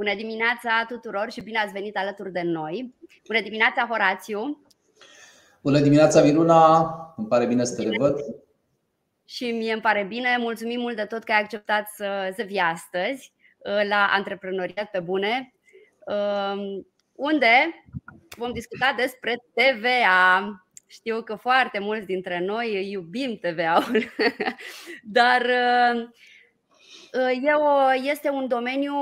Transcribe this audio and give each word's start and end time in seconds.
Bună 0.00 0.14
dimineața 0.14 0.84
tuturor 0.88 1.30
și 1.30 1.40
bine 1.40 1.58
ați 1.58 1.72
venit 1.72 1.96
alături 1.96 2.32
de 2.32 2.42
noi. 2.42 2.94
Bună 3.26 3.40
dimineața, 3.40 3.86
Horațiu. 3.86 4.66
Bună 5.62 5.80
dimineața, 5.80 6.22
Miruna. 6.22 6.84
Îmi 7.16 7.28
pare 7.28 7.46
bine 7.46 7.64
să 7.64 7.74
te 7.74 7.88
revăd. 7.88 8.16
Și 9.24 9.50
mie 9.50 9.72
îmi 9.72 9.82
pare 9.82 10.04
bine. 10.04 10.36
Mulțumim 10.38 10.80
mult 10.80 10.96
de 10.96 11.04
tot 11.04 11.24
că 11.24 11.32
ai 11.32 11.40
acceptat 11.40 11.88
să, 11.88 12.32
să 12.36 12.42
vii 12.42 12.58
astăzi 12.58 13.32
uh, 13.58 13.88
la 13.88 14.08
Antreprenoriat 14.12 14.90
pe 14.90 15.00
Bune, 15.00 15.54
um, 16.06 16.86
unde 17.12 17.84
vom 18.36 18.52
discuta 18.52 18.94
despre 18.96 19.36
TVA. 19.54 20.50
Știu 20.86 21.22
că 21.22 21.34
foarte 21.34 21.78
mulți 21.78 22.06
dintre 22.06 22.38
noi 22.38 22.90
iubim 22.90 23.38
TVA-ul, 23.38 24.04
dar 25.18 25.46
uh, 27.14 27.54
uh, 27.58 28.10
este 28.10 28.30
un 28.30 28.48
domeniu 28.48 28.94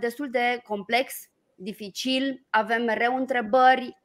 destul 0.00 0.30
de 0.30 0.60
complex, 0.64 1.14
dificil, 1.54 2.46
avem 2.50 2.82
mereu 2.82 3.16
întrebări, 3.16 4.00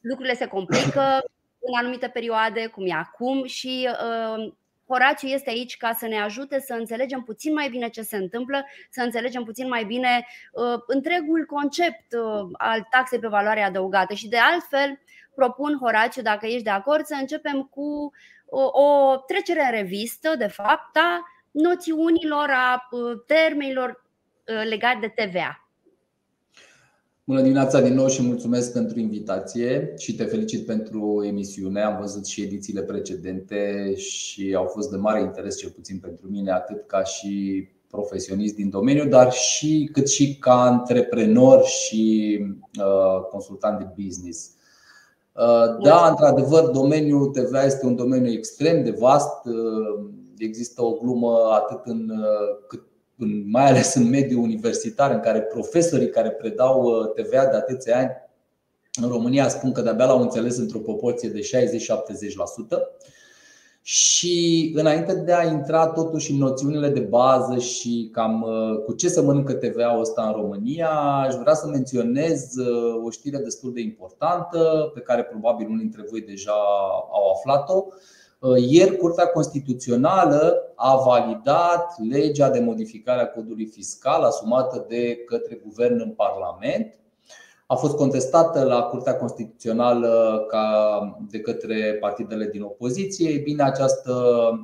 lucrurile 0.00 0.34
se 0.34 0.46
complică 0.46 1.24
în 1.66 1.78
anumite 1.78 2.08
perioade, 2.08 2.66
cum 2.66 2.86
e 2.86 2.92
acum, 2.92 3.44
și 3.44 3.88
uh, 3.90 4.52
Horațiu 4.88 5.28
este 5.28 5.50
aici 5.50 5.76
ca 5.76 5.92
să 5.92 6.06
ne 6.06 6.20
ajute 6.20 6.60
să 6.60 6.74
înțelegem 6.74 7.22
puțin 7.22 7.52
mai 7.52 7.68
bine 7.68 7.88
ce 7.88 8.02
se 8.02 8.16
întâmplă, 8.16 8.64
să 8.90 9.02
înțelegem 9.02 9.42
puțin 9.44 9.68
mai 9.68 9.84
bine 9.84 10.26
uh, 10.52 10.80
întregul 10.86 11.44
concept 11.46 12.12
uh, 12.12 12.48
al 12.52 12.86
taxei 12.90 13.18
pe 13.18 13.28
valoare 13.28 13.62
adăugată. 13.62 14.14
Și 14.14 14.28
de 14.28 14.38
altfel, 14.38 15.00
propun, 15.34 15.78
Horațiu, 15.80 16.22
dacă 16.22 16.46
ești 16.46 16.62
de 16.62 16.70
acord, 16.70 17.04
să 17.04 17.14
începem 17.20 17.62
cu 17.62 18.12
o, 18.46 18.82
o 18.82 19.16
trecere 19.16 19.64
în 19.64 19.70
revistă, 19.70 20.34
de 20.36 20.46
fapt, 20.46 20.96
a 20.96 21.24
noțiunilor, 21.56 22.48
a 22.50 22.88
uh, 22.90 23.22
termenilor 23.26 23.88
uh, 23.90 24.68
legate 24.68 24.98
de 25.00 25.22
TVA. 25.22 25.60
Bună 27.24 27.40
dimineața 27.40 27.80
din 27.80 27.94
nou 27.94 28.08
și 28.08 28.22
mulțumesc 28.22 28.72
pentru 28.72 28.98
invitație 28.98 29.94
și 29.98 30.14
te 30.14 30.24
felicit 30.24 30.66
pentru 30.66 31.22
emisiune. 31.24 31.82
Am 31.82 32.00
văzut 32.00 32.26
și 32.26 32.42
edițiile 32.42 32.82
precedente 32.82 33.94
și 33.96 34.54
au 34.56 34.64
fost 34.64 34.90
de 34.90 34.96
mare 34.96 35.20
interes, 35.20 35.58
cel 35.58 35.70
puțin 35.70 35.98
pentru 35.98 36.28
mine, 36.28 36.50
atât 36.50 36.86
ca 36.86 37.02
și 37.02 37.68
profesionist 37.90 38.54
din 38.54 38.70
domeniu, 38.70 39.08
dar 39.08 39.32
și 39.32 39.88
cât 39.92 40.08
și 40.08 40.36
ca 40.38 40.62
antreprenor 40.62 41.64
și 41.64 42.38
uh, 42.78 43.20
consultant 43.30 43.78
de 43.78 44.02
business. 44.02 44.50
Uh, 45.32 45.82
da, 45.82 46.08
într-adevăr, 46.08 46.64
domeniul 46.64 47.26
TVA 47.26 47.64
este 47.64 47.86
un 47.86 47.96
domeniu 47.96 48.32
extrem 48.32 48.84
de 48.84 48.90
vast. 48.90 49.44
Uh, 49.44 50.08
există 50.38 50.82
o 50.82 50.92
glumă 50.92 51.48
atât 51.52 51.80
în 51.84 52.12
cât 52.68 52.82
mai 53.46 53.66
ales 53.66 53.94
în 53.94 54.08
mediul 54.08 54.42
universitar, 54.42 55.10
în 55.10 55.20
care 55.20 55.40
profesorii 55.40 56.10
care 56.10 56.30
predau 56.30 56.82
uh, 56.82 57.12
TVA 57.14 57.46
de 57.46 57.56
atâția 57.56 57.98
ani 57.98 58.10
în 59.02 59.08
România 59.08 59.48
spun 59.48 59.72
că 59.72 59.80
de-abia 59.80 60.04
l-au 60.04 60.20
înțeles 60.20 60.56
într-o 60.56 60.78
proporție 60.78 61.28
de 61.28 61.40
60-70%. 61.40 61.42
Și 63.82 64.72
înainte 64.76 65.14
de 65.14 65.32
a 65.32 65.44
intra 65.44 65.86
totuși 65.86 66.32
în 66.32 66.38
noțiunile 66.38 66.88
de 66.88 67.00
bază 67.00 67.58
și 67.58 68.08
cam 68.12 68.42
uh, 68.42 68.84
cu 68.84 68.92
ce 68.92 69.08
să 69.08 69.22
mănâncă 69.22 69.52
TVA-ul 69.52 70.00
ăsta 70.00 70.26
în 70.26 70.32
România, 70.32 70.90
aș 71.26 71.34
vrea 71.34 71.54
să 71.54 71.66
menționez 71.66 72.56
uh, 72.56 73.04
o 73.04 73.10
știre 73.10 73.38
destul 73.38 73.72
de 73.72 73.80
importantă, 73.80 74.90
pe 74.94 75.00
care 75.00 75.24
probabil 75.24 75.66
unii 75.66 75.80
dintre 75.80 76.04
voi 76.10 76.20
deja 76.20 76.52
au 77.12 77.30
aflat-o. 77.34 77.84
Uh, 78.38 78.56
ieri, 78.68 78.96
Curtea 78.96 79.26
Constituțională 79.26 80.72
a 80.74 80.96
validat 80.96 81.94
legea 82.08 82.50
de 82.50 82.60
modificare 82.60 83.20
a 83.20 83.28
codului 83.28 83.66
fiscal 83.66 84.22
asumată 84.22 84.84
de 84.88 85.16
către 85.16 85.60
guvern 85.64 86.00
în 86.00 86.10
Parlament. 86.10 86.98
A 87.66 87.74
fost 87.74 87.96
contestată 87.96 88.64
la 88.64 88.82
Curtea 88.82 89.16
Constituțională 89.16 90.44
ca 90.48 91.18
de 91.30 91.40
către 91.40 91.96
partidele 92.00 92.46
din 92.46 92.62
opoziție. 92.62 93.30
Ei 93.30 93.38
bine, 93.38 93.62
această 93.62 94.12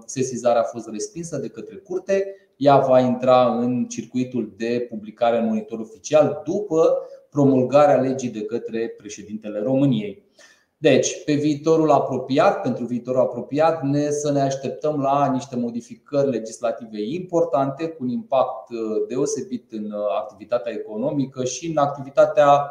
sesizare 0.06 0.59
a 0.59 0.62
fost 0.62 0.88
respinsă 0.88 1.37
de 1.37 1.49
către 1.49 1.77
Curte. 1.77 2.34
Ea 2.56 2.78
va 2.78 3.00
intra 3.00 3.59
în 3.59 3.87
circuitul 3.88 4.55
de 4.56 4.87
publicare 4.88 5.38
în 5.38 5.47
monitor 5.47 5.78
oficial 5.78 6.43
după 6.44 6.99
promulgarea 7.31 8.00
legii 8.00 8.31
de 8.31 8.44
către 8.44 8.94
președintele 8.97 9.61
României. 9.61 10.22
Deci, 10.82 11.25
pe 11.25 11.32
viitorul 11.32 11.91
apropiat, 11.91 12.60
pentru 12.60 12.84
viitorul 12.84 13.20
apropiat, 13.20 13.82
ne 13.82 14.10
să 14.10 14.32
ne 14.32 14.41
așteptăm 14.41 15.00
la 15.00 15.31
niște 15.32 15.56
modificări 15.56 16.31
legislative 16.31 17.03
importante 17.03 17.88
cu 17.88 17.97
un 18.03 18.09
impact 18.09 18.70
uh, 18.70 18.78
deosebit 19.09 19.72
în 19.72 19.84
uh, 19.84 20.04
activitatea 20.20 20.72
economică 20.72 21.44
și 21.44 21.66
în 21.66 21.76
activitatea 21.76 22.70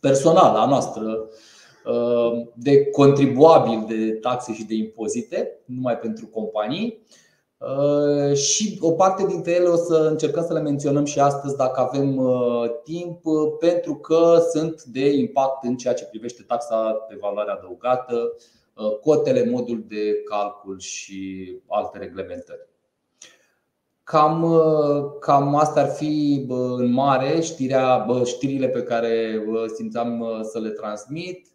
personală 0.00 0.58
a 0.58 0.66
noastră 0.66 1.28
uh, 1.84 2.46
de 2.54 2.86
contribuabil 2.86 3.84
de 3.88 4.12
taxe 4.12 4.54
și 4.54 4.64
de 4.64 4.74
impozite, 4.74 5.60
numai 5.64 5.98
pentru 5.98 6.26
companii. 6.26 7.02
Uh, 7.58 8.36
și 8.36 8.78
o 8.80 8.92
parte 8.92 9.26
dintre 9.26 9.52
ele 9.52 9.68
o 9.68 9.76
să 9.76 10.08
încercăm 10.10 10.44
să 10.44 10.52
le 10.52 10.60
menționăm 10.60 11.04
și 11.04 11.20
astăzi 11.20 11.56
dacă 11.56 11.80
avem 11.80 12.16
uh, 12.16 12.70
timp, 12.84 13.24
uh, 13.24 13.52
pentru 13.58 13.94
că 13.94 14.38
sunt 14.50 14.82
de 14.82 15.10
impact 15.10 15.64
în 15.64 15.76
ceea 15.76 15.94
ce 15.94 16.04
privește 16.04 16.42
taxa 16.46 17.06
de 17.08 17.16
valoare 17.20 17.50
adăugată, 17.50 18.32
cotele, 19.00 19.50
modul 19.50 19.84
de 19.88 20.22
calcul 20.24 20.78
și 20.78 21.52
alte 21.68 21.98
reglementări. 21.98 22.68
Cam, 24.04 24.60
cam 25.20 25.54
asta 25.54 25.80
ar 25.80 25.88
fi 25.88 26.44
în 26.76 26.92
mare 26.92 27.40
știrea, 27.40 28.06
știrile 28.24 28.68
pe 28.68 28.82
care 28.82 29.44
simțeam 29.74 30.40
să 30.42 30.58
le 30.58 30.68
transmit. 30.68 31.48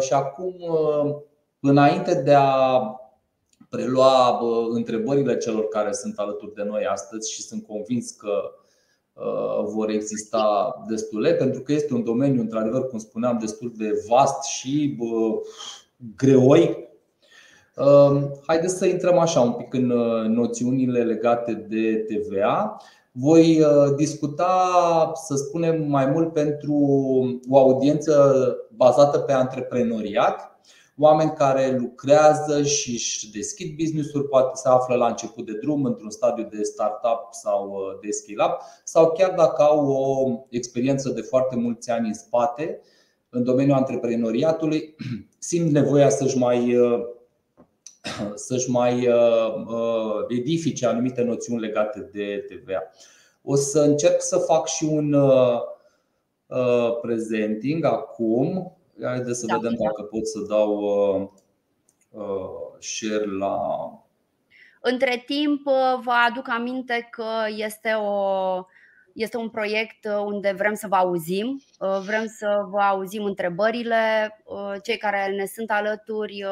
Și 0.00 0.12
acum, 0.12 0.54
înainte 1.60 2.22
de 2.22 2.34
a 2.34 2.80
prelua 3.68 4.40
întrebările 4.70 5.36
celor 5.36 5.68
care 5.68 5.92
sunt 5.92 6.18
alături 6.18 6.54
de 6.54 6.62
noi 6.62 6.84
astăzi 6.84 7.32
și 7.32 7.42
sunt 7.42 7.66
convins 7.66 8.10
că 8.10 8.40
uh, 9.12 9.64
vor 9.64 9.88
exista 9.90 10.74
destule, 10.88 11.32
pentru 11.32 11.60
că 11.60 11.72
este 11.72 11.94
un 11.94 12.04
domeniu, 12.04 12.40
într-adevăr, 12.40 12.86
cum 12.86 12.98
spuneam, 12.98 13.38
destul 13.38 13.72
de 13.76 13.90
vast 14.08 14.44
și 14.44 14.98
greoi. 16.16 16.88
Um, 17.76 18.30
haideți 18.46 18.76
să 18.76 18.86
intrăm 18.86 19.18
așa 19.18 19.40
un 19.40 19.52
pic 19.52 19.74
în 19.74 19.90
uh, 19.90 20.24
noțiunile 20.26 21.02
legate 21.02 21.52
de 21.52 22.06
TVA. 22.08 22.76
Voi 23.12 23.60
uh, 23.60 23.94
discuta, 23.96 25.12
să 25.14 25.34
spunem, 25.34 25.88
mai 25.88 26.06
mult 26.06 26.32
pentru 26.32 26.74
o 27.48 27.58
audiență 27.58 28.56
bazată 28.76 29.18
pe 29.18 29.32
antreprenoriat 29.32 30.57
oameni 30.98 31.32
care 31.32 31.76
lucrează 31.78 32.62
și 32.62 32.90
își 32.90 33.30
deschid 33.30 33.76
business-uri, 33.76 34.28
poate 34.28 34.50
se 34.54 34.68
află 34.68 34.94
la 34.94 35.06
început 35.06 35.46
de 35.46 35.58
drum, 35.60 35.84
într-un 35.84 36.10
stadiu 36.10 36.48
de 36.50 36.62
startup 36.62 37.28
sau 37.30 37.70
uh, 37.70 37.98
de 38.00 38.10
scale-up, 38.10 38.60
sau 38.84 39.12
chiar 39.12 39.34
dacă 39.34 39.62
au 39.62 39.86
o 39.86 40.38
experiență 40.50 41.08
de 41.08 41.20
foarte 41.20 41.56
mulți 41.56 41.90
ani 41.90 42.06
în 42.06 42.14
spate 42.14 42.80
în 43.30 43.44
domeniul 43.44 43.76
antreprenoriatului, 43.76 44.94
simt 45.38 45.70
nevoia 45.70 46.08
să-și 46.08 46.38
mai 46.38 46.76
uh, 46.76 47.00
să-și 48.46 48.70
mai 48.70 49.08
uh, 49.08 50.24
edifice 50.28 50.86
anumite 50.86 51.22
noțiuni 51.22 51.60
legate 51.60 52.10
de 52.12 52.44
TVA. 52.48 52.82
O 53.42 53.54
să 53.54 53.80
încerc 53.80 54.22
să 54.22 54.36
fac 54.36 54.66
și 54.66 54.84
un 54.84 55.16
presenting 57.00 57.84
acum 57.84 58.77
Haideți 59.02 59.40
să 59.40 59.46
da, 59.46 59.56
vedem 59.56 59.74
dacă 59.84 60.02
pot 60.02 60.26
să 60.26 60.38
dau 60.48 60.76
uh, 60.76 61.28
uh, 62.10 62.78
share 62.78 63.36
la. 63.38 63.58
Între 64.80 65.22
timp, 65.26 65.66
uh, 65.66 66.00
vă 66.02 66.12
aduc 66.28 66.48
aminte 66.48 67.08
că 67.10 67.26
este 67.56 67.92
o 67.92 68.64
este 69.12 69.36
un 69.36 69.48
proiect 69.48 70.08
unde 70.24 70.54
vrem 70.56 70.74
să 70.74 70.86
vă 70.88 70.96
auzim, 70.96 71.62
vrem 72.04 72.26
să 72.26 72.66
vă 72.70 72.80
auzim 72.80 73.24
întrebările. 73.24 74.36
Cei 74.82 74.96
care 74.96 75.34
ne 75.36 75.46
sunt 75.46 75.70
alături 75.70 76.44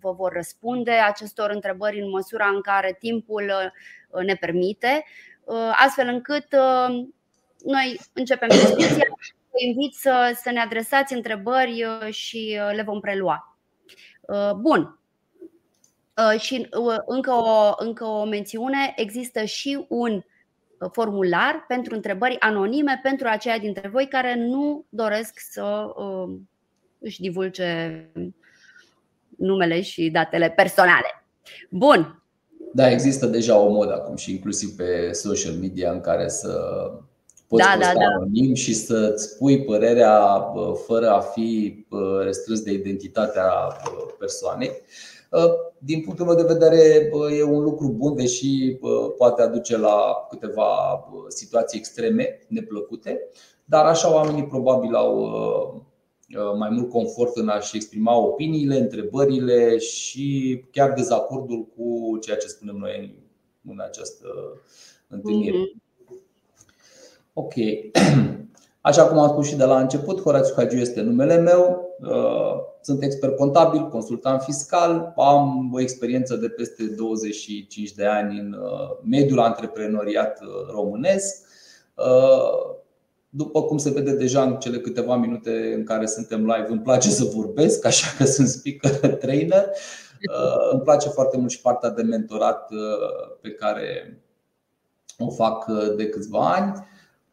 vă 0.00 0.12
vor 0.12 0.32
răspunde 0.32 0.90
acestor 0.90 1.50
întrebări 1.50 2.00
în 2.00 2.10
măsura 2.10 2.46
în 2.46 2.60
care 2.60 2.96
timpul 2.98 3.52
ne 4.24 4.34
permite, 4.34 5.04
astfel 5.84 6.08
încât 6.08 6.46
noi 7.64 8.00
începem 8.12 8.48
discuția 8.48 9.06
vă 9.54 9.66
invit 9.66 9.94
să, 9.94 10.38
să 10.42 10.50
ne 10.50 10.60
adresați 10.60 11.14
întrebări 11.14 11.84
uh, 11.84 12.12
și 12.12 12.58
uh, 12.60 12.76
le 12.76 12.82
vom 12.82 13.00
prelua. 13.00 13.58
Uh, 14.20 14.52
bun. 14.52 14.98
Și 16.38 16.68
încă 17.06 17.30
o, 17.32 17.72
încă 17.76 18.04
o 18.04 18.24
mențiune, 18.24 18.92
există 18.96 19.44
și 19.44 19.84
un 19.88 20.22
formular 20.92 21.64
pentru 21.68 21.94
întrebări 21.94 22.40
anonime 22.40 23.00
pentru 23.02 23.26
aceia 23.28 23.58
dintre 23.58 23.88
voi 23.88 24.08
care 24.08 24.34
nu 24.34 24.84
doresc 24.88 25.38
să 25.50 25.86
își 26.98 27.20
divulge 27.20 28.04
numele 29.36 29.80
și 29.80 30.10
datele 30.10 30.50
personale. 30.50 31.24
Bun. 31.70 32.22
Da, 32.72 32.90
există 32.90 33.26
deja 33.26 33.58
o 33.58 33.72
modă 33.72 33.92
acum 33.92 34.16
și 34.16 34.30
inclusiv 34.30 34.76
pe 34.76 35.12
social 35.12 35.52
media 35.52 35.90
în 35.90 36.00
care 36.00 36.28
să 36.28 36.60
poți 37.54 37.66
da, 37.66 37.76
da, 37.80 37.92
da. 37.98 38.06
anonim 38.06 38.54
și 38.54 38.74
să-ți 38.74 39.24
spui 39.24 39.64
părerea 39.64 40.44
fără 40.86 41.10
a 41.10 41.20
fi 41.20 41.76
restrâns 42.22 42.60
de 42.62 42.72
identitatea 42.72 43.50
persoanei. 44.18 44.70
Din 45.78 46.00
punctul 46.00 46.26
meu 46.26 46.34
de 46.34 46.52
vedere, 46.52 47.10
e 47.38 47.42
un 47.42 47.62
lucru 47.62 47.88
bun, 47.88 48.14
deși 48.14 48.78
poate 49.16 49.42
aduce 49.42 49.76
la 49.78 50.26
câteva 50.30 51.04
situații 51.28 51.78
extreme, 51.78 52.38
neplăcute, 52.48 53.28
dar 53.64 53.84
așa 53.84 54.14
oamenii 54.14 54.46
probabil 54.46 54.94
au 54.94 55.86
mai 56.58 56.68
mult 56.70 56.90
confort 56.90 57.36
în 57.36 57.48
a-și 57.48 57.76
exprima 57.76 58.18
opiniile, 58.18 58.76
întrebările 58.76 59.78
și 59.78 60.60
chiar 60.70 60.92
dezacordul 60.92 61.66
cu 61.76 62.18
ceea 62.20 62.36
ce 62.36 62.46
spunem 62.46 62.76
noi 62.76 63.18
în 63.68 63.80
această 63.80 64.26
întâlnire. 65.08 65.56
Mm-hmm. 65.56 65.83
Ok. 67.34 67.54
Așa 68.80 69.06
cum 69.06 69.18
am 69.18 69.28
spus 69.28 69.46
și 69.46 69.56
de 69.56 69.64
la 69.64 69.80
început, 69.80 70.20
Horațiu 70.20 70.54
Hagiu 70.56 70.76
este 70.76 71.00
numele 71.00 71.36
meu. 71.36 71.88
Uh, 72.00 72.54
sunt 72.80 73.02
expert 73.02 73.36
contabil, 73.36 73.88
consultant 73.88 74.42
fiscal, 74.42 75.12
am 75.16 75.70
o 75.72 75.80
experiență 75.80 76.36
de 76.36 76.48
peste 76.48 76.84
25 76.84 77.92
de 77.92 78.06
ani 78.06 78.38
în 78.38 78.52
uh, 78.52 78.98
mediul 79.02 79.38
antreprenoriat 79.38 80.40
uh, 80.40 80.48
românesc. 80.70 81.46
După 83.28 83.62
cum 83.62 83.78
se 83.78 83.90
vede 83.90 84.12
deja 84.12 84.42
în 84.42 84.56
cele 84.56 84.78
câteva 84.78 85.16
minute 85.16 85.72
în 85.76 85.84
care 85.84 86.06
suntem 86.06 86.40
live, 86.40 86.66
îmi 86.68 86.80
place 86.80 87.10
să 87.10 87.24
vorbesc, 87.24 87.84
așa 87.84 88.06
că 88.16 88.24
sunt 88.24 88.48
speaker 88.48 89.14
trainer. 89.24 89.68
Îmi 90.72 90.82
place 90.82 91.08
foarte 91.08 91.36
mult 91.36 91.50
și 91.50 91.60
partea 91.60 91.90
de 91.90 92.02
mentorat 92.02 92.68
pe 93.40 93.50
care 93.50 94.22
o 95.18 95.30
fac 95.30 95.66
de 95.96 96.08
câțiva 96.08 96.52
ani. 96.54 96.86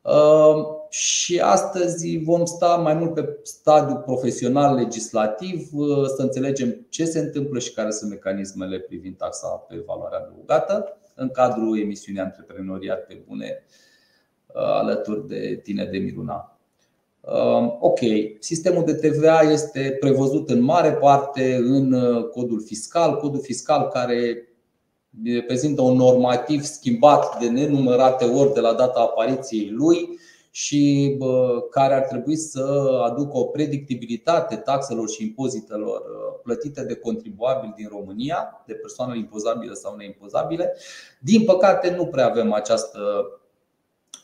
Ehm, 0.05 0.87
și 0.89 1.39
astăzi 1.39 2.17
vom 2.17 2.45
sta 2.45 2.75
mai 2.75 2.93
mult 2.93 3.13
pe 3.13 3.39
stadiul 3.43 3.97
profesional 3.97 4.75
legislativ 4.75 5.69
uh, 5.73 6.05
să 6.15 6.21
înțelegem 6.21 6.85
ce 6.89 7.05
se 7.05 7.19
întâmplă 7.19 7.59
și 7.59 7.73
care 7.73 7.91
sunt 7.91 8.09
mecanismele 8.09 8.79
privind 8.79 9.17
taxa 9.17 9.47
pe 9.47 9.83
valoare 9.85 10.15
adăugată 10.15 10.97
în 11.15 11.29
cadrul 11.29 11.79
emisiunii 11.79 12.21
Antreprenoriat 12.21 13.05
pe 13.05 13.21
bune 13.27 13.63
uh, 14.47 14.61
alături 14.61 15.27
de 15.27 15.59
tine 15.63 15.85
de 15.85 15.97
Miruna. 15.97 16.59
Ehm, 17.27 17.77
ok, 17.79 17.99
sistemul 18.39 18.83
de 18.85 18.93
TVA 18.93 19.41
este 19.41 19.97
prevăzut 19.99 20.49
în 20.49 20.61
mare 20.61 20.93
parte 20.93 21.55
în 21.55 21.93
uh, 21.93 22.23
codul 22.23 22.61
fiscal, 22.65 23.17
codul 23.17 23.41
fiscal 23.41 23.87
care 23.87 24.45
reprezintă 25.25 25.81
un 25.81 25.95
normativ 25.95 26.63
schimbat 26.63 27.39
de 27.39 27.49
nenumărate 27.49 28.25
ori 28.25 28.53
de 28.53 28.59
la 28.59 28.73
data 28.73 28.99
apariției 28.99 29.69
lui 29.69 30.19
și 30.51 31.15
care 31.71 31.93
ar 31.93 32.01
trebui 32.01 32.35
să 32.35 32.61
aducă 33.03 33.37
o 33.37 33.43
predictibilitate 33.43 34.55
taxelor 34.55 35.09
și 35.09 35.23
impozitelor 35.23 35.99
uh, 35.99 36.39
plătite 36.43 36.83
de 36.83 36.95
contribuabili 36.95 37.73
din 37.75 37.87
România, 37.91 38.63
de 38.65 38.73
persoane 38.73 39.17
impozabile 39.17 39.73
sau 39.73 39.95
neimpozabile. 39.95 40.75
Din 41.19 41.43
păcate, 41.43 41.95
nu 41.95 42.05
prea 42.05 42.25
avem 42.25 42.53
această 42.53 42.99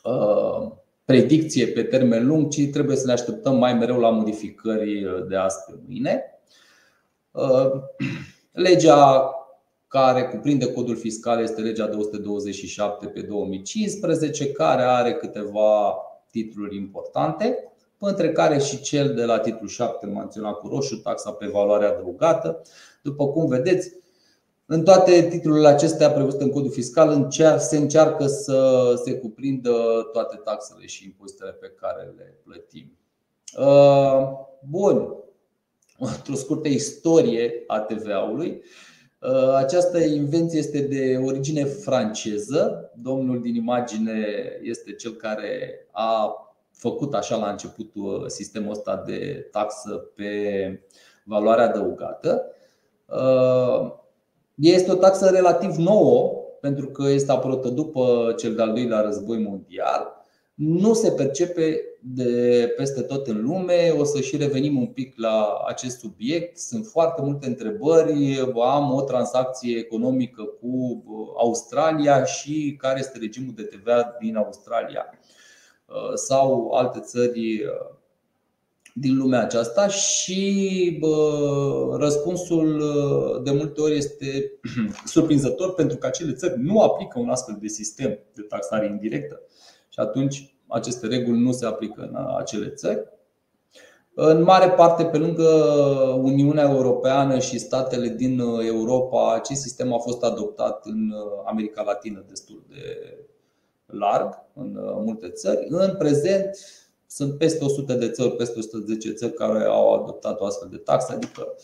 uh, 0.04 0.70
predicție 1.04 1.66
pe 1.66 1.82
termen 1.82 2.26
lung, 2.26 2.48
ci 2.48 2.70
trebuie 2.70 2.96
să 2.96 3.06
ne 3.06 3.12
așteptăm 3.12 3.56
mai 3.56 3.74
mereu 3.74 3.98
la 3.98 4.10
modificări 4.10 5.06
de 5.28 5.36
azi 5.36 5.56
pe 5.66 5.78
mâine. 5.86 6.40
Uh, 7.30 7.70
legea 8.52 9.30
care 9.88 10.24
cuprinde 10.24 10.72
codul 10.72 10.96
fiscal 10.96 11.42
este 11.42 11.60
legea 11.60 11.86
227 11.86 13.06
pe 13.06 13.20
2015, 13.20 14.52
care 14.52 14.82
are 14.82 15.12
câteva 15.14 15.96
titluri 16.30 16.76
importante, 16.76 17.72
între 17.98 18.32
care 18.32 18.58
și 18.58 18.80
cel 18.80 19.14
de 19.14 19.24
la 19.24 19.38
titlul 19.38 19.68
7 19.68 20.06
menționat 20.06 20.58
cu 20.58 20.68
roșu, 20.68 20.96
taxa 20.96 21.32
pe 21.32 21.46
valoare 21.46 21.86
adăugată. 21.86 22.62
După 23.02 23.28
cum 23.28 23.46
vedeți, 23.46 23.92
în 24.66 24.84
toate 24.84 25.28
titlurile 25.28 25.68
acestea 25.68 26.10
prevăzute 26.10 26.42
în 26.42 26.50
codul 26.50 26.70
fiscal 26.70 27.28
se 27.58 27.76
încearcă 27.76 28.26
să 28.26 28.92
se 29.04 29.14
cuprindă 29.14 29.72
toate 30.12 30.36
taxele 30.36 30.86
și 30.86 31.04
impozitele 31.04 31.50
pe 31.50 31.72
care 31.80 32.12
le 32.16 32.38
plătim. 32.44 32.98
Uh, 33.58 34.28
bun, 34.68 35.14
o 36.32 36.34
scurtă 36.34 36.68
istorie 36.68 37.64
a 37.66 37.80
TVA-ului. 37.80 38.62
Uh, 39.20 39.54
această 39.54 39.98
invenție 39.98 40.58
este 40.58 40.80
de 40.80 41.20
origine 41.24 41.64
franceză. 41.64 42.90
Domnul 42.94 43.40
din 43.40 43.54
imagine 43.54 44.26
este 44.62 44.92
cel 44.92 45.12
care 45.12 45.86
a 45.92 46.32
făcut 46.70 47.14
așa 47.14 47.36
la 47.36 47.50
început 47.50 47.92
sistemul 48.26 48.70
ăsta 48.70 49.02
de 49.06 49.48
taxă 49.50 49.90
pe 50.14 50.32
valoare 51.24 51.62
adăugată. 51.62 52.44
Uh, 53.06 53.92
este 54.54 54.90
o 54.90 54.94
taxă 54.94 55.28
relativ 55.28 55.76
nouă, 55.76 56.30
pentru 56.60 56.86
că 56.86 57.08
este 57.08 57.32
apărută 57.32 57.68
după 57.68 58.34
cel 58.36 58.54
de-al 58.54 58.72
doilea 58.72 59.00
război 59.00 59.38
mondial 59.38 60.18
nu 60.58 60.94
se 60.94 61.10
percepe 61.10 61.80
de 62.00 62.72
peste 62.76 63.02
tot 63.02 63.26
în 63.26 63.42
lume. 63.42 63.94
O 63.98 64.04
să 64.04 64.20
și 64.20 64.36
revenim 64.36 64.76
un 64.76 64.86
pic 64.86 65.12
la 65.16 65.62
acest 65.66 65.98
subiect. 65.98 66.58
Sunt 66.58 66.86
foarte 66.86 67.22
multe 67.22 67.46
întrebări. 67.46 68.40
Am 68.64 68.94
o 68.94 69.02
tranzacție 69.02 69.78
economică 69.78 70.42
cu 70.42 71.04
Australia 71.36 72.24
și 72.24 72.74
care 72.78 72.98
este 72.98 73.18
regimul 73.18 73.54
de 73.56 73.62
TVA 73.62 74.16
din 74.20 74.36
Australia 74.36 75.04
sau 76.14 76.70
alte 76.70 77.00
țări 77.00 77.62
din 79.00 79.16
lumea 79.16 79.40
aceasta 79.40 79.88
și 79.88 80.96
bă, 81.00 81.96
răspunsul 82.00 82.82
de 83.44 83.50
multe 83.50 83.80
ori 83.80 83.96
este 83.96 84.52
surprinzător 85.04 85.74
pentru 85.74 85.96
că 85.96 86.06
acele 86.06 86.32
țări 86.32 86.60
nu 86.60 86.80
aplică 86.80 87.18
un 87.18 87.28
astfel 87.28 87.58
de 87.60 87.68
sistem 87.68 88.18
de 88.34 88.42
taxare 88.42 88.86
indirectă 88.86 89.40
și 89.88 90.00
atunci 90.00 90.57
aceste 90.68 91.06
reguli 91.06 91.40
nu 91.40 91.52
se 91.52 91.66
aplică 91.66 92.00
în 92.00 92.26
acele 92.38 92.68
țări. 92.68 93.04
În 94.14 94.42
mare 94.42 94.70
parte, 94.70 95.04
pe 95.04 95.18
lângă 95.18 95.48
Uniunea 96.22 96.70
Europeană 96.70 97.38
și 97.38 97.58
statele 97.58 98.08
din 98.08 98.38
Europa, 98.66 99.34
acest 99.34 99.60
sistem 99.60 99.92
a 99.92 99.98
fost 99.98 100.22
adoptat 100.22 100.86
în 100.86 101.12
America 101.46 101.82
Latină 101.82 102.24
destul 102.28 102.64
de 102.68 103.16
larg, 103.86 104.34
în 104.54 104.78
multe 105.04 105.28
țări. 105.28 105.66
În 105.68 105.96
prezent, 105.98 106.58
sunt 107.06 107.38
peste 107.38 107.64
100 107.64 107.94
de 107.94 108.10
țări, 108.10 108.36
peste 108.36 108.58
110 108.58 109.12
țări 109.12 109.32
care 109.32 109.64
au 109.64 109.94
adoptat 109.94 110.40
o 110.40 110.44
astfel 110.44 110.68
de 110.68 110.76
taxă, 110.76 111.12
adică 111.12 111.54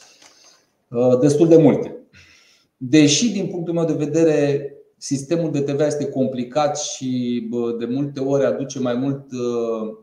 uh, 0.90 1.18
destul 1.18 1.48
de 1.48 1.56
multe. 1.56 1.98
Deși, 2.76 3.32
din 3.32 3.46
punctul 3.46 3.74
meu 3.74 3.84
de 3.84 3.92
vedere, 3.92 4.68
sistemul 5.04 5.50
de 5.50 5.60
TVA 5.60 5.86
este 5.86 6.08
complicat 6.08 6.78
și 6.78 7.42
de 7.78 7.84
multe 7.84 8.20
ori 8.20 8.44
aduce 8.44 8.78
mai 8.78 8.94
mult 8.94 9.32
uh, 9.32 9.96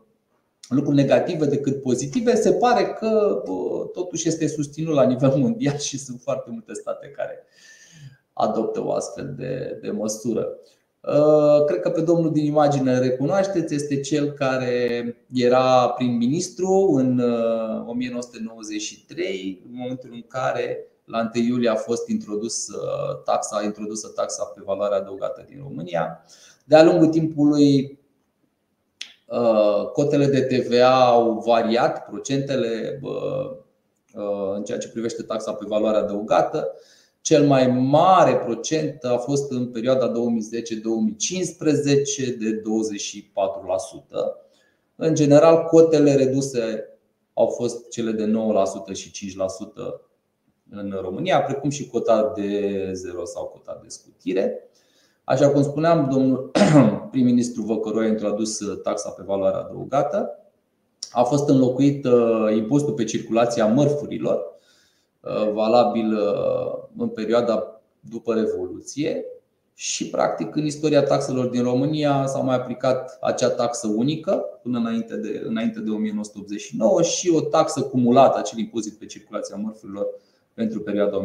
lucruri 0.68 0.96
negative 0.96 1.44
decât 1.44 1.82
pozitive, 1.82 2.34
se 2.34 2.52
pare 2.52 2.84
că 2.84 3.42
totuși 3.92 4.28
este 4.28 4.46
susținut 4.46 4.94
la 4.94 5.04
nivel 5.04 5.36
mondial 5.44 5.78
și 5.78 5.98
sunt 5.98 6.20
foarte 6.20 6.50
multe 6.50 6.72
state 6.72 7.08
care 7.08 7.44
adoptă 8.32 8.84
o 8.84 8.92
astfel 8.92 9.34
de, 9.38 9.78
de 9.82 9.90
măsură. 9.90 10.48
Uh, 11.00 11.64
cred 11.66 11.80
că 11.80 11.90
pe 11.90 12.00
domnul 12.00 12.32
din 12.32 12.44
imagine 12.44 12.98
recunoașteți, 12.98 13.74
este 13.74 14.00
cel 14.00 14.32
care 14.32 15.04
era 15.32 15.88
prim-ministru 15.88 16.94
în 16.96 17.22
1993, 17.86 19.60
uh, 19.60 19.70
în 19.70 19.78
momentul 19.78 20.10
în 20.12 20.24
care 20.28 20.91
la 21.04 21.30
1 21.34 21.44
iulie 21.44 21.68
a 21.68 21.74
fost 21.74 22.08
introdus 22.08 22.68
uh, 22.68 23.22
taxa, 23.24 23.62
introdusă 23.62 24.08
taxa 24.08 24.44
pe 24.44 24.60
valoare 24.64 24.94
adăugată 24.94 25.44
din 25.48 25.58
România. 25.62 26.24
De-a 26.64 26.84
lungul 26.84 27.06
timpului, 27.06 27.98
uh, 29.26 29.86
cotele 29.92 30.26
de 30.26 30.40
TVA 30.40 31.06
au 31.06 31.42
variat, 31.46 32.04
procentele 32.04 33.00
uh, 33.02 33.60
în 34.54 34.64
ceea 34.64 34.78
ce 34.78 34.88
privește 34.88 35.22
taxa 35.22 35.52
pe 35.52 35.64
valoare 35.68 35.96
adăugată. 35.96 36.72
Cel 37.20 37.46
mai 37.46 37.66
mare 37.66 38.36
procent 38.36 39.04
a 39.04 39.16
fost 39.16 39.50
în 39.50 39.70
perioada 39.70 40.12
2010-2015 40.12 40.14
de 42.38 42.60
24%. 42.60 42.62
În 44.96 45.14
general, 45.14 45.64
cotele 45.64 46.14
reduse 46.14 46.86
au 47.34 47.46
fost 47.46 47.88
cele 47.88 48.10
de 48.10 48.32
9% 48.92 48.94
și 48.94 49.10
5% 49.10 50.11
în 50.74 50.98
România, 51.02 51.42
precum 51.42 51.70
și 51.70 51.86
cota 51.86 52.32
de 52.34 52.90
zero 52.92 53.24
sau 53.24 53.44
cota 53.44 53.78
de 53.82 53.88
scutire. 53.88 54.68
Așa 55.24 55.50
cum 55.50 55.62
spuneam, 55.62 56.08
domnul 56.12 56.50
prim-ministru 57.10 57.62
Văcăroi 57.62 58.04
a 58.04 58.08
introdus 58.08 58.58
taxa 58.82 59.10
pe 59.10 59.22
valoare 59.26 59.56
adăugată. 59.56 60.36
A 61.10 61.22
fost 61.22 61.48
înlocuit 61.48 62.04
uh, 62.04 62.54
impozitul 62.56 62.94
pe 62.94 63.04
circulația 63.04 63.66
mărfurilor, 63.66 64.40
uh, 65.20 65.52
valabil 65.52 66.12
uh, 66.12 66.88
în 66.96 67.08
perioada 67.08 67.80
după 68.00 68.34
Revoluție 68.34 69.24
și 69.74 70.08
practic 70.08 70.56
în 70.56 70.64
istoria 70.64 71.02
taxelor 71.02 71.46
din 71.46 71.62
România 71.62 72.26
s-a 72.26 72.38
mai 72.38 72.56
aplicat 72.56 73.18
acea 73.20 73.50
taxă 73.50 73.86
unică 73.86 74.44
până 74.62 74.78
înainte 74.78 75.16
de, 75.16 75.42
înainte 75.44 75.80
de 75.80 75.90
1989 75.90 77.02
și 77.02 77.30
o 77.30 77.40
taxă 77.40 77.82
cumulată, 77.82 78.38
acel 78.38 78.58
impozit 78.58 78.98
pe 78.98 79.06
circulația 79.06 79.56
mărfurilor 79.56 80.06
pentru 80.54 80.80
perioada 80.80 81.22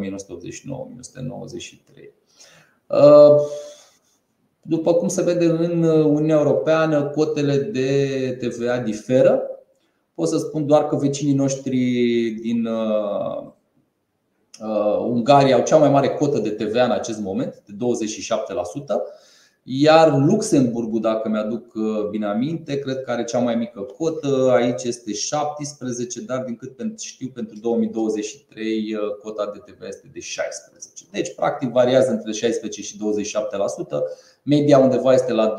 După 4.62 4.94
cum 4.94 5.08
se 5.08 5.22
vede 5.22 5.44
în 5.44 5.82
Uniunea 5.82 6.36
Europeană, 6.36 7.04
cotele 7.04 7.56
de 7.56 8.36
TVA 8.40 8.78
diferă. 8.78 9.42
Pot 10.14 10.28
să 10.28 10.38
spun 10.38 10.66
doar 10.66 10.86
că 10.86 10.96
vecinii 10.96 11.34
noștri 11.34 11.78
din 12.40 12.66
uh, 12.66 13.42
uh, 14.60 14.98
Ungaria 14.98 15.56
au 15.56 15.62
cea 15.62 15.76
mai 15.76 15.90
mare 15.90 16.08
cotă 16.08 16.38
de 16.38 16.50
TVA 16.50 16.84
în 16.84 16.90
acest 16.90 17.18
moment, 17.20 17.62
de 17.66 17.72
27%. 17.72 17.76
Iar 19.70 20.18
Luxemburgul, 20.18 21.00
dacă 21.00 21.28
mi-aduc 21.28 21.74
uh, 21.74 22.08
bine 22.10 22.26
aminte, 22.26 22.78
cred 22.78 23.02
că 23.02 23.10
are 23.10 23.24
cea 23.24 23.38
mai 23.38 23.54
mică 23.54 23.80
cotă. 23.80 24.50
Aici 24.50 24.82
este 24.82 25.12
17, 25.12 26.20
dar 26.20 26.42
din 26.44 26.56
cât 26.56 27.00
știu 27.00 27.28
pentru 27.34 27.58
2023 27.58 28.94
uh, 28.94 29.00
cota 29.22 29.50
de 29.52 29.72
TVA 29.72 29.86
este 29.86 30.10
de 30.12 30.20
16. 30.20 31.04
Deci 31.10 31.34
practic 31.34 31.70
variază 31.70 32.10
între 32.10 32.32
16 32.32 32.82
și 32.82 32.96
27%. 32.96 32.98
Media 34.42 34.78
undeva 34.78 35.12
este 35.12 35.32
la 35.32 35.54
21-22%, 35.54 35.58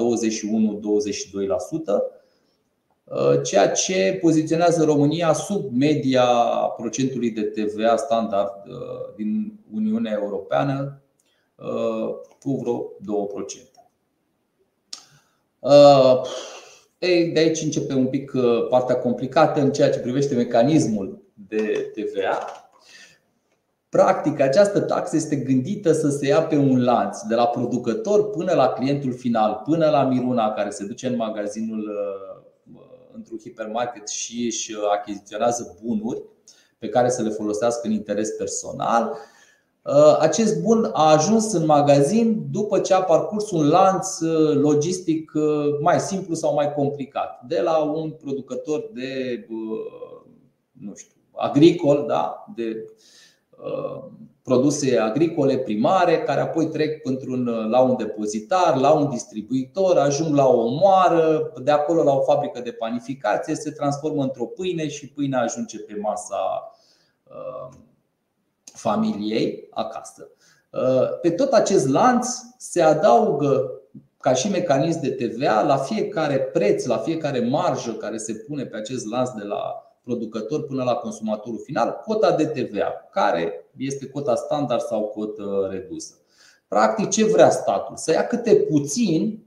uh, 3.04 3.42
ceea 3.44 3.72
ce 3.72 4.18
poziționează 4.22 4.84
România 4.84 5.34
sub 5.34 5.76
media 5.76 6.26
procentului 6.78 7.32
de 7.32 7.42
TVA 7.42 7.96
standard 7.96 8.52
din 9.16 9.60
Uniunea 9.74 10.18
Europeană 10.22 11.02
cu 12.40 12.56
vreo 12.56 12.92
2%. 13.66 13.69
Uh, 15.60 16.22
ei, 16.98 17.32
de 17.32 17.40
aici 17.40 17.62
începe 17.62 17.94
un 17.94 18.08
pic 18.08 18.32
uh, 18.34 18.68
partea 18.70 18.96
complicată 18.96 19.62
în 19.62 19.72
ceea 19.72 19.90
ce 19.90 20.00
privește 20.00 20.36
mecanismul 20.36 21.22
de 21.34 21.92
TVA. 21.94 22.38
Practic, 23.90 24.40
această 24.40 24.80
taxă 24.80 25.16
este 25.16 25.36
gândită 25.36 25.92
să 25.92 26.10
se 26.10 26.28
ia 26.28 26.42
pe 26.42 26.56
un 26.56 26.84
lanț, 26.84 27.22
de 27.22 27.36
la 27.36 27.48
producător 27.48 28.30
până 28.30 28.54
la 28.54 28.68
clientul 28.68 29.14
final, 29.14 29.62
până 29.66 29.90
la 29.90 30.04
Miruna 30.04 30.54
care 30.54 30.70
se 30.70 30.86
duce 30.86 31.08
în 31.08 31.16
magazinul 31.16 31.80
uh, 31.80 32.82
într-un 33.16 33.38
hipermarket 33.38 34.08
și 34.08 34.46
își 34.46 34.76
achiziționează 34.98 35.78
bunuri 35.84 36.24
pe 36.78 36.90
care 36.90 37.10
să 37.10 37.22
le 37.22 37.30
folosească 37.30 37.88
în 37.88 37.94
interes 37.94 38.30
personal 38.30 39.04
Uh, 39.04 39.39
acest 40.20 40.62
bun 40.62 40.90
a 40.94 41.12
ajuns 41.12 41.54
în 41.54 41.66
magazin 41.66 42.48
după 42.52 42.80
ce 42.80 42.94
a 42.94 43.02
parcurs 43.04 43.52
un 43.52 43.68
lanț 43.68 44.20
uh, 44.20 44.56
logistic 44.56 45.32
uh, 45.36 45.80
mai 45.82 46.00
simplu 46.00 46.34
sau 46.34 46.54
mai 46.54 46.74
complicat. 46.74 47.42
De 47.48 47.62
la 47.62 47.78
un 47.78 48.12
producător 48.12 48.90
de 48.94 49.46
nu 50.72 50.96
știu, 50.96 51.16
agricol, 51.32 52.06
da? 52.08 52.46
de 52.56 52.86
produse 54.44 54.98
agricole 54.98 55.58
primare, 55.58 56.18
care 56.18 56.42
apoi 56.42 56.68
trec 56.68 57.02
la 57.70 57.82
un 57.82 57.96
depozitar, 57.98 58.78
la 58.78 58.92
un 58.92 59.10
distribuitor, 59.10 59.98
ajung 59.98 60.36
la 60.36 60.48
o 60.48 60.68
moară, 60.68 61.54
de 61.64 61.72
acolo 61.72 62.04
la 62.04 62.14
o 62.14 62.22
fabrică 62.22 62.62
de 62.62 62.72
panificație, 62.72 63.56
se 63.56 63.72
transformă 63.72 64.22
într-o 64.24 64.46
pâine 64.46 64.88
și 64.88 65.10
pâinea 65.10 65.42
ajunge 65.42 65.80
pe 65.80 65.98
masa 66.02 66.72
familiei 68.80 69.68
acasă. 69.72 70.30
Uh, 70.70 71.20
pe 71.22 71.30
tot 71.30 71.52
acest 71.52 71.88
lanț 71.88 72.28
se 72.58 72.82
adaugă 72.82 73.72
ca 74.20 74.34
și 74.34 74.50
mecanism 74.50 75.02
de 75.02 75.10
TVA 75.10 75.62
la 75.62 75.78
fiecare 75.78 76.40
preț, 76.40 76.86
la 76.86 76.98
fiecare 76.98 77.40
marjă 77.40 77.92
care 77.92 78.18
se 78.18 78.34
pune 78.34 78.66
pe 78.66 78.78
acest 78.78 79.06
lanț 79.06 79.30
de 79.30 79.44
la 79.44 79.62
producător 80.04 80.64
până 80.64 80.84
la 80.84 80.94
consumatorul 80.94 81.62
final, 81.64 82.02
cota 82.06 82.32
de 82.32 82.46
TVA, 82.46 83.08
care 83.12 83.66
este 83.78 84.08
cota 84.08 84.36
standard 84.36 84.82
sau 84.82 85.02
cotă 85.04 85.68
redusă. 85.72 86.14
Practic, 86.68 87.10
ce 87.10 87.26
vrea 87.26 87.50
statul? 87.50 87.96
Să 87.96 88.12
ia 88.12 88.28
câte 88.28 88.56
puțin, 88.56 89.44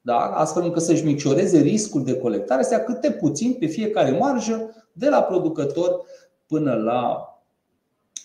da? 0.00 0.18
astfel 0.18 0.62
încât 0.62 0.82
să-și 0.82 1.04
micșoreze 1.04 1.58
riscul 1.58 2.04
de 2.04 2.18
colectare, 2.18 2.62
să 2.62 2.74
ia 2.74 2.84
câte 2.84 3.10
puțin 3.10 3.52
pe 3.52 3.66
fiecare 3.66 4.10
marjă 4.10 4.74
de 4.92 5.08
la 5.08 5.22
producător 5.22 6.00
până 6.46 6.74
la 6.74 7.29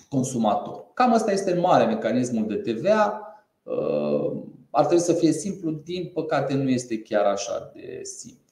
consumator. 0.09 0.85
Cam 0.93 1.13
asta 1.13 1.31
este 1.31 1.51
în 1.51 1.59
mare 1.59 1.85
mecanismul 1.85 2.47
de 2.47 2.55
TVA. 2.55 3.21
Uh, 3.63 4.43
ar 4.69 4.85
trebui 4.85 5.03
să 5.03 5.13
fie 5.13 5.31
simplu, 5.31 5.71
din 5.71 6.11
păcate 6.13 6.53
nu 6.53 6.69
este 6.69 7.01
chiar 7.01 7.25
așa 7.25 7.71
de 7.73 7.99
simplu. 8.03 8.43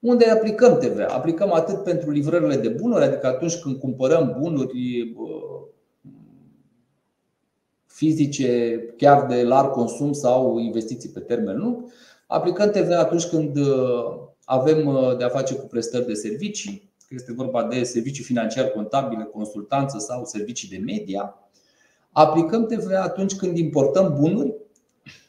Unde 0.00 0.30
aplicăm 0.30 0.78
TVA? 0.78 1.06
Aplicăm 1.06 1.52
atât 1.52 1.82
pentru 1.82 2.10
livrările 2.10 2.56
de 2.56 2.68
bunuri, 2.68 3.04
adică 3.04 3.26
atunci 3.26 3.56
când 3.56 3.76
cumpărăm 3.76 4.36
bunuri 4.40 5.00
uh, 5.16 5.66
fizice, 7.86 8.78
chiar 8.96 9.26
de 9.26 9.42
larg 9.42 9.70
consum 9.70 10.12
sau 10.12 10.58
investiții 10.58 11.08
pe 11.08 11.20
termen 11.20 11.58
lung. 11.58 11.92
Aplicăm 12.26 12.70
TVA 12.70 12.98
atunci 12.98 13.24
când 13.24 13.56
uh, 13.56 14.04
avem 14.44 14.90
de 15.18 15.24
a 15.24 15.28
face 15.28 15.54
cu 15.54 15.66
prestări 15.66 16.06
de 16.06 16.14
servicii, 16.14 16.93
că 17.14 17.20
este 17.20 17.42
vorba 17.42 17.64
de 17.64 17.82
servicii 17.82 18.24
financiar 18.24 18.66
contabile, 18.66 19.24
consultanță 19.24 19.98
sau 19.98 20.24
servicii 20.24 20.68
de 20.68 20.76
media. 20.76 21.34
Aplicăm 22.12 22.66
TVA 22.66 23.02
atunci 23.02 23.36
când 23.36 23.58
importăm 23.58 24.16
bunuri. 24.20 24.54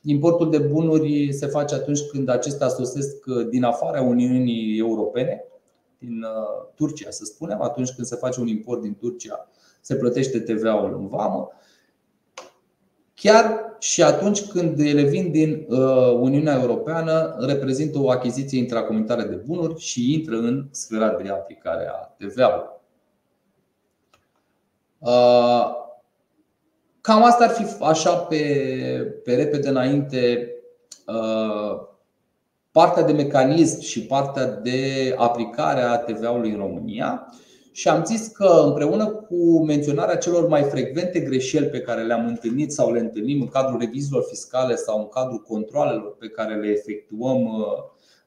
Importul 0.04 0.52
de 0.52 0.58
bunuri 0.58 1.34
se 1.34 1.46
face 1.46 1.76
atunci 1.76 2.00
când 2.12 2.30
acestea 2.30 2.68
sosesc 2.68 3.26
din 3.50 3.64
afara 3.64 4.02
Uniunii 4.02 4.78
Europene, 4.78 5.44
din 5.98 6.24
uh, 6.24 6.72
Turcia, 6.76 7.10
să 7.10 7.26
spunem, 7.26 7.62
atunci 7.62 7.92
când 7.92 8.08
se 8.08 8.16
face 8.16 8.40
un 8.40 8.48
import 8.48 8.82
din 8.82 8.96
Turcia, 8.96 9.50
se 9.82 9.96
plătește 9.96 10.40
TVA-ul 10.40 10.94
în 10.94 11.08
vamă. 11.08 11.52
Chiar 13.14 13.65
și 13.80 14.04
atunci 14.04 14.46
când 14.48 14.80
ele 14.80 15.04
vin 15.04 15.32
din 15.32 15.66
uh, 15.70 16.12
Uniunea 16.20 16.60
Europeană, 16.62 17.36
reprezintă 17.40 18.00
o 18.00 18.10
achiziție 18.10 18.58
intracomunitară 18.58 19.22
de 19.24 19.36
bunuri 19.36 19.80
și 19.80 20.14
intră 20.14 20.36
în 20.36 20.68
sfera 20.72 21.10
de 21.10 21.30
aplicare 21.30 21.88
a 21.88 22.26
TVA-ului. 22.26 22.70
Uh, 25.00 25.84
cam 27.02 27.24
asta 27.24 27.44
ar 27.44 27.50
fi 27.50 27.84
așa 27.84 28.16
pe, 28.16 28.38
pe 29.24 29.36
repede 29.36 29.70
înainte 29.70 30.50
uh, 31.08 31.82
partea 32.72 33.04
de 33.04 33.12
mecanism 33.12 33.82
și 33.82 34.06
partea 34.06 34.46
de 34.46 35.14
aplicare 35.18 35.82
a 35.82 35.98
TVA-ului 35.98 36.52
în 36.52 36.58
România 36.58 37.34
și 37.76 37.88
am 37.88 38.04
zis 38.06 38.28
că 38.28 38.62
împreună 38.66 39.06
cu 39.08 39.64
menționarea 39.66 40.18
celor 40.18 40.48
mai 40.48 40.64
frecvente 40.64 41.20
greșeli 41.20 41.68
pe 41.68 41.80
care 41.80 42.04
le-am 42.04 42.28
întâlnit 42.28 42.72
sau 42.72 42.92
le 42.92 43.00
întâlnim 43.00 43.42
în 43.42 43.48
cadrul 43.48 43.80
reviziilor 43.80 44.24
fiscale 44.30 44.76
sau 44.76 45.00
în 45.00 45.08
cadrul 45.08 45.40
controlelor 45.40 46.16
pe 46.16 46.28
care 46.28 46.56
le 46.56 46.68
efectuăm 46.68 47.44
uh, 47.44 47.66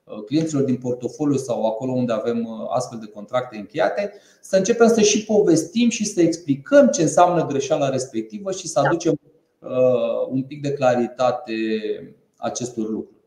uh, 0.05 0.25
clienților 0.25 0.62
din 0.62 0.76
portofoliu 0.76 1.37
sau 1.37 1.67
acolo 1.67 1.93
unde 1.93 2.12
avem 2.12 2.45
uh, 2.45 2.67
astfel 2.69 2.99
de 2.99 3.07
contracte 3.07 3.57
încheiate, 3.57 4.12
să 4.40 4.57
începem 4.57 4.88
să 4.88 5.00
și 5.00 5.25
povestim 5.25 5.88
și 5.88 6.05
să 6.05 6.21
explicăm 6.21 6.87
ce 6.87 7.02
înseamnă 7.02 7.47
greșeala 7.47 7.88
respectivă 7.88 8.52
și 8.52 8.69
să 8.69 8.81
da. 8.81 8.88
aducem 8.88 9.14
un 10.28 10.43
pic 10.43 10.62
de 10.62 10.73
claritate 10.73 11.55
acestor 12.37 12.88
lucruri. 12.88 13.18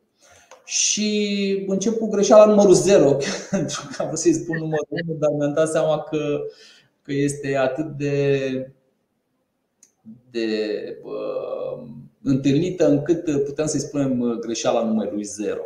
Și 0.72 1.64
încep 1.68 1.98
cu 1.98 2.08
greșeala 2.08 2.46
numărul 2.46 2.74
0, 2.74 3.18
pentru 3.50 3.82
că 3.88 4.02
am 4.02 4.08
vrut 4.08 4.20
să-i 4.20 4.34
spun 4.34 4.58
numărul 4.58 4.88
1, 4.90 5.18
dar 5.18 5.30
mi-am 5.38 5.54
dat 5.54 5.70
seama 5.70 6.00
că, 6.00 6.40
că 7.02 7.14
este 7.14 7.56
atât 7.56 7.86
de, 7.86 8.72
de 10.30 10.48
uh, 11.04 11.88
întâlnită 12.24 12.90
încât 12.90 13.44
putem 13.46 13.66
să-i 13.66 13.80
spunem 13.80 14.38
greșeala 14.40 14.84
numărul 14.84 15.24
0. 15.24 15.60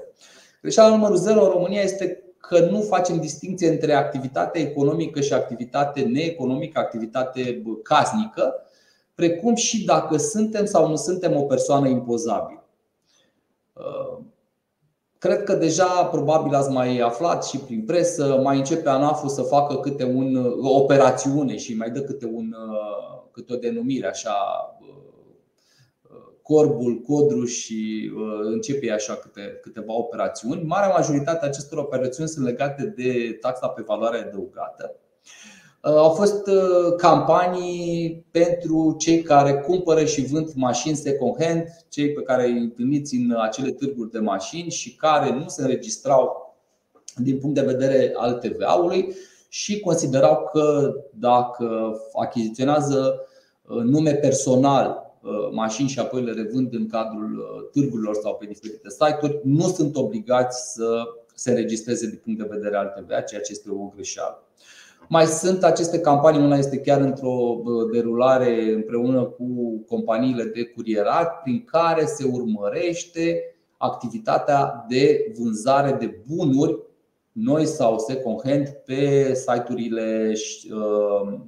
Greșeala 0.62 0.89
numărul 0.89 1.15
0 1.15 1.43
în 1.43 1.51
România 1.51 1.81
este 1.81 2.24
că 2.38 2.59
nu 2.59 2.81
facem 2.81 3.19
distinție 3.19 3.69
între 3.69 3.93
activitate 3.93 4.59
economică 4.59 5.21
și 5.21 5.33
activitate 5.33 6.01
neeconomică, 6.01 6.79
activitate 6.79 7.63
casnică, 7.83 8.53
precum 9.15 9.55
și 9.55 9.85
dacă 9.85 10.17
suntem 10.17 10.65
sau 10.65 10.89
nu 10.89 10.95
suntem 10.95 11.35
o 11.35 11.41
persoană 11.41 11.88
impozabilă. 11.88 12.59
Cred 15.25 15.44
că 15.44 15.55
deja 15.55 16.05
probabil 16.05 16.53
ați 16.53 16.72
mai 16.72 17.00
aflat 17.00 17.46
și 17.46 17.58
prin 17.58 17.86
presă, 17.86 18.39
mai 18.44 18.58
începe 18.58 18.89
ANAF-ul 18.89 19.29
să 19.29 19.41
facă 19.41 19.75
câte 19.75 20.03
un, 20.03 20.36
o 20.62 20.75
operațiune 20.75 21.58
și 21.58 21.75
mai 21.75 21.89
dă 21.89 22.01
câte, 22.01 22.25
un, 22.25 22.55
câte 23.32 23.53
o 23.53 23.55
denumire 23.55 24.08
așa 24.08 24.34
corbul, 26.41 27.00
codru 27.00 27.46
și 27.46 28.12
începe 28.41 28.91
așa 28.91 29.15
câte, 29.15 29.60
câteva 29.62 29.94
operațiuni. 29.94 30.63
Marea 30.63 30.94
majoritate 30.94 31.46
a 31.46 31.48
acestor 31.48 31.77
operațiuni 31.77 32.29
sunt 32.29 32.46
legate 32.46 32.94
de 32.96 33.38
taxa 33.41 33.67
pe 33.67 33.82
valoare 33.86 34.17
adăugată. 34.17 34.96
Au 35.85 36.09
fost 36.09 36.49
campanii 36.97 38.25
pentru 38.31 38.95
cei 38.99 39.21
care 39.21 39.53
cumpără 39.53 40.05
și 40.05 40.25
vând 40.25 40.51
mașini 40.55 40.95
second-hand, 40.95 41.63
cei 41.89 42.11
pe 42.11 42.21
care 42.21 42.45
îi 42.45 42.57
întâlniți 42.57 43.15
în 43.15 43.35
acele 43.41 43.71
târguri 43.71 44.11
de 44.11 44.19
mașini 44.19 44.69
și 44.69 44.95
care 44.95 45.33
nu 45.33 45.47
se 45.47 45.61
înregistrau 45.61 46.55
din 47.17 47.37
punct 47.39 47.55
de 47.55 47.61
vedere 47.61 48.13
al 48.15 48.33
TVA-ului 48.33 49.15
și 49.49 49.79
considerau 49.79 50.49
că 50.51 50.93
dacă 51.13 51.97
achiziționează 52.13 53.21
nume 53.67 54.13
personal 54.13 55.15
mașini 55.51 55.89
și 55.89 55.99
apoi 55.99 56.23
le 56.23 56.31
revând 56.31 56.73
în 56.73 56.87
cadrul 56.87 57.45
târgurilor 57.71 58.15
sau 58.15 58.35
pe 58.35 58.45
diferite 58.45 58.89
site-uri, 58.89 59.39
nu 59.43 59.67
sunt 59.67 59.95
obligați 59.95 60.73
să 60.73 61.03
se 61.33 61.49
înregistreze 61.49 62.07
din 62.07 62.19
punct 62.23 62.39
de 62.39 62.47
vedere 62.51 62.75
al 62.77 62.93
TVA, 62.95 63.21
ceea 63.21 63.41
ce 63.41 63.51
este 63.51 63.69
o 63.71 63.91
greșeală. 63.95 64.44
Mai 65.09 65.25
sunt 65.25 65.63
aceste 65.63 66.00
campanii, 66.00 66.41
una 66.41 66.57
este 66.57 66.79
chiar 66.79 67.01
într-o 67.01 67.62
derulare 67.91 68.71
împreună 68.74 69.24
cu 69.24 69.45
companiile 69.88 70.43
de 70.43 70.63
curierat, 70.63 71.41
prin 71.41 71.63
care 71.63 72.05
se 72.05 72.29
urmărește 72.31 73.55
activitatea 73.77 74.85
de 74.89 75.31
vânzare 75.38 75.91
de 75.91 76.21
bunuri 76.27 76.83
noi 77.31 77.65
sau 77.65 78.00
second 78.00 78.41
hand 78.43 78.69
pe 78.69 79.33
site-urile 79.33 80.33
uh, 80.71 81.39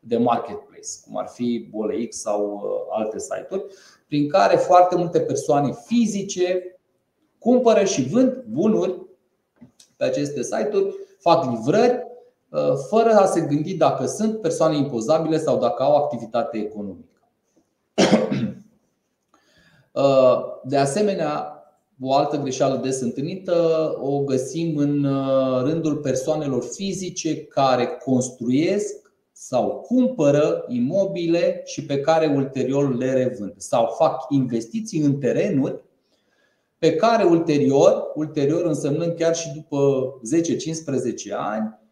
de 0.00 0.16
marketplace, 0.16 0.88
cum 1.04 1.16
ar 1.16 1.28
fi 1.28 1.68
BoleX 1.70 2.16
sau 2.16 2.52
uh, 2.54 2.98
alte 2.98 3.18
site-uri, 3.18 3.64
prin 4.08 4.28
care 4.28 4.56
foarte 4.56 4.96
multe 4.96 5.20
persoane 5.20 5.72
fizice 5.84 6.78
cumpără 7.38 7.84
și 7.84 8.08
vând 8.08 8.44
bunuri 8.48 9.00
pe 9.96 10.04
aceste 10.04 10.42
site-uri, 10.42 10.94
fac 11.18 11.50
livrări 11.50 11.92
uh, 11.92 12.05
fără 12.88 13.10
a 13.14 13.26
se 13.26 13.40
gândi 13.40 13.74
dacă 13.74 14.06
sunt 14.06 14.40
persoane 14.40 14.76
impozabile 14.76 15.38
sau 15.38 15.58
dacă 15.58 15.82
au 15.82 15.96
activitate 15.96 16.58
economică. 16.58 17.20
Uh, 19.96 20.38
de 20.64 20.76
asemenea, 20.76 21.62
o 22.00 22.14
altă 22.14 22.36
greșeală 22.36 22.76
des 22.76 23.00
întâlnită 23.00 23.54
o 24.00 24.18
găsim 24.18 24.76
în 24.76 25.04
uh, 25.04 25.62
rândul 25.62 25.96
persoanelor 25.96 26.62
fizice 26.62 27.44
care 27.44 27.86
construiesc 28.04 29.12
sau 29.32 29.70
cumpără 29.70 30.64
imobile 30.68 31.62
și 31.64 31.84
pe 31.84 32.00
care 32.00 32.26
ulterior 32.26 32.96
le 32.96 33.12
revând 33.12 33.54
sau 33.56 33.94
fac 33.98 34.24
investiții 34.28 35.00
în 35.00 35.18
terenuri 35.18 35.80
pe 36.78 36.94
care 36.94 37.24
ulterior, 37.24 38.04
ulterior 38.14 38.64
însemnând 38.64 39.14
chiar 39.14 39.36
și 39.36 39.52
după 39.54 40.12
10-15 41.30 41.32
ani, 41.36 41.78
uh, 41.80 41.85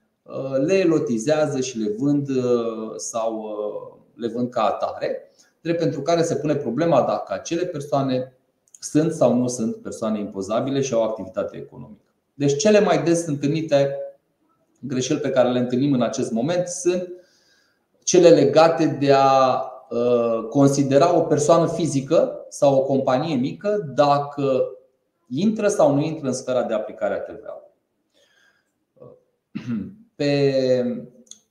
le 0.67 0.83
lotizează 0.83 1.61
și 1.61 1.79
le 1.79 1.95
vând 1.99 2.29
uh, 2.29 2.93
sau 2.97 3.39
uh, 3.39 4.01
le 4.15 4.29
vând 4.29 4.51
ca 4.51 4.63
atare, 4.63 5.31
drept 5.61 5.79
pentru 5.79 6.03
care 6.03 6.23
se 6.23 6.37
pune 6.37 6.55
problema 6.55 7.03
dacă 7.03 7.33
acele 7.33 7.65
persoane 7.65 8.33
sunt 8.81 9.13
sau 9.13 9.35
nu 9.35 9.49
sunt 9.49 9.77
persoane 9.77 10.19
impozabile 10.19 10.81
și 10.81 10.95
au 10.95 11.03
activitate 11.03 11.57
economică. 11.57 12.01
Deci 12.35 12.57
cele 12.57 12.81
mai 12.81 13.03
des 13.03 13.27
întâlnite 13.27 13.99
greșeli 14.81 15.21
pe 15.21 15.31
care 15.31 15.51
le 15.51 15.59
întâlnim 15.59 15.93
în 15.93 16.03
acest 16.03 16.31
moment 16.31 16.69
sunt 16.69 17.09
cele 18.03 18.29
legate 18.29 18.87
de 18.87 19.13
a 19.13 19.69
considera 20.51 21.17
o 21.17 21.21
persoană 21.21 21.69
fizică 21.69 22.47
sau 22.49 22.75
o 22.75 22.83
companie 22.83 23.37
mică 23.37 23.93
dacă 23.95 24.65
intră 25.29 25.69
sau 25.69 25.95
nu 25.95 26.03
intră 26.03 26.27
în 26.27 26.33
sfera 26.33 26.63
de 26.63 26.75
aplicare 26.75 27.15
a 27.15 27.19
TVA. 27.19 27.63
Pe, 30.17 30.55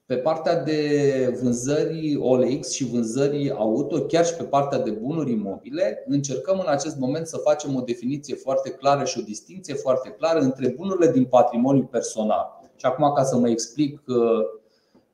pe 0.05 0.15
partea 0.15 0.63
de 0.63 1.39
vânzări 1.41 2.17
OLX 2.19 2.71
și 2.71 2.85
vânzări 2.85 3.51
auto, 3.51 4.01
chiar 4.01 4.25
și 4.25 4.35
pe 4.35 4.43
partea 4.43 4.79
de 4.79 4.91
bunuri 4.91 5.31
imobile, 5.31 6.03
încercăm 6.07 6.59
în 6.59 6.71
acest 6.71 6.97
moment 6.97 7.27
să 7.27 7.37
facem 7.37 7.75
o 7.75 7.81
definiție 7.81 8.35
foarte 8.35 8.69
clară 8.69 9.05
și 9.05 9.19
o 9.19 9.23
distinție 9.23 9.73
foarte 9.73 10.09
clară 10.09 10.39
între 10.39 10.73
bunurile 10.77 11.11
din 11.11 11.25
patrimoniu 11.25 11.83
personal. 11.83 12.61
Și 12.75 12.85
acum, 12.85 13.13
ca 13.15 13.23
să 13.23 13.37
mă 13.37 13.49
explic 13.49 14.01
uh, 14.07 14.15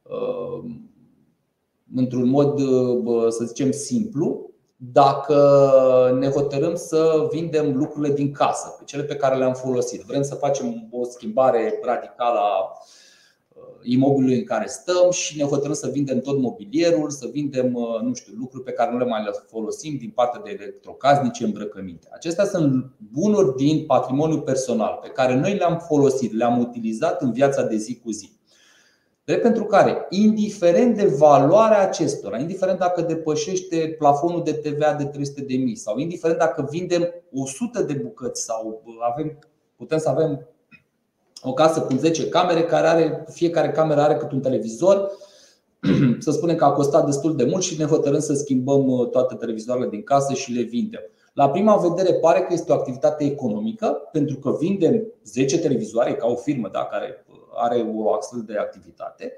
uh, 0.03 0.71
într-un 1.95 2.29
mod, 2.29 2.59
uh, 2.59 3.27
să 3.29 3.43
zicem, 3.43 3.71
simplu, 3.71 4.49
dacă 4.75 5.37
ne 6.19 6.29
hotărâm 6.29 6.75
să 6.75 7.27
vindem 7.31 7.77
lucrurile 7.77 8.13
din 8.13 8.31
casă, 8.31 8.75
pe 8.77 8.83
cele 8.85 9.03
pe 9.03 9.15
care 9.15 9.37
le-am 9.37 9.53
folosit, 9.53 10.01
vrem 10.01 10.21
să 10.21 10.35
facem 10.35 10.87
o 10.91 11.03
schimbare 11.03 11.79
radicală 11.83 12.39
a 12.39 12.59
uh, 12.59 13.07
imobilului 13.83 14.37
în 14.37 14.43
care 14.43 14.67
stăm 14.67 15.11
și 15.11 15.37
ne 15.37 15.43
hotărâm 15.43 15.73
să 15.73 15.89
vindem 15.91 16.19
tot 16.19 16.39
mobilierul, 16.39 17.09
să 17.09 17.29
vindem 17.31 17.73
uh, 17.73 18.01
nu 18.01 18.13
știu, 18.13 18.33
lucruri 18.37 18.63
pe 18.63 18.71
care 18.71 18.91
nu 18.91 18.97
le 18.97 19.05
mai 19.05 19.23
le 19.23 19.31
folosim 19.47 19.97
din 19.97 20.11
partea 20.15 20.41
de 20.43 20.57
electrocasnice, 20.59 21.43
îmbrăcăminte. 21.43 22.07
Acestea 22.11 22.45
sunt 22.45 22.91
bunuri 23.11 23.55
din 23.55 23.85
patrimoniu 23.85 24.41
personal 24.41 24.99
pe 25.01 25.09
care 25.09 25.35
noi 25.35 25.53
le-am 25.53 25.77
folosit, 25.87 26.33
le-am 26.33 26.59
utilizat 26.59 27.21
în 27.21 27.31
viața 27.31 27.63
de 27.63 27.75
zi 27.75 27.99
cu 28.03 28.11
zi. 28.11 28.37
Drept 29.29 29.43
pentru 29.43 29.63
care, 29.63 30.05
indiferent 30.09 30.95
de 30.95 31.05
valoarea 31.05 31.81
acestora, 31.81 32.37
indiferent 32.37 32.79
dacă 32.79 33.01
depășește 33.01 33.95
plafonul 33.97 34.43
de 34.43 34.51
TVA 34.51 34.93
de 34.93 35.05
300 35.05 35.41
de 35.41 35.55
mii 35.55 35.75
sau 35.75 35.97
indiferent 35.97 36.39
dacă 36.39 36.67
vindem 36.69 37.13
100 37.31 37.81
de 37.81 37.93
bucăți 37.93 38.43
sau 38.43 38.83
avem, 39.13 39.39
putem 39.75 39.97
să 39.97 40.09
avem 40.09 40.47
o 41.41 41.53
casă 41.53 41.81
cu 41.81 41.95
10 41.95 42.29
camere 42.29 42.63
care 42.63 42.87
are, 42.87 43.25
fiecare 43.31 43.71
cameră 43.71 44.01
are 44.01 44.15
cât 44.15 44.31
un 44.31 44.41
televizor, 44.41 45.11
să 46.25 46.31
spunem 46.31 46.55
că 46.55 46.63
a 46.63 46.71
costat 46.71 47.05
destul 47.05 47.35
de 47.35 47.43
mult 47.43 47.63
și 47.63 47.77
ne 47.77 47.85
hotărâm 47.85 48.19
să 48.19 48.33
schimbăm 48.33 48.87
uh, 48.87 49.09
toate 49.09 49.35
televizoarele 49.35 49.89
din 49.89 50.03
casă 50.03 50.33
și 50.33 50.51
le 50.51 50.61
vindem. 50.61 51.01
La 51.33 51.49
prima 51.49 51.75
vedere 51.75 52.13
pare 52.13 52.39
că 52.39 52.53
este 52.53 52.71
o 52.71 52.75
activitate 52.75 53.23
economică 53.23 54.09
pentru 54.11 54.37
că 54.37 54.55
vindem 54.59 55.03
10 55.23 55.59
televizoare 55.59 56.15
ca 56.15 56.27
o 56.27 56.35
firmă 56.35 56.69
da, 56.71 56.85
care 56.85 57.25
are 57.55 57.91
o 57.95 58.13
astfel 58.13 58.43
de 58.45 58.57
activitate. 58.57 59.37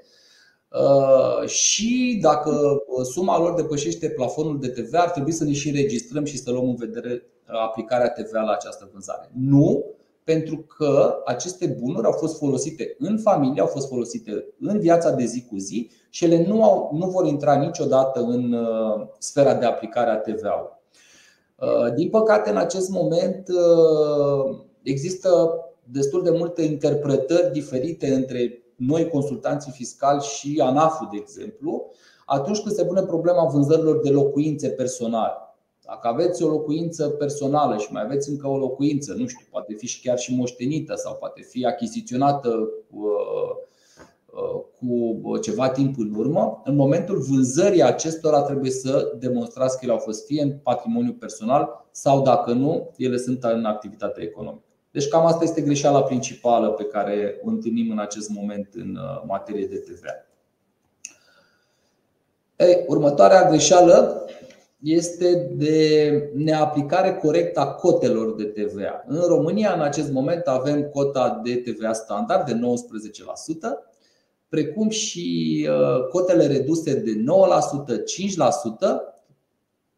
Uh, 0.68 1.48
și 1.48 2.18
dacă 2.22 2.50
uh, 2.50 3.04
suma 3.04 3.38
lor 3.38 3.54
depășește 3.54 4.08
plafonul 4.08 4.60
de 4.60 4.68
TVA, 4.68 4.98
ar 4.98 5.10
trebui 5.10 5.32
să 5.32 5.44
ne 5.44 5.52
și 5.52 5.68
înregistrăm 5.68 6.24
și 6.24 6.38
să 6.38 6.50
luăm 6.50 6.68
în 6.68 6.74
vedere 6.74 7.12
uh, 7.12 7.58
aplicarea 7.60 8.10
TVA 8.10 8.40
la 8.40 8.52
această 8.52 8.88
vânzare. 8.92 9.30
Nu, 9.34 9.84
pentru 10.24 10.56
că 10.56 11.22
aceste 11.24 11.76
bunuri 11.80 12.06
au 12.06 12.12
fost 12.12 12.38
folosite 12.38 12.96
în 12.98 13.18
familie, 13.18 13.60
au 13.60 13.66
fost 13.66 13.88
folosite 13.88 14.46
în 14.60 14.78
viața 14.78 15.10
de 15.10 15.24
zi 15.24 15.44
cu 15.44 15.56
zi 15.56 15.90
și 16.10 16.24
ele 16.24 16.46
nu, 16.46 16.64
au, 16.64 16.90
nu 16.92 17.06
vor 17.06 17.26
intra 17.26 17.54
niciodată 17.54 18.20
în 18.20 18.56
sfera 19.18 19.54
de 19.54 19.64
aplicare 19.64 20.10
a 20.10 20.16
TVA-ului. 20.16 20.80
Din 21.94 22.08
păcate, 22.08 22.50
în 22.50 22.56
acest 22.56 22.88
moment 22.88 23.48
există 24.82 25.54
destul 25.84 26.22
de 26.22 26.30
multe 26.30 26.62
interpretări 26.62 27.52
diferite 27.52 28.14
între 28.14 28.62
noi, 28.76 29.08
consultanții 29.08 29.72
fiscali 29.72 30.22
și 30.22 30.60
ANAF-ul, 30.64 31.08
de 31.10 31.18
exemplu, 31.20 31.90
atunci 32.26 32.60
când 32.60 32.74
se 32.74 32.84
pune 32.84 33.02
problema 33.02 33.44
vânzărilor 33.44 34.00
de 34.00 34.10
locuințe 34.10 34.68
personale. 34.68 35.32
Dacă 35.92 36.08
aveți 36.08 36.42
o 36.42 36.48
locuință 36.48 37.08
personală 37.08 37.76
și 37.76 37.92
mai 37.92 38.02
aveți 38.02 38.30
încă 38.30 38.48
o 38.48 38.56
locuință, 38.56 39.12
nu 39.12 39.26
știu, 39.26 39.46
poate 39.50 39.74
fi 39.74 39.86
și 39.86 40.00
chiar 40.00 40.18
și 40.18 40.34
moștenită 40.34 40.94
sau 40.94 41.14
poate 41.14 41.42
fi 41.42 41.66
achiziționată 41.66 42.48
uh, 42.90 43.02
uh, 44.26 44.62
cu 44.78 45.38
ceva 45.38 45.70
timp 45.70 45.98
în 45.98 46.14
urmă, 46.14 46.62
în 46.64 46.76
momentul 46.76 47.18
vânzării 47.18 47.82
acestora 47.82 48.42
trebuie 48.42 48.70
să 48.70 49.12
demonstrați 49.18 49.78
că 49.78 49.80
ele 49.82 49.92
au 49.92 49.98
fost 49.98 50.26
fie 50.26 50.42
în 50.42 50.52
patrimoniu 50.62 51.12
personal 51.12 51.86
sau, 51.90 52.22
dacă 52.22 52.52
nu, 52.52 52.90
ele 52.96 53.16
sunt 53.16 53.44
în 53.44 53.64
activitate 53.64 54.20
economică. 54.20 54.64
Deci 54.90 55.08
cam 55.08 55.26
asta 55.26 55.44
este 55.44 55.60
greșeala 55.60 56.02
principală 56.02 56.70
pe 56.70 56.84
care 56.84 57.40
o 57.44 57.48
întâlnim 57.48 57.90
în 57.90 57.98
acest 57.98 58.28
moment 58.28 58.68
în 58.74 58.96
uh, 58.96 59.22
materie 59.26 59.66
de 59.66 59.76
TVA. 59.76 60.26
Ei, 62.56 62.84
următoarea 62.86 63.48
greșeală 63.48 64.26
este 64.82 65.52
de 65.56 66.30
neaplicare 66.34 67.14
corectă 67.14 67.60
a 67.60 67.72
cotelor 67.72 68.34
de 68.34 68.44
TVA. 68.44 69.04
În 69.06 69.20
România, 69.20 69.72
în 69.74 69.80
acest 69.80 70.10
moment, 70.10 70.46
avem 70.46 70.82
cota 70.82 71.40
de 71.44 71.54
TVA 71.54 71.92
standard 71.92 72.46
de 72.46 72.52
19%, 72.52 72.58
precum 74.48 74.88
și 74.88 75.68
uh, 75.70 76.08
cotele 76.08 76.46
reduse 76.46 76.94
de 76.94 77.12
9%, 77.12 77.94
5%, 77.96 78.02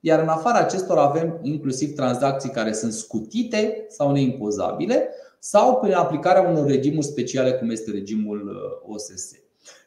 iar 0.00 0.20
în 0.20 0.28
afara 0.28 0.58
acestor 0.58 0.98
avem 0.98 1.40
inclusiv 1.42 1.94
tranzacții 1.94 2.50
care 2.50 2.72
sunt 2.72 2.92
scutite 2.92 3.86
sau 3.88 4.12
neimpozabile 4.12 5.08
sau 5.38 5.76
prin 5.80 5.92
aplicarea 5.92 6.48
unor 6.48 6.66
regimuri 6.66 7.06
speciale 7.06 7.52
cum 7.52 7.70
este 7.70 7.90
regimul 7.90 8.48
uh, 8.48 8.94
OSS. 8.94 9.43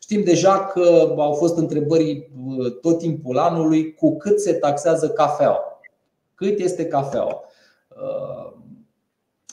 Știm 0.09 0.23
deja 0.23 0.65
că 0.65 1.13
au 1.17 1.33
fost 1.33 1.57
întrebări 1.57 2.29
uh, 2.47 2.79
tot 2.81 2.97
timpul 2.97 3.37
anului 3.37 3.93
cu 3.93 4.17
cât 4.17 4.39
se 4.39 4.53
taxează 4.53 5.09
cafeaua. 5.09 5.59
Cât 6.35 6.59
este 6.59 6.85
cafeaua? 6.85 7.41
Uh, 7.89 8.53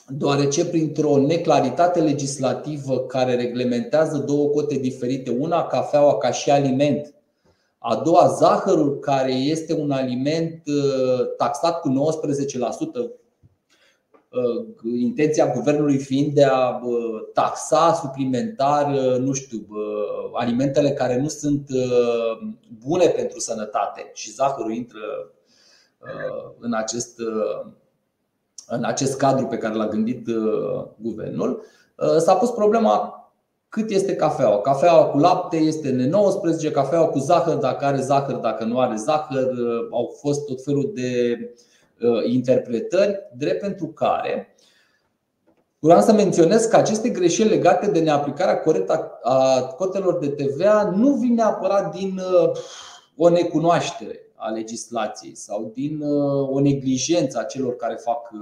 deoarece 0.07 0.65
printr-o 0.65 1.17
neclaritate 1.17 1.99
legislativă 1.99 2.99
care 2.99 3.35
reglementează 3.35 4.17
două 4.17 4.47
cote 4.47 4.75
diferite, 4.75 5.37
una 5.39 5.67
cafeaua 5.67 6.17
ca 6.17 6.31
și 6.31 6.51
aliment, 6.51 7.13
a 7.77 7.95
doua 7.95 8.27
zahărul 8.27 8.99
care 8.99 9.33
este 9.33 9.73
un 9.73 9.91
aliment 9.91 10.61
uh, 10.67 11.35
taxat 11.37 11.79
cu 11.79 11.89
19%, 11.89 11.91
uh, 11.91 13.09
intenția 14.99 15.51
guvernului 15.51 15.97
fiind 15.97 16.33
de 16.33 16.43
a 16.43 16.79
taxa 17.33 17.93
suplimentar, 17.93 18.91
nu 19.19 19.33
știu, 19.33 19.67
alimentele 20.33 20.91
care 20.91 21.19
nu 21.19 21.27
sunt 21.27 21.69
bune 22.85 23.05
pentru 23.07 23.39
sănătate 23.39 24.11
și 24.13 24.31
zahărul 24.31 24.73
intră 24.73 25.31
în 26.59 26.73
acest 26.73 27.19
în 28.67 28.83
acest 28.83 29.17
cadru 29.17 29.45
pe 29.45 29.57
care 29.57 29.73
l-a 29.73 29.87
gândit 29.87 30.27
uh, 30.27 30.85
guvernul, 30.97 31.63
uh, 31.95 32.17
s-a 32.17 32.35
pus 32.35 32.49
problema 32.49 33.19
cât 33.69 33.89
este 33.89 34.15
cafeaua. 34.15 34.61
Cafeaua 34.61 35.05
cu 35.05 35.17
lapte 35.17 35.57
este 35.57 36.07
N19, 36.07 36.71
cafeaua 36.71 37.07
cu 37.07 37.19
zahăr, 37.19 37.55
dacă 37.55 37.85
are 37.85 38.01
zahăr, 38.01 38.35
dacă 38.35 38.63
nu 38.63 38.79
are 38.79 38.95
zahăr. 38.95 39.51
Uh, 39.51 39.87
au 39.91 40.15
fost 40.19 40.45
tot 40.45 40.63
felul 40.63 40.91
de 40.93 41.37
interpretări, 42.25 43.19
drept 43.37 43.61
pentru 43.61 43.87
care 43.87 44.55
Vreau 45.79 46.01
să 46.01 46.13
menționez 46.13 46.65
că 46.65 46.75
aceste 46.75 47.09
greșeli 47.09 47.49
legate 47.49 47.91
de 47.91 47.99
neaplicarea 47.99 48.59
corectă 48.59 49.19
a 49.21 49.61
cotelor 49.61 50.17
de 50.17 50.27
TVA 50.27 50.89
nu 50.95 51.13
vin 51.13 51.33
neapărat 51.33 51.95
din 51.95 52.21
o 53.15 53.29
necunoaștere 53.29 54.19
a 54.35 54.49
legislației 54.49 55.35
sau 55.35 55.71
din 55.73 56.01
uh, 56.01 56.49
o 56.49 56.59
neglijență 56.59 57.39
a 57.39 57.43
celor 57.43 57.75
care 57.75 57.95
fac 57.95 58.31
uh, 58.31 58.39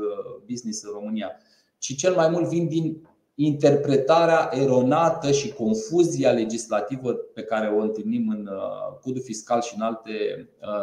business 0.49 0.83
în 0.83 0.91
România, 0.93 1.31
ci 1.77 1.95
cel 1.95 2.15
mai 2.15 2.29
mult 2.29 2.47
vin 2.47 2.67
din 2.67 3.07
interpretarea 3.35 4.49
eronată 4.53 5.31
și 5.31 5.53
confuzia 5.53 6.31
legislativă 6.31 7.13
pe 7.13 7.43
care 7.43 7.67
o 7.67 7.81
întâlnim 7.81 8.29
în 8.29 8.49
uh, 8.51 8.97
codul 9.01 9.21
fiscal 9.21 9.61
și 9.61 9.73
în 9.75 9.81
alte 9.81 10.11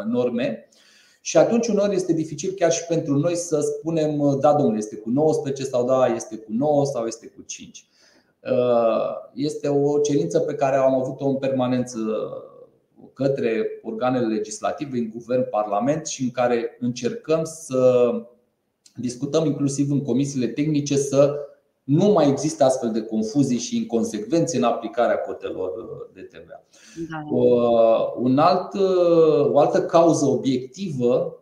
norme. 0.06 0.68
Și 1.20 1.36
atunci 1.36 1.68
uneori 1.68 1.94
este 1.94 2.12
dificil 2.12 2.52
chiar 2.52 2.72
și 2.72 2.86
pentru 2.86 3.16
noi 3.16 3.36
să 3.36 3.60
spunem 3.60 4.38
da, 4.40 4.52
domnule, 4.52 4.78
este 4.78 4.96
cu 4.96 5.10
19 5.10 5.64
sau 5.64 5.84
da, 5.84 6.06
este 6.06 6.36
cu 6.36 6.52
9 6.52 6.84
sau 6.84 7.06
este 7.06 7.26
cu 7.26 7.42
5. 7.42 7.84
Este 9.34 9.68
o 9.68 9.98
cerință 9.98 10.40
pe 10.40 10.54
care 10.54 10.76
am 10.76 10.94
avut-o 10.94 11.26
în 11.26 11.36
permanență 11.36 11.98
către 13.12 13.66
organele 13.82 14.34
legislative, 14.34 14.98
în 14.98 15.10
guvern, 15.10 15.48
parlament 15.50 16.06
și 16.06 16.22
în 16.22 16.30
care 16.30 16.76
încercăm 16.80 17.44
să 17.44 18.10
discutăm 18.96 19.44
inclusiv 19.44 19.90
în 19.90 20.02
comisiile 20.02 20.46
tehnice 20.46 20.96
să 20.96 21.34
nu 21.84 22.12
mai 22.12 22.28
există 22.28 22.64
astfel 22.64 22.90
de 22.90 23.02
confuzii 23.02 23.58
și 23.58 23.76
inconsecvențe 23.76 24.56
în 24.56 24.62
aplicarea 24.62 25.18
cotelor 25.18 25.70
de 26.14 26.20
TVA. 26.20 26.64
Da. 27.10 27.24
Un 28.16 28.38
alt, 28.38 28.74
o 29.52 29.58
altă 29.58 29.82
cauză 29.82 30.26
obiectivă 30.26 31.40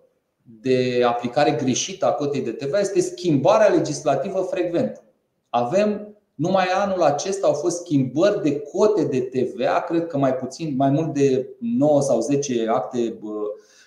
de 0.61 1.03
aplicare 1.07 1.51
greșită 1.51 2.07
a 2.07 2.13
cotei 2.13 2.41
de 2.41 2.53
TVA 2.53 2.79
este 2.79 3.01
schimbarea 3.01 3.69
legislativă 3.69 4.41
frecventă. 4.41 5.03
Avem 5.51 6.17
numai 6.35 6.67
anul 6.67 7.03
acesta 7.03 7.47
au 7.47 7.53
fost 7.53 7.77
schimbări 7.77 8.43
de 8.43 8.61
cote 8.61 9.05
de 9.05 9.21
TVA, 9.21 9.81
cred 9.81 10.07
că 10.07 10.19
mai 10.19 10.35
puțin, 10.35 10.77
mai 10.77 10.91
mult 10.91 11.13
de 11.15 11.49
9 11.59 12.01
sau 12.01 12.21
10 12.21 12.67
acte 12.69 13.19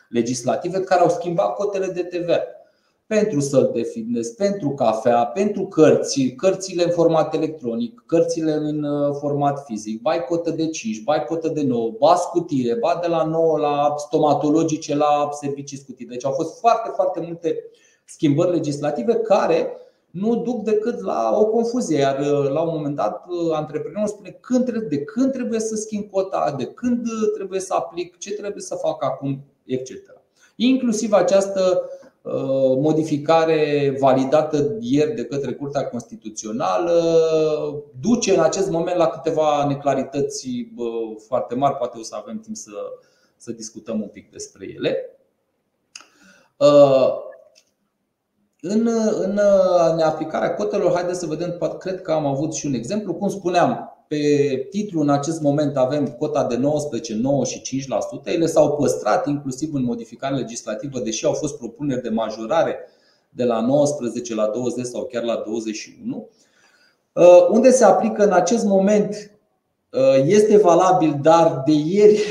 legislative 0.10 0.80
care 0.80 1.02
au 1.02 1.10
schimbat 1.10 1.54
cotele 1.54 1.88
de 1.88 2.04
TVA. 2.04 2.40
Pentru 3.20 3.40
săl 3.40 3.70
de 3.74 3.82
fitness, 3.82 4.30
pentru 4.30 4.70
cafea, 4.70 5.26
pentru 5.26 5.66
cărți, 5.66 6.22
cărțile 6.22 6.84
în 6.84 6.90
format 6.92 7.34
electronic, 7.34 8.04
cărțile 8.06 8.52
în 8.52 8.84
uh, 8.84 9.16
format 9.20 9.64
fizic, 9.66 10.02
bai 10.02 10.26
cotă 10.26 10.52
de 10.52 10.68
5, 10.68 11.04
bai 11.04 11.24
cotă 11.24 11.48
de 11.48 11.64
9, 11.64 11.92
ba 12.00 12.16
scutire, 12.16 12.76
ba 12.76 13.00
de 13.02 13.08
la 13.08 13.24
9 13.24 13.58
la 13.58 13.94
stomatologice, 13.98 14.96
la 14.96 15.30
servicii 15.32 15.78
scutire. 15.78 16.10
Deci 16.10 16.26
au 16.26 16.32
fost 16.32 16.60
foarte, 16.60 16.92
foarte 16.96 17.20
multe 17.20 17.64
schimbări 18.06 18.52
legislative 18.52 19.16
care 19.16 19.78
nu 20.12 20.36
duc 20.36 20.64
decât 20.64 21.02
la 21.02 21.36
o 21.38 21.46
confuzie. 21.46 21.98
Iar 21.98 22.20
uh, 22.20 22.50
la 22.50 22.62
un 22.62 22.70
moment 22.74 22.96
dat, 22.96 23.26
uh, 23.28 23.54
antreprenorul 23.54 24.08
spune 24.08 24.38
când, 24.42 24.88
de 24.90 25.04
când 25.04 25.32
trebuie 25.32 25.60
să 25.60 25.76
schimb 25.76 26.10
cota, 26.10 26.56
de 26.58 26.66
când 26.66 27.06
uh, 27.06 27.32
trebuie 27.36 27.60
să 27.60 27.74
aplic, 27.74 28.18
ce 28.18 28.34
trebuie 28.34 28.62
să 28.62 28.76
fac 28.76 29.04
acum, 29.04 29.44
etc. 29.66 29.92
Inclusiv 30.56 31.14
această 31.14 31.90
modificare 32.78 33.96
validată 34.00 34.78
ieri 34.80 35.16
de 35.16 35.26
către 35.26 35.54
Curtea 35.54 35.88
Constituțională 35.88 36.94
duce 38.00 38.34
în 38.34 38.40
acest 38.40 38.70
moment 38.70 38.98
la 38.98 39.08
câteva 39.08 39.66
neclarități 39.68 40.48
foarte 41.28 41.56
mari. 41.56 41.76
Poate 41.76 41.98
o 42.00 42.04
să 42.04 42.16
avem 42.18 42.40
timp 42.40 42.56
să, 42.56 42.72
să 43.38 43.52
discutăm 43.52 44.02
un 44.02 44.08
pic 44.08 44.32
despre 44.32 44.66
ele. 44.76 45.20
În, 48.62 48.90
în 49.22 49.40
neaplicarea 49.96 50.56
cotelor, 50.56 50.94
haideți 50.94 51.20
să 51.20 51.26
vedem, 51.26 51.58
cred 51.80 52.02
că 52.02 52.12
am 52.12 52.26
avut 52.26 52.54
și 52.54 52.66
un 52.66 52.74
exemplu. 52.74 53.14
Cum 53.14 53.30
spuneam, 53.30 54.01
pe 54.12 54.68
titlu 54.70 55.02
în 55.02 55.10
acest 55.10 55.42
moment 55.42 55.78
avem 55.78 56.06
cota 56.06 56.46
de 56.46 56.56
19, 56.56 57.16
9 57.16 57.46
și 57.46 57.86
5%. 58.22 58.34
Ele 58.34 58.46
s-au 58.46 58.76
păstrat 58.76 59.28
inclusiv 59.28 59.74
în 59.74 59.84
modificare 59.84 60.36
legislativă, 60.36 61.00
deși 61.00 61.26
au 61.26 61.34
fost 61.34 61.58
propuneri 61.58 62.02
de 62.02 62.10
majorare 62.10 62.78
de 63.30 63.44
la 63.44 63.62
19 63.62 64.36
la 64.36 64.48
20 64.48 64.86
sau 64.86 65.04
chiar 65.04 65.24
la 65.24 65.44
21. 65.46 66.30
Uh, 67.14 67.48
unde 67.50 67.72
se 67.72 67.84
aplică 67.84 68.24
în 68.24 68.32
acest 68.32 68.66
moment 68.66 69.32
uh, 69.92 70.24
este 70.26 70.58
valabil, 70.58 71.20
dar 71.22 71.62
de 71.66 71.74
ieri, 71.74 72.24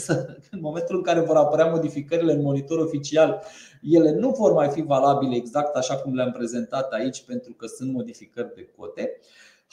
în 0.50 0.58
momentul 0.60 0.96
în 0.96 1.02
care 1.02 1.20
vor 1.20 1.36
apărea 1.36 1.66
modificările 1.66 2.32
în 2.32 2.42
monitor 2.42 2.78
oficial, 2.78 3.42
ele 3.82 4.12
nu 4.12 4.30
vor 4.30 4.52
mai 4.52 4.68
fi 4.68 4.82
valabile 4.82 5.36
exact 5.36 5.76
așa 5.76 5.96
cum 5.96 6.14
le-am 6.14 6.32
prezentat 6.32 6.92
aici, 6.92 7.24
pentru 7.26 7.52
că 7.52 7.66
sunt 7.66 7.92
modificări 7.92 8.54
de 8.54 8.68
cote. 8.76 9.10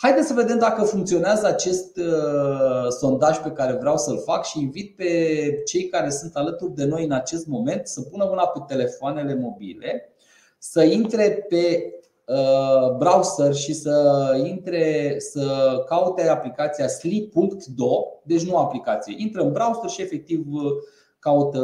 Haideți 0.02 0.28
să 0.28 0.34
vedem 0.34 0.58
dacă 0.58 0.84
funcționează 0.84 1.48
acest 1.48 1.98
uh, 1.98 2.88
sondaj 2.90 3.38
pe 3.38 3.52
care 3.52 3.74
vreau 3.74 3.98
să-l 3.98 4.22
fac 4.26 4.46
și 4.46 4.60
invit 4.60 4.96
pe 4.96 5.14
cei 5.66 5.88
care 5.88 6.10
sunt 6.10 6.36
alături 6.36 6.76
de 6.76 6.86
noi 6.86 7.04
în 7.04 7.12
acest 7.12 7.48
moment 7.48 7.88
să 7.88 8.02
pună 8.02 8.26
mâna 8.30 8.48
pe 8.48 8.60
telefoanele 8.68 9.36
mobile, 9.36 10.14
să 10.58 10.84
intre 10.84 11.46
pe 11.50 11.94
uh, 12.26 12.96
browser 12.98 13.54
și 13.54 13.74
să 13.74 14.24
intre 14.46 15.16
să 15.18 15.76
caute 15.88 16.28
aplicația 16.28 16.88
sleep.do, 16.88 18.04
deci 18.24 18.46
nu 18.46 18.58
aplicație. 18.58 19.16
Intră 19.18 19.42
în 19.42 19.52
browser 19.52 19.90
și 19.90 20.02
efectiv 20.02 20.46
caută 21.20 21.60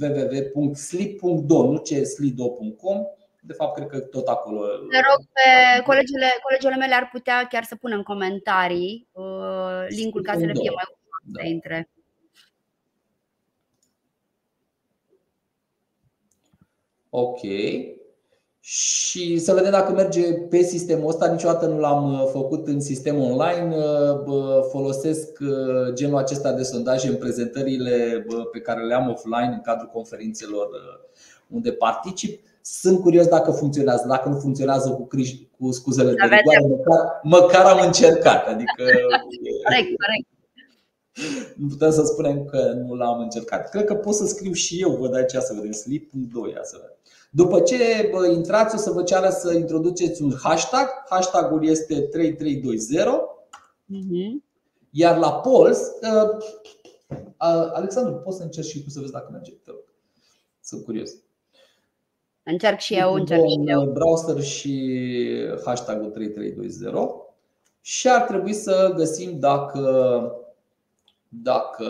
www.sleep.do, 0.00 1.64
nu 1.64 1.76
ce 1.76 2.04
slido.com. 2.04 2.96
De 3.42 3.52
fapt, 3.52 3.76
cred 3.76 3.88
că 3.88 3.98
tot 3.98 4.26
acolo. 4.28 4.66
Te 4.66 5.00
rog 5.10 5.26
pe 5.32 5.82
colegele, 5.82 6.26
colegele 6.42 6.76
mele 6.76 6.94
ar 6.94 7.08
putea 7.12 7.46
chiar 7.46 7.64
să 7.64 7.76
pună 7.76 7.94
în 7.94 8.02
comentarii 8.02 9.08
uh, 9.12 9.84
linkul 9.88 10.22
ca 10.22 10.32
să 10.32 10.44
le 10.44 10.52
fie 10.52 10.70
mai 10.74 10.84
ușor 10.88 11.20
da. 11.24 11.40
să 11.40 11.46
intre. 11.46 11.90
Ok 17.10 17.40
și 18.62 19.38
să 19.38 19.54
vedem 19.54 19.70
dacă 19.70 19.92
merge 19.92 20.32
pe 20.32 20.62
sistemul 20.62 21.08
ăsta. 21.08 21.32
Niciodată 21.32 21.66
nu 21.66 21.78
l-am 21.78 22.12
uh, 22.12 22.28
făcut 22.32 22.66
în 22.66 22.80
sistem 22.80 23.20
online. 23.20 23.76
Uh, 23.76 24.60
folosesc 24.70 25.38
uh, 25.40 25.92
genul 25.94 26.18
acesta 26.18 26.52
de 26.52 26.62
sondaje 26.62 27.08
în 27.08 27.16
prezentările 27.16 28.26
pe 28.52 28.60
care 28.60 28.84
le 28.84 28.94
am 28.94 29.10
offline 29.10 29.52
în 29.52 29.60
cadrul 29.60 29.90
conferințelor 29.92 30.68
unde 31.48 31.72
particip. 31.72 32.48
Sunt 32.62 33.00
curios 33.00 33.26
dacă 33.26 33.50
funcționează. 33.50 34.04
Dacă 34.08 34.28
nu 34.28 34.38
funcționează 34.38 34.90
cu, 34.90 35.06
criș, 35.06 35.34
cu 35.58 35.70
scuzele 35.70 36.12
de 36.12 36.22
rigoare, 36.22 36.66
măcar, 36.68 37.20
măcar 37.22 37.64
am 37.64 37.86
încercat. 37.86 38.46
Adică, 38.46 38.82
corect, 39.64 39.96
corect. 39.96 40.28
Nu 41.56 41.66
putem 41.66 41.90
să 41.90 42.02
spunem 42.04 42.44
că 42.44 42.72
nu 42.86 42.94
l-am 42.94 43.20
încercat. 43.20 43.68
Cred 43.68 43.84
că 43.84 43.94
pot 43.94 44.14
să 44.14 44.26
scriu 44.26 44.52
și 44.52 44.80
eu, 44.80 44.90
văd 44.90 45.14
aici 45.14 45.30
să 45.30 45.52
vedem, 45.54 45.72
slip.2, 45.72 46.62
să 46.62 46.76
vedem. 46.80 46.96
După 47.30 47.60
ce 47.60 48.10
intrați, 48.32 48.74
o 48.74 48.78
să 48.78 48.90
vă 48.90 49.02
ceară 49.02 49.30
să 49.30 49.52
introduceți 49.52 50.22
un 50.22 50.32
hashtag. 50.42 50.86
Hashtagul 51.08 51.66
este 51.66 52.00
3320. 52.00 53.06
Mhm. 53.84 54.44
Iar 54.90 55.18
la 55.18 55.32
Pols, 55.32 55.78
ă, 56.14 56.38
Alexandru, 57.74 58.14
poți 58.14 58.36
să 58.36 58.42
încerci 58.42 58.68
și 58.68 58.82
tu 58.82 58.90
să 58.90 59.00
vezi 59.00 59.12
dacă 59.12 59.28
merge. 59.32 59.52
Sunt 60.62 60.84
curios. 60.84 61.10
Încerc 62.50 62.78
și 62.78 62.94
eu, 62.94 63.12
încerc 63.12 63.46
și 63.46 63.60
eu. 63.66 63.90
Browser 63.90 64.42
și 64.42 64.94
hashtagul 65.64 66.10
3320 66.10 67.10
și 67.80 68.08
ar 68.08 68.22
trebui 68.22 68.52
să 68.52 68.92
găsim 68.96 69.38
dacă 69.38 70.34
dacă 71.28 71.86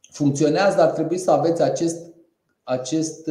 funcționează, 0.00 0.80
ar 0.80 0.90
trebui 0.90 1.18
să 1.18 1.30
aveți 1.30 1.62
acest, 1.62 2.14
acest 2.62 3.30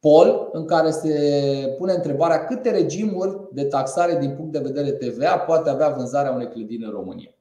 pol 0.00 0.48
în 0.52 0.64
care 0.66 0.90
se 0.90 1.74
pune 1.78 1.92
întrebarea 1.92 2.44
câte 2.44 2.70
regimuri 2.70 3.48
de 3.52 3.64
taxare 3.64 4.18
din 4.18 4.34
punct 4.36 4.52
de 4.52 4.58
vedere 4.58 4.90
TVA 4.90 5.38
poate 5.38 5.70
avea 5.70 5.88
vânzarea 5.88 6.32
unei 6.32 6.48
clădiri 6.48 6.84
în 6.84 6.90
România. 6.90 7.34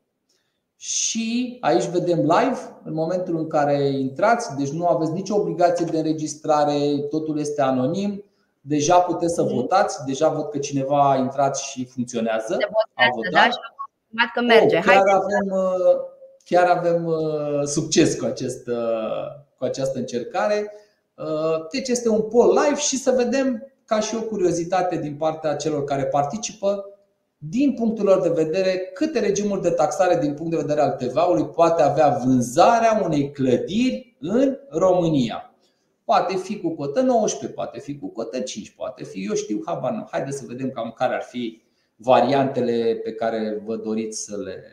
Și 0.84 1.58
aici 1.60 1.86
vedem 1.86 2.20
live, 2.20 2.58
în 2.84 2.94
momentul 2.94 3.38
în 3.38 3.48
care 3.48 3.88
intrați, 3.88 4.56
deci 4.58 4.70
nu 4.70 4.88
aveți 4.88 5.12
nicio 5.12 5.36
obligație 5.36 5.86
de 5.86 5.98
înregistrare, 5.98 6.98
totul 7.10 7.40
este 7.40 7.62
anonim, 7.62 8.24
deja 8.62 9.00
puteți 9.00 9.34
să 9.34 9.44
mhm. 9.44 9.54
votați, 9.54 10.06
deja 10.06 10.30
văd 10.30 10.50
că 10.50 10.58
cineva 10.58 11.12
a 11.12 11.18
intrat 11.18 11.58
și 11.58 11.86
funcționează. 11.86 12.58
A 12.94 13.04
votat. 13.16 13.32
Da, 13.32 13.44
și 13.44 14.32
că 14.34 14.42
merge. 14.42 14.78
Oh, 14.78 14.84
chiar, 14.84 15.08
avem, 15.08 15.52
uh, 15.52 15.96
chiar 16.46 16.68
avem 16.68 17.06
uh, 17.06 17.64
succes 17.64 18.20
cu, 18.20 18.26
acest, 18.26 18.68
uh, 18.68 19.26
cu 19.58 19.64
această 19.64 19.98
încercare. 19.98 20.72
Deci 21.72 21.88
este 21.88 22.10
un 22.10 22.22
poll 22.22 22.60
live 22.64 22.80
și 22.80 22.98
să 22.98 23.12
vedem 23.12 23.74
ca 23.86 24.00
și 24.00 24.16
o 24.16 24.22
curiozitate 24.22 24.96
din 24.96 25.16
partea 25.16 25.56
celor 25.56 25.84
care 25.84 26.06
participă 26.06 26.86
din 27.44 27.74
punctul 27.74 28.06
lor 28.06 28.22
de 28.22 28.44
vedere, 28.44 28.90
câte 28.94 29.20
regimuri 29.20 29.62
de 29.62 29.70
taxare 29.70 30.20
din 30.20 30.34
punct 30.34 30.52
de 30.52 30.58
vedere 30.58 30.82
al 30.82 30.92
TVA-ului 30.92 31.48
poate 31.48 31.82
avea 31.82 32.20
vânzarea 32.24 33.02
unei 33.04 33.32
clădiri 33.32 34.16
în 34.20 34.58
România. 34.70 35.56
Poate 36.04 36.36
fi 36.36 36.60
cu 36.60 36.76
cotă 36.76 37.02
19, 37.02 37.56
poate 37.56 37.80
fi 37.80 37.98
cu 37.98 38.08
cotă 38.08 38.40
5, 38.40 38.72
poate 38.72 39.04
fi, 39.04 39.26
eu 39.26 39.34
știu, 39.34 39.62
habar 39.66 39.92
nu. 39.92 40.08
Haideți 40.12 40.38
să 40.38 40.46
vedem 40.48 40.70
cam 40.70 40.94
care 40.98 41.14
ar 41.14 41.22
fi 41.22 41.62
variantele 41.96 43.00
pe 43.04 43.14
care 43.14 43.62
vă 43.66 43.76
doriți 43.76 44.24
să 44.24 44.38
le, 44.38 44.64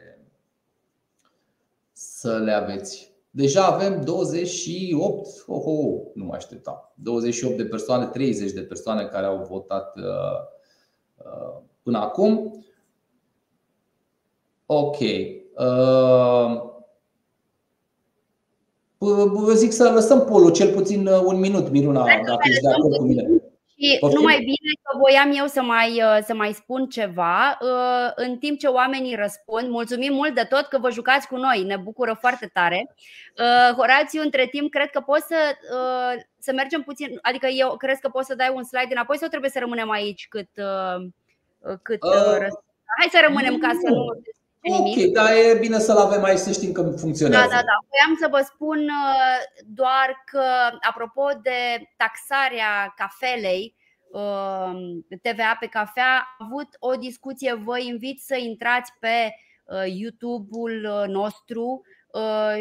să 1.92 2.38
le 2.38 2.52
aveți. 2.52 3.12
Deja 3.30 3.64
avem 3.64 4.00
28, 4.00 5.28
oh, 5.46 5.62
oh, 5.64 6.00
nu 6.14 6.24
mă 6.24 6.34
așteptam, 6.34 6.92
28 6.94 7.56
de 7.56 7.64
persoane, 7.64 8.06
30 8.06 8.52
de 8.52 8.60
persoane 8.60 9.04
care 9.04 9.26
au 9.26 9.46
votat 9.48 9.96
uh, 9.96 10.04
uh, 11.16 11.66
până 11.88 12.00
acum. 12.00 12.64
Ok. 14.66 14.98
Uh, 14.98 16.62
vă 19.28 19.52
zic 19.52 19.72
să 19.72 19.90
lăsăm 19.90 20.24
polul 20.24 20.52
cel 20.52 20.72
puțin 20.72 21.06
uh, 21.06 21.20
un 21.24 21.38
minut, 21.38 21.70
Miruna, 21.70 22.04
dacă 22.04 22.42
ești 22.48 22.62
de 22.62 22.68
acord 22.68 22.96
cu 22.96 23.02
mine. 23.02 23.22
Și 23.80 23.96
Poftim? 24.00 24.18
numai 24.18 24.38
bine 24.38 24.72
că 24.82 24.98
voiam 24.98 25.32
eu 25.34 25.46
să 25.46 25.62
mai, 25.62 25.90
uh, 26.02 26.18
să 26.24 26.34
mai 26.34 26.52
spun 26.52 26.86
ceva 26.88 27.58
în 28.14 28.36
timp 28.36 28.58
ce 28.58 28.66
oamenii 28.66 29.14
răspund. 29.14 29.68
Mulțumim 29.68 30.12
mult 30.12 30.34
de 30.34 30.46
tot 30.48 30.66
că 30.66 30.78
vă 30.78 30.90
jucați 30.90 31.28
cu 31.28 31.36
noi, 31.36 31.62
ne 31.62 31.76
bucură 31.76 32.16
foarte 32.20 32.50
tare. 32.52 32.94
Horațiu, 33.76 34.22
între 34.22 34.46
timp, 34.50 34.70
cred 34.70 34.90
că 34.90 35.00
poți 35.00 35.26
să, 35.26 35.36
să 36.38 36.52
mergem 36.52 36.82
puțin, 36.82 37.18
adică 37.22 37.46
eu 37.46 37.76
cred 37.76 37.98
că 37.98 38.08
poți 38.08 38.26
să 38.26 38.34
dai 38.34 38.52
un 38.54 38.64
slide 38.64 38.92
înapoi 38.94 39.18
sau 39.18 39.28
trebuie 39.28 39.50
să 39.50 39.58
rămânem 39.58 39.90
aici 39.90 40.26
cât, 40.28 40.48
cât 41.82 42.02
uh, 42.02 42.38
Hai 42.98 43.08
să 43.10 43.20
rămânem 43.26 43.58
ca 43.58 43.68
să 43.68 43.88
nu 43.88 44.04
Ok, 44.60 45.12
dar 45.12 45.30
e 45.32 45.58
bine 45.58 45.78
să-l 45.78 45.96
avem 45.96 46.24
aici 46.24 46.38
să 46.38 46.52
știm 46.52 46.72
că 46.72 46.82
funcționează. 46.82 47.48
Da, 47.48 47.54
da, 47.54 47.62
da. 47.62 47.76
Voiam 47.88 48.16
să 48.20 48.28
vă 48.30 48.50
spun 48.52 48.78
uh, 48.78 49.62
doar 49.66 50.24
că, 50.24 50.44
apropo 50.80 51.28
de 51.42 51.88
taxarea 51.96 52.94
cafelei, 52.96 53.74
uh, 54.12 54.70
TVA 55.22 55.56
pe 55.60 55.66
cafea, 55.66 56.36
am 56.38 56.46
avut 56.46 56.68
o 56.78 56.94
discuție. 56.94 57.54
Vă 57.54 57.78
invit 57.78 58.20
să 58.20 58.36
intrați 58.36 58.92
pe 59.00 59.34
uh, 59.64 59.84
YouTube-ul 59.86 61.04
nostru 61.08 61.82
Uh, 61.82 61.97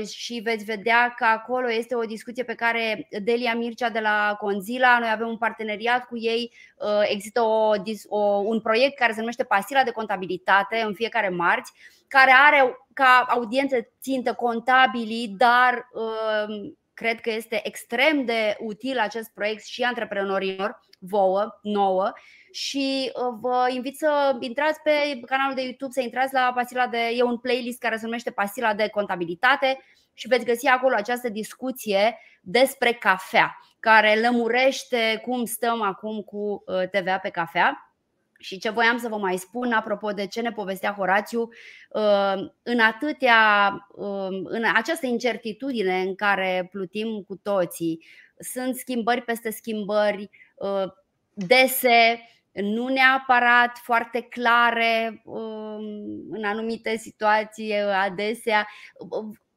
și 0.05 0.39
veți 0.43 0.63
vedea 0.63 1.13
că 1.17 1.25
acolo 1.25 1.71
este 1.71 1.95
o 1.95 2.05
discuție 2.05 2.43
pe 2.43 2.55
care 2.55 3.07
Delia 3.23 3.55
Mircea 3.55 3.89
de 3.89 3.99
la 3.99 4.36
Conzila, 4.39 4.99
noi 4.99 5.10
avem 5.12 5.27
un 5.27 5.38
parteneriat 5.38 6.05
cu 6.05 6.17
ei, 6.17 6.53
uh, 6.77 7.01
există 7.03 7.41
o, 7.41 7.71
o, 8.07 8.19
un 8.19 8.62
proiect 8.62 8.97
care 8.97 9.13
se 9.13 9.19
numește 9.19 9.43
Pasila 9.43 9.83
de 9.83 9.91
contabilitate 9.91 10.83
în 10.86 10.93
fiecare 10.93 11.29
marți, 11.29 11.71
care 12.07 12.31
are 12.47 12.77
ca 12.93 13.25
audiență 13.29 13.75
țintă 14.01 14.33
contabilii, 14.33 15.27
dar 15.38 15.89
uh, 15.93 16.71
cred 16.93 17.21
că 17.21 17.31
este 17.31 17.67
extrem 17.67 18.25
de 18.25 18.57
util 18.60 18.99
acest 18.99 19.31
proiect 19.33 19.65
și 19.65 19.83
antreprenorilor, 19.83 20.79
vouă, 20.99 21.60
nouă 21.62 22.12
și 22.58 23.12
uh, 23.13 23.38
vă 23.39 23.67
invit 23.74 23.98
să 23.98 24.38
intrați 24.39 24.82
pe 24.82 25.20
canalul 25.26 25.56
de 25.56 25.62
YouTube, 25.62 25.91
să 25.91 26.02
intrați 26.02 26.34
la 26.34 26.52
Pasila 26.56 26.88
de. 26.88 26.98
E 27.15 27.24
un 27.24 27.38
playlist 27.38 27.80
care 27.80 27.98
se 27.98 28.06
numește 28.06 28.32
Pasila 28.32 28.74
de 28.74 28.89
contabilitate 28.89 29.80
și 30.13 30.28
veți 30.28 30.46
găsi 30.46 30.67
acolo 30.67 30.96
această 30.96 31.30
discuție 31.30 32.17
despre 32.41 32.91
cafea, 32.91 33.58
care 33.80 34.20
lămurește 34.20 35.22
cum 35.26 35.46
stăm 35.46 35.82
acum 35.82 36.22
cu 36.22 36.63
uh, 36.65 36.89
TVA 36.91 37.17
pe 37.17 37.30
cafea. 37.30 37.91
Și 38.39 38.58
ce 38.58 38.70
voiam 38.70 38.98
să 38.98 39.08
vă 39.08 39.17
mai 39.17 39.38
spun 39.38 39.72
apropo 39.72 40.12
de 40.12 40.28
ce 40.28 40.41
ne 40.41 40.52
povestea 40.52 40.93
Horațiu, 40.93 41.41
uh, 41.89 42.34
în 42.63 42.80
atâtea, 42.80 43.72
în 44.43 44.63
această 44.76 45.06
incertitudine 45.06 46.02
în 46.02 46.15
care 46.15 46.67
plutim 46.72 47.24
cu 47.28 47.36
toții, 47.36 48.06
sunt 48.39 48.76
schimbări 48.76 49.22
peste 49.22 49.52
schimbări, 49.52 50.30
dese, 51.34 52.22
nu 52.62 52.88
neapărat 52.88 53.78
foarte 53.78 54.22
clare 54.22 55.22
um, 55.26 55.84
în 56.32 56.43
anumite 56.43 56.98
situații 56.98 57.74
adesea. 58.06 58.67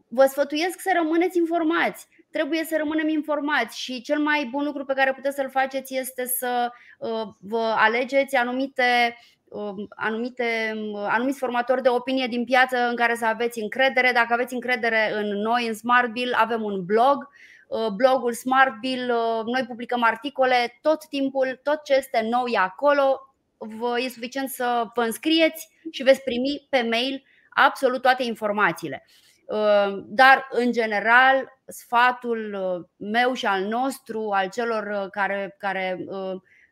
Vă 0.09 0.25
sfătuiesc 0.25 0.81
să 0.81 0.91
rămâneți 0.95 1.39
informați. 1.39 2.07
Trebuie 2.31 2.65
să 2.65 2.77
rămânem 2.79 3.09
informați 3.09 3.81
și 3.81 4.03
cel 4.03 4.19
mai 4.19 4.49
bun 4.51 4.65
lucru 4.65 4.85
pe 4.85 4.95
care 4.95 5.13
puteți 5.13 5.37
să-l 5.37 5.51
faceți 5.51 5.97
este 5.97 6.27
să 6.27 6.73
uh, 6.99 7.29
vă 7.41 7.75
alegeți 7.77 8.37
anumite 8.37 9.17
um, 9.49 9.87
anumite, 9.89 10.73
um, 10.75 10.95
anumiți 10.95 11.39
formatori 11.39 11.83
de 11.83 11.89
opinie 11.89 12.27
din 12.27 12.45
piață 12.45 12.89
în 12.89 12.97
care 12.97 13.15
să 13.15 13.27
aveți 13.27 13.61
încredere. 13.61 14.11
Dacă 14.13 14.33
aveți 14.33 14.55
încredere 14.55 15.13
în 15.15 15.27
noi, 15.27 15.67
în 15.67 15.75
SmartBill, 15.75 16.33
avem 16.33 16.63
un 16.63 16.85
blog 16.85 17.17
Uh, 17.17 17.50
blogul 17.97 18.33
SmartBill, 18.33 19.11
uh, 19.11 19.45
noi 19.45 19.65
publicăm 19.67 20.03
articole 20.03 20.79
tot 20.81 21.09
timpul, 21.09 21.61
tot 21.63 21.83
ce 21.83 21.95
este 21.95 22.27
nou 22.31 22.47
e 22.47 22.59
acolo. 22.59 23.21
Vă 23.59 24.01
e 24.01 24.09
suficient 24.09 24.49
să 24.49 24.85
vă 24.95 25.03
înscrieți 25.03 25.69
și 25.91 26.03
veți 26.03 26.23
primi 26.23 26.67
pe 26.71 26.87
mail 26.91 27.25
absolut 27.51 28.03
toate 28.03 28.23
informațiile. 28.23 29.07
Uh, 29.45 30.03
dar, 30.07 30.49
în 30.51 30.73
general, 30.73 31.59
sfatul 31.67 32.59
meu 32.97 33.33
și 33.33 33.47
al 33.47 33.63
nostru, 33.63 34.31
al 34.31 34.49
celor 34.49 35.09
care, 35.11 35.57
care 35.59 36.05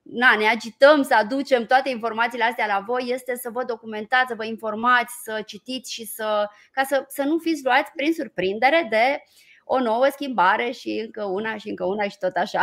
na, 0.02 0.36
ne 0.36 0.48
agităm 0.48 1.02
să 1.02 1.14
aducem 1.14 1.66
toate 1.66 1.88
informațiile 1.88 2.44
astea 2.44 2.66
la 2.66 2.82
voi 2.86 3.04
este 3.06 3.36
să 3.36 3.50
vă 3.50 3.64
documentați, 3.64 4.28
să 4.28 4.34
vă 4.34 4.44
informați, 4.44 5.14
să 5.22 5.42
citiți 5.46 5.92
și 5.92 6.04
să, 6.04 6.48
ca 6.72 6.82
să, 6.82 7.04
să 7.08 7.22
nu 7.22 7.38
fiți 7.38 7.64
luați 7.64 7.92
prin 7.96 8.12
surprindere 8.12 8.86
de 8.90 9.22
uh, 9.22 9.47
o 9.68 9.80
nouă 9.80 10.06
schimbare 10.12 10.70
și 10.70 11.02
încă 11.04 11.24
una 11.24 11.56
și 11.56 11.68
încă 11.68 11.84
una 11.84 12.08
și 12.08 12.18
tot 12.18 12.32
așa. 12.34 12.62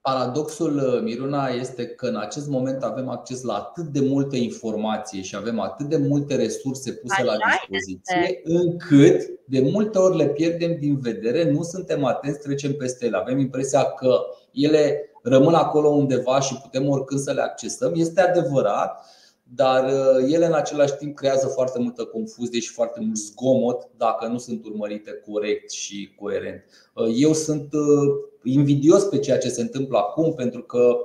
Paradoxul, 0.00 0.76
uh, 0.76 1.00
Miruna, 1.02 1.46
este 1.48 1.86
că 1.86 2.06
în 2.06 2.16
acest 2.16 2.48
moment 2.48 2.82
avem 2.82 3.08
acces 3.08 3.42
la 3.42 3.54
atât 3.54 3.84
de 3.84 4.00
multă 4.00 4.36
informație 4.36 5.22
și 5.22 5.36
avem 5.36 5.60
atât 5.60 5.86
de 5.88 5.96
multe 5.96 6.36
resurse 6.36 6.92
puse 6.92 7.14
Așa 7.14 7.24
la 7.24 7.36
dispoziție, 7.36 8.16
este. 8.22 8.42
încât 8.44 9.20
de 9.44 9.60
multe 9.60 9.98
ori 9.98 10.16
le 10.16 10.26
pierdem 10.26 10.76
din 10.78 10.98
vedere, 10.98 11.50
nu 11.50 11.62
suntem 11.62 12.04
atenți, 12.04 12.38
trecem 12.38 12.72
peste 12.72 13.06
ele. 13.06 13.16
Avem 13.16 13.38
impresia 13.38 13.82
că 13.82 14.20
ele 14.52 15.10
rămân 15.22 15.54
acolo 15.54 15.88
undeva 15.88 16.40
și 16.40 16.60
putem 16.62 16.88
oricând 16.88 17.20
să 17.20 17.32
le 17.32 17.42
accesăm. 17.42 17.92
Este 17.94 18.20
adevărat, 18.20 19.06
dar 19.54 19.84
uh, 19.84 20.32
ele 20.32 20.46
în 20.46 20.52
același 20.52 20.94
timp 20.94 21.16
creează 21.16 21.46
foarte 21.46 21.78
multă 21.78 22.04
confuzie 22.04 22.60
și 22.60 22.72
foarte 22.72 23.00
mult 23.00 23.16
zgomot 23.16 23.88
dacă 23.96 24.26
nu 24.26 24.38
sunt 24.38 24.64
urmărite 24.64 25.10
corect 25.30 25.70
și 25.70 26.14
coerent. 26.20 26.64
Uh, 26.94 27.12
eu 27.16 27.32
sunt 27.32 27.72
uh, 27.72 28.14
invidios 28.42 29.04
pe 29.04 29.18
ceea 29.18 29.38
ce 29.38 29.48
se 29.48 29.60
întâmplă 29.60 29.98
acum 29.98 30.34
pentru 30.34 30.62
că 30.62 30.96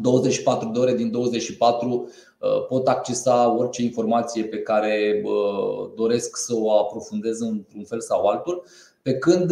24 0.00 0.68
de 0.68 0.78
ore 0.78 0.94
din 0.94 1.10
24 1.10 2.10
pot 2.68 2.88
accesa 2.88 3.56
orice 3.56 3.82
informație 3.82 4.44
pe 4.44 4.58
care 4.58 5.22
doresc 5.96 6.36
să 6.36 6.54
o 6.56 6.78
aprofundez 6.78 7.40
într-un 7.40 7.84
fel 7.84 8.00
sau 8.00 8.26
altul. 8.26 8.64
Pe 9.02 9.14
când 9.14 9.50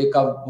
e 0.00 0.04
ca 0.04 0.44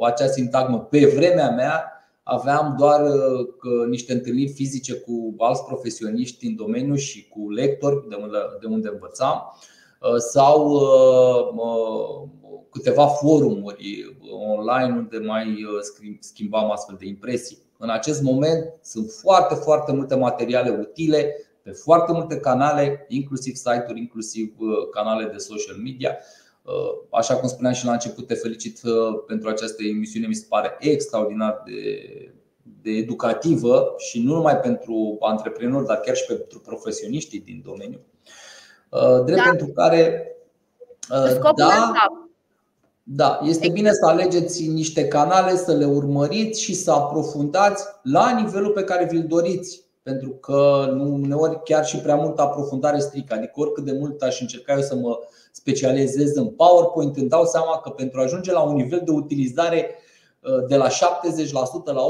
acea 0.00 0.26
sintagmă 0.26 0.80
pe 0.90 1.12
vremea 1.16 1.50
mea, 1.50 1.93
aveam 2.24 2.74
doar 2.78 3.00
uh, 3.00 3.86
niște 3.88 4.12
întâlniri 4.12 4.52
fizice 4.52 4.94
cu 4.94 5.34
alți 5.38 5.64
profesioniști 5.64 6.46
în 6.46 6.56
domeniu 6.56 6.94
și 6.94 7.28
cu 7.28 7.50
lectori 7.50 8.08
de 8.60 8.66
unde 8.66 8.88
învățam 8.88 9.42
uh, 10.00 10.16
sau 10.16 10.70
uh, 10.70 12.28
câteva 12.70 13.06
forumuri 13.06 14.16
online 14.56 14.96
unde 14.96 15.18
mai 15.18 15.66
schimbam 16.20 16.70
astfel 16.70 16.96
de 16.98 17.06
impresii. 17.06 17.58
În 17.78 17.90
acest 17.90 18.22
moment 18.22 18.72
sunt 18.82 19.10
foarte, 19.10 19.54
foarte 19.54 19.92
multe 19.92 20.14
materiale 20.14 20.70
utile 20.70 21.36
pe 21.62 21.70
foarte 21.70 22.12
multe 22.12 22.36
canale, 22.36 23.06
inclusiv 23.08 23.54
site-uri, 23.54 23.98
inclusiv 24.00 24.54
canale 24.92 25.24
de 25.32 25.36
social 25.36 25.76
media 25.76 26.16
Așa 27.10 27.36
cum 27.36 27.48
spuneam 27.48 27.74
și 27.74 27.84
la 27.84 27.92
început, 27.92 28.26
te 28.26 28.34
felicit 28.34 28.80
pentru 29.26 29.48
această 29.48 29.82
emisiune, 29.82 30.26
mi 30.26 30.34
se 30.34 30.46
pare 30.48 30.76
extraordinar 30.78 31.62
de, 31.66 31.80
de 32.82 32.90
educativă 32.90 33.94
și 33.96 34.22
nu 34.22 34.34
numai 34.34 34.56
pentru 34.56 35.16
antreprenori, 35.20 35.86
dar 35.86 36.00
chiar 36.00 36.16
și 36.16 36.26
pentru 36.26 36.60
profesioniștii 36.60 37.40
din 37.40 37.62
domeniu. 37.64 38.00
Drept 39.24 39.42
da. 39.42 39.48
pentru 39.48 39.66
care 39.66 40.28
da, 41.56 41.92
da, 43.02 43.40
este 43.42 43.68
bine 43.68 43.92
să 43.92 44.06
alegeți 44.06 44.66
niște 44.66 45.08
canale, 45.08 45.56
să 45.56 45.72
le 45.72 45.84
urmăriți 45.84 46.62
și 46.62 46.74
să 46.74 46.90
aprofundați 46.90 47.84
la 48.02 48.40
nivelul 48.40 48.70
pe 48.70 48.84
care 48.84 49.08
vi-l 49.10 49.26
doriți. 49.26 49.83
Pentru 50.04 50.30
că 50.30 50.90
nu, 50.94 51.14
uneori 51.14 51.62
chiar 51.62 51.86
și 51.86 51.96
prea 51.96 52.16
multă 52.16 52.42
aprofundare 52.42 52.98
strică. 52.98 53.34
Adică 53.34 53.52
oricât 53.54 53.84
de 53.84 53.92
mult 53.92 54.22
aș 54.22 54.40
încerca 54.40 54.72
eu 54.72 54.80
să 54.80 54.94
mă 54.94 55.18
specializez 55.52 56.36
în 56.36 56.48
PowerPoint, 56.48 57.16
îmi 57.16 57.28
dau 57.28 57.44
seama 57.44 57.80
că 57.80 57.90
pentru 57.90 58.20
a 58.20 58.22
ajunge 58.22 58.52
la 58.52 58.60
un 58.60 58.74
nivel 58.74 59.02
de 59.04 59.10
utilizare 59.10 59.90
uh, 60.40 60.66
de 60.68 60.76
la 60.76 60.88
70% 60.88 60.92
la 61.84 62.02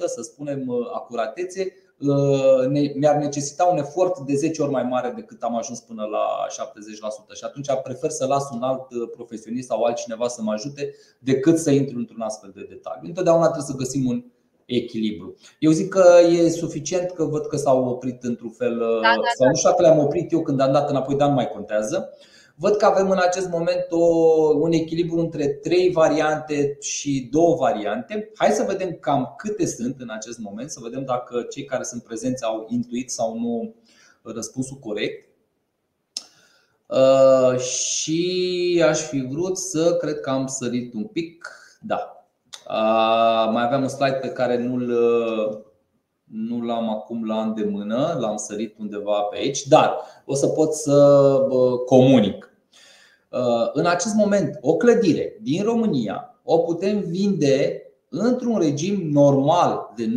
80%, 0.00 0.06
să 0.06 0.22
spunem 0.22 0.68
uh, 0.68 0.76
acuratețe, 0.92 1.72
Uh, 2.06 2.90
mi-ar 2.94 3.16
necesita 3.16 3.64
un 3.64 3.78
efort 3.78 4.18
de 4.18 4.34
10 4.34 4.62
ori 4.62 4.70
mai 4.70 4.82
mare 4.82 5.12
decât 5.16 5.42
am 5.42 5.56
ajuns 5.56 5.80
până 5.80 6.04
la 6.04 6.46
70% 7.32 7.34
și 7.34 7.44
atunci 7.44 7.68
prefer 7.82 8.10
să 8.10 8.26
las 8.26 8.50
un 8.50 8.62
alt 8.62 8.92
uh, 8.92 9.10
profesionist 9.16 9.68
sau 9.68 9.82
altcineva 9.82 10.28
să 10.28 10.42
mă 10.42 10.52
ajute 10.52 10.94
decât 11.18 11.58
să 11.58 11.70
intru 11.70 11.98
într-un 11.98 12.20
astfel 12.20 12.52
de 12.54 12.66
detaliu. 12.68 13.08
Întotdeauna 13.08 13.42
trebuie 13.42 13.64
să 13.64 13.76
găsim 13.76 14.08
un 14.08 14.24
echilibru. 14.76 15.34
Eu 15.58 15.70
zic 15.70 15.88
că 15.88 16.04
e 16.30 16.48
suficient 16.48 17.10
că 17.10 17.24
văd 17.24 17.46
că 17.46 17.56
s-au 17.56 17.84
oprit 17.84 18.22
într-un 18.22 18.50
fel 18.50 18.78
da, 18.78 19.00
da, 19.00 19.30
sau 19.38 19.48
nu 19.48 19.54
știu 19.54 19.70
dacă 19.70 19.82
le-am 19.82 19.98
oprit 19.98 20.32
eu 20.32 20.42
când 20.42 20.60
am 20.60 20.72
dat 20.72 20.90
înapoi, 20.90 21.14
dar 21.14 21.28
nu 21.28 21.34
mai 21.34 21.48
contează. 21.48 22.10
Văd 22.56 22.76
că 22.76 22.84
avem 22.84 23.10
în 23.10 23.18
acest 23.20 23.48
moment 23.48 23.86
o, 23.90 24.04
un 24.58 24.72
echilibru 24.72 25.18
între 25.18 25.48
trei 25.48 25.90
variante 25.90 26.76
și 26.80 27.28
două 27.30 27.56
variante. 27.56 28.30
Hai 28.34 28.50
să 28.50 28.64
vedem 28.68 28.96
cam 29.00 29.34
câte 29.36 29.66
sunt 29.66 30.00
în 30.00 30.10
acest 30.10 30.38
moment, 30.38 30.70
să 30.70 30.80
vedem 30.82 31.04
dacă 31.04 31.42
cei 31.42 31.64
care 31.64 31.82
sunt 31.82 32.02
prezenți 32.02 32.44
au 32.44 32.66
intuit 32.68 33.10
sau 33.10 33.38
nu 33.38 33.74
răspunsul 34.22 34.76
corect. 34.76 35.28
Uh, 36.86 37.58
și 37.58 38.82
aș 38.86 39.00
fi 39.00 39.26
vrut 39.30 39.58
să, 39.58 39.96
cred 39.96 40.20
că 40.20 40.30
am 40.30 40.46
sărit 40.46 40.94
un 40.94 41.04
pic. 41.04 41.48
Da. 41.80 42.21
Uh, 42.72 43.50
mai 43.52 43.64
aveam 43.64 43.82
un 43.82 43.88
slide 43.88 44.18
pe 44.20 44.28
care 44.28 44.58
nu-l, 44.58 44.88
nu 46.24 46.60
l-am 46.60 46.90
acum 46.90 47.26
la 47.26 47.42
îndemână, 47.42 48.16
l-am 48.20 48.36
sărit 48.36 48.78
undeva 48.78 49.20
pe 49.20 49.36
aici, 49.36 49.66
dar 49.66 49.96
o 50.26 50.34
să 50.34 50.46
pot 50.46 50.74
să 50.74 51.36
comunic. 51.86 52.56
Uh, 53.30 53.70
în 53.72 53.86
acest 53.86 54.14
moment, 54.14 54.58
o 54.60 54.76
clădire 54.76 55.38
din 55.42 55.62
România 55.62 56.40
o 56.44 56.58
putem 56.58 57.00
vinde 57.00 57.82
într-un 58.08 58.58
regim 58.58 59.10
normal 59.10 59.92
de 59.96 60.04
19% 60.06 60.08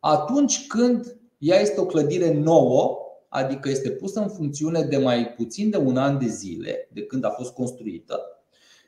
atunci 0.00 0.66
când 0.66 1.16
ea 1.38 1.60
este 1.60 1.80
o 1.80 1.86
clădire 1.86 2.32
nouă, 2.32 2.98
adică 3.28 3.68
este 3.68 3.90
pusă 3.90 4.20
în 4.20 4.28
funcțiune 4.28 4.82
de 4.82 4.96
mai 4.96 5.34
puțin 5.36 5.70
de 5.70 5.76
un 5.76 5.96
an 5.96 6.18
de 6.18 6.26
zile 6.26 6.88
de 6.92 7.02
când 7.02 7.24
a 7.24 7.30
fost 7.30 7.52
construită, 7.52 8.20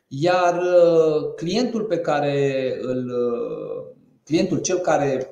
iar 0.08 0.58
uh, 0.58 1.34
clientul 1.36 1.84
pe 1.84 1.98
care 1.98 2.76
îl 2.80 3.06
uh, 3.06 3.94
clientul 4.24 4.58
cel 4.58 4.78
care 4.78 5.30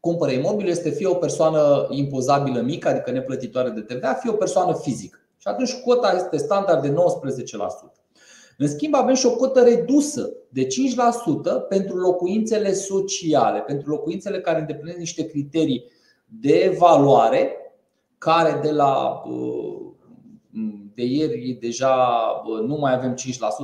cumpără 0.00 0.30
imobil 0.30 0.68
este 0.68 0.90
fie 0.90 1.06
o 1.06 1.14
persoană 1.14 1.86
impozabilă 1.90 2.60
mică, 2.60 2.88
adică 2.88 3.10
neplătitoare 3.10 3.68
de 3.70 3.80
TVA, 3.80 4.12
fie 4.12 4.30
o 4.30 4.36
persoană 4.36 4.74
fizică. 4.74 5.18
Și 5.36 5.48
atunci 5.48 5.80
cota 5.84 6.12
este 6.16 6.36
standard 6.36 6.82
de 6.82 6.92
19%. 6.92 6.92
În 8.58 8.68
schimb, 8.68 8.94
avem 8.94 9.14
și 9.14 9.26
o 9.26 9.36
cotă 9.36 9.62
redusă 9.62 10.32
de 10.48 10.66
5% 10.66 10.66
pentru 11.68 11.96
locuințele 11.96 12.72
sociale, 12.72 13.60
pentru 13.60 13.90
locuințele 13.90 14.40
care 14.40 14.60
îndeplinesc 14.60 14.98
niște 14.98 15.26
criterii 15.26 15.84
de 16.40 16.76
valoare, 16.78 17.56
care 18.18 18.60
de 18.62 18.70
la 18.70 19.22
uh, 19.26 19.95
de 20.96 21.04
ieri 21.04 21.58
deja 21.60 22.06
nu 22.66 22.76
mai 22.76 22.94
avem 22.94 23.14
5%, 23.14 23.16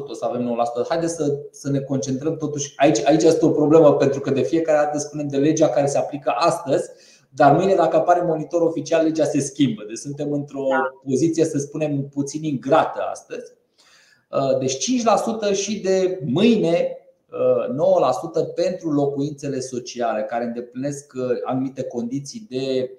o 0.09 0.13
să 0.13 0.25
avem 0.25 0.57
9%. 0.85 0.89
Haideți 0.89 1.15
să, 1.15 1.39
să 1.51 1.71
ne 1.71 1.81
concentrăm 1.81 2.37
totuși. 2.37 2.73
Aici, 2.77 2.99
aici 3.05 3.23
este 3.23 3.45
o 3.45 3.51
problemă 3.51 3.95
pentru 3.95 4.21
că 4.21 4.31
de 4.31 4.43
fiecare 4.43 4.85
dată 4.85 4.99
spunem 4.99 5.29
de 5.29 5.37
legea 5.37 5.69
care 5.69 5.87
se 5.87 5.99
aplică 5.99 6.31
astăzi 6.37 6.91
dar 7.35 7.57
mâine, 7.57 7.75
dacă 7.75 7.97
apare 7.97 8.23
monitor 8.23 8.63
oficial, 8.63 9.05
legea 9.05 9.25
se 9.25 9.41
schimbă. 9.41 9.85
Deci 9.89 9.97
suntem 9.97 10.33
într-o 10.33 10.67
da. 10.71 11.01
poziție, 11.05 11.45
să 11.45 11.59
spunem, 11.59 12.09
puțin 12.09 12.45
ingrată 12.45 13.01
astăzi. 13.11 13.53
Uh, 14.31 14.59
deci 14.59 14.77
5% 15.53 15.55
și 15.55 15.81
de 15.81 16.21
mâine 16.25 16.97
9% 17.29 17.33
uh, 18.35 18.53
pentru 18.55 18.91
locuințele 18.91 19.61
sociale 19.61 20.23
care 20.23 20.45
îndeplinesc 20.45 21.13
uh, 21.17 21.23
anumite 21.45 21.83
condiții 21.83 22.47
de 22.49 22.91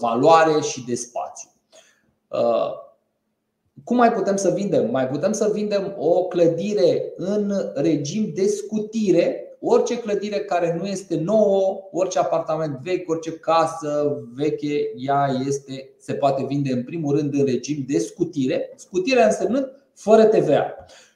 valoare 0.00 0.60
și 0.60 0.84
de 0.84 0.94
spațiu. 0.94 1.50
Cum 3.84 3.96
mai 3.96 4.12
putem 4.12 4.36
să 4.36 4.50
vindem? 4.50 4.90
Mai 4.90 5.08
putem 5.08 5.32
să 5.32 5.50
vindem 5.52 5.94
o 5.98 6.24
clădire 6.24 7.12
în 7.16 7.52
regim 7.74 8.32
de 8.34 8.46
scutire 8.46 9.46
orice 9.60 9.98
clădire 9.98 10.38
care 10.38 10.76
nu 10.80 10.86
este 10.86 11.16
nouă, 11.16 11.88
orice 11.92 12.18
apartament 12.18 12.78
vechi, 12.82 13.08
orice 13.08 13.32
casă 13.32 14.22
veche, 14.34 14.92
ea 14.96 15.26
este, 15.46 15.90
se 15.98 16.14
poate 16.14 16.44
vinde 16.44 16.72
în 16.72 16.82
primul 16.82 17.16
rând 17.16 17.34
în 17.34 17.44
regim 17.44 17.84
de 17.88 17.98
scutire, 17.98 18.72
scutire 18.76 19.24
însemnând 19.24 19.72
fără 19.94 20.24
TVA. 20.24 20.74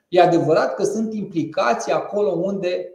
E 0.08 0.20
adevărat 0.20 0.74
că 0.74 0.84
sunt 0.84 1.14
implicații 1.14 1.92
acolo 1.92 2.30
unde 2.30 2.92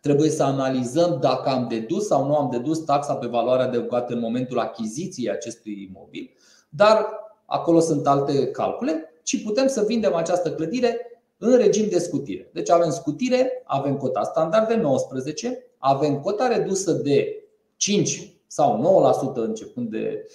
trebuie 0.00 0.30
să 0.30 0.42
analizăm 0.42 1.18
dacă 1.20 1.48
am 1.48 1.66
dedus 1.68 2.06
sau 2.06 2.26
nu 2.26 2.36
am 2.36 2.50
dedus 2.50 2.78
taxa 2.78 3.14
pe 3.14 3.26
valoare 3.26 3.62
adăugată 3.62 4.12
în 4.12 4.20
momentul 4.20 4.58
achiziției 4.58 5.30
acestui 5.30 5.88
imobil, 5.90 6.30
dar 6.68 7.06
acolo 7.52 7.80
sunt 7.80 8.06
alte 8.06 8.46
calcule, 8.46 9.12
ci 9.22 9.42
putem 9.42 9.66
să 9.66 9.84
vindem 9.86 10.14
această 10.14 10.52
clădire 10.52 11.22
în 11.38 11.56
regim 11.56 11.88
de 11.88 11.98
scutire. 11.98 12.50
Deci 12.52 12.70
avem 12.70 12.90
scutire, 12.90 13.62
avem 13.64 13.96
cota 13.96 14.22
standard 14.22 14.68
de 14.68 14.74
19, 14.74 15.64
avem 15.78 16.20
cota 16.20 16.46
redusă 16.46 16.92
de 16.92 17.44
5 17.76 18.32
sau 18.46 19.12
9% 19.32 19.34
începând 19.34 19.90
de 19.90 20.26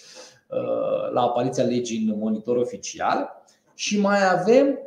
uh, 0.48 1.12
la 1.12 1.22
apariția 1.22 1.64
legii 1.64 2.08
în 2.10 2.18
monitor 2.20 2.58
oficial 2.58 3.44
și 3.74 4.00
mai 4.00 4.30
avem 4.32 4.80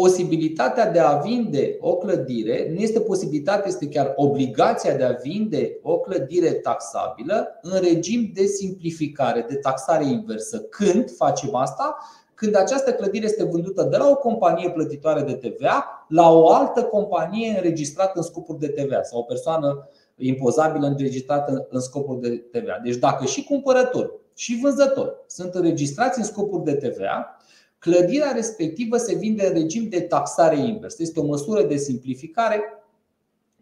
posibilitatea 0.00 0.90
de 0.90 0.98
a 0.98 1.16
vinde 1.16 1.76
o 1.80 1.96
clădire, 1.96 2.70
nu 2.74 2.80
este 2.80 3.00
posibilitatea, 3.00 3.64
este 3.66 3.88
chiar 3.88 4.12
obligația 4.16 4.96
de 4.96 5.04
a 5.04 5.12
vinde 5.22 5.78
o 5.82 5.98
clădire 5.98 6.50
taxabilă 6.50 7.58
în 7.62 7.80
regim 7.80 8.30
de 8.34 8.44
simplificare, 8.44 9.46
de 9.48 9.54
taxare 9.54 10.04
inversă. 10.04 10.58
Când 10.58 11.10
facem 11.16 11.54
asta? 11.54 11.96
când 12.34 12.56
această 12.56 12.92
clădire 12.92 13.24
este 13.24 13.44
vândută 13.44 13.82
de 13.82 13.96
la 13.96 14.08
o 14.08 14.16
companie 14.16 14.70
plătitoare 14.70 15.22
de 15.22 15.32
TVA 15.32 16.06
la 16.08 16.32
o 16.32 16.52
altă 16.52 16.82
companie 16.82 17.54
înregistrată 17.56 18.12
în 18.14 18.22
scopuri 18.22 18.58
de 18.58 18.68
TVA 18.68 19.02
sau 19.02 19.18
o 19.18 19.22
persoană 19.22 19.88
impozabilă 20.16 20.86
înregistrată 20.86 21.66
în 21.70 21.80
scopuri 21.80 22.20
de 22.20 22.36
TVA. 22.36 22.80
Deci 22.84 22.96
dacă 22.96 23.24
și 23.24 23.44
cumpărător 23.44 24.12
și 24.34 24.58
vânzător 24.62 25.24
sunt 25.26 25.54
înregistrați 25.54 26.18
în 26.18 26.24
scopuri 26.24 26.64
de 26.64 26.74
TVA, 26.74 27.35
clădirea 27.78 28.32
respectivă 28.32 28.96
se 28.96 29.14
vinde 29.14 29.46
în 29.46 29.52
regim 29.52 29.88
de 29.88 30.00
taxare 30.00 30.58
invers. 30.58 30.98
Este 30.98 31.20
o 31.20 31.26
măsură 31.26 31.62
de 31.62 31.76
simplificare 31.76 32.62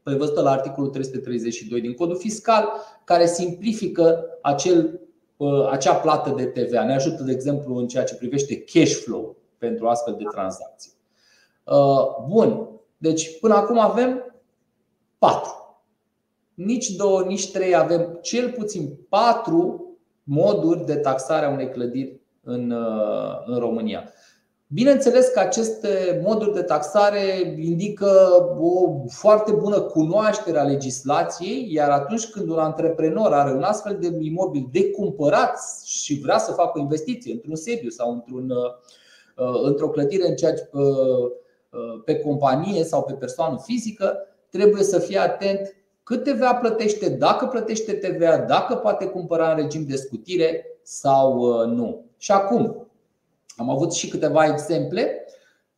prevăzută 0.04 0.42
la 0.42 0.50
articolul 0.50 0.90
332 0.90 1.80
din 1.80 1.94
Codul 1.94 2.16
Fiscal, 2.16 2.68
care 3.04 3.26
simplifică 3.26 4.24
acel 4.42 5.00
acea 5.70 5.94
plată 5.94 6.30
de 6.30 6.44
TVA. 6.44 6.84
Ne 6.84 6.94
ajută, 6.94 7.22
de 7.22 7.32
exemplu, 7.32 7.76
în 7.76 7.86
ceea 7.86 8.04
ce 8.04 8.14
privește 8.14 8.60
cash 8.60 8.92
flow 8.92 9.36
pentru 9.58 9.88
astfel 9.88 10.14
de 10.18 10.24
tranzacții. 10.30 10.92
Uh, 11.64 12.26
bun. 12.28 12.68
Deci, 12.96 13.38
până 13.40 13.54
acum 13.54 13.78
avem 13.78 14.34
4. 15.18 15.50
Nici 16.54 16.88
2, 16.88 17.26
nici 17.26 17.50
3, 17.50 17.74
avem 17.74 18.18
cel 18.22 18.52
puțin 18.52 18.98
4 19.08 19.98
moduri 20.22 20.84
de 20.84 20.94
taxare 20.94 21.46
a 21.46 21.50
unei 21.50 21.70
clădiri 21.70 22.20
în, 22.44 22.70
uh, 22.70 23.42
în 23.46 23.58
România. 23.58 24.12
Bineînțeles 24.74 25.28
că 25.28 25.40
aceste 25.40 26.20
moduri 26.24 26.54
de 26.54 26.62
taxare 26.62 27.54
indică 27.58 28.10
o 28.58 29.04
foarte 29.08 29.52
bună 29.52 29.80
cunoaștere 29.80 30.58
a 30.58 30.62
legislației, 30.62 31.72
iar 31.72 31.90
atunci 31.90 32.26
când 32.26 32.48
un 32.48 32.58
antreprenor 32.58 33.32
are 33.32 33.52
un 33.52 33.62
astfel 33.62 33.96
de 34.00 34.16
imobil 34.20 34.68
de 34.72 34.90
cumpărat 34.90 35.58
și 35.84 36.20
vrea 36.22 36.38
să 36.38 36.52
facă 36.52 36.78
o 36.78 36.80
investiție 36.80 37.32
într-un 37.32 37.54
sediu 37.54 37.88
sau 37.88 38.12
într-un, 38.12 38.50
uh, 38.50 39.60
într-o 39.62 39.88
clădire 39.88 40.28
în 40.28 40.34
ceea 40.34 40.54
ce, 40.54 40.68
uh, 40.72 40.82
uh, 40.82 42.02
pe 42.04 42.18
companie 42.18 42.84
sau 42.84 43.02
pe 43.02 43.12
persoană 43.12 43.60
fizică, 43.62 44.18
trebuie 44.50 44.82
să 44.82 44.98
fie 44.98 45.18
atent 45.18 45.74
cât 46.02 46.24
TVA 46.24 46.54
plătește, 46.54 47.08
dacă 47.08 47.46
plătește 47.46 47.92
TVA, 47.92 48.36
dacă 48.36 48.74
poate 48.74 49.06
cumpăra 49.06 49.50
în 49.50 49.56
regim 49.56 49.86
de 49.86 49.96
scutire 49.96 50.66
sau 50.82 51.64
nu. 51.66 52.04
Și 52.24 52.30
acum, 52.30 52.88
am 53.56 53.70
avut 53.70 53.92
și 53.92 54.08
câteva 54.08 54.46
exemple 54.46 55.26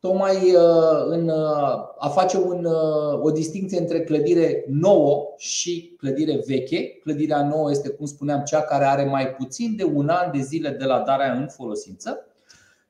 tocmai 0.01 0.55
uh, 0.55 1.05
în 1.07 1.29
uh, 1.29 1.95
a 1.99 2.09
face 2.09 2.39
un, 2.39 2.65
uh, 2.65 3.21
o 3.23 3.31
distinție 3.31 3.79
între 3.79 4.05
clădire 4.05 4.65
nouă 4.69 5.35
și 5.37 5.95
clădire 5.99 6.43
veche. 6.47 6.99
Clădirea 7.03 7.49
nouă 7.49 7.71
este, 7.71 7.89
cum 7.89 8.07
spuneam, 8.07 8.43
cea 8.43 8.63
care 8.63 8.85
are 8.85 9.05
mai 9.05 9.35
puțin 9.35 9.77
de 9.77 9.85
un 9.85 10.09
an 10.09 10.31
de 10.33 10.41
zile 10.41 10.71
de 10.71 10.85
la 10.85 11.01
darea 11.01 11.33
în 11.33 11.49
folosință. 11.49 12.27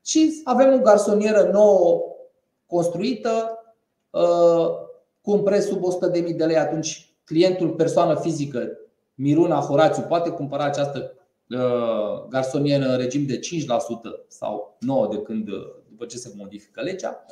Și 0.05 0.41
avem 0.45 0.73
o 0.73 0.79
garsonieră 0.79 1.51
nouă 1.53 2.03
construită 2.67 3.59
cu 5.21 5.31
un 5.31 5.43
preț 5.43 5.65
sub 5.65 5.83
100.000 6.25 6.37
de 6.37 6.45
lei. 6.45 6.57
Atunci 6.57 7.15
clientul, 7.25 7.71
persoană 7.71 8.19
fizică, 8.21 8.79
Miruna 9.15 9.61
Horațiu, 9.61 10.03
poate 10.03 10.31
cumpăra 10.31 10.65
această 10.65 11.16
garsonieră 12.29 12.85
în 12.85 12.97
regim 12.97 13.27
de 13.27 13.39
5% 13.39 13.41
sau 14.29 14.79
9% 15.09 15.11
de 15.11 15.23
când 15.23 15.49
după 15.89 16.05
ce 16.05 16.17
se 16.17 16.33
modifică 16.37 16.81
legea. 16.81 17.25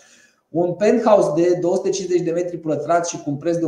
Un 0.48 0.74
penthouse 0.74 1.32
de 1.34 1.58
250 1.60 2.20
de 2.20 2.30
metri 2.30 2.58
pătrați 2.58 3.10
și 3.10 3.22
cu 3.22 3.30
un 3.30 3.36
preț 3.36 3.56
de 3.56 3.66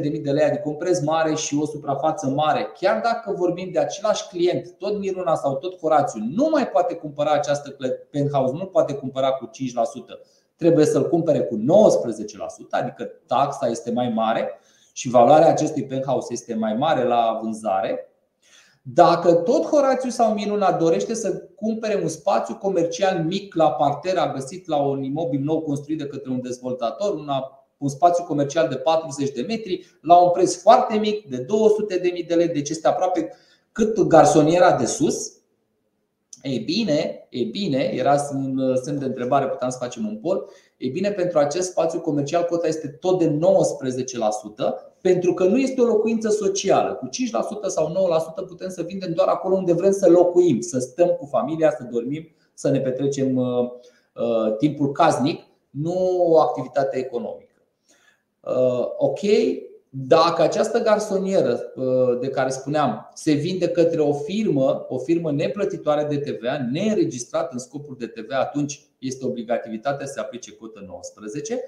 1.500.000 0.00 0.22
de 0.22 0.30
lei, 0.30 0.44
adică 0.44 0.62
un 0.64 0.74
preț 0.74 1.00
mare 1.00 1.34
și 1.34 1.58
o 1.60 1.66
suprafață 1.66 2.26
mare, 2.26 2.66
chiar 2.80 3.00
dacă 3.00 3.34
vorbim 3.36 3.70
de 3.72 3.78
același 3.78 4.28
client, 4.28 4.74
tot 4.78 4.98
Miruna 4.98 5.34
sau 5.34 5.56
tot 5.56 5.78
Horațiu, 5.78 6.20
nu 6.34 6.48
mai 6.50 6.68
poate 6.68 6.94
cumpăra 6.94 7.30
această 7.30 7.76
penthouse, 8.10 8.54
nu 8.56 8.66
poate 8.66 8.94
cumpăra 8.94 9.30
cu 9.30 9.46
5%, 9.46 9.50
trebuie 10.56 10.84
să-l 10.84 11.08
cumpere 11.08 11.40
cu 11.40 11.56
19%, 11.56 11.60
adică 12.70 13.04
taxa 13.26 13.68
este 13.68 13.90
mai 13.90 14.08
mare 14.08 14.60
și 14.92 15.08
valoarea 15.08 15.48
acestui 15.48 15.86
penthouse 15.86 16.32
este 16.32 16.54
mai 16.54 16.74
mare 16.74 17.04
la 17.04 17.38
vânzare. 17.42 18.07
Dacă 18.94 19.32
tot 19.32 19.64
Horațiu 19.64 20.10
sau 20.10 20.32
Minuna 20.32 20.72
dorește 20.72 21.14
să 21.14 21.42
cumpere 21.54 22.00
un 22.02 22.08
spațiu 22.08 22.54
comercial 22.54 23.24
mic 23.24 23.54
la 23.54 23.70
parter, 23.70 24.16
a 24.16 24.32
găsit 24.32 24.66
la 24.66 24.76
un 24.76 25.02
imobil 25.02 25.40
nou 25.40 25.60
construit 25.60 25.98
de 25.98 26.06
către 26.06 26.30
un 26.30 26.40
dezvoltator, 26.40 27.14
una, 27.14 27.66
un 27.78 27.88
spațiu 27.88 28.24
comercial 28.24 28.68
de 28.68 28.76
40 28.76 29.30
de 29.30 29.44
metri, 29.48 29.98
la 30.00 30.16
un 30.16 30.30
preț 30.30 30.54
foarte 30.54 30.96
mic, 30.96 31.28
de 31.28 31.36
200 31.36 31.98
de 31.98 32.10
mii 32.12 32.24
de 32.24 32.34
lei, 32.34 32.48
deci 32.48 32.68
este 32.68 32.88
aproape 32.88 33.32
cât 33.72 34.00
garsoniera 34.00 34.76
de 34.76 34.86
sus. 34.86 35.32
Ei 36.42 36.58
bine, 36.58 37.26
e 37.30 37.44
bine, 37.44 37.78
era 37.94 38.16
un 38.32 38.76
semn 38.82 38.98
de 38.98 39.04
întrebare, 39.04 39.46
puteam 39.46 39.70
să 39.70 39.78
facem 39.80 40.06
un 40.06 40.16
pol. 40.16 40.50
Ei 40.78 40.90
bine, 40.90 41.10
pentru 41.10 41.38
acest 41.38 41.70
spațiu 41.70 42.00
comercial 42.00 42.44
cota 42.44 42.66
este 42.66 42.88
tot 42.88 43.18
de 43.18 43.28
19%, 43.28 43.38
pentru 45.00 45.34
că 45.34 45.44
nu 45.44 45.58
este 45.58 45.80
o 45.80 45.84
locuință 45.84 46.28
socială. 46.28 46.94
Cu 46.94 47.08
5% 47.64 47.66
sau 47.66 48.10
9% 48.44 48.46
putem 48.46 48.68
să 48.68 48.82
vindem 48.82 49.12
doar 49.12 49.28
acolo 49.28 49.56
unde 49.56 49.72
vrem 49.72 49.92
să 49.92 50.08
locuim, 50.08 50.60
să 50.60 50.78
stăm 50.78 51.08
cu 51.08 51.26
familia, 51.26 51.70
să 51.70 51.86
dormim, 51.90 52.28
să 52.54 52.70
ne 52.70 52.80
petrecem 52.80 53.36
uh, 53.36 53.70
uh, 54.14 54.56
timpul 54.56 54.92
casnic, 54.92 55.40
nu 55.70 56.24
o 56.30 56.38
activitate 56.38 56.96
economică. 56.96 57.62
Uh, 58.40 58.86
ok, 58.96 59.20
dacă 59.90 60.42
această 60.42 60.82
garsonieră 60.82 61.60
de 62.20 62.28
care 62.28 62.50
spuneam 62.50 63.10
se 63.14 63.32
vinde 63.32 63.68
către 63.68 64.00
o 64.00 64.12
firmă, 64.12 64.86
o 64.88 64.98
firmă 64.98 65.32
neplătitoare 65.32 66.04
de 66.04 66.18
TVA, 66.18 66.68
neînregistrată 66.72 67.48
în 67.52 67.58
scopuri 67.58 67.98
de 67.98 68.06
TVA, 68.06 68.38
atunci 68.38 68.87
este 68.98 69.26
obligativitatea 69.26 70.06
să 70.06 70.12
se 70.12 70.20
aplice 70.20 70.52
cotă 70.52 70.84
19. 70.86 71.60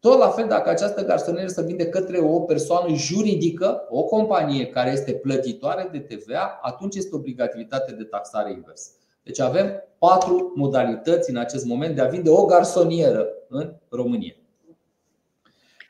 Tot 0.00 0.18
la 0.18 0.28
fel, 0.28 0.48
dacă 0.48 0.70
această 0.70 1.04
garsonieră 1.04 1.48
se 1.48 1.62
vinde 1.62 1.88
către 1.88 2.18
o 2.18 2.40
persoană 2.40 2.94
juridică, 2.94 3.86
o 3.88 4.04
companie 4.04 4.66
care 4.66 4.90
este 4.90 5.12
plătitoare 5.12 5.88
de 5.92 5.98
TVA, 5.98 6.58
atunci 6.62 6.96
este 6.96 7.14
obligativitatea 7.14 7.94
de 7.94 8.04
taxare 8.04 8.52
inversă. 8.52 8.90
Deci 9.22 9.40
avem 9.40 9.82
patru 9.98 10.52
modalități 10.54 11.30
în 11.30 11.36
acest 11.36 11.64
moment 11.64 11.94
de 11.94 12.00
a 12.00 12.08
vinde 12.08 12.30
o 12.30 12.44
garsonieră 12.44 13.26
în 13.48 13.74
România. 13.88 14.34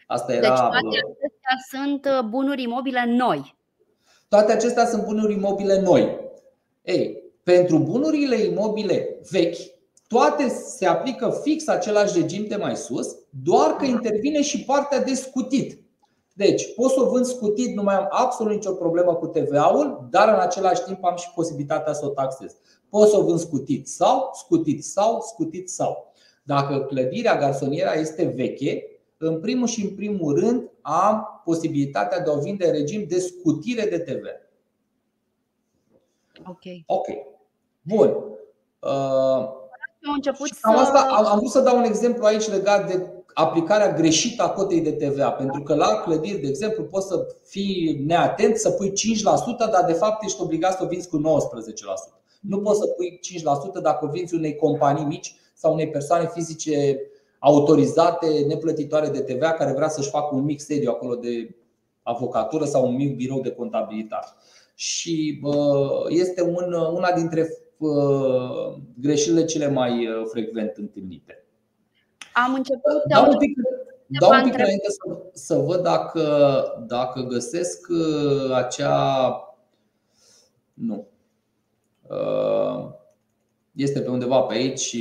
Asta 0.07 0.33
era. 0.33 0.49
Deci 0.49 0.59
toate 0.59 0.77
acestea 0.77 1.57
sunt 1.71 2.05
uh, 2.05 2.29
bunuri 2.29 2.63
imobile 2.63 3.05
noi. 3.07 3.57
Toate 4.29 4.53
acestea 4.53 4.87
sunt 4.87 5.05
bunuri 5.05 5.33
imobile 5.33 5.81
noi. 5.81 6.19
Ei, 6.83 7.23
pentru 7.43 7.79
bunurile 7.79 8.37
imobile 8.37 9.17
vechi, 9.31 9.78
toate 10.09 10.49
se 10.49 10.87
aplică 10.87 11.41
fix 11.43 11.67
același 11.67 12.21
regim 12.21 12.47
de 12.47 12.57
mai 12.57 12.77
sus, 12.77 13.17
doar 13.43 13.77
că 13.77 13.85
intervine 13.85 14.43
și 14.43 14.65
partea 14.65 15.03
de 15.03 15.15
scutit. 15.15 15.83
Deci, 16.35 16.75
pot 16.75 16.91
să 16.91 17.01
o 17.01 17.11
vând 17.11 17.25
scutit, 17.25 17.75
nu 17.75 17.83
mai 17.83 17.95
am 17.95 18.07
absolut 18.11 18.53
nicio 18.53 18.73
problemă 18.73 19.15
cu 19.15 19.27
TVA-ul, 19.27 20.07
dar 20.11 20.29
în 20.29 20.41
același 20.41 20.83
timp 20.83 21.05
am 21.05 21.17
și 21.17 21.31
posibilitatea 21.35 21.93
să 21.93 22.07
o 22.07 22.09
taxez. 22.09 22.57
Pot 22.89 23.09
să 23.09 23.17
o 23.19 23.25
vând 23.25 23.39
scutit 23.39 23.89
sau, 23.89 24.31
scutit 24.33 24.85
sau, 24.85 25.21
scutit 25.21 25.71
sau. 25.71 26.13
Dacă 26.43 26.81
clădirea, 26.81 27.39
garsoniera 27.39 27.93
este 27.93 28.25
veche, 28.25 28.83
în 29.17 29.41
primul 29.41 29.67
și 29.67 29.85
în 29.85 29.95
primul 29.95 30.39
rând 30.39 30.71
am 30.81 31.43
posibilitatea 31.45 32.21
de 32.21 32.31
a 32.31 32.33
o 32.33 32.41
vinde 32.41 32.67
în 32.67 32.73
regim 32.73 33.05
de 33.09 33.19
scutire 33.19 33.89
de 33.89 33.99
TVA. 33.99 34.31
Ok. 36.51 36.63
Ok. 36.87 37.07
Bun. 37.83 38.15
Uh, 38.81 39.58
am 40.07 40.13
început 40.15 40.49
să... 40.49 40.69
asta, 40.69 40.99
am, 40.99 41.27
am 41.27 41.39
vrut 41.39 41.51
să 41.51 41.61
dau 41.61 41.77
un 41.77 41.85
exemplu 41.85 42.25
aici 42.25 42.49
legat 42.49 42.87
de 42.87 43.07
aplicarea 43.35 43.93
greșită 43.93 44.43
a 44.43 44.51
cotei 44.51 44.81
de 44.81 44.93
TVA. 44.93 45.31
Pentru 45.31 45.63
că 45.63 45.75
la 45.75 45.87
clădiri, 45.87 46.41
de 46.41 46.49
exemplu, 46.49 46.85
poți 46.85 47.07
să 47.07 47.27
fii 47.45 48.03
neatent, 48.07 48.57
să 48.57 48.71
pui 48.71 48.91
5%, 48.91 48.93
dar 49.71 49.85
de 49.87 49.93
fapt 49.93 50.25
ești 50.25 50.43
obligat 50.43 50.77
să 50.77 50.85
o 50.85 50.87
vinzi 50.87 51.09
cu 51.09 51.19
19%. 51.19 51.23
Nu 52.41 52.61
poți 52.61 52.79
să 52.79 52.87
pui 52.87 53.21
5% 53.79 53.83
dacă 53.83 54.05
o 54.05 54.09
vinzi 54.09 54.35
unei 54.35 54.57
companii 54.57 55.05
mici 55.05 55.35
sau 55.55 55.73
unei 55.73 55.89
persoane 55.89 56.31
fizice 56.33 57.01
autorizate, 57.39 58.45
neplătitoare 58.47 59.09
de 59.09 59.21
TVA, 59.21 59.53
care 59.53 59.73
vrea 59.73 59.89
să-și 59.89 60.11
facă 60.11 60.35
un 60.35 60.45
mic 60.45 60.61
sediu 60.61 60.91
acolo 60.91 61.15
de 61.15 61.57
avocatură 62.03 62.65
sau 62.65 62.87
un 62.87 62.95
mic 62.95 63.17
birou 63.17 63.41
de 63.41 63.51
contabilitate. 63.51 64.29
Și 64.75 65.41
este 66.09 66.43
un, 66.43 66.73
una 66.93 67.13
dintre 67.13 67.41
Uh, 67.43 67.58
greșelile 68.95 69.45
cele 69.45 69.69
mai 69.69 70.07
uh, 70.07 70.23
frecvent 70.31 70.77
întâlnite. 70.77 71.45
Am 72.33 72.55
început 72.55 73.03
dau 73.09 73.31
un 73.31 73.37
pic, 73.37 73.57
dau 74.07 74.31
un 74.31 74.43
pic 74.43 74.55
înainte 74.55 74.87
să, 74.89 75.23
să 75.33 75.55
văd 75.55 75.83
dacă, 75.83 76.25
dacă 76.87 77.21
găsesc 77.21 77.87
uh, 77.89 78.55
acea. 78.55 79.43
Nu. 80.75 81.07
Este 83.73 84.01
pe 84.01 84.11
undeva 84.11 84.41
pe 84.41 84.55
aici 84.55 84.97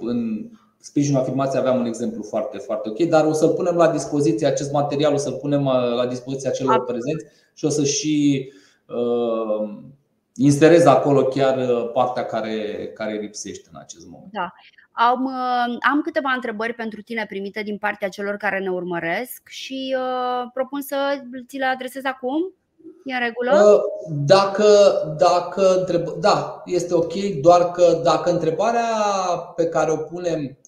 în 0.00 0.50
sprijinul 0.78 1.20
afirmației 1.20 1.60
aveam 1.60 1.78
un 1.78 1.86
exemplu 1.86 2.22
foarte, 2.22 2.58
foarte 2.58 2.88
ok, 2.88 2.98
dar 2.98 3.24
o 3.24 3.32
să-l 3.32 3.54
punem 3.54 3.74
la 3.74 3.90
dispoziție 3.90 4.46
acest 4.46 4.72
material, 4.72 5.12
o 5.12 5.16
să-l 5.16 5.32
punem 5.32 5.64
la 5.94 6.06
dispoziția 6.06 6.50
celor 6.50 6.84
prezenți 6.84 7.24
și 7.54 7.64
o 7.64 7.68
să 7.68 7.84
și 7.84 8.48
inserez 10.36 10.84
acolo 10.86 11.24
chiar 11.24 11.58
uh, 11.58 11.90
partea 11.92 12.24
care, 12.24 12.86
care 12.94 13.18
lipsește 13.18 13.68
în 13.72 13.80
acest 13.80 14.06
moment. 14.06 14.32
Da. 14.32 14.52
Am, 14.92 15.24
uh, 15.24 15.76
am 15.90 16.00
câteva 16.02 16.30
întrebări 16.34 16.72
pentru 16.72 17.02
tine 17.02 17.26
primite 17.28 17.62
din 17.62 17.78
partea 17.78 18.08
celor 18.08 18.36
care 18.36 18.58
ne 18.58 18.70
urmăresc 18.70 19.42
și 19.48 19.96
uh, 19.98 20.50
propun 20.52 20.80
să 20.80 20.96
ți 21.48 21.56
le 21.56 21.64
adresez 21.64 22.04
acum. 22.04 22.54
E 23.04 23.14
în 23.14 23.20
regulă? 23.20 23.50
Uh, 23.50 23.80
dacă, 24.26 24.64
dacă 25.18 25.78
întreb... 25.78 26.08
Da, 26.08 26.62
este 26.64 26.94
ok, 26.94 27.12
doar 27.40 27.70
că 27.70 28.00
dacă 28.04 28.30
întrebarea 28.30 28.86
pe 29.56 29.66
care 29.66 29.90
o 29.90 29.96
punem, 29.96 30.58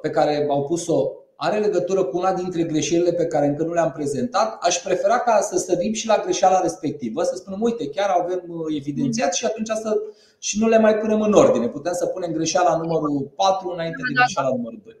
pe 0.00 0.10
care 0.10 0.46
au 0.48 0.64
pus-o 0.64 1.19
are 1.42 1.58
legătură 1.58 2.04
cu 2.04 2.18
una 2.18 2.32
dintre 2.32 2.62
greșelile 2.62 3.12
pe 3.12 3.26
care 3.26 3.46
încă 3.46 3.62
nu 3.62 3.72
le-am 3.72 3.92
prezentat, 3.92 4.58
aș 4.60 4.76
prefera 4.76 5.18
ca 5.18 5.40
să 5.40 5.56
sărim 5.56 5.92
și 5.92 6.06
la 6.06 6.22
greșeala 6.24 6.60
respectivă, 6.60 7.22
să 7.22 7.36
spunem, 7.36 7.62
uite, 7.62 7.88
chiar 7.88 8.08
avem 8.08 8.42
uh, 8.46 8.76
evidențiat 8.76 9.34
și 9.34 9.44
atunci 9.44 9.68
să 9.68 10.00
și 10.38 10.58
nu 10.58 10.68
le 10.68 10.78
mai 10.78 10.94
punem 10.98 11.20
în 11.20 11.32
ordine. 11.32 11.68
Putem 11.68 11.92
să 11.92 12.06
punem 12.06 12.32
greșeala 12.32 12.76
numărul 12.76 13.32
4 13.36 13.68
înainte 13.68 14.02
de 14.06 14.12
greșeala 14.12 14.48
numărul 14.56 14.80
2. 14.84 14.96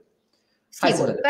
Hai 0.78 0.92
să 0.92 1.00
vedem. 1.00 1.20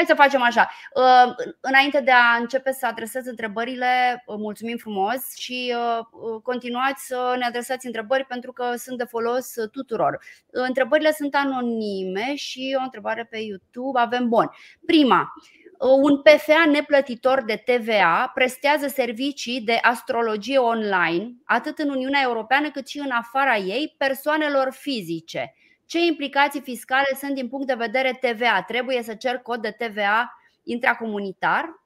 Hai 0.00 0.08
să 0.08 0.22
facem 0.22 0.42
așa. 0.42 0.70
Uh, 0.94 1.34
înainte 1.60 2.00
de 2.00 2.10
a 2.10 2.36
începe 2.40 2.72
să 2.72 2.86
adresez 2.86 3.26
întrebările, 3.26 4.22
uh, 4.26 4.36
mulțumim 4.38 4.76
frumos 4.76 5.36
și 5.36 5.74
uh, 5.76 6.40
continuați 6.42 7.06
să 7.06 7.34
ne 7.38 7.44
adresați 7.44 7.86
întrebări 7.86 8.24
pentru 8.24 8.52
că 8.52 8.74
sunt 8.76 8.98
de 8.98 9.04
folos 9.04 9.52
tuturor. 9.72 10.20
Întrebările 10.50 11.12
sunt 11.12 11.34
anonime 11.34 12.34
și 12.34 12.76
o 12.78 12.82
întrebare 12.82 13.26
pe 13.30 13.38
YouTube 13.38 14.00
avem 14.00 14.28
bun. 14.28 14.50
Prima, 14.86 15.32
un 15.78 16.22
PFA 16.22 16.64
neplătitor 16.70 17.42
de 17.44 17.62
TVA 17.64 18.30
prestează 18.34 18.86
servicii 18.86 19.60
de 19.60 19.78
astrologie 19.82 20.58
online, 20.58 21.32
atât 21.44 21.78
în 21.78 21.88
Uniunea 21.88 22.20
Europeană 22.22 22.70
cât 22.70 22.88
și 22.88 22.98
în 22.98 23.10
afara 23.10 23.56
ei, 23.56 23.94
persoanelor 23.98 24.68
fizice. 24.72 25.54
Ce 25.90 25.98
implicații 25.98 26.60
fiscale 26.60 27.16
sunt 27.20 27.34
din 27.34 27.48
punct 27.48 27.66
de 27.66 27.74
vedere 27.74 28.18
TVA? 28.20 28.64
Trebuie 28.66 29.02
să 29.02 29.14
cer 29.14 29.36
cod 29.36 29.60
de 29.60 29.76
TVA 29.78 30.32
intracomunitar? 30.62 31.84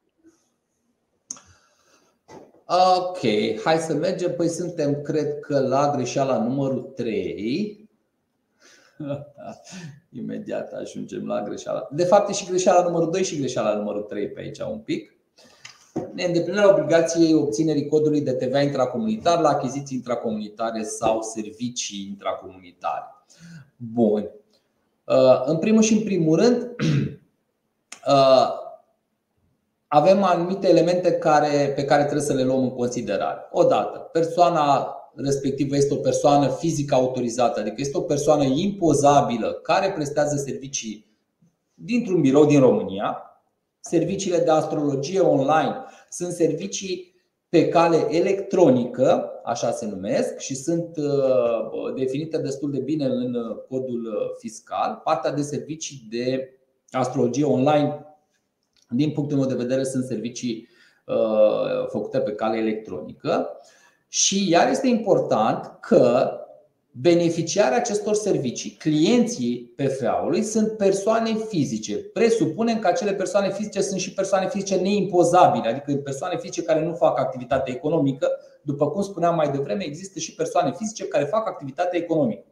Ok, 2.97 3.19
hai 3.63 3.77
să 3.77 3.93
mergem. 3.93 4.35
Păi 4.35 4.47
suntem, 4.47 5.01
cred 5.01 5.39
că, 5.39 5.59
la 5.59 5.91
greșeala 5.95 6.37
numărul 6.37 6.81
3. 6.81 7.89
Imediat 10.19 10.73
ajungem 10.73 11.27
la 11.27 11.41
greșeala. 11.41 11.87
De 11.91 12.03
fapt, 12.03 12.29
e 12.29 12.33
și 12.33 12.45
greșeala 12.45 12.83
numărul 12.83 13.11
2 13.11 13.23
și 13.23 13.37
greșeala 13.37 13.75
numărul 13.75 14.01
3 14.01 14.29
pe 14.29 14.39
aici 14.39 14.59
un 14.59 14.79
pic. 14.79 15.15
Neîndeplinirea 16.13 16.69
obligației 16.69 17.33
obținerii 17.33 17.87
codului 17.87 18.21
de 18.21 18.33
TVA 18.33 18.61
intracomunitar 18.61 19.39
la 19.39 19.49
achiziții 19.49 19.97
intracomunitare 19.97 20.83
sau 20.83 21.21
servicii 21.21 22.07
intracomunitare. 22.07 23.14
Bun. 23.75 24.31
Uh, 25.03 25.41
în 25.45 25.57
primul 25.57 25.81
și 25.81 25.93
în 25.93 26.03
primul 26.03 26.35
rând, 26.35 26.61
uh, 28.07 28.47
avem 29.87 30.23
anumite 30.23 30.69
elemente 30.69 31.11
care, 31.11 31.73
pe 31.75 31.83
care 31.83 32.03
trebuie 32.03 32.25
să 32.25 32.33
le 32.33 32.43
luăm 32.43 32.63
în 32.63 32.71
considerare. 32.71 33.39
Odată, 33.51 33.97
persoana 33.99 34.95
respectivă 35.15 35.75
este 35.75 35.93
o 35.93 35.97
persoană 35.97 36.47
fizică 36.47 36.95
autorizată, 36.95 37.59
adică 37.59 37.75
este 37.77 37.97
o 37.97 38.01
persoană 38.01 38.43
impozabilă 38.43 39.51
care 39.53 39.91
prestează 39.91 40.35
servicii 40.35 41.17
dintr-un 41.73 42.21
birou 42.21 42.45
din 42.45 42.59
România. 42.59 43.19
Serviciile 43.79 44.37
de 44.37 44.51
astrologie 44.51 45.19
online 45.19 45.75
sunt 46.09 46.31
servicii 46.31 47.14
pe 47.55 47.67
cale 47.67 48.07
electronică, 48.09 49.31
așa 49.43 49.71
se 49.71 49.85
numesc, 49.85 50.37
și 50.37 50.55
sunt 50.55 50.97
uh, 50.97 51.93
definite 51.95 52.37
destul 52.37 52.71
de 52.71 52.79
bine 52.79 53.05
în 53.05 53.33
uh, 53.35 53.57
codul 53.69 54.05
uh, 54.05 54.35
fiscal. 54.37 55.01
Partea 55.03 55.31
de 55.31 55.41
servicii 55.41 56.07
de 56.09 56.53
astrologie 56.91 57.43
online, 57.43 58.05
din 58.89 59.11
punctul 59.11 59.37
meu 59.37 59.47
de 59.47 59.55
vedere, 59.55 59.83
sunt 59.83 60.05
servicii 60.05 60.67
făcute 61.87 62.19
pe 62.19 62.31
cale 62.31 62.57
electronică. 62.57 63.49
Și 64.07 64.49
iar 64.49 64.69
este 64.69 64.87
important 64.87 65.77
că 65.81 66.29
beneficiarii 67.01 67.77
acestor 67.77 68.13
servicii, 68.13 68.71
clienții 68.71 69.73
PFA-ului, 69.75 70.43
sunt 70.43 70.71
persoane 70.71 71.33
fizice. 71.33 71.95
Presupunem 71.97 72.79
că 72.79 72.87
acele 72.87 73.13
persoane 73.13 73.51
fizice 73.51 73.81
sunt 73.81 73.99
și 73.99 74.13
persoane 74.13 74.47
fizice 74.47 74.75
neimpozabile, 74.75 75.67
adică 75.67 75.95
persoane 75.95 76.37
fizice 76.37 76.63
care 76.63 76.85
nu 76.85 76.93
fac 76.93 77.19
activitate 77.19 77.71
economică. 77.71 78.29
După 78.61 78.89
cum 78.89 79.01
spuneam 79.01 79.35
mai 79.35 79.51
devreme, 79.51 79.85
există 79.85 80.19
și 80.19 80.35
persoane 80.35 80.73
fizice 80.77 81.07
care 81.07 81.23
fac 81.23 81.47
activitate 81.47 81.97
economică. 81.97 82.43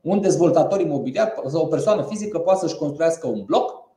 Un 0.00 0.20
dezvoltator 0.20 0.80
imobiliar 0.80 1.34
sau 1.46 1.64
o 1.64 1.66
persoană 1.66 2.02
fizică 2.02 2.38
poate 2.38 2.60
să-și 2.60 2.76
construiască 2.76 3.26
un 3.26 3.44
bloc 3.44 3.88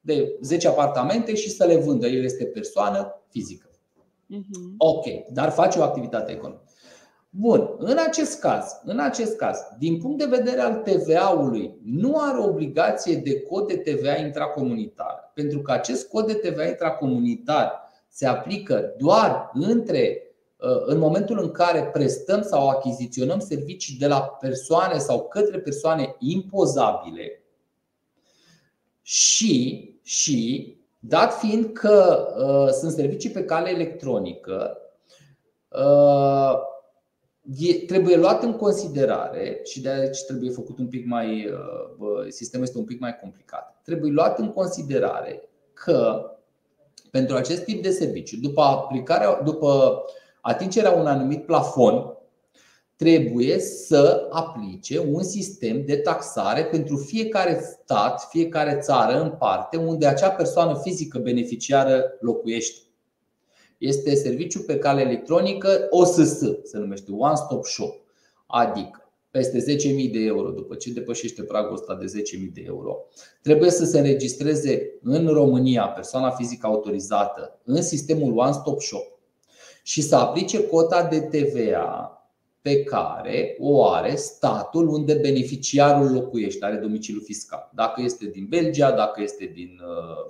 de 0.00 0.38
10 0.40 0.68
apartamente 0.68 1.34
și 1.34 1.50
să 1.50 1.64
le 1.64 1.76
vândă. 1.76 2.06
El 2.06 2.24
este 2.24 2.44
persoană 2.44 3.22
fizică. 3.28 3.68
Mhm. 4.26 4.74
Ok, 4.78 5.04
dar 5.32 5.50
face 5.50 5.78
o 5.78 5.82
activitate 5.82 6.32
economică. 6.32 6.63
Bun, 7.36 7.74
în 7.78 7.96
acest 8.06 8.40
caz, 8.40 8.80
în 8.84 8.98
acest 8.98 9.36
caz, 9.36 9.58
din 9.78 9.98
punct 9.98 10.18
de 10.18 10.36
vedere 10.36 10.60
al 10.60 10.74
TVA-ului, 10.74 11.74
nu 11.84 12.18
are 12.18 12.38
obligație 12.38 13.16
de 13.16 13.40
cod 13.40 13.66
de 13.66 13.76
TVA 13.76 14.16
intracomunitar, 14.16 15.30
pentru 15.34 15.60
că 15.60 15.72
acest 15.72 16.08
cod 16.08 16.26
de 16.26 16.34
TVA 16.34 16.66
intracomunitar 16.66 17.72
se 18.08 18.26
aplică 18.26 18.94
doar 18.98 19.50
între 19.52 20.22
uh, 20.56 20.82
în 20.86 20.98
momentul 20.98 21.38
în 21.42 21.50
care 21.50 21.84
prestăm 21.92 22.42
sau 22.42 22.68
achiziționăm 22.68 23.38
servicii 23.38 23.98
de 23.98 24.06
la 24.06 24.20
persoane 24.20 24.98
sau 24.98 25.28
către 25.28 25.58
persoane 25.58 26.14
impozabile. 26.18 27.42
Și, 29.02 29.94
și 30.02 30.72
Dat 31.06 31.38
fiind 31.38 31.72
că 31.72 32.26
uh, 32.38 32.72
sunt 32.72 32.92
servicii 32.92 33.30
pe 33.30 33.44
cale 33.44 33.70
electronică, 33.70 34.78
uh, 35.68 36.52
e, 36.52 36.73
trebuie 37.86 38.16
luat 38.16 38.42
în 38.42 38.52
considerare 38.52 39.60
și 39.64 39.80
de 39.80 39.88
aici 39.88 40.22
trebuie 40.26 40.50
făcut 40.50 40.78
un 40.78 40.86
pic 40.86 41.06
mai. 41.06 41.46
Uh, 41.98 42.26
sistemul 42.28 42.66
este 42.66 42.78
un 42.78 42.84
pic 42.84 43.00
mai 43.00 43.18
complicat. 43.20 43.80
Trebuie 43.84 44.10
luat 44.10 44.38
în 44.38 44.52
considerare 44.52 45.48
că 45.72 46.28
pentru 47.10 47.36
acest 47.36 47.64
tip 47.64 47.82
de 47.82 47.90
serviciu, 47.90 48.36
după 48.40 48.62
aplicarea, 48.62 49.40
după 49.44 50.02
atingerea 50.40 50.90
un 50.92 51.06
anumit 51.06 51.46
plafon, 51.46 52.16
trebuie 52.96 53.58
să 53.58 54.28
aplice 54.30 54.98
un 54.98 55.22
sistem 55.22 55.84
de 55.84 55.96
taxare 55.96 56.64
pentru 56.64 56.96
fiecare 56.96 57.60
stat, 57.82 58.26
fiecare 58.30 58.78
țară 58.80 59.20
în 59.20 59.30
parte 59.30 59.76
unde 59.76 60.06
acea 60.06 60.30
persoană 60.30 60.80
fizică 60.82 61.18
beneficiară 61.18 62.04
locuiește. 62.20 62.83
Este 63.86 64.14
serviciu 64.14 64.60
pe 64.60 64.78
cale 64.78 65.00
electronică 65.00 65.86
OSS, 65.90 66.38
se 66.62 66.78
numește 66.78 67.12
One 67.12 67.34
Stop 67.34 67.64
Shop, 67.64 67.94
adică 68.46 69.12
peste 69.30 69.58
10.000 69.58 70.10
de 70.12 70.18
euro, 70.18 70.50
după 70.50 70.74
ce 70.74 70.92
depășește 70.92 71.42
pragul 71.42 71.72
ăsta 71.72 71.94
de 71.94 72.04
10.000 72.04 72.52
de 72.52 72.62
euro, 72.66 72.96
trebuie 73.42 73.70
să 73.70 73.84
se 73.84 73.98
înregistreze 73.98 74.98
în 75.02 75.26
România 75.26 75.86
persoana 75.86 76.30
fizică 76.30 76.66
autorizată 76.66 77.60
în 77.64 77.82
sistemul 77.82 78.38
One 78.38 78.52
Stop 78.52 78.80
Shop 78.80 79.18
și 79.82 80.02
să 80.02 80.16
aplice 80.16 80.66
cota 80.66 81.02
de 81.02 81.20
TVA 81.20 82.18
pe 82.62 82.82
care 82.82 83.56
o 83.60 83.86
are 83.86 84.14
statul 84.14 84.88
unde 84.88 85.14
beneficiarul 85.14 86.12
locuiește, 86.12 86.64
are 86.64 86.76
domiciliu 86.76 87.20
fiscal. 87.20 87.70
Dacă 87.74 88.02
este 88.02 88.26
din 88.26 88.46
Belgia, 88.48 88.92
dacă 88.92 89.22
este 89.22 89.50
din 89.54 89.80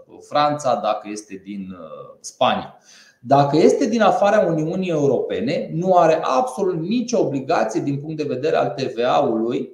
uh, 0.08 0.18
Franța, 0.28 0.74
dacă 0.74 1.08
este 1.10 1.40
din 1.44 1.68
uh, 1.70 2.16
Spania. 2.20 2.78
Dacă 3.26 3.56
este 3.56 3.86
din 3.86 4.00
afara 4.00 4.46
Uniunii 4.46 4.90
Europene, 4.90 5.70
nu 5.72 5.94
are 5.96 6.20
absolut 6.22 6.80
nicio 6.80 7.20
obligație 7.20 7.80
din 7.80 8.00
punct 8.00 8.16
de 8.16 8.34
vedere 8.34 8.56
al 8.56 8.68
TVA-ului, 8.68 9.72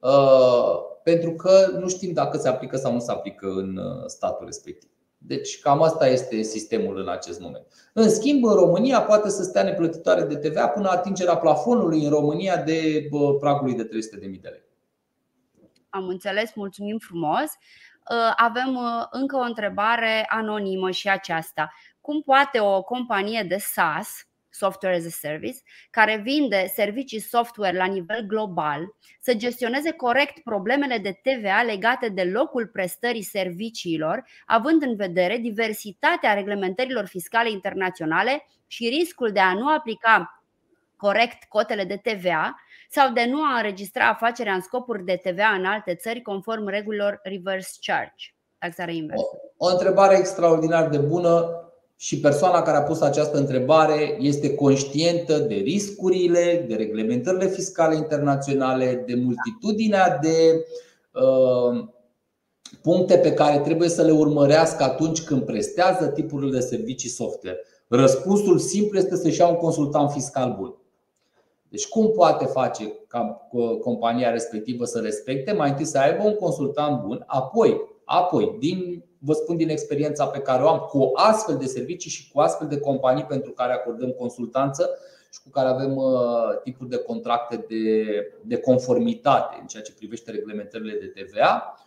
uh, 0.00 0.74
pentru 1.02 1.32
că 1.32 1.76
nu 1.78 1.88
știm 1.88 2.12
dacă 2.12 2.38
se 2.38 2.48
aplică 2.48 2.76
sau 2.76 2.92
nu 2.92 2.98
se 2.98 3.12
aplică 3.12 3.48
în 3.48 3.80
statul 4.06 4.46
respectiv. 4.46 4.90
Deci 5.18 5.60
cam 5.60 5.82
asta 5.82 6.08
este 6.08 6.42
sistemul 6.42 6.98
în 6.98 7.08
acest 7.08 7.40
moment. 7.40 7.66
În 7.92 8.10
schimb, 8.10 8.44
în 8.44 8.54
România 8.54 9.02
poate 9.02 9.28
să 9.28 9.42
stea 9.42 9.62
neplătitoare 9.62 10.22
de 10.22 10.36
TVA 10.36 10.68
până 10.68 10.88
atingerea 10.88 11.36
plafonului 11.36 12.04
în 12.04 12.10
România 12.10 12.56
de 12.56 13.08
pragului 13.40 13.74
de 13.74 13.84
300.000 13.84 14.40
de 14.40 14.48
lei. 14.48 14.62
Am 15.88 16.08
înțeles, 16.08 16.50
mulțumim 16.54 16.98
frumos. 16.98 17.50
Uh, 18.10 18.32
avem 18.36 18.74
uh, 18.74 19.06
încă 19.10 19.36
o 19.36 19.40
întrebare 19.40 20.24
anonimă 20.28 20.90
și 20.90 21.08
aceasta. 21.08 21.72
Cum 22.00 22.22
poate 22.22 22.60
o 22.60 22.82
companie 22.82 23.42
de 23.42 23.56
SaaS 23.56 24.26
Software 24.54 24.96
as 24.96 25.04
a 25.04 25.08
Service, 25.08 25.58
care 25.90 26.16
vinde 26.16 26.66
servicii 26.74 27.20
software 27.20 27.76
la 27.76 27.84
nivel 27.84 28.20
global, 28.26 28.94
să 29.20 29.34
gestioneze 29.34 29.90
corect 29.90 30.42
problemele 30.42 30.98
de 30.98 31.20
TVA 31.22 31.62
legate 31.62 32.08
de 32.08 32.24
locul 32.24 32.66
prestării 32.66 33.22
serviciilor, 33.22 34.24
având 34.46 34.82
în 34.82 34.96
vedere 34.96 35.36
diversitatea 35.36 36.34
reglementărilor 36.34 37.06
fiscale 37.06 37.50
internaționale 37.50 38.46
și 38.66 38.88
riscul 38.88 39.32
de 39.32 39.40
a 39.40 39.54
nu 39.54 39.68
aplica 39.68 40.44
corect 40.96 41.44
cotele 41.48 41.84
de 41.84 41.96
TVA 41.96 42.54
sau 42.96 43.12
de 43.12 43.24
nu 43.30 43.40
a 43.42 43.56
înregistra 43.56 44.08
afacerea 44.08 44.54
în 44.54 44.60
scopuri 44.60 45.04
de 45.04 45.20
TVA 45.22 45.50
în 45.58 45.64
alte 45.64 45.94
țări 45.94 46.22
conform 46.22 46.66
regulilor 46.68 47.20
reverse 47.22 47.76
charge, 47.80 48.24
taxare 48.58 48.94
inversă. 48.94 49.24
O, 49.56 49.66
o 49.66 49.70
întrebare 49.70 50.18
extraordinar 50.18 50.88
de 50.88 50.98
bună 50.98 51.34
și 51.96 52.20
persoana 52.20 52.62
care 52.62 52.76
a 52.76 52.82
pus 52.82 53.00
această 53.00 53.36
întrebare 53.38 54.16
este 54.18 54.54
conștientă 54.54 55.38
de 55.38 55.54
riscurile, 55.54 56.64
de 56.68 56.74
reglementările 56.74 57.46
fiscale 57.46 57.96
internaționale, 57.96 59.04
de 59.06 59.14
multitudinea 59.14 60.18
de 60.22 60.66
uh, 61.12 61.88
puncte 62.82 63.16
pe 63.18 63.32
care 63.32 63.58
trebuie 63.58 63.88
să 63.88 64.02
le 64.02 64.12
urmărească 64.12 64.82
atunci 64.82 65.22
când 65.22 65.42
prestează 65.42 66.06
tipurile 66.06 66.50
de 66.58 66.60
servicii 66.60 67.08
software. 67.08 67.58
Răspunsul 67.88 68.58
simplu 68.58 68.98
este 68.98 69.16
să-și 69.16 69.40
ia 69.40 69.46
un 69.46 69.56
consultant 69.56 70.10
fiscal 70.10 70.56
bun. 70.58 70.74
Deci 71.74 71.88
cum 71.88 72.10
poate 72.10 72.44
face 72.44 72.92
ca 73.06 73.48
compania 73.80 74.30
respectivă 74.30 74.84
să 74.84 75.00
respecte? 75.00 75.52
Mai 75.52 75.68
întâi 75.68 75.84
să 75.84 75.98
aibă 75.98 76.22
un 76.22 76.34
consultant 76.34 77.02
bun, 77.02 77.24
apoi, 77.26 77.80
apoi 78.04 78.56
din 78.58 79.04
vă 79.18 79.32
spun 79.32 79.56
din 79.56 79.68
experiența 79.68 80.26
pe 80.26 80.38
care 80.38 80.62
o 80.62 80.68
am 80.68 80.78
cu 80.78 81.10
astfel 81.14 81.56
de 81.56 81.66
servicii 81.66 82.10
și 82.10 82.30
cu 82.32 82.40
astfel 82.40 82.68
de 82.68 82.78
companii 82.80 83.24
pentru 83.24 83.50
care 83.52 83.72
acordăm 83.72 84.10
consultanță 84.10 84.90
și 85.32 85.40
cu 85.42 85.48
care 85.48 85.68
avem 85.68 85.96
uh, 85.96 86.60
tipuri 86.62 86.88
de 86.88 86.96
contracte 86.98 87.64
de, 87.68 88.04
de 88.44 88.56
conformitate 88.56 89.56
în 89.60 89.66
ceea 89.66 89.82
ce 89.82 89.94
privește 89.94 90.30
reglementările 90.30 90.98
de 91.00 91.22
TVA. 91.22 91.78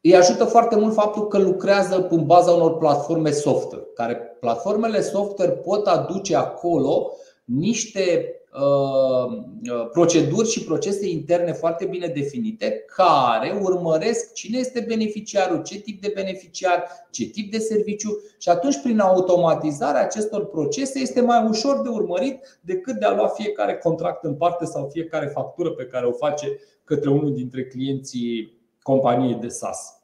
Îi 0.00 0.16
ajută 0.16 0.44
foarte 0.44 0.76
mult 0.76 0.94
faptul 0.94 1.28
că 1.28 1.38
lucrează 1.38 2.06
în 2.10 2.26
baza 2.26 2.52
unor 2.52 2.78
platforme 2.78 3.30
software, 3.30 3.84
care 3.94 4.16
platformele 4.40 5.00
software 5.00 5.50
pot 5.50 5.86
aduce 5.86 6.36
acolo 6.36 7.12
niște 7.56 8.34
uh, 8.52 9.36
uh, 9.72 9.88
proceduri 9.92 10.48
și 10.48 10.64
procese 10.64 11.08
interne 11.08 11.52
foarte 11.52 11.84
bine 11.84 12.06
definite 12.06 12.84
care 12.96 13.58
urmăresc 13.62 14.32
cine 14.32 14.58
este 14.58 14.84
beneficiarul, 14.88 15.62
ce 15.62 15.78
tip 15.78 16.00
de 16.00 16.12
beneficiar, 16.14 16.84
ce 17.10 17.24
tip 17.24 17.50
de 17.50 17.58
serviciu 17.58 18.22
și 18.38 18.48
atunci 18.48 18.80
prin 18.82 18.98
automatizarea 18.98 20.02
acestor 20.02 20.46
procese 20.46 20.98
este 20.98 21.20
mai 21.20 21.46
ușor 21.48 21.82
de 21.82 21.88
urmărit 21.88 22.60
decât 22.60 22.98
de 22.98 23.04
a 23.04 23.14
lua 23.14 23.28
fiecare 23.28 23.76
contract 23.76 24.24
în 24.24 24.34
parte 24.34 24.64
sau 24.64 24.88
fiecare 24.92 25.26
factură 25.26 25.70
pe 25.70 25.84
care 25.84 26.06
o 26.06 26.12
face 26.12 26.60
către 26.84 27.10
unul 27.10 27.34
dintre 27.34 27.64
clienții 27.64 28.58
companiei 28.82 29.34
de 29.34 29.48
SaaS. 29.48 30.00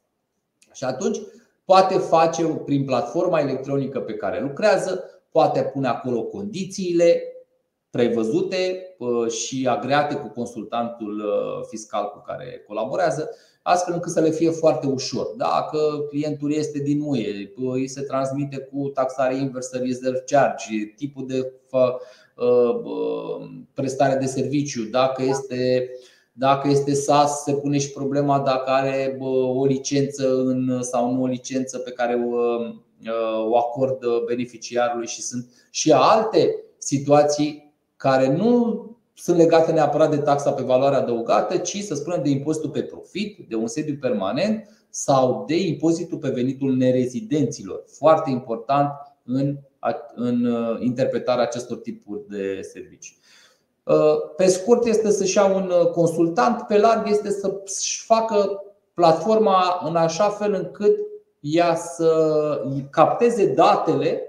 Și 0.73 0.83
atunci 0.83 1.17
poate 1.65 1.97
face 1.97 2.43
prin 2.43 2.85
platforma 2.85 3.39
electronică 3.39 3.99
pe 3.99 4.13
care 4.13 4.41
lucrează, 4.41 5.03
poate 5.31 5.61
pune 5.61 5.87
acolo 5.87 6.23
condițiile 6.23 7.21
prevăzute 7.97 8.95
uh, 8.97 9.31
și 9.31 9.67
agreate 9.69 10.15
cu 10.15 10.27
consultantul 10.27 11.19
uh, 11.19 11.65
fiscal 11.69 12.09
cu 12.09 12.23
care 12.25 12.63
colaborează, 12.67 13.29
astfel 13.61 13.93
încât 13.93 14.11
să 14.11 14.19
le 14.19 14.29
fie 14.29 14.49
foarte 14.49 14.87
ușor. 14.87 15.27
Dacă 15.37 15.79
clientul 16.09 16.53
este 16.53 16.79
din 16.79 17.01
UE, 17.01 17.51
uh, 17.57 17.73
îi 17.73 17.87
se 17.87 18.01
transmite 18.01 18.57
cu 18.57 18.87
taxare 18.87 19.35
inversă 19.35 19.77
reserve 19.77 20.23
charge, 20.25 20.93
tipul 20.95 21.27
de 21.27 21.51
prestare 23.73 24.15
de 24.19 24.25
serviciu, 24.25 24.83
dacă 24.83 25.23
este 25.23 25.89
dacă 26.39 26.67
este 26.69 26.93
SAS, 26.93 27.43
se 27.43 27.53
pune 27.53 27.77
și 27.77 27.91
problema 27.91 28.39
dacă 28.39 28.69
are 28.69 29.17
o 29.55 29.65
licență 29.65 30.35
în, 30.35 30.81
sau 30.81 31.13
nu 31.13 31.21
o 31.21 31.25
licență 31.25 31.77
pe 31.77 31.91
care 31.91 32.27
o, 32.31 32.37
o 33.49 33.57
acordă 33.57 34.23
beneficiarului 34.25 35.07
și 35.07 35.21
sunt 35.21 35.49
și 35.71 35.91
alte 35.91 36.55
situații 36.77 37.66
care 37.97 38.35
nu 38.35 38.81
sunt 39.13 39.37
legate 39.37 39.71
neapărat 39.71 40.09
de 40.09 40.17
taxa 40.17 40.51
pe 40.51 40.63
valoare 40.63 40.95
adăugată, 40.95 41.57
ci 41.57 41.77
să 41.77 41.95
spunem 41.95 42.23
de 42.23 42.29
impozitul 42.29 42.69
pe 42.69 42.83
profit, 42.83 43.45
de 43.49 43.55
un 43.55 43.67
sediu 43.67 43.97
permanent 44.01 44.69
sau 44.89 45.43
de 45.47 45.67
impozitul 45.67 46.17
pe 46.17 46.29
venitul 46.29 46.75
nerezidenților. 46.75 47.83
Foarte 47.87 48.29
important 48.29 48.91
în, 49.25 49.57
în 50.15 50.45
uh, 50.45 50.77
interpretarea 50.79 51.43
acestor 51.43 51.77
tipuri 51.77 52.21
de 52.29 52.61
servicii. 52.61 53.17
Uh, 53.83 53.95
pe 54.35 54.47
scurt 54.47 54.85
este 54.85 55.11
să-și 55.11 55.37
ia 55.37 55.45
un 55.45 55.71
uh, 55.81 55.89
consultant, 55.89 56.61
pe 56.61 56.77
larg 56.77 57.09
este 57.09 57.29
să-și 57.29 58.05
facă 58.05 58.63
platforma 58.93 59.81
în 59.83 59.95
așa 59.95 60.29
fel 60.29 60.53
încât 60.53 60.97
ea 61.39 61.75
să 61.75 62.61
capteze 62.89 63.53
datele 63.53 64.21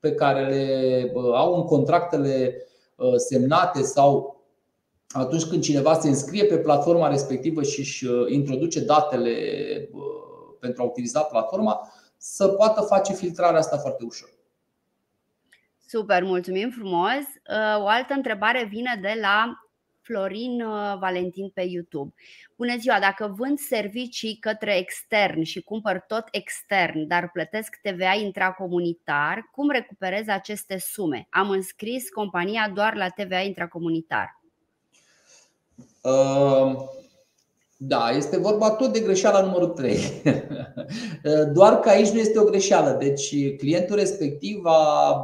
pe 0.00 0.12
care 0.12 0.48
le 0.48 1.12
au 1.34 1.54
în 1.54 1.62
contractele 1.62 2.54
Uh, 2.56 2.74
semnate 3.16 3.82
sau 3.82 4.40
atunci 5.08 5.44
când 5.44 5.62
cineva 5.62 5.94
se 5.94 6.08
înscrie 6.08 6.44
pe 6.44 6.58
platforma 6.58 7.08
respectivă 7.08 7.62
și 7.62 7.80
își 7.80 8.06
uh, 8.06 8.30
introduce 8.30 8.80
datele 8.80 9.30
uh, 9.92 10.00
pentru 10.60 10.82
a 10.82 10.86
utiliza 10.86 11.20
platforma, 11.20 11.92
să 12.16 12.48
poată 12.48 12.80
face 12.80 13.12
filtrarea 13.12 13.58
asta 13.58 13.76
foarte 13.76 14.04
ușor. 14.04 14.28
Super, 15.88 16.22
mulțumim 16.22 16.70
frumos. 16.70 17.24
O 17.78 17.86
altă 17.86 18.14
întrebare 18.14 18.68
vine 18.70 18.98
de 19.02 19.18
la 19.20 19.65
Florin 20.06 20.62
uh, 20.62 20.98
Valentin 20.98 21.48
pe 21.48 21.62
YouTube. 21.62 22.14
Bună 22.56 22.76
ziua, 22.78 22.98
dacă 23.00 23.34
vând 23.36 23.58
servicii 23.58 24.36
către 24.40 24.76
extern 24.76 25.42
și 25.42 25.62
cumpăr 25.62 26.04
tot 26.06 26.24
extern, 26.30 27.06
dar 27.06 27.30
plătesc 27.30 27.78
TVA 27.82 28.14
intracomunitar, 28.14 29.48
cum 29.52 29.70
recuperez 29.70 30.28
aceste 30.28 30.78
sume? 30.78 31.26
Am 31.30 31.50
înscris 31.50 32.08
compania 32.08 32.70
doar 32.74 32.94
la 32.94 33.08
TVA 33.08 33.40
intracomunitar. 33.40 34.40
Uh, 36.02 36.76
da, 37.78 38.10
este 38.10 38.38
vorba 38.38 38.70
tot 38.70 38.92
de 38.92 39.00
greșeala 39.00 39.40
numărul 39.40 39.68
3. 39.68 39.98
Doar 41.52 41.80
că 41.80 41.88
aici 41.88 42.08
nu 42.08 42.18
este 42.18 42.38
o 42.38 42.44
greșeală. 42.44 42.96
Deci 42.98 43.56
clientul 43.56 43.96
respectiv 43.96 44.64
a 44.64 45.22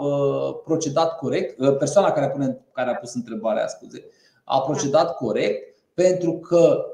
procedat 0.64 1.16
corect, 1.16 1.76
persoana 1.78 2.12
care 2.12 2.26
a, 2.26 2.28
pune, 2.28 2.58
care 2.72 2.90
a 2.90 2.94
pus 2.94 3.14
întrebarea, 3.14 3.66
scuze, 3.66 4.04
a 4.44 4.60
procedat 4.60 5.16
corect 5.16 5.78
pentru 5.94 6.38
că 6.38 6.86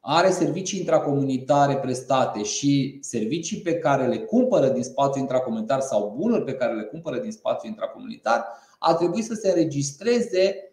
are 0.00 0.30
servicii 0.30 0.78
intracomunitare 0.78 1.76
prestate 1.76 2.42
și 2.42 2.98
servicii 3.00 3.60
pe 3.60 3.78
care 3.78 4.06
le 4.06 4.18
cumpără 4.18 4.68
din 4.68 4.82
spațiu 4.82 5.20
intracomunitar 5.20 5.80
sau 5.80 6.14
bunuri 6.16 6.44
pe 6.44 6.54
care 6.54 6.74
le 6.74 6.82
cumpără 6.82 7.18
din 7.18 7.30
spațiu 7.30 7.68
intracomunitar, 7.68 8.44
a 8.78 8.94
trebuit 8.94 9.24
să 9.24 9.34
se 9.34 9.48
înregistreze 9.48 10.72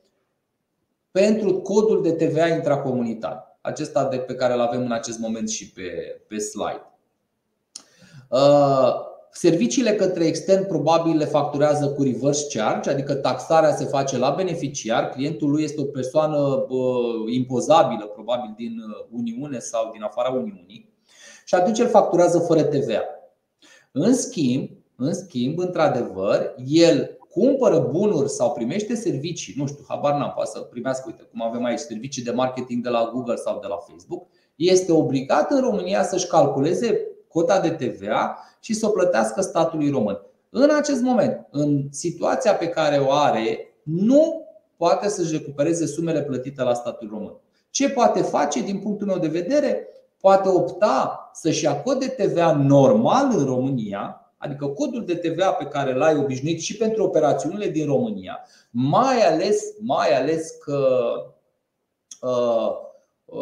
pentru 1.11 1.61
codul 1.61 2.01
de 2.01 2.11
TVA 2.11 2.47
intracomunitar. 2.47 3.57
Acesta 3.61 4.07
de 4.07 4.17
pe 4.17 4.36
care 4.36 4.53
îl 4.53 4.61
avem 4.61 4.82
în 4.82 4.91
acest 4.91 5.19
moment 5.19 5.49
și 5.49 5.71
pe, 5.71 6.21
pe 6.28 6.38
slide. 6.38 6.91
Uh, 8.30 9.12
Serviciile 9.36 9.95
către 9.95 10.25
extern 10.25 10.67
probabil 10.67 11.17
le 11.17 11.25
facturează 11.25 11.89
cu 11.89 12.03
reverse 12.03 12.57
charge, 12.57 12.89
adică 12.89 13.13
taxarea 13.13 13.75
se 13.75 13.86
face 13.86 14.17
la 14.17 14.29
beneficiar, 14.29 15.09
clientul 15.09 15.49
lui 15.49 15.63
este 15.63 15.81
o 15.81 15.84
persoană 15.84 16.65
impozabilă, 17.31 18.05
probabil 18.05 18.53
din 18.57 18.81
Uniune 19.11 19.59
sau 19.59 19.89
din 19.91 20.03
afara 20.03 20.29
Uniunii, 20.29 20.93
și 21.45 21.55
atunci 21.55 21.79
el 21.79 21.88
facturează 21.88 22.39
fără 22.39 22.63
TVA. 22.63 23.01
În 23.91 24.13
schimb, 24.13 24.69
în 24.95 25.13
schimb, 25.13 25.59
într-adevăr, 25.59 26.53
el 26.65 27.17
cumpără 27.29 27.79
bunuri 27.79 28.29
sau 28.29 28.51
primește 28.51 28.95
servicii, 28.95 29.53
nu 29.57 29.67
știu, 29.67 29.84
habar 29.88 30.13
n-am, 30.13 30.31
poate 30.36 30.49
să 30.53 30.59
primească, 30.59 31.03
uite, 31.07 31.23
cum 31.31 31.41
avem 31.41 31.63
aici, 31.63 31.79
servicii 31.79 32.23
de 32.23 32.31
marketing 32.31 32.84
de 32.84 32.89
la 32.89 33.09
Google 33.13 33.36
sau 33.36 33.59
de 33.59 33.67
la 33.67 33.77
Facebook, 33.77 34.27
este 34.55 34.91
obligat 34.91 35.51
în 35.51 35.61
România 35.61 36.03
să-și 36.03 36.27
calculeze 36.27 37.07
cota 37.27 37.59
de 37.59 37.69
TVA 37.69 38.38
și 38.64 38.74
să 38.74 38.88
o 38.88 38.89
plătească 38.89 39.41
statului 39.41 39.89
român. 39.89 40.20
În 40.49 40.70
acest 40.78 41.01
moment, 41.01 41.47
în 41.51 41.88
situația 41.91 42.55
pe 42.55 42.68
care 42.68 42.97
o 42.97 43.11
are, 43.11 43.76
nu 43.84 44.47
poate 44.78 45.09
să-și 45.09 45.32
recupereze 45.32 45.86
sumele 45.86 46.22
plătite 46.22 46.64
la 46.64 46.74
statul 46.74 47.09
român. 47.11 47.34
Ce 47.70 47.89
poate 47.89 48.22
face 48.22 48.61
din 48.61 48.80
punctul 48.80 49.07
meu 49.07 49.18
de 49.18 49.28
vedere? 49.28 49.88
Poate 50.20 50.49
opta 50.49 51.30
să-și 51.34 51.64
ia 51.64 51.82
cod 51.82 51.99
de 51.99 52.07
TVA 52.07 52.51
normal 52.51 53.28
în 53.38 53.45
România, 53.45 54.34
adică 54.38 54.66
codul 54.68 55.05
de 55.05 55.16
TVA 55.16 55.51
pe 55.51 55.66
care 55.66 55.93
l-ai 55.93 56.16
obișnuit 56.16 56.61
și 56.61 56.78
pentru 56.78 57.03
operațiunile 57.03 57.68
din 57.68 57.86
România, 57.86 58.39
mai 58.72 59.20
ales, 59.22 59.64
mai 59.80 60.20
ales 60.20 60.51
că 60.51 60.88
uh, 61.16 61.34
Uh, 62.24 62.72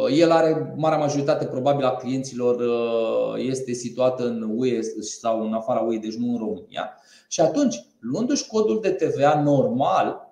el 0.10 0.32
are 0.32 0.74
marea 0.78 0.98
majoritate 0.98 1.46
probabil 1.46 1.86
a 1.86 1.96
clienților 1.96 2.56
uh, 2.56 3.44
este 3.48 3.74
situată 3.74 4.28
în 4.28 4.54
UE 4.56 4.82
sau 5.02 5.46
în 5.46 5.54
afara 5.54 5.80
UE, 5.80 5.98
deci 5.98 6.16
nu 6.16 6.32
în 6.32 6.38
România. 6.38 6.98
Și 7.28 7.42
atunci, 7.42 7.76
luându-și 8.00 8.48
codul 8.48 8.80
de 8.82 8.90
TVA 8.90 9.42
normal, 9.42 10.30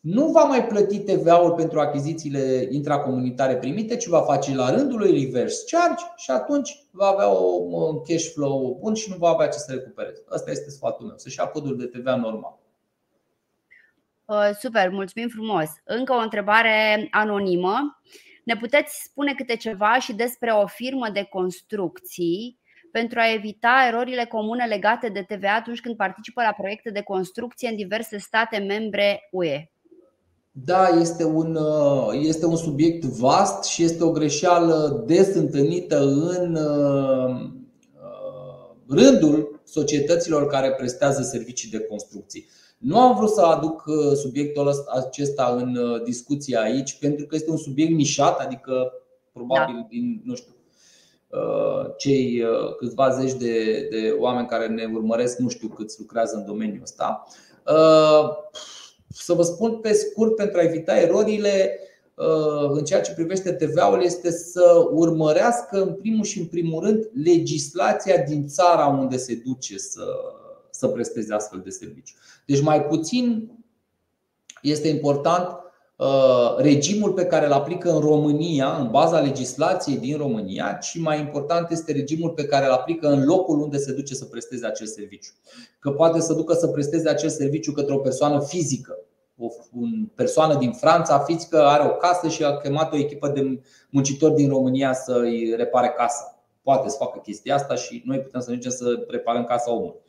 nu 0.00 0.26
va 0.26 0.42
mai 0.42 0.66
plăti 0.66 0.98
TVA-ul 0.98 1.52
pentru 1.52 1.80
achizițiile 1.80 2.68
intracomunitare 2.70 3.56
primite, 3.56 3.96
ci 3.96 4.06
va 4.06 4.20
face 4.20 4.54
la 4.54 4.70
rândul 4.70 4.98
lui 4.98 5.24
reverse 5.24 5.64
charge 5.70 6.04
și 6.16 6.30
atunci 6.30 6.82
va 6.90 7.06
avea 7.06 7.26
un 7.26 8.00
cash 8.00 8.32
flow 8.32 8.78
bun 8.80 8.94
și 8.94 9.10
nu 9.10 9.16
va 9.16 9.28
avea 9.28 9.48
ce 9.48 9.58
să 9.58 9.72
recupereze. 9.72 10.24
Asta 10.28 10.50
este 10.50 10.70
sfatul 10.70 11.06
meu, 11.06 11.16
să-și 11.16 11.38
ia 11.38 11.46
codul 11.46 11.76
de 11.76 11.84
TVA 11.84 12.16
normal. 12.16 12.58
Uh, 14.24 14.50
super, 14.58 14.88
mulțumim 14.90 15.28
frumos. 15.28 15.68
Încă 15.84 16.12
o 16.12 16.22
întrebare 16.22 17.08
anonimă. 17.10 18.00
Ne 18.48 18.56
puteți 18.56 19.02
spune 19.04 19.34
câte 19.34 19.56
ceva 19.56 19.98
și 20.00 20.12
despre 20.12 20.50
o 20.50 20.66
firmă 20.66 21.08
de 21.12 21.26
construcții 21.30 22.58
pentru 22.92 23.18
a 23.18 23.32
evita 23.32 23.84
erorile 23.88 24.24
comune 24.24 24.64
legate 24.66 25.08
de 25.08 25.22
TVA 25.28 25.54
atunci 25.54 25.80
când 25.80 25.96
participă 25.96 26.42
la 26.42 26.52
proiecte 26.52 26.90
de 26.90 27.02
construcție 27.02 27.68
în 27.68 27.76
diverse 27.76 28.18
state 28.18 28.58
membre 28.58 29.28
UE? 29.30 29.70
Da, 30.50 30.88
este 30.88 31.24
un, 31.24 31.58
este 32.12 32.46
un 32.46 32.56
subiect 32.56 33.04
vast 33.04 33.64
și 33.64 33.82
este 33.82 34.04
o 34.04 34.10
greșeală 34.10 35.04
des 35.06 35.34
întâlnită 35.34 35.98
în 36.08 36.54
uh, 36.54 37.50
rândul 38.88 39.60
societăților 39.64 40.46
care 40.46 40.72
prestează 40.72 41.22
servicii 41.22 41.70
de 41.70 41.80
construcții. 41.80 42.48
Nu 42.78 42.98
am 42.98 43.16
vrut 43.16 43.30
să 43.30 43.40
aduc 43.40 43.84
uh, 43.86 44.12
subiectul 44.16 44.72
acesta 44.88 45.56
în 45.60 45.76
uh, 45.76 46.02
discuție 46.02 46.58
aici 46.58 46.98
pentru 46.98 47.26
că 47.26 47.34
este 47.34 47.50
un 47.50 47.56
subiect 47.56 47.92
nișat, 47.92 48.38
adică 48.38 48.92
probabil 49.32 49.74
da. 49.74 49.86
din, 49.88 50.22
nu 50.24 50.34
știu, 50.34 50.54
uh, 51.28 51.90
cei 51.96 52.42
câțiva 52.78 53.10
zeci 53.10 53.32
de, 53.32 53.86
de 53.90 54.16
oameni 54.18 54.46
care 54.46 54.66
ne 54.66 54.90
urmăresc, 54.94 55.38
nu 55.38 55.48
știu 55.48 55.68
câți 55.68 56.00
lucrează 56.00 56.36
în 56.36 56.44
domeniul 56.46 56.82
ăsta. 56.82 57.26
Să 59.08 59.32
vă 59.32 59.42
spun 59.42 59.76
pe 59.76 59.92
scurt, 59.92 60.36
pentru 60.36 60.58
a 60.58 60.62
evita 60.62 61.00
erorile, 61.00 61.80
în 62.68 62.84
ceea 62.84 63.00
ce 63.00 63.12
privește 63.12 63.52
TVA-ul, 63.52 64.02
este 64.02 64.30
să 64.30 64.88
urmărească 64.90 65.82
în 65.82 65.94
primul 65.94 66.24
și 66.24 66.38
în 66.38 66.46
primul 66.46 66.82
rând 66.84 67.10
legislația 67.24 68.16
din 68.28 68.46
țara 68.46 68.86
unde 68.86 69.16
se 69.16 69.42
duce 69.44 69.78
să, 69.78 70.04
să 70.78 70.88
presteze 70.88 71.34
astfel 71.34 71.60
de 71.64 71.70
serviciu. 71.70 72.14
Deci 72.46 72.60
mai 72.60 72.84
puțin 72.84 73.50
este 74.62 74.88
important 74.88 75.48
uh, 75.96 76.56
regimul 76.56 77.12
pe 77.12 77.24
care 77.24 77.46
îl 77.46 77.52
aplică 77.52 77.90
în 77.92 78.00
România, 78.00 78.76
în 78.76 78.90
baza 78.90 79.20
legislației 79.20 79.96
din 79.96 80.16
România, 80.16 80.72
ci 80.72 80.98
mai 80.98 81.20
important 81.20 81.70
este 81.70 81.92
regimul 81.92 82.30
pe 82.30 82.44
care 82.44 82.66
îl 82.66 82.72
aplică 82.72 83.08
în 83.08 83.24
locul 83.24 83.60
unde 83.60 83.76
se 83.76 83.92
duce 83.92 84.14
să 84.14 84.24
presteze 84.24 84.66
acel 84.66 84.86
serviciu. 84.86 85.30
Că 85.78 85.90
poate 85.90 86.20
să 86.20 86.32
ducă 86.32 86.54
să 86.54 86.66
presteze 86.66 87.08
acel 87.08 87.28
serviciu 87.28 87.72
către 87.72 87.94
o 87.94 87.98
persoană 87.98 88.40
fizică. 88.40 88.98
O 89.38 89.46
persoană 90.14 90.54
din 90.54 90.72
Franța 90.72 91.18
fizică 91.18 91.62
are 91.62 91.88
o 91.88 91.94
casă 91.96 92.28
și 92.28 92.44
a 92.44 92.56
chemat 92.56 92.92
o 92.92 92.96
echipă 92.96 93.28
de 93.28 93.60
muncitori 93.90 94.34
din 94.34 94.48
România 94.48 94.92
să 94.92 95.18
îi 95.22 95.54
repare 95.56 95.88
casa. 95.88 96.42
Poate 96.62 96.88
să 96.88 96.96
facă 96.98 97.18
chestia 97.18 97.54
asta 97.54 97.74
și 97.74 98.02
noi 98.04 98.20
putem 98.20 98.40
să 98.40 98.50
mergem 98.50 98.70
să 98.70 99.04
reparăm 99.08 99.44
casa 99.44 99.72
omului 99.72 100.06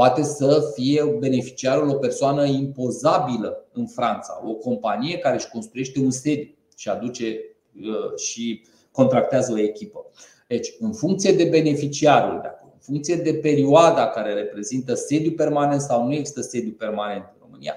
poate 0.00 0.22
să 0.22 0.70
fie 0.74 1.16
beneficiarul 1.18 1.88
o 1.88 1.94
persoană 1.94 2.44
impozabilă 2.44 3.68
în 3.72 3.86
Franța, 3.86 4.40
o 4.44 4.52
companie 4.52 5.18
care 5.18 5.34
își 5.34 5.48
construiește 5.48 6.00
un 6.00 6.10
sediu 6.10 6.54
și 6.76 6.88
aduce 6.88 7.40
uh, 7.80 8.18
și 8.18 8.64
contractează 8.90 9.52
o 9.52 9.58
echipă. 9.58 10.06
Deci, 10.48 10.74
în 10.78 10.92
funcție 10.92 11.32
de 11.32 11.44
beneficiarul 11.44 12.38
de 12.42 12.46
acolo, 12.46 12.70
în 12.74 12.80
funcție 12.80 13.14
de 13.14 13.34
perioada 13.34 14.06
care 14.06 14.32
reprezintă 14.32 14.94
sediu 14.94 15.30
permanent 15.32 15.80
sau 15.80 16.06
nu 16.06 16.12
există 16.12 16.40
sediu 16.40 16.72
permanent 16.72 17.24
în 17.32 17.38
România, 17.40 17.74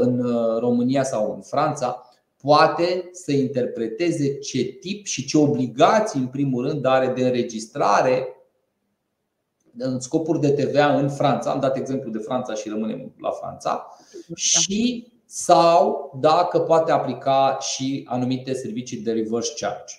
în 0.00 0.18
uh, 0.18 0.58
România 0.58 1.02
sau 1.02 1.32
în 1.34 1.40
Franța, 1.40 2.02
poate 2.36 3.08
să 3.12 3.32
interpreteze 3.32 4.38
ce 4.38 4.64
tip 4.64 5.06
și 5.06 5.26
ce 5.26 5.38
obligații, 5.38 6.20
în 6.20 6.26
primul 6.26 6.68
rând, 6.68 6.84
are 6.84 7.12
de 7.16 7.24
înregistrare 7.24 8.37
în 9.78 10.00
scopuri 10.00 10.40
de 10.40 10.50
TVA 10.50 10.94
în 10.94 11.08
Franța, 11.08 11.50
am 11.50 11.60
dat 11.60 11.76
exemplu 11.76 12.10
de 12.10 12.18
Franța 12.18 12.54
și 12.54 12.68
rămânem 12.68 13.14
la 13.20 13.30
Franța, 13.30 13.86
și 14.34 15.12
sau 15.26 16.18
dacă 16.20 16.58
poate 16.58 16.92
aplica 16.92 17.58
și 17.60 18.06
anumite 18.08 18.54
servicii 18.54 18.98
de 18.98 19.12
reverse 19.12 19.52
charge. 19.56 19.94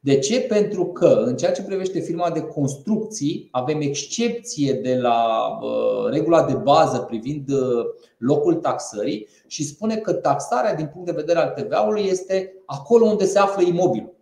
De 0.00 0.18
ce? 0.18 0.40
Pentru 0.40 0.86
că 0.86 1.22
în 1.24 1.36
ceea 1.36 1.52
ce 1.52 1.62
privește 1.62 2.00
firma 2.00 2.30
de 2.30 2.40
construcții 2.40 3.48
avem 3.50 3.80
excepție 3.80 4.72
de 4.72 4.96
la 4.96 5.48
uh, 5.62 6.10
regula 6.10 6.42
de 6.42 6.54
bază 6.54 6.98
privind 6.98 7.48
uh, 7.48 7.84
locul 8.18 8.54
taxării 8.54 9.28
și 9.46 9.64
spune 9.64 9.96
că 9.96 10.12
taxarea 10.12 10.74
din 10.74 10.86
punct 10.86 11.06
de 11.06 11.20
vedere 11.20 11.38
al 11.38 11.48
TVA-ului 11.56 12.04
este 12.04 12.52
acolo 12.66 13.06
unde 13.06 13.24
se 13.24 13.38
află 13.38 13.62
imobilul. 13.62 14.17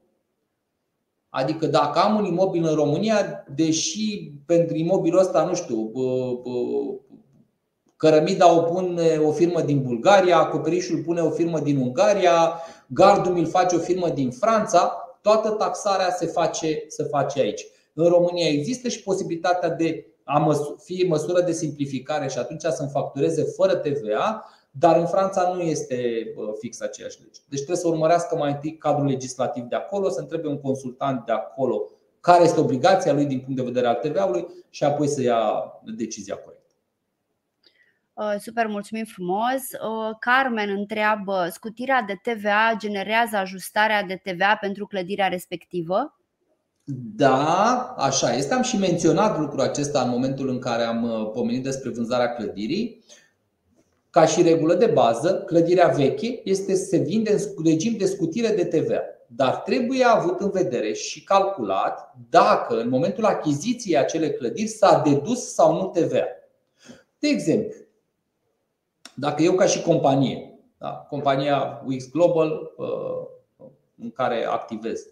Adică 1.36 1.66
dacă 1.66 1.98
am 1.98 2.16
un 2.16 2.24
imobil 2.24 2.64
în 2.64 2.74
România, 2.74 3.44
deși 3.54 4.32
pentru 4.46 4.76
imobilul 4.76 5.20
ăsta, 5.20 5.44
nu 5.44 5.54
știu, 5.54 5.92
cărămida 7.96 8.56
o 8.56 8.60
pune 8.60 9.16
o 9.16 9.32
firmă 9.32 9.60
din 9.60 9.82
Bulgaria, 9.82 10.38
acoperișul 10.38 11.02
pune 11.02 11.20
o 11.20 11.30
firmă 11.30 11.60
din 11.60 11.76
Ungaria, 11.76 12.60
gardul 12.86 13.32
mi-l 13.32 13.46
face 13.46 13.76
o 13.76 13.78
firmă 13.78 14.08
din 14.08 14.30
Franța, 14.30 14.96
toată 15.22 15.50
taxarea 15.50 16.10
se 16.10 16.26
face, 16.26 16.84
se 16.88 17.02
face 17.02 17.40
aici. 17.40 17.66
În 17.94 18.08
România 18.08 18.48
există 18.48 18.88
și 18.88 19.02
posibilitatea 19.02 19.68
de 19.68 20.06
a 20.24 20.52
fi 20.82 21.04
măsură 21.08 21.40
de 21.40 21.52
simplificare 21.52 22.28
și 22.28 22.38
atunci 22.38 22.62
să-mi 22.62 22.90
factureze 22.92 23.42
fără 23.42 23.74
TVA, 23.74 24.44
dar 24.78 24.96
în 24.96 25.06
Franța 25.06 25.52
nu 25.54 25.60
este 25.60 26.26
fix 26.58 26.80
aceeași 26.80 27.18
lege. 27.20 27.40
Deci 27.48 27.58
trebuie 27.58 27.76
să 27.76 27.88
urmărească 27.88 28.36
mai 28.36 28.50
întâi 28.50 28.76
cadrul 28.76 29.06
legislativ 29.06 29.62
de 29.64 29.76
acolo, 29.76 30.08
să 30.08 30.20
întrebe 30.20 30.48
un 30.48 30.60
consultant 30.60 31.24
de 31.24 31.32
acolo 31.32 31.90
care 32.20 32.44
este 32.44 32.60
obligația 32.60 33.12
lui 33.12 33.26
din 33.26 33.40
punct 33.40 33.56
de 33.56 33.66
vedere 33.66 33.86
al 33.86 33.94
TVA-ului 33.94 34.46
și 34.70 34.84
apoi 34.84 35.08
să 35.08 35.22
ia 35.22 35.72
decizia 35.96 36.34
corectă. 36.34 36.74
Uh, 38.12 38.34
super, 38.40 38.66
mulțumim 38.66 39.04
frumos. 39.04 39.62
Uh, 39.72 40.16
Carmen 40.18 40.68
întreabă, 40.68 41.48
scutirea 41.52 42.02
de 42.02 42.20
TVA 42.22 42.74
generează 42.78 43.36
ajustarea 43.36 44.02
de 44.02 44.20
TVA 44.22 44.56
pentru 44.60 44.86
clădirea 44.86 45.28
respectivă? 45.28 46.16
Da, 47.16 47.94
așa 47.98 48.32
este. 48.32 48.54
Am 48.54 48.62
și 48.62 48.78
menționat 48.78 49.38
lucrul 49.38 49.60
acesta 49.60 50.00
în 50.00 50.10
momentul 50.10 50.48
în 50.48 50.58
care 50.58 50.82
am 50.82 51.02
uh, 51.02 51.30
pomenit 51.32 51.62
despre 51.62 51.90
vânzarea 51.90 52.34
clădirii. 52.34 53.04
Ca 54.16 54.26
și 54.26 54.42
regulă 54.42 54.74
de 54.74 54.86
bază, 54.86 55.42
clădirea 55.46 55.88
veche 55.88 56.40
este 56.44 56.74
să 56.74 56.84
se 56.84 56.96
vinde 56.96 57.32
în 57.32 57.64
regim 57.64 57.96
de 57.96 58.06
scutire 58.06 58.48
de 58.48 58.64
TVA. 58.64 59.00
Dar 59.26 59.56
trebuie 59.56 60.04
avut 60.04 60.40
în 60.40 60.50
vedere 60.50 60.92
și 60.92 61.24
calculat 61.24 62.14
dacă 62.30 62.80
în 62.80 62.88
momentul 62.88 63.24
achiziției 63.24 63.98
acele 63.98 64.30
clădiri 64.30 64.68
s-a 64.68 65.02
dedus 65.04 65.52
sau 65.52 65.72
nu 65.72 65.86
TVA. 65.86 66.24
De 67.18 67.28
exemplu, 67.28 67.76
dacă 69.14 69.42
eu 69.42 69.54
ca 69.54 69.66
și 69.66 69.82
companie, 69.82 70.58
da, 70.78 70.88
compania 70.88 71.82
Wix 71.86 72.10
Global 72.10 72.72
uh, 72.76 73.26
în 74.02 74.10
care 74.10 74.44
activez, 74.44 75.06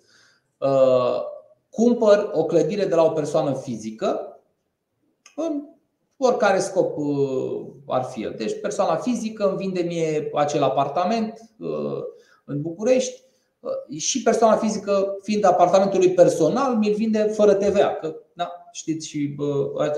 uh, 0.59 1.23
cumpăr 1.71 2.31
o 2.33 2.45
clădire 2.45 2.85
de 2.85 2.95
la 2.95 3.05
o 3.05 3.11
persoană 3.11 3.55
fizică 3.55 4.41
oricare 6.17 6.59
scop 6.59 6.97
uh, 6.97 7.67
ar 7.87 8.03
fi 8.03 8.23
el. 8.23 8.35
Deci 8.39 8.61
persoana 8.61 8.97
fizică 8.97 9.49
îmi 9.49 9.57
vinde 9.57 9.81
mie 9.81 10.31
acel 10.35 10.63
apartament 10.63 11.41
uh, 11.59 12.03
în 12.45 12.63
București 12.63 13.23
uh, 13.61 13.99
și 13.99 14.23
persoana 14.23 14.57
fizică, 14.57 15.17
fiind 15.23 15.45
apartamentul 15.45 15.99
lui 15.99 16.11
personal, 16.13 16.77
mi-l 16.77 16.95
vinde 16.95 17.19
fără 17.19 17.55
TVA. 17.55 17.89
Că, 18.01 18.15
da, 18.35 18.51
știți, 18.73 19.09
și 19.09 19.37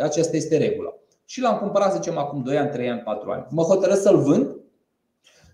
aceasta 0.03 0.37
este 0.37 0.57
regula. 0.57 0.95
Și 1.25 1.41
l-am 1.41 1.59
cumpărat, 1.59 1.93
zicem, 1.95 2.19
acum 2.19 2.43
2 2.43 2.59
ani, 2.59 2.71
3 2.71 2.91
ani, 2.91 3.01
4 3.01 3.31
ani. 3.31 3.47
Mă 3.51 3.63
hotărăsc 3.63 4.03
să-l 4.03 4.19
vând. 4.19 4.57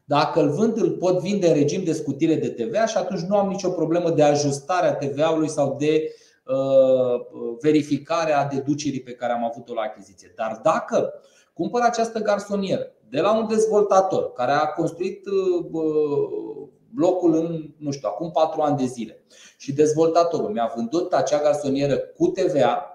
Dacă 0.04 0.40
îl 0.40 0.50
vând, 0.50 0.76
îl 0.76 0.90
pot 0.90 1.20
vinde 1.20 1.48
în 1.48 1.54
regim 1.54 1.84
de 1.84 1.92
scutire 1.92 2.34
de 2.34 2.48
TVA 2.48 2.86
și 2.86 2.96
atunci 2.96 3.20
nu 3.20 3.36
am 3.36 3.48
nicio 3.48 3.70
problemă 3.70 4.10
de 4.10 4.22
ajustare 4.22 4.86
a 4.86 4.94
TVA-ului 4.94 5.48
sau 5.48 5.76
de 5.78 6.14
Uh, 6.44 7.56
verificarea 7.60 8.46
deducerii 8.46 9.02
pe 9.02 9.12
care 9.12 9.32
am 9.32 9.44
avut-o 9.44 9.74
la 9.74 9.80
achiziție. 9.80 10.32
Dar 10.36 10.60
dacă 10.62 11.12
cumpăr 11.52 11.80
această 11.80 12.18
garsonieră 12.18 12.92
de 13.08 13.20
la 13.20 13.36
un 13.36 13.46
dezvoltator 13.48 14.32
care 14.32 14.52
a 14.52 14.66
construit 14.66 15.26
uh, 15.26 16.68
blocul 16.94 17.34
în, 17.34 17.74
nu 17.78 17.90
știu, 17.90 18.08
acum 18.08 18.30
4 18.30 18.60
ani 18.60 18.76
de 18.76 18.84
zile 18.84 19.24
și 19.58 19.72
dezvoltatorul 19.72 20.50
mi-a 20.50 20.72
vândut 20.74 21.12
acea 21.12 21.40
garsonieră 21.40 21.96
cu 21.96 22.26
TVA, 22.26 22.92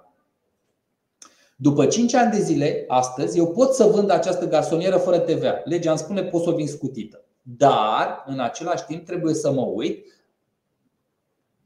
după 1.56 1.86
5 1.86 2.14
ani 2.14 2.32
de 2.32 2.39
zile, 2.39 2.84
astăzi, 2.88 3.38
eu 3.38 3.48
pot 3.48 3.74
să 3.74 3.84
vând 3.84 4.10
această 4.10 4.48
garsonieră 4.48 4.98
fără 4.98 5.20
TVA. 5.20 5.62
Legea 5.64 5.89
îmi 5.89 6.00
spune 6.00 6.24
pot 6.24 6.41
să 6.41 6.50
o 6.50 6.56
vin 6.56 6.68
scutită. 6.68 7.24
Dar, 7.41 8.24
în 8.26 8.39
același 8.39 8.86
timp, 8.86 9.06
trebuie 9.06 9.34
să 9.34 9.52
mă 9.52 9.62
uit 9.62 10.16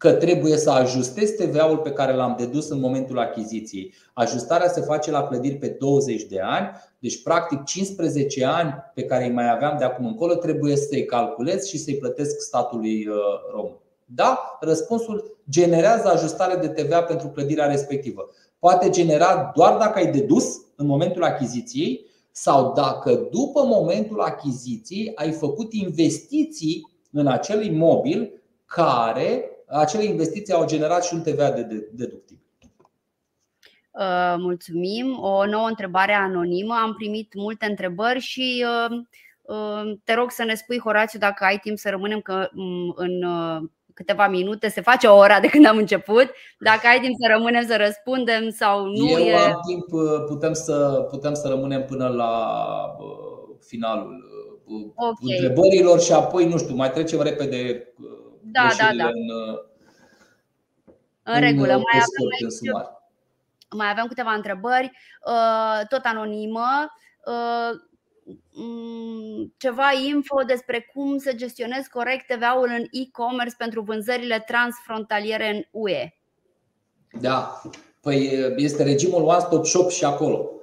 că 0.01 0.11
trebuie 0.11 0.57
să 0.57 0.69
ajustez 0.69 1.29
TVA-ul 1.29 1.77
pe 1.77 1.91
care 1.91 2.13
l-am 2.13 2.35
dedus 2.37 2.69
în 2.69 2.79
momentul 2.79 3.19
achiziției. 3.19 3.93
Ajustarea 4.13 4.67
se 4.67 4.81
face 4.81 5.11
la 5.11 5.27
clădiri 5.27 5.55
pe 5.55 5.67
20 5.79 6.23
de 6.23 6.39
ani, 6.39 6.69
deci 6.99 7.23
practic 7.23 7.63
15 7.63 8.45
ani 8.45 8.73
pe 8.93 9.03
care 9.03 9.25
îi 9.25 9.31
mai 9.31 9.51
aveam 9.51 9.77
de 9.77 9.83
acum 9.83 10.05
încolo 10.05 10.35
trebuie 10.35 10.75
să-i 10.75 11.05
calculez 11.05 11.65
și 11.65 11.77
să-i 11.77 11.95
plătesc 11.95 12.39
statului 12.39 13.07
uh, 13.07 13.15
român. 13.53 13.77
Da? 14.05 14.57
Răspunsul 14.59 15.37
generează 15.49 16.07
ajustare 16.07 16.55
de 16.55 16.67
TVA 16.67 17.03
pentru 17.03 17.27
clădirea 17.27 17.65
respectivă. 17.65 18.29
Poate 18.59 18.89
genera 18.89 19.51
doar 19.55 19.77
dacă 19.77 19.97
ai 19.97 20.11
dedus 20.11 20.45
în 20.75 20.85
momentul 20.85 21.23
achiziției 21.23 22.05
sau 22.31 22.73
dacă 22.73 23.27
după 23.31 23.63
momentul 23.65 24.21
achiziției 24.21 25.11
ai 25.15 25.31
făcut 25.31 25.73
investiții 25.73 26.89
în 27.11 27.27
acel 27.27 27.65
imobil 27.65 28.41
care 28.65 29.45
acele 29.71 30.03
investiții 30.03 30.53
au 30.53 30.65
generat 30.65 31.03
și 31.03 31.13
un 31.13 31.21
TVA 31.21 31.51
deductibil. 31.91 32.39
Uh, 33.91 34.35
mulțumim. 34.37 35.17
O 35.21 35.45
nouă 35.45 35.67
întrebare 35.67 36.13
anonimă. 36.13 36.73
Am 36.83 36.93
primit 36.93 37.33
multe 37.35 37.65
întrebări 37.65 38.19
și 38.19 38.65
uh, 38.67 38.97
uh, 39.41 39.97
te 40.03 40.13
rog 40.13 40.31
să 40.31 40.43
ne 40.43 40.55
spui, 40.55 40.79
Horațiu, 40.79 41.19
dacă 41.19 41.43
ai 41.43 41.57
timp 41.57 41.77
să 41.77 41.89
rămânem 41.89 42.19
că 42.19 42.49
mm, 42.51 42.93
în 42.95 43.23
câteva 43.93 44.27
minute, 44.27 44.69
se 44.69 44.81
face 44.81 45.07
o 45.07 45.17
ora 45.17 45.39
de 45.39 45.47
când 45.47 45.65
am 45.65 45.77
început. 45.77 46.31
Dacă 46.59 46.87
ai 46.87 46.99
timp 46.99 47.15
să 47.19 47.31
rămânem 47.33 47.65
să 47.65 47.75
răspundem 47.77 48.49
sau 48.49 48.85
nu 48.85 49.09
Eu 49.09 49.17
e... 49.17 49.35
am 49.35 49.59
timp, 49.67 49.85
putem 50.27 50.53
să, 50.53 51.07
putem 51.09 51.33
să 51.33 51.47
rămânem 51.47 51.85
până 51.85 52.07
la 52.07 52.55
finalul 53.59 54.23
okay. 54.95 55.37
întrebărilor 55.39 55.99
și 55.99 56.11
apoi, 56.11 56.47
nu 56.47 56.57
știu, 56.57 56.75
mai 56.75 56.91
trecem 56.91 57.21
repede 57.21 57.93
da, 58.43 58.67
da, 58.77 58.89
da. 58.97 59.07
În, 59.07 59.29
în 61.23 61.39
regulă. 61.39 61.67
Mai 61.67 62.01
avem, 62.01 62.27
aici, 62.41 62.91
mai 63.75 63.89
avem 63.89 64.05
câteva 64.05 64.33
întrebări, 64.33 64.91
uh, 65.25 65.87
tot 65.87 66.01
anonimă. 66.03 66.91
Uh, 67.25 67.79
mm, 68.53 69.53
ceva 69.57 69.91
info 70.07 70.41
despre 70.45 70.91
cum 70.93 71.17
să 71.17 71.33
gestionezi 71.33 71.89
corect 71.89 72.27
TVA-ul 72.27 72.69
în 72.77 72.85
e-commerce 72.91 73.55
pentru 73.57 73.81
vânzările 73.81 74.39
transfrontaliere 74.39 75.49
în 75.49 75.63
UE. 75.71 76.15
Da, 77.19 77.61
păi 78.01 78.53
este 78.55 78.83
regimul 78.83 79.23
One 79.23 79.39
Stop 79.39 79.65
Shop 79.65 79.89
și 79.89 80.05
acolo. 80.05 80.60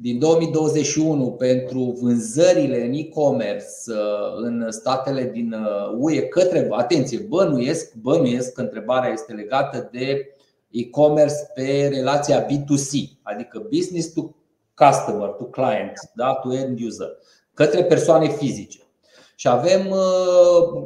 Din 0.00 0.18
2021 0.18 1.32
pentru 1.32 1.96
vânzările 2.00 2.84
în 2.84 2.92
e-commerce 2.92 3.66
în 4.36 4.66
statele 4.70 5.30
din 5.32 5.54
UE 5.98 6.20
către, 6.20 6.68
atenție, 6.70 7.18
bănuiesc, 7.18 7.94
bănuiesc 7.94 8.52
că 8.52 8.60
întrebarea 8.60 9.10
este 9.10 9.32
legată 9.32 9.88
de 9.92 10.34
e-commerce 10.70 11.34
pe 11.54 11.88
relația 11.92 12.46
B2C, 12.46 13.20
adică 13.22 13.66
business 13.70 14.12
to 14.12 14.22
customer, 14.74 15.28
to 15.28 15.44
client, 15.44 15.92
da? 16.14 16.32
to 16.34 16.54
end 16.54 16.80
user, 16.80 17.08
către 17.54 17.84
persoane 17.84 18.28
fizice. 18.28 18.78
Și 19.34 19.48
avem, 19.48 19.86
uh, 19.90 20.82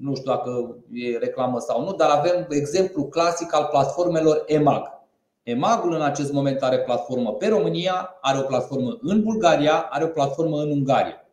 nu 0.00 0.14
știu 0.14 0.30
dacă 0.30 0.76
e 0.92 1.18
reclamă 1.18 1.58
sau 1.58 1.84
nu, 1.84 1.92
dar 1.92 2.10
avem 2.10 2.46
exemplu 2.48 3.04
clasic 3.04 3.54
al 3.54 3.68
platformelor 3.70 4.42
EMAG. 4.46 4.99
EMAG-ul 5.42 5.92
în 5.92 6.02
acest 6.02 6.32
moment 6.32 6.62
are 6.62 6.78
platformă 6.78 7.32
pe 7.32 7.48
România, 7.48 8.18
are 8.20 8.38
o 8.38 8.42
platformă 8.42 8.98
în 9.00 9.22
Bulgaria, 9.22 9.88
are 9.90 10.04
o 10.04 10.08
platformă 10.08 10.60
în 10.60 10.70
Ungaria. 10.70 11.24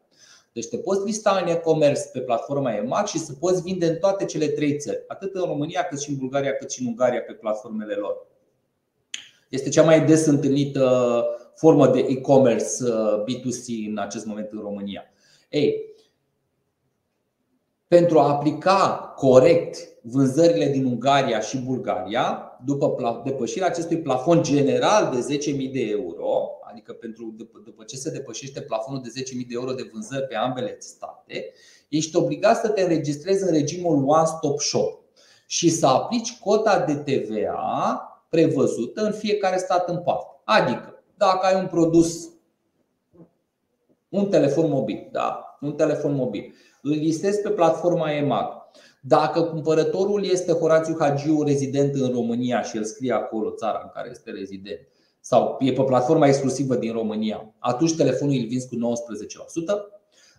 Deci 0.54 0.68
te 0.68 0.78
poți 0.78 1.06
lista 1.06 1.40
în 1.42 1.48
e-commerce 1.48 2.02
pe 2.14 2.20
platforma 2.20 2.76
EMAG 2.76 3.06
și 3.06 3.18
să 3.18 3.34
poți 3.34 3.62
vinde 3.62 3.86
în 3.86 3.96
toate 3.96 4.26
cele 4.26 4.48
trei 4.48 4.78
țări, 4.78 5.04
atât 5.08 5.36
în 5.36 5.42
România, 5.46 5.84
cât 5.84 6.02
și 6.02 6.10
în 6.10 6.18
Bulgaria, 6.18 6.54
cât 6.54 6.72
și 6.72 6.82
în 6.82 6.88
Ungaria 6.88 7.22
pe 7.22 7.34
platformele 7.34 7.94
lor. 7.94 8.26
Este 9.50 9.70
cea 9.70 9.84
mai 9.84 10.06
des 10.06 10.26
întâlnită 10.26 11.26
formă 11.56 11.88
de 11.88 12.00
e-commerce 12.00 12.84
uh, 12.84 13.24
B2C 13.24 13.90
în 13.90 13.98
acest 13.98 14.26
moment 14.26 14.52
în 14.52 14.60
România. 14.60 15.04
Ei, 15.50 15.96
pentru 17.88 18.20
a 18.20 18.30
aplica 18.30 19.14
corect 19.16 19.78
vânzările 20.02 20.68
din 20.68 20.86
Ungaria 20.86 21.40
și 21.40 21.58
Bulgaria, 21.58 22.47
după 22.66 23.22
depășirea 23.24 23.68
acestui 23.68 24.02
plafon 24.02 24.44
general 24.44 25.16
de 25.16 25.38
10.000 25.38 25.72
de 25.72 25.82
euro, 25.82 26.50
adică 26.62 26.94
pentru, 26.94 27.36
după 27.64 27.84
ce 27.84 27.96
se 27.96 28.12
depășește 28.12 28.62
plafonul 28.62 29.02
de 29.02 29.22
10.000 29.22 29.26
de 29.26 29.46
euro 29.50 29.72
de 29.72 29.90
vânzări 29.94 30.28
pe 30.28 30.36
ambele 30.36 30.76
state, 30.80 31.54
ești 31.90 32.16
obligat 32.16 32.60
să 32.60 32.70
te 32.70 32.82
înregistrezi 32.82 33.44
în 33.44 33.52
regimul 33.52 34.04
One 34.08 34.26
Stop 34.26 34.60
Shop 34.60 35.02
și 35.48 35.70
să 35.70 35.88
aplici 35.88 36.40
cota 36.40 36.80
de 36.80 36.96
TVA 36.96 38.02
prevăzută 38.30 39.02
în 39.02 39.12
fiecare 39.12 39.58
stat 39.58 39.90
în 39.90 39.98
parte. 39.98 40.42
Adică, 40.44 41.04
dacă 41.18 41.46
ai 41.46 41.62
un 41.62 41.68
produs, 41.68 42.30
un 44.10 44.30
telefon 44.30 44.70
mobil, 44.70 45.10
da? 45.12 45.42
un 45.62 45.74
telefon 45.74 46.14
mobil 46.14 46.54
îl 46.82 46.92
listezi 46.92 47.42
pe 47.42 47.50
platforma 47.50 48.12
EMAG. 48.12 48.57
Dacă 49.08 49.42
cumpărătorul 49.42 50.26
este 50.26 50.52
Horațiu 50.52 50.96
Hagiu, 51.00 51.44
rezident 51.44 51.96
în 51.96 52.12
România 52.12 52.62
și 52.62 52.78
el 52.78 52.84
scrie 52.84 53.14
acolo 53.14 53.52
țara 53.52 53.82
în 53.84 53.90
care 53.94 54.10
este 54.12 54.32
rezident, 54.32 54.80
sau 55.20 55.58
e 55.60 55.72
pe 55.72 55.84
platforma 55.84 56.28
exclusivă 56.28 56.76
din 56.76 56.92
România, 56.92 57.54
atunci 57.60 57.96
telefonul 57.96 58.34
îl 58.34 58.48
vinzi 58.48 58.68
cu 58.68 58.76
19%. 58.76 58.80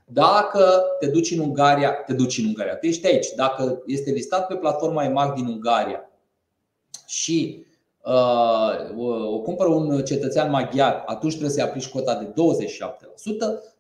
Dacă 0.07 0.83
te 0.99 1.07
duci 1.07 1.31
în 1.31 1.39
Ungaria, 1.39 1.93
te 1.93 2.13
duci 2.13 2.39
în 2.39 2.45
Ungaria, 2.45 2.77
tu 2.77 2.87
ești 2.87 3.07
aici. 3.07 3.27
Dacă 3.37 3.83
este 3.87 4.11
listat 4.11 4.47
pe 4.47 4.55
platforma 4.55 5.05
EMAG 5.05 5.35
din 5.35 5.47
Ungaria 5.47 6.11
și 7.07 7.65
uh, 8.05 9.31
o 9.31 9.41
cumpără 9.41 9.69
un 9.69 10.05
cetățean 10.05 10.51
maghiar, 10.51 11.03
atunci 11.07 11.33
trebuie 11.33 11.55
să-i 11.55 11.63
aplici 11.63 11.89
cota 11.89 12.15
de 12.15 12.27
27%. 12.27 12.35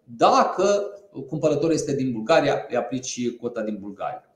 Dacă 0.05 0.93
cumpărătorul 1.29 1.75
este 1.75 1.95
din 1.95 2.13
Bulgaria, 2.13 2.67
îi 2.69 2.77
aplici 2.77 3.37
cota 3.37 3.63
din 3.63 3.77
Bulgaria. 3.81 4.28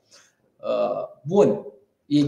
Uh, 0.63 1.09
bun. 1.23 1.67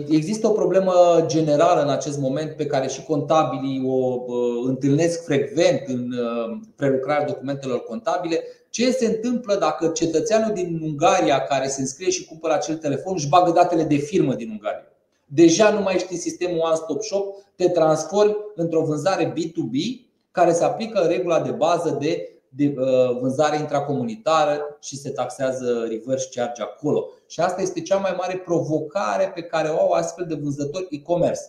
Există 0.09 0.47
o 0.47 0.53
problemă 0.53 0.93
generală 1.26 1.82
în 1.82 1.89
acest 1.89 2.18
moment 2.18 2.57
pe 2.57 2.66
care 2.66 2.89
și 2.89 3.03
contabilii 3.03 3.82
o 3.87 4.24
uh, 4.26 4.64
întâlnesc 4.66 5.24
frecvent 5.24 5.82
în 5.87 6.12
uh, 6.12 6.59
prelucrarea 6.76 7.26
documentelor 7.26 7.82
contabile. 7.82 8.45
Ce 8.70 8.91
se 8.91 9.07
întâmplă 9.07 9.55
dacă 9.55 9.89
cetățeanul 9.89 10.55
din 10.55 10.80
Ungaria 10.82 11.41
care 11.41 11.66
se 11.66 11.80
înscrie 11.80 12.11
și 12.11 12.24
cumpără 12.24 12.53
acel 12.55 12.76
telefon 12.76 13.12
își 13.16 13.28
bagă 13.28 13.51
datele 13.51 13.82
de 13.82 13.97
firmă 13.97 14.35
din 14.35 14.51
Ungaria? 14.51 14.93
Deja 15.26 15.70
nu 15.70 15.80
mai 15.80 15.95
ești 15.95 16.12
în 16.12 16.18
sistemul 16.18 16.61
One 16.64 16.74
Stop 16.74 17.03
Shop, 17.03 17.35
te 17.57 17.68
transformi 17.68 18.37
într-o 18.55 18.85
vânzare 18.85 19.32
B2B 19.32 20.07
care 20.30 20.53
se 20.53 20.64
aplică 20.64 20.99
regula 21.09 21.41
de 21.41 21.51
bază 21.51 21.97
de 22.01 22.28
de 22.57 22.74
uh, 22.78 23.18
vânzare 23.20 23.57
intracomunitară 23.59 24.76
și 24.80 24.97
se 24.97 25.11
taxează 25.11 25.87
reverse 25.89 26.28
charge 26.35 26.62
acolo. 26.62 27.09
Și 27.35 27.41
asta 27.41 27.62
este 27.62 27.80
cea 27.80 27.97
mai 27.97 28.14
mare 28.18 28.37
provocare 28.37 29.32
pe 29.35 29.43
care 29.43 29.68
o 29.68 29.80
au 29.80 29.91
astfel 29.91 30.26
de 30.26 30.35
vânzători 30.35 30.87
e-commerce. 30.91 31.41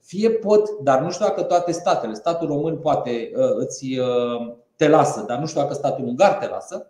Fie 0.00 0.30
pot, 0.30 0.70
dar 0.82 1.00
nu 1.00 1.10
știu 1.10 1.24
dacă 1.24 1.42
toate 1.42 1.72
statele, 1.72 2.14
statul 2.14 2.46
român 2.46 2.76
poate 2.78 3.30
uh, 3.36 3.50
îți 3.56 3.98
uh, 3.98 4.54
te 4.76 4.88
lasă, 4.88 5.24
dar 5.26 5.38
nu 5.38 5.46
știu 5.46 5.60
dacă 5.60 5.74
statul 5.74 6.04
ungar 6.04 6.32
te 6.32 6.46
lasă, 6.46 6.86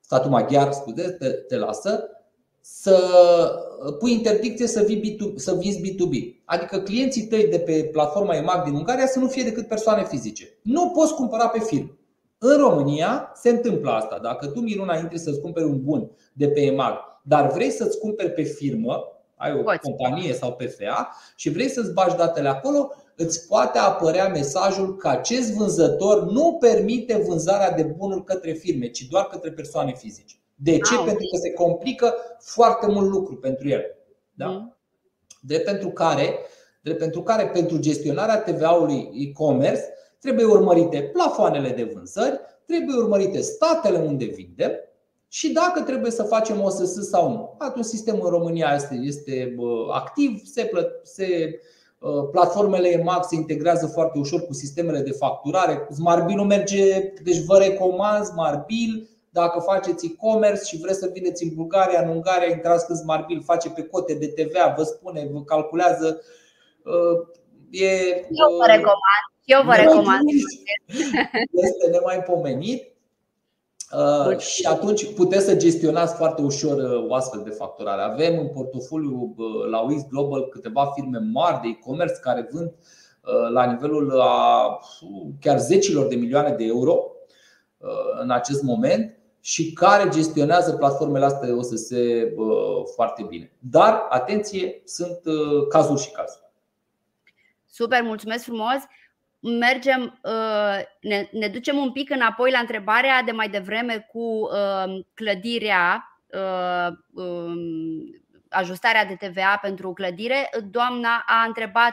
statul 0.00 0.30
maghiar, 0.30 0.72
scuze, 0.72 1.10
te, 1.10 1.28
te 1.28 1.56
lasă, 1.56 2.08
să 2.60 2.98
pui 3.98 4.12
interdicție 4.12 4.66
să, 4.66 4.82
vii 4.82 5.00
B2, 5.00 5.34
să 5.34 5.54
vinzi 5.54 5.80
B2B. 5.80 6.42
Adică 6.44 6.78
clienții 6.78 7.26
tăi 7.26 7.46
de 7.46 7.58
pe 7.58 7.88
platforma 7.92 8.36
EMAG 8.36 8.64
din 8.64 8.74
Ungaria 8.74 9.06
să 9.06 9.18
nu 9.18 9.28
fie 9.28 9.42
decât 9.42 9.68
persoane 9.68 10.04
fizice. 10.04 10.58
Nu 10.62 10.90
poți 10.90 11.14
cumpăra 11.14 11.48
pe 11.48 11.58
firmă. 11.58 11.96
În 12.38 12.56
România 12.56 13.32
se 13.34 13.50
întâmplă 13.50 13.90
asta. 13.90 14.18
Dacă 14.22 14.46
tu, 14.46 14.60
Miruna, 14.60 14.96
intri 14.96 15.18
să-ți 15.18 15.40
cumperi 15.40 15.66
un 15.66 15.82
bun 15.82 16.10
de 16.32 16.48
pe 16.48 16.60
EMAG, 16.60 17.11
dar 17.22 17.52
vrei 17.52 17.70
să-ți 17.70 17.98
cumperi 17.98 18.30
pe 18.30 18.42
firmă, 18.42 19.06
ai 19.36 19.52
o 19.52 19.62
companie 19.82 20.32
sau 20.32 20.52
PFA 20.52 21.16
și 21.36 21.50
vrei 21.50 21.68
să-ți 21.68 21.92
bagi 21.92 22.16
datele 22.16 22.48
acolo, 22.48 22.90
îți 23.16 23.46
poate 23.46 23.78
apărea 23.78 24.28
mesajul 24.28 24.96
că 24.96 25.08
acest 25.08 25.52
vânzător 25.52 26.30
nu 26.30 26.56
permite 26.60 27.22
vânzarea 27.26 27.70
de 27.70 27.82
bunuri 27.82 28.24
către 28.24 28.52
firme, 28.52 28.86
ci 28.88 29.02
doar 29.02 29.26
către 29.26 29.50
persoane 29.50 29.92
fizice. 29.96 30.36
De 30.54 30.78
ce? 30.78 30.94
Ah, 30.94 31.02
pentru 31.04 31.26
că 31.32 31.36
se 31.40 31.52
complică 31.52 32.14
foarte 32.38 32.86
mult 32.86 33.10
lucru 33.10 33.36
pentru 33.36 33.68
el. 33.68 33.82
Da? 34.34 34.46
Mm. 34.46 34.76
De 35.40 35.58
pentru 35.58 35.90
care, 35.90 36.38
de 36.82 36.94
pentru 36.94 37.22
care 37.22 37.46
pentru 37.46 37.78
gestionarea 37.78 38.42
TVA-ului 38.42 39.10
e-commerce 39.12 39.82
Trebuie 40.22 40.44
urmărite 40.44 41.02
plafoanele 41.02 41.70
de 41.70 41.84
vânzări, 41.84 42.40
trebuie 42.66 42.96
urmărite 42.96 43.40
statele 43.40 43.98
unde 43.98 44.24
vindem 44.24 44.72
și 45.34 45.52
dacă 45.52 45.80
trebuie 45.80 46.10
să 46.10 46.22
facem 46.22 46.62
OSS 46.62 47.08
sau 47.08 47.30
nu. 47.30 47.54
Atunci 47.58 47.84
sistemul 47.84 48.24
în 48.24 48.30
România 48.30 48.72
este, 48.74 48.94
este 48.94 49.54
activ, 49.92 50.42
se, 50.44 50.64
plă, 50.64 51.00
se 51.02 51.60
ă, 52.02 52.22
platformele 52.22 52.88
EMAX 52.88 53.28
se 53.28 53.34
integrează 53.34 53.86
foarte 53.86 54.18
ușor 54.18 54.40
cu 54.40 54.52
sistemele 54.52 55.00
de 55.00 55.10
facturare. 55.10 55.88
Smartbill 55.90 56.38
nu 56.38 56.44
merge, 56.44 57.12
deci 57.22 57.44
vă 57.44 57.58
recomand 57.58 58.24
Smartbill 58.24 59.08
dacă 59.30 59.58
faceți 59.58 60.06
e-commerce 60.06 60.64
și 60.64 60.78
vreți 60.80 60.98
să 60.98 61.10
vindeți 61.12 61.44
în 61.44 61.50
Bulgaria, 61.54 62.02
în 62.02 62.08
Ungaria, 62.08 62.50
intrați 62.50 62.84
în 62.88 62.96
Smartbill, 62.96 63.42
face 63.42 63.70
pe 63.70 63.82
cote 63.82 64.14
de 64.14 64.26
TVA, 64.26 64.74
vă 64.76 64.82
spune, 64.82 65.28
vă 65.32 65.42
calculează. 65.42 66.20
Ă, 66.86 66.92
e, 67.70 67.88
Eu 68.14 68.56
vă 68.58 68.66
recomand 68.66 69.22
eu 69.44 69.62
vă 69.64 69.74
recomand. 69.74 70.20
Este 71.66 71.90
nemaipomenit. 71.90 72.91
Uh, 73.92 74.38
și 74.38 74.66
atunci 74.66 75.14
puteți 75.14 75.44
să 75.44 75.56
gestionați 75.56 76.14
foarte 76.14 76.42
ușor 76.42 76.76
uh, 76.76 77.08
o 77.08 77.14
astfel 77.14 77.42
de 77.42 77.50
facturare. 77.50 78.02
Avem 78.02 78.38
în 78.38 78.48
portofoliu 78.48 79.34
uh, 79.36 79.68
la 79.70 79.80
Wix 79.80 80.06
Global 80.08 80.48
câteva 80.48 80.92
firme 80.94 81.18
mari 81.18 81.60
de 81.60 81.68
e-commerce 81.68 82.20
care 82.20 82.48
vând 82.50 82.72
la 83.52 83.64
nivelul 83.64 84.20
a 84.20 84.78
chiar 85.40 85.58
zecilor 85.58 86.06
de 86.06 86.14
milioane 86.14 86.54
de 86.54 86.64
euro 86.64 87.04
în 88.20 88.30
acest 88.30 88.62
moment 88.62 89.18
și 89.40 89.72
care 89.72 90.08
gestionează 90.08 90.72
platformele 90.72 91.24
astea 91.24 91.56
OSS 91.56 91.88
foarte 92.94 93.26
bine. 93.28 93.52
Dar, 93.58 94.06
atenție, 94.08 94.82
sunt 94.84 95.20
cazuri 95.68 96.00
și 96.00 96.10
cazuri. 96.10 96.50
Super, 97.66 98.02
mulțumesc 98.02 98.44
frumos! 98.44 98.82
Mergem, 99.42 100.18
uh, 100.22 100.82
ne, 101.00 101.28
ne 101.32 101.48
ducem 101.48 101.76
un 101.76 101.92
pic 101.92 102.10
înapoi 102.10 102.50
la 102.50 102.58
întrebarea 102.58 103.22
de 103.22 103.30
mai 103.30 103.48
devreme 103.48 104.08
cu 104.12 104.18
uh, 104.18 105.00
clădirea, 105.14 106.04
uh, 106.26 106.96
um, 107.24 107.56
ajustarea 108.48 109.04
de 109.04 109.14
TVA 109.26 109.58
pentru 109.62 109.92
clădire. 109.92 110.50
Doamna 110.70 111.24
a 111.26 111.44
întrebat 111.46 111.92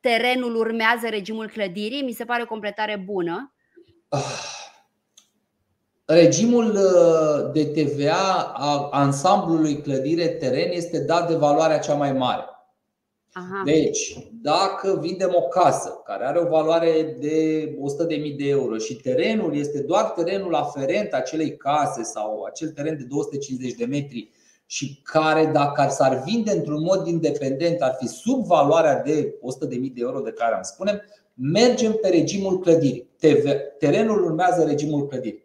terenul 0.00 0.56
urmează 0.56 1.08
regimul 1.08 1.48
clădirii, 1.48 2.02
mi 2.02 2.12
se 2.12 2.24
pare 2.24 2.42
o 2.42 2.46
completare 2.46 2.96
bună. 3.04 3.54
Ah. 4.08 4.54
Regimul 6.04 6.78
de 7.52 7.64
TVA 7.64 8.52
a 8.56 8.88
ansamblului 8.92 9.82
clădire 9.82 10.26
teren 10.26 10.70
este 10.70 11.04
dat 11.04 11.28
de 11.28 11.34
valoarea 11.34 11.78
cea 11.78 11.94
mai 11.94 12.12
mare. 12.12 12.55
Aha. 13.38 13.62
Deci, 13.64 14.30
dacă 14.42 14.98
vindem 15.00 15.32
o 15.34 15.42
casă 15.42 16.00
care 16.04 16.24
are 16.24 16.38
o 16.38 16.48
valoare 16.48 17.16
de 17.20 17.68
100.000 18.30 18.36
de 18.36 18.48
euro 18.48 18.76
și 18.76 18.94
terenul 18.94 19.56
este 19.56 19.80
doar 19.80 20.04
terenul 20.04 20.54
aferent 20.54 21.12
acelei 21.12 21.56
case 21.56 22.02
sau 22.02 22.42
acel 22.42 22.68
teren 22.68 22.96
de 22.96 23.04
250 23.04 23.72
de 23.72 23.84
metri 23.84 24.30
și 24.66 25.00
care 25.02 25.50
dacă 25.52 25.86
s-ar 25.90 26.22
vinde 26.24 26.50
într-un 26.50 26.82
mod 26.82 27.06
independent 27.06 27.80
ar 27.80 27.96
fi 27.98 28.06
sub 28.06 28.44
valoarea 28.44 29.02
de 29.02 29.34
100.000 29.66 29.68
de 29.68 29.90
euro 29.94 30.20
de 30.20 30.32
care 30.32 30.54
am 30.54 30.62
spunem, 30.62 31.02
mergem 31.34 31.92
pe 31.92 32.08
regimul 32.08 32.58
clădirii. 32.58 33.10
Terenul 33.78 34.24
urmează 34.24 34.64
regimul 34.64 35.06
clădirii. 35.06 35.44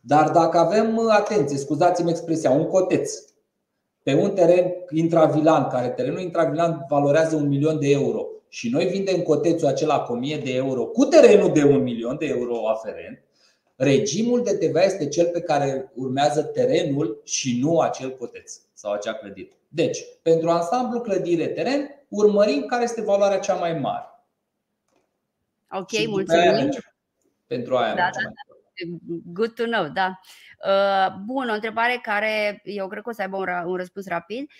Dar 0.00 0.30
dacă 0.30 0.58
avem, 0.58 1.08
atenție, 1.08 1.56
scuzați-mi 1.58 2.10
expresia, 2.10 2.50
un 2.50 2.66
coteț 2.66 3.12
pe 4.06 4.14
un 4.14 4.30
teren 4.30 4.72
intravilan, 4.90 5.68
care 5.68 5.88
terenul 5.88 6.20
intravilan 6.20 6.84
valorează 6.88 7.36
un 7.36 7.48
milion 7.48 7.78
de 7.78 7.90
euro 7.90 8.26
și 8.48 8.68
noi 8.68 8.84
vindem 8.84 9.22
cotețul 9.22 9.68
acela 9.68 10.00
cu 10.00 10.12
1000 10.12 10.36
de 10.36 10.54
euro 10.54 10.84
cu 10.84 11.04
terenul 11.04 11.52
de 11.52 11.64
un 11.64 11.82
milion 11.82 12.16
de 12.18 12.26
euro 12.26 12.68
aferent, 12.68 13.22
regimul 13.76 14.42
de 14.42 14.56
TVA 14.56 14.82
este 14.82 15.08
cel 15.08 15.26
pe 15.26 15.40
care 15.40 15.92
urmează 15.94 16.42
terenul 16.42 17.20
și 17.24 17.58
nu 17.62 17.80
acel 17.80 18.16
coteț 18.16 18.60
sau 18.72 18.92
acea 18.92 19.12
clădire. 19.12 19.58
Deci, 19.68 20.04
pentru 20.22 20.50
ansamblu 20.50 21.00
clădire-teren, 21.00 22.04
urmărim 22.08 22.66
care 22.66 22.82
este 22.82 23.02
valoarea 23.02 23.38
cea 23.38 23.54
mai 23.54 23.78
mare. 23.78 24.06
Ok, 25.70 25.90
și 25.90 26.08
mulțumim. 26.08 26.68
Pentru 27.46 27.76
aia 27.76 27.94
da, 27.94 28.10
da, 28.12 28.20
da. 28.22 28.45
Good 29.32 29.54
to 29.54 29.64
know, 29.64 29.88
da. 29.88 30.20
Uh, 30.66 31.14
bun, 31.24 31.48
o 31.48 31.52
întrebare 31.52 31.98
care 32.02 32.60
eu 32.64 32.88
cred 32.88 33.02
că 33.02 33.08
o 33.08 33.12
să 33.12 33.22
aibă 33.22 33.36
un 33.66 33.76
răspuns 33.76 34.06
rapid. 34.06 34.50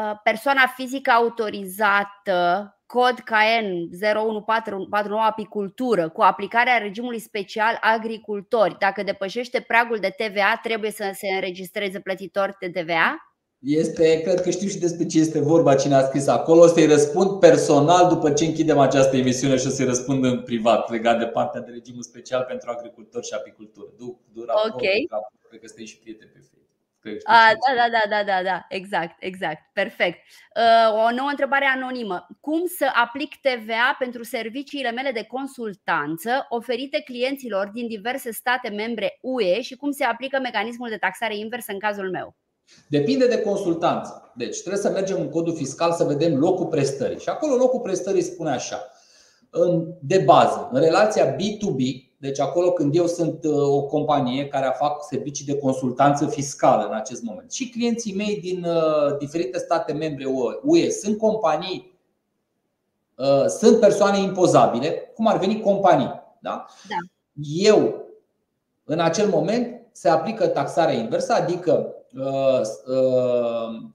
Uh, 0.00 0.12
persoana 0.22 0.66
fizică 0.66 1.10
autorizată 1.10 2.72
cod 2.86 3.20
KN 3.20 3.88
0149 4.16 5.22
apicultură 5.22 6.08
cu 6.08 6.22
aplicarea 6.22 6.78
regimului 6.78 7.18
special 7.18 7.78
agricultori. 7.80 8.76
Dacă 8.78 9.02
depășește 9.02 9.60
pragul 9.60 9.98
de 9.98 10.14
TVA, 10.16 10.60
trebuie 10.62 10.90
să 10.90 11.10
se 11.14 11.28
înregistreze 11.34 12.00
plătitor 12.00 12.56
de 12.60 12.70
TVA? 12.70 13.27
Este, 13.58 14.20
cred 14.20 14.40
că 14.40 14.50
știu 14.50 14.68
și 14.68 14.78
despre 14.78 15.06
ce 15.06 15.18
este 15.18 15.40
vorba, 15.40 15.74
cine 15.74 15.94
a 15.94 16.02
scris 16.02 16.26
acolo. 16.26 16.60
O 16.60 16.66
să-i 16.66 16.86
răspund 16.86 17.40
personal 17.40 18.08
după 18.08 18.32
ce 18.32 18.44
închidem 18.44 18.78
această 18.78 19.16
emisiune 19.16 19.56
și 19.56 19.66
o 19.66 19.70
să-i 19.70 19.86
răspund 19.86 20.24
în 20.24 20.42
privat, 20.42 20.90
legat 20.90 21.18
de 21.18 21.26
partea 21.26 21.60
de 21.60 21.70
regimul 21.70 22.02
special 22.02 22.44
pentru 22.48 22.70
agricultori 22.70 23.26
și 23.26 23.34
apicultură. 23.34 23.86
Du, 23.98 24.20
du 24.32 24.40
ok. 24.40 24.82
Cred 25.48 25.60
că 25.60 25.66
stai 25.66 25.84
și 25.84 25.98
prieteni 25.98 26.30
pe 26.30 26.38
Facebook. 26.38 26.58
A, 27.24 27.52
da, 27.66 27.74
da, 27.76 27.88
da, 27.90 28.08
da, 28.08 28.24
da, 28.24 28.42
da, 28.42 28.66
exact, 28.68 29.16
exact, 29.20 29.60
perfect. 29.72 30.18
Uh, 30.56 31.04
o 31.06 31.10
nouă 31.14 31.28
întrebare 31.28 31.64
anonimă. 31.64 32.26
Cum 32.40 32.66
să 32.66 32.90
aplic 32.94 33.34
TVA 33.40 33.96
pentru 33.98 34.22
serviciile 34.22 34.90
mele 34.90 35.10
de 35.12 35.24
consultanță 35.24 36.46
oferite 36.48 37.00
clienților 37.00 37.70
din 37.74 37.86
diverse 37.88 38.32
state 38.32 38.68
membre 38.68 39.18
UE 39.20 39.60
și 39.60 39.76
cum 39.76 39.90
se 39.90 40.04
aplică 40.04 40.38
mecanismul 40.42 40.88
de 40.88 40.96
taxare 40.96 41.36
inversă 41.36 41.72
în 41.72 41.78
cazul 41.78 42.10
meu? 42.10 42.36
Depinde 42.88 43.26
de 43.26 43.40
consultanță. 43.40 44.32
Deci 44.34 44.60
trebuie 44.60 44.82
să 44.82 44.90
mergem 44.90 45.20
în 45.20 45.28
codul 45.28 45.54
fiscal 45.54 45.92
să 45.92 46.04
vedem 46.04 46.38
locul 46.38 46.66
prestării. 46.66 47.18
Și 47.18 47.28
acolo 47.28 47.54
locul 47.54 47.80
prestării 47.80 48.22
spune 48.22 48.50
așa. 48.50 48.90
De 50.00 50.18
bază, 50.18 50.68
în 50.72 50.80
relația 50.80 51.34
B2B, 51.34 52.08
deci 52.20 52.40
acolo 52.40 52.72
când 52.72 52.96
eu 52.96 53.06
sunt 53.06 53.44
uh, 53.44 53.52
o 53.52 53.82
companie 53.82 54.48
care 54.48 54.74
fac 54.78 55.04
servicii 55.08 55.44
de 55.44 55.58
consultanță 55.58 56.26
fiscală 56.26 56.86
în 56.86 56.94
acest 56.94 57.22
moment 57.22 57.52
și 57.52 57.68
clienții 57.70 58.14
mei 58.14 58.40
din 58.40 58.64
uh, 58.64 59.16
diferite 59.18 59.58
state 59.58 59.92
membre 59.92 60.24
UE 60.62 60.90
sunt 60.90 61.18
companii, 61.18 61.98
uh, 63.16 63.46
sunt 63.46 63.80
persoane 63.80 64.18
impozabile, 64.18 65.12
cum 65.14 65.26
ar 65.26 65.38
veni 65.38 65.60
companii. 65.60 66.12
Da? 66.40 66.66
Da. 66.88 66.96
Eu, 67.52 68.04
în 68.84 69.00
acel 69.00 69.28
moment, 69.28 69.80
se 69.92 70.08
aplică 70.08 70.46
taxarea 70.46 70.94
inversă, 70.94 71.32
adică 71.32 71.92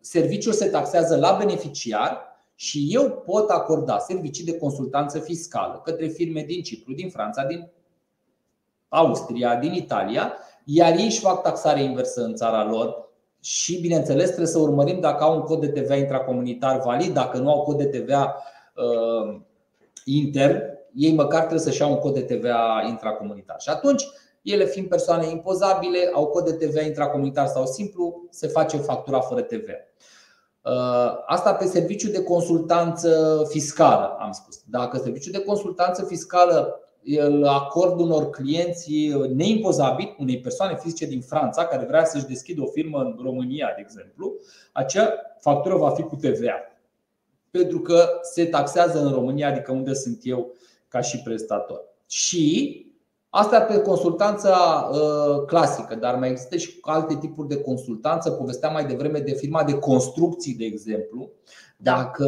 serviciul 0.01 0.53
se 0.53 0.65
taxează 0.65 1.17
la 1.17 1.35
beneficiar 1.39 2.21
și 2.55 2.87
eu 2.89 3.09
pot 3.09 3.49
acorda 3.49 3.99
servicii 3.99 4.45
de 4.45 4.57
consultanță 4.57 5.19
fiscală 5.19 5.81
către 5.83 6.07
firme 6.07 6.41
din 6.41 6.61
Cipru, 6.61 6.93
din 6.93 7.09
Franța, 7.09 7.43
din 7.43 7.69
Austria, 8.87 9.55
din 9.55 9.73
Italia, 9.73 10.33
iar 10.65 10.97
ei 10.97 11.05
își 11.05 11.19
fac 11.19 11.41
taxare 11.41 11.83
inversă 11.83 12.23
în 12.23 12.35
țara 12.35 12.69
lor 12.69 13.09
și, 13.39 13.79
bineînțeles, 13.79 14.25
trebuie 14.25 14.47
să 14.47 14.59
urmărim 14.59 14.99
dacă 14.99 15.23
au 15.23 15.35
un 15.35 15.41
cod 15.41 15.59
de 15.59 15.81
TVA 15.81 15.95
intracomunitar 15.95 16.79
valid, 16.79 17.13
dacă 17.13 17.37
nu 17.37 17.51
au 17.51 17.61
cod 17.61 17.77
de 17.77 17.85
TVA 17.85 18.43
uh, 18.75 19.39
intern, 20.05 20.61
ei 20.95 21.13
măcar 21.13 21.39
trebuie 21.39 21.59
să-și 21.59 21.81
iau 21.81 21.91
un 21.91 21.97
cod 21.97 22.13
de 22.13 22.21
TVA 22.21 22.85
intracomunitar. 22.87 23.59
Și 23.59 23.69
atunci, 23.69 24.03
ele 24.43 24.65
fiind 24.65 24.87
persoane 24.87 25.29
impozabile, 25.29 26.11
au 26.13 26.27
cod 26.27 26.49
de 26.49 26.65
TVA 26.65 26.81
intracomunitar 26.81 27.47
sau 27.47 27.65
simplu, 27.65 28.27
se 28.29 28.47
face 28.47 28.77
factura 28.77 29.19
fără 29.19 29.41
TVA. 29.41 29.77
Uh, 30.61 31.23
asta 31.25 31.53
pe 31.53 31.65
serviciu 31.65 32.09
de 32.09 32.23
consultanță 32.23 33.41
fiscală, 33.49 34.15
am 34.19 34.31
spus. 34.31 34.61
Dacă 34.69 34.97
serviciul 34.97 35.31
de 35.31 35.43
consultanță 35.43 36.05
fiscală 36.05 36.77
îl 37.05 37.45
acord 37.45 37.99
unor 37.99 38.29
clienți 38.29 38.91
neimpozabili, 39.33 40.15
unei 40.19 40.39
persoane 40.39 40.77
fizice 40.77 41.05
din 41.05 41.21
Franța 41.21 41.65
care 41.65 41.85
vrea 41.85 42.05
să-și 42.05 42.25
deschidă 42.25 42.61
o 42.61 42.71
firmă 42.71 42.99
în 42.99 43.19
România, 43.23 43.71
de 43.75 43.81
exemplu, 43.81 44.33
acea 44.71 45.13
factură 45.39 45.75
va 45.75 45.89
fi 45.89 46.01
cu 46.01 46.15
TVA. 46.15 46.55
Pentru 47.51 47.79
că 47.79 48.09
se 48.21 48.45
taxează 48.45 49.05
în 49.05 49.11
România, 49.11 49.47
adică 49.47 49.71
unde 49.71 49.93
sunt 49.93 50.19
eu 50.21 50.53
ca 50.87 51.01
și 51.01 51.21
prestator. 51.21 51.81
Și 52.07 52.77
Asta 53.35 53.61
pe 53.61 53.79
consultanța 53.79 54.89
uh, 54.91 55.45
clasică, 55.45 55.95
dar 55.95 56.15
mai 56.15 56.29
există 56.29 56.57
și 56.57 56.77
alte 56.81 57.15
tipuri 57.15 57.47
de 57.47 57.61
consultanță. 57.61 58.31
Povesteam 58.31 58.73
mai 58.73 58.85
devreme 58.85 59.19
de 59.19 59.33
firma 59.33 59.63
de 59.63 59.73
construcții, 59.73 60.55
de 60.55 60.65
exemplu. 60.65 61.31
Da. 61.77 61.93
Dacă, 61.93 62.25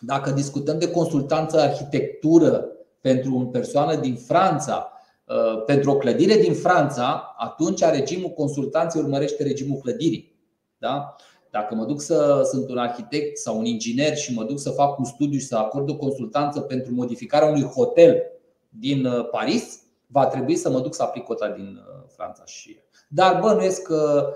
dacă 0.00 0.30
discutăm 0.30 0.78
de 0.78 0.90
consultanță 0.90 1.60
arhitectură 1.60 2.66
pentru 3.00 3.38
o 3.38 3.44
persoană 3.44 3.94
din 3.94 4.14
Franța, 4.14 4.92
uh, 5.24 5.64
pentru 5.64 5.90
o 5.90 5.96
clădire 5.96 6.36
din 6.36 6.54
Franța, 6.54 7.34
atunci 7.38 7.80
regimul 7.80 8.30
consultanței 8.30 9.02
urmărește 9.02 9.42
regimul 9.42 9.78
clădirii. 9.78 10.38
Da? 10.78 11.14
Dacă 11.50 11.74
mă 11.74 11.84
duc 11.84 12.00
să 12.00 12.48
sunt 12.50 12.70
un 12.70 12.78
arhitect 12.78 13.38
sau 13.38 13.58
un 13.58 13.64
inginer 13.64 14.16
și 14.16 14.34
mă 14.34 14.44
duc 14.44 14.58
să 14.58 14.70
fac 14.70 14.98
un 14.98 15.04
studiu 15.04 15.38
și 15.38 15.46
să 15.46 15.56
acord 15.56 15.90
o 15.90 15.96
consultanță 15.96 16.60
pentru 16.60 16.94
modificarea 16.94 17.48
unui 17.48 17.64
hotel 17.64 18.31
din 18.78 19.04
uh, 19.04 19.28
Paris, 19.30 19.80
va 20.06 20.26
trebui 20.26 20.56
să 20.56 20.70
mă 20.70 20.80
duc 20.80 20.94
să 20.94 21.02
aplic 21.02 21.24
cota 21.24 21.48
din 21.48 21.80
uh, 21.86 22.04
Franța 22.08 22.44
și 22.44 22.80
Dar 23.08 23.40
bănuiesc 23.40 23.82
că 23.82 24.32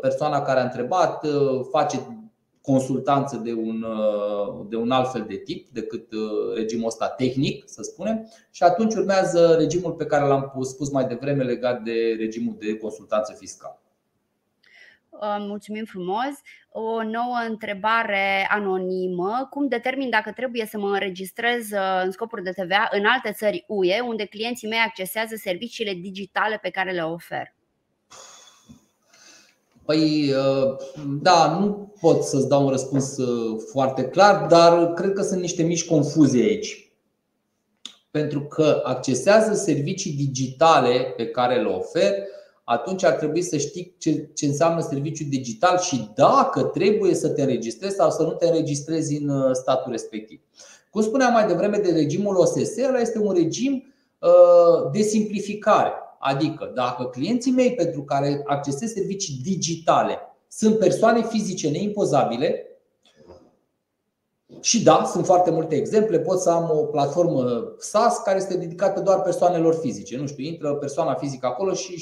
persoana 0.00 0.42
care 0.42 0.60
a 0.60 0.62
întrebat 0.62 1.26
face 1.70 2.20
consultanță 2.62 3.36
de 3.36 3.52
un, 3.52 3.82
uh, 3.82 4.66
de 4.68 4.76
un 4.76 4.90
alt 4.90 5.10
fel 5.10 5.24
de 5.28 5.36
tip 5.36 5.68
decât 5.72 6.12
uh, 6.12 6.54
regimul 6.54 6.86
ăsta 6.86 7.08
tehnic, 7.08 7.68
să 7.68 7.82
spunem, 7.82 8.28
și 8.50 8.62
atunci 8.62 8.94
urmează 8.94 9.54
regimul 9.58 9.92
pe 9.92 10.06
care 10.06 10.26
l-am 10.26 10.60
spus 10.62 10.90
mai 10.90 11.04
devreme 11.04 11.42
legat 11.42 11.82
de 11.82 12.16
regimul 12.18 12.56
de 12.58 12.76
consultanță 12.76 13.34
fiscală. 13.38 13.79
Uh, 15.10 15.36
mulțumim 15.38 15.84
frumos. 15.84 16.32
O 16.70 17.02
nouă 17.02 17.36
întrebare 17.48 18.46
anonimă. 18.50 19.46
Cum 19.50 19.68
determin 19.68 20.10
dacă 20.10 20.32
trebuie 20.32 20.66
să 20.66 20.78
mă 20.78 20.88
înregistrez 20.88 21.66
în 22.04 22.10
scopuri 22.10 22.42
de 22.42 22.50
TVA 22.50 22.88
în 22.90 23.04
alte 23.04 23.32
țări 23.32 23.64
UE, 23.68 24.00
unde 24.00 24.24
clienții 24.24 24.68
mei 24.68 24.78
accesează 24.78 25.34
serviciile 25.36 25.92
digitale 25.92 26.58
pe 26.62 26.70
care 26.70 26.92
le 26.92 27.02
ofer? 27.02 27.54
Păi, 29.84 30.32
uh, 30.32 30.76
da, 31.22 31.58
nu 31.58 31.92
pot 32.00 32.22
să-ți 32.22 32.48
dau 32.48 32.64
un 32.64 32.70
răspuns 32.70 33.16
uh, 33.16 33.60
foarte 33.70 34.04
clar, 34.04 34.46
dar 34.46 34.92
cred 34.92 35.12
că 35.12 35.22
sunt 35.22 35.40
niște 35.40 35.62
mici 35.62 35.86
confuzii 35.86 36.42
aici. 36.42 36.92
Pentru 38.10 38.40
că 38.42 38.82
accesează 38.84 39.54
servicii 39.54 40.12
digitale 40.12 41.14
pe 41.16 41.26
care 41.26 41.62
le 41.62 41.68
ofer, 41.68 42.14
atunci 42.70 43.04
ar 43.04 43.12
trebui 43.12 43.42
să 43.42 43.56
știi 43.56 43.94
ce, 43.98 44.28
ce 44.34 44.46
înseamnă 44.46 44.80
serviciu 44.80 45.24
digital 45.28 45.78
și 45.78 46.10
dacă 46.14 46.62
trebuie 46.62 47.14
să 47.14 47.28
te 47.28 47.42
înregistrezi 47.42 47.94
sau 47.94 48.10
să 48.10 48.22
nu 48.22 48.32
te 48.32 48.46
înregistrezi 48.46 49.16
în 49.16 49.28
uh, 49.28 49.50
statul 49.52 49.90
respectiv. 49.90 50.40
Cum 50.90 51.02
spuneam 51.02 51.32
mai 51.32 51.46
devreme 51.46 51.76
de 51.76 51.92
regimul 51.92 52.36
OSS, 52.36 52.76
ăla 52.88 52.98
este 53.00 53.18
un 53.18 53.32
regim 53.32 53.84
de 54.92 55.02
simplificare. 55.02 55.92
Adică, 56.18 56.72
dacă 56.74 57.04
clienții 57.04 57.52
mei 57.52 57.74
pentru 57.74 58.02
care 58.02 58.42
accesez 58.46 58.92
servicii 58.92 59.40
digitale 59.42 60.18
sunt 60.48 60.78
persoane 60.78 61.22
fizice 61.22 61.70
neimpozabile, 61.70 62.64
și 64.60 64.82
da, 64.82 65.04
sunt 65.12 65.24
foarte 65.24 65.50
multe 65.50 65.74
exemple. 65.74 66.18
Pot 66.18 66.40
să 66.40 66.50
am 66.50 66.70
o 66.72 66.84
platformă 66.84 67.74
SaaS 67.78 68.18
care 68.18 68.36
este 68.36 68.56
dedicată 68.56 69.00
doar 69.00 69.20
persoanelor 69.20 69.74
fizice. 69.74 70.16
Nu 70.16 70.26
știu, 70.26 70.44
intră 70.44 70.74
persoana 70.74 71.14
fizică 71.14 71.46
acolo 71.46 71.72
și 71.72 71.98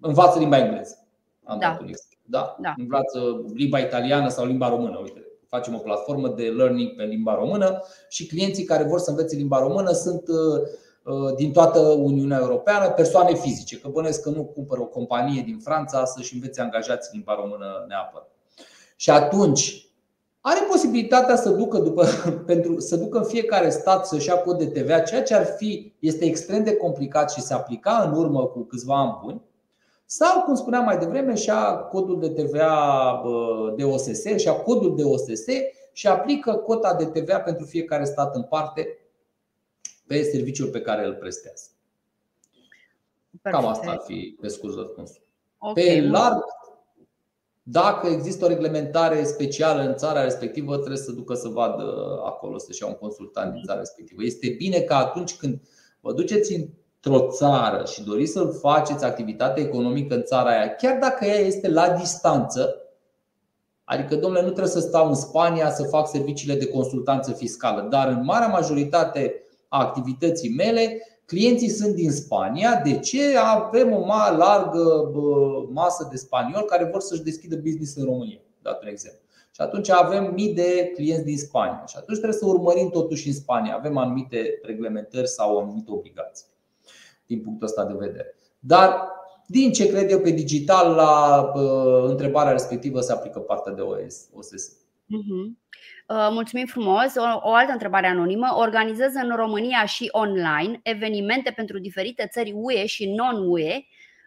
învață 0.00 0.38
limba 0.38 0.58
engleză. 0.58 1.06
Am 1.44 1.58
da. 1.58 1.78
Da? 2.22 2.56
da. 2.60 2.74
Învață 2.76 3.44
limba 3.54 3.78
italiană 3.78 4.28
sau 4.28 4.46
limba 4.46 4.68
română. 4.68 4.98
Uite, 5.02 5.26
facem 5.48 5.74
o 5.74 5.78
platformă 5.78 6.28
de 6.28 6.42
learning 6.42 6.94
pe 6.96 7.04
limba 7.04 7.34
română 7.34 7.82
și 8.08 8.26
clienții 8.26 8.64
care 8.64 8.84
vor 8.84 8.98
să 8.98 9.10
învețe 9.10 9.36
limba 9.36 9.58
română 9.58 9.90
sunt 9.90 10.28
uh, 10.28 10.68
Uh, 11.06 11.34
din 11.34 11.52
toată 11.52 11.78
Uniunea 11.80 12.38
Europeană, 12.40 12.90
persoane 12.90 13.34
fizice, 13.34 13.78
că 13.78 13.88
bănesc 13.88 14.22
că 14.22 14.30
nu 14.30 14.44
cumpără 14.44 14.80
o 14.80 14.86
companie 14.86 15.42
din 15.42 15.58
Franța 15.58 16.04
să-și 16.04 16.34
învețe 16.34 16.60
angajații 16.60 17.10
limba 17.12 17.34
română 17.34 17.84
neapărat. 17.88 18.30
Și 18.96 19.10
atunci, 19.10 19.90
are 20.40 20.60
posibilitatea 20.70 21.36
să 21.36 21.50
ducă, 21.50 21.78
după, 21.78 22.06
pentru, 22.46 22.80
să 22.80 22.96
ducă 22.96 23.18
în 23.18 23.24
fiecare 23.24 23.70
stat 23.70 24.06
să-și 24.06 24.28
ia 24.28 24.36
cod 24.36 24.58
de 24.58 24.66
TVA, 24.66 25.00
ceea 25.00 25.22
ce 25.22 25.34
ar 25.34 25.44
fi, 25.44 25.94
este 25.98 26.24
extrem 26.24 26.64
de 26.64 26.76
complicat 26.76 27.30
și 27.32 27.40
se 27.40 27.54
aplica 27.54 28.10
în 28.10 28.18
urmă 28.18 28.46
cu 28.46 28.60
câțiva 28.62 29.00
ani 29.00 29.18
buni, 29.22 29.42
sau, 30.06 30.42
cum 30.42 30.54
spuneam 30.54 30.84
mai 30.84 30.98
devreme, 30.98 31.34
și 31.34 31.48
ia 31.48 31.76
codul 31.76 32.20
de 32.20 32.28
TVA 32.28 33.22
de 33.76 33.84
OSS, 33.84 34.24
și 34.36 34.46
ia 34.46 34.52
codul 34.52 34.96
de 34.96 35.04
OSS 35.04 35.44
și 35.92 36.06
aplică 36.06 36.54
cota 36.54 36.94
de 36.94 37.04
TVA 37.04 37.40
pentru 37.40 37.64
fiecare 37.64 38.04
stat 38.04 38.34
în 38.34 38.42
parte 38.42 38.98
pe 40.06 40.22
serviciul 40.22 40.68
pe 40.68 40.80
care 40.80 41.04
îl 41.06 41.14
prestează. 41.14 41.70
Cam 43.42 43.66
asta 43.66 43.90
ar 43.90 44.02
fi 44.04 44.36
pe 44.40 44.48
scurt 44.48 44.74
răspunsul. 44.74 45.22
Okay. 45.58 45.84
Pe 45.84 46.00
larg, 46.00 46.44
dacă 47.62 48.06
există 48.06 48.44
o 48.44 48.48
reglementare 48.48 49.24
specială 49.24 49.82
în 49.82 49.96
țara 49.96 50.22
respectivă, 50.22 50.76
trebuie 50.76 50.98
să 50.98 51.12
ducă 51.12 51.34
să 51.34 51.48
vadă 51.48 52.20
acolo, 52.24 52.58
să-și 52.58 52.82
ia 52.82 52.88
un 52.88 52.94
consultant 52.94 53.52
din 53.52 53.62
țara 53.62 53.78
respectivă. 53.78 54.24
Este 54.24 54.48
bine 54.48 54.80
că 54.80 54.94
atunci 54.94 55.36
când 55.36 55.60
vă 56.00 56.12
duceți 56.12 56.68
într-o 57.06 57.26
țară 57.30 57.84
și 57.84 58.04
doriți 58.04 58.32
să 58.32 58.44
faceți 58.44 59.04
activitate 59.04 59.60
economică 59.60 60.14
în 60.14 60.22
țara 60.22 60.50
aia, 60.50 60.74
chiar 60.74 60.98
dacă 60.98 61.24
ea 61.24 61.38
este 61.38 61.68
la 61.68 61.90
distanță, 61.90 62.80
Adică, 63.88 64.16
domnule, 64.16 64.42
nu 64.42 64.50
trebuie 64.50 64.72
să 64.72 64.80
stau 64.80 65.08
în 65.08 65.14
Spania 65.14 65.70
să 65.70 65.82
fac 65.82 66.08
serviciile 66.08 66.54
de 66.54 66.66
consultanță 66.66 67.32
fiscală, 67.32 67.88
dar 67.90 68.08
în 68.08 68.24
marea 68.24 68.46
majoritate 68.46 69.34
a 69.68 69.80
activității 69.80 70.54
mele, 70.54 71.06
clienții 71.26 71.68
sunt 71.68 71.94
din 71.94 72.10
Spania. 72.10 72.80
De 72.84 72.98
ce? 72.98 73.36
Avem 73.36 73.92
o 73.92 74.04
mare 74.04 74.36
largă 74.36 75.10
masă 75.72 76.08
de 76.10 76.16
spanioli 76.16 76.64
care 76.64 76.88
vor 76.92 77.00
să-și 77.00 77.22
deschidă 77.22 77.56
business 77.56 77.96
în 77.96 78.04
România, 78.04 78.40
dat 78.62 78.82
un 78.82 78.88
exemplu. 78.88 79.20
Și 79.50 79.60
atunci 79.60 79.90
avem 79.90 80.32
mii 80.34 80.54
de 80.54 80.90
clienți 80.94 81.24
din 81.24 81.38
Spania. 81.38 81.84
Și 81.86 81.96
atunci 81.98 82.18
trebuie 82.18 82.38
să 82.38 82.46
urmărim 82.46 82.90
totuși 82.90 83.26
în 83.26 83.34
Spania. 83.34 83.74
Avem 83.74 83.96
anumite 83.96 84.58
reglementări 84.62 85.28
sau 85.28 85.58
anumite 85.58 85.90
obligații 85.90 86.46
din 87.26 87.42
punctul 87.42 87.66
ăsta 87.66 87.84
de 87.84 87.94
vedere. 87.98 88.38
Dar 88.58 89.14
din 89.46 89.72
ce 89.72 89.88
cred 89.88 90.10
eu 90.10 90.20
pe 90.20 90.30
digital, 90.30 90.94
la 90.94 91.44
uh, 91.54 92.08
întrebarea 92.08 92.52
respectivă 92.52 93.00
se 93.00 93.12
aplică 93.12 93.38
partea 93.38 93.72
de 93.72 93.80
OS, 93.80 94.28
OSS. 94.32 94.72
Uh-huh. 95.06 95.46
Uh, 96.08 96.28
mulțumim 96.30 96.66
frumos. 96.66 97.14
O, 97.16 97.48
o 97.48 97.52
altă 97.52 97.72
întrebare 97.72 98.06
anonimă. 98.06 98.46
Organizează 98.56 99.18
în 99.22 99.36
România 99.36 99.84
și 99.84 100.08
online 100.12 100.80
evenimente 100.82 101.52
pentru 101.56 101.78
diferite 101.78 102.28
țări 102.32 102.52
UE 102.54 102.86
și 102.86 103.14
non-UE. 103.14 103.84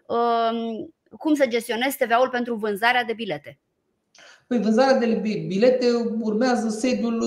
Uh, 0.07 0.87
cum 1.17 1.33
să 1.33 1.45
gestionezi 1.47 1.97
TVA-ul 1.97 2.29
pentru 2.29 2.55
vânzarea 2.55 3.03
de 3.03 3.13
bilete? 3.13 3.59
Păi 4.47 4.59
vânzarea 4.61 4.99
de 4.99 5.21
bilete 5.47 5.85
urmează 6.21 6.69
sediul 6.69 7.21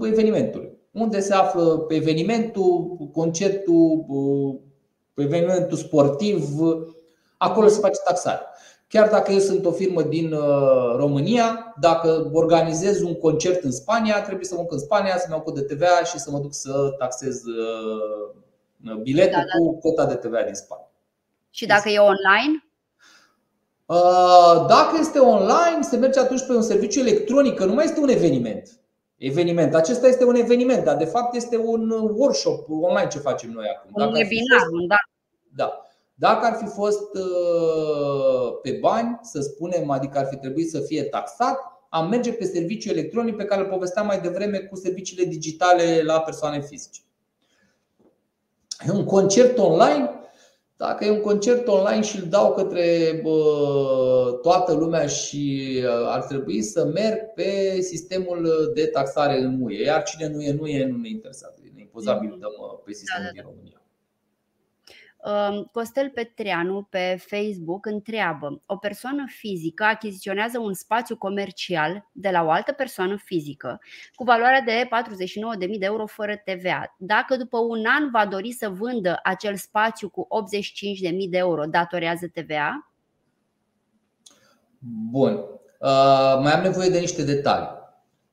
uh, 0.00 0.08
evenimentului. 0.10 0.70
Unde 0.92 1.20
se 1.20 1.34
află 1.34 1.86
evenimentul, 1.88 2.96
concertul, 3.12 4.04
uh, 4.08 4.67
evenimentul 5.22 5.76
sportiv, 5.76 6.44
acolo 7.36 7.68
se 7.68 7.80
face 7.80 8.00
taxare. 8.04 8.40
Chiar 8.88 9.08
dacă 9.08 9.32
eu 9.32 9.38
sunt 9.38 9.64
o 9.64 9.72
firmă 9.72 10.02
din 10.02 10.32
uh, 10.32 10.94
România, 10.96 11.74
dacă 11.80 12.30
organizez 12.32 13.00
un 13.00 13.14
concert 13.14 13.62
în 13.62 13.72
Spania, 13.72 14.22
trebuie 14.22 14.44
să 14.44 14.54
mă 14.54 14.60
duc 14.60 14.72
în 14.72 14.78
Spania, 14.78 15.18
să-mi 15.18 15.32
iau 15.32 15.42
cod 15.42 15.54
de 15.54 15.74
TVA 15.74 16.04
și 16.04 16.18
să 16.18 16.30
mă 16.30 16.38
duc 16.38 16.54
să 16.54 16.94
taxez 16.98 17.42
uh, 17.44 18.96
biletul 19.02 19.32
da, 19.32 19.38
da. 19.38 19.58
cu 19.58 19.78
cota 19.78 20.06
de 20.06 20.14
TVA 20.14 20.42
din 20.42 20.54
Spania. 20.54 20.90
Și 21.50 21.66
dacă 21.66 21.88
e 21.88 21.98
online? 21.98 22.68
Uh, 23.86 24.66
dacă 24.68 24.96
este 25.00 25.18
online, 25.18 25.78
se 25.80 25.96
merge 25.96 26.18
atunci 26.18 26.46
pe 26.46 26.52
un 26.52 26.62
serviciu 26.62 27.00
electronic, 27.00 27.54
că 27.54 27.64
nu 27.64 27.74
mai 27.74 27.84
este 27.84 28.00
un 28.00 28.08
eveniment. 28.08 28.77
Eveniment. 29.18 29.74
Acesta 29.74 30.06
este 30.06 30.24
un 30.24 30.34
eveniment, 30.34 30.84
dar 30.84 30.96
de 30.96 31.04
fapt 31.04 31.34
este 31.34 31.56
un 31.56 31.90
workshop 31.90 32.66
online 32.68 33.08
ce 33.08 33.18
facem 33.18 33.50
noi 33.50 33.66
acum. 33.76 33.90
Un 33.94 34.12
webinar, 34.12 34.60
da. 34.88 34.96
Da. 35.54 35.82
Dacă 36.14 36.46
ar 36.46 36.54
fi 36.54 36.66
fost 36.66 37.14
uh, 37.14 38.58
pe 38.62 38.70
bani, 38.80 39.18
să 39.22 39.40
spunem, 39.40 39.90
adică 39.90 40.18
ar 40.18 40.26
fi 40.26 40.36
trebuit 40.36 40.70
să 40.70 40.80
fie 40.80 41.02
taxat, 41.02 41.58
am 41.88 42.08
merge 42.08 42.32
pe 42.32 42.44
serviciu 42.44 42.90
electronic 42.90 43.36
pe 43.36 43.44
care 43.44 43.60
îl 43.60 43.66
povesteam 43.66 44.06
mai 44.06 44.20
devreme 44.20 44.58
cu 44.58 44.76
serviciile 44.76 45.24
digitale 45.24 46.02
la 46.02 46.20
persoane 46.20 46.60
fizice. 46.60 47.00
E 48.86 48.90
un 48.90 49.04
concert 49.04 49.58
online. 49.58 50.17
Dacă 50.78 51.04
e 51.04 51.10
un 51.10 51.20
concert 51.20 51.66
online 51.66 52.02
și 52.02 52.16
îl 52.16 52.28
dau 52.28 52.54
către 52.54 53.20
bă, 53.22 54.38
toată 54.42 54.72
lumea 54.72 55.06
și 55.06 55.74
uh, 55.76 56.06
ar 56.06 56.22
trebui 56.22 56.62
să 56.62 56.84
merg 56.84 57.32
pe 57.34 57.80
sistemul 57.80 58.70
de 58.74 58.86
taxare 58.86 59.38
în 59.38 59.60
UE. 59.60 59.82
Iar 59.82 60.02
cine 60.02 60.28
nu 60.28 60.40
e, 60.40 60.52
nu 60.52 60.66
e, 60.66 60.86
nu 60.86 60.96
ne 60.96 61.08
interesează. 61.08 61.54
E 61.76 61.80
impozabil 61.80 62.36
dăm 62.40 62.54
uh, 62.58 62.78
pe 62.84 62.92
sistemul 62.92 63.24
da, 63.24 63.30
da, 63.30 63.34
da. 63.34 63.42
din 63.42 63.50
România. 63.50 63.77
Costel 65.72 66.10
Petreanu 66.10 66.82
pe 66.90 67.22
Facebook 67.26 67.86
întreabă 67.86 68.62
O 68.66 68.76
persoană 68.76 69.24
fizică 69.26 69.84
achiziționează 69.84 70.58
un 70.58 70.74
spațiu 70.74 71.16
comercial 71.16 72.08
de 72.12 72.30
la 72.30 72.44
o 72.44 72.50
altă 72.50 72.72
persoană 72.72 73.16
fizică 73.24 73.80
cu 74.14 74.24
valoarea 74.24 74.60
de 74.60 74.88
49.000 75.66 75.78
de 75.78 75.84
euro 75.84 76.06
fără 76.06 76.42
TVA. 76.44 76.94
Dacă 76.98 77.36
după 77.36 77.58
un 77.58 77.84
an 77.86 78.10
va 78.10 78.26
dori 78.26 78.52
să 78.52 78.68
vândă 78.68 79.20
acel 79.22 79.56
spațiu 79.56 80.08
cu 80.08 80.28
85.000 81.10 81.28
de 81.30 81.36
euro, 81.36 81.64
datorează 81.64 82.26
TVA? 82.34 82.92
Bun. 85.10 85.32
Uh, 85.32 86.38
mai 86.42 86.52
am 86.52 86.62
nevoie 86.62 86.88
de 86.88 86.98
niște 86.98 87.22
detalii. 87.24 87.77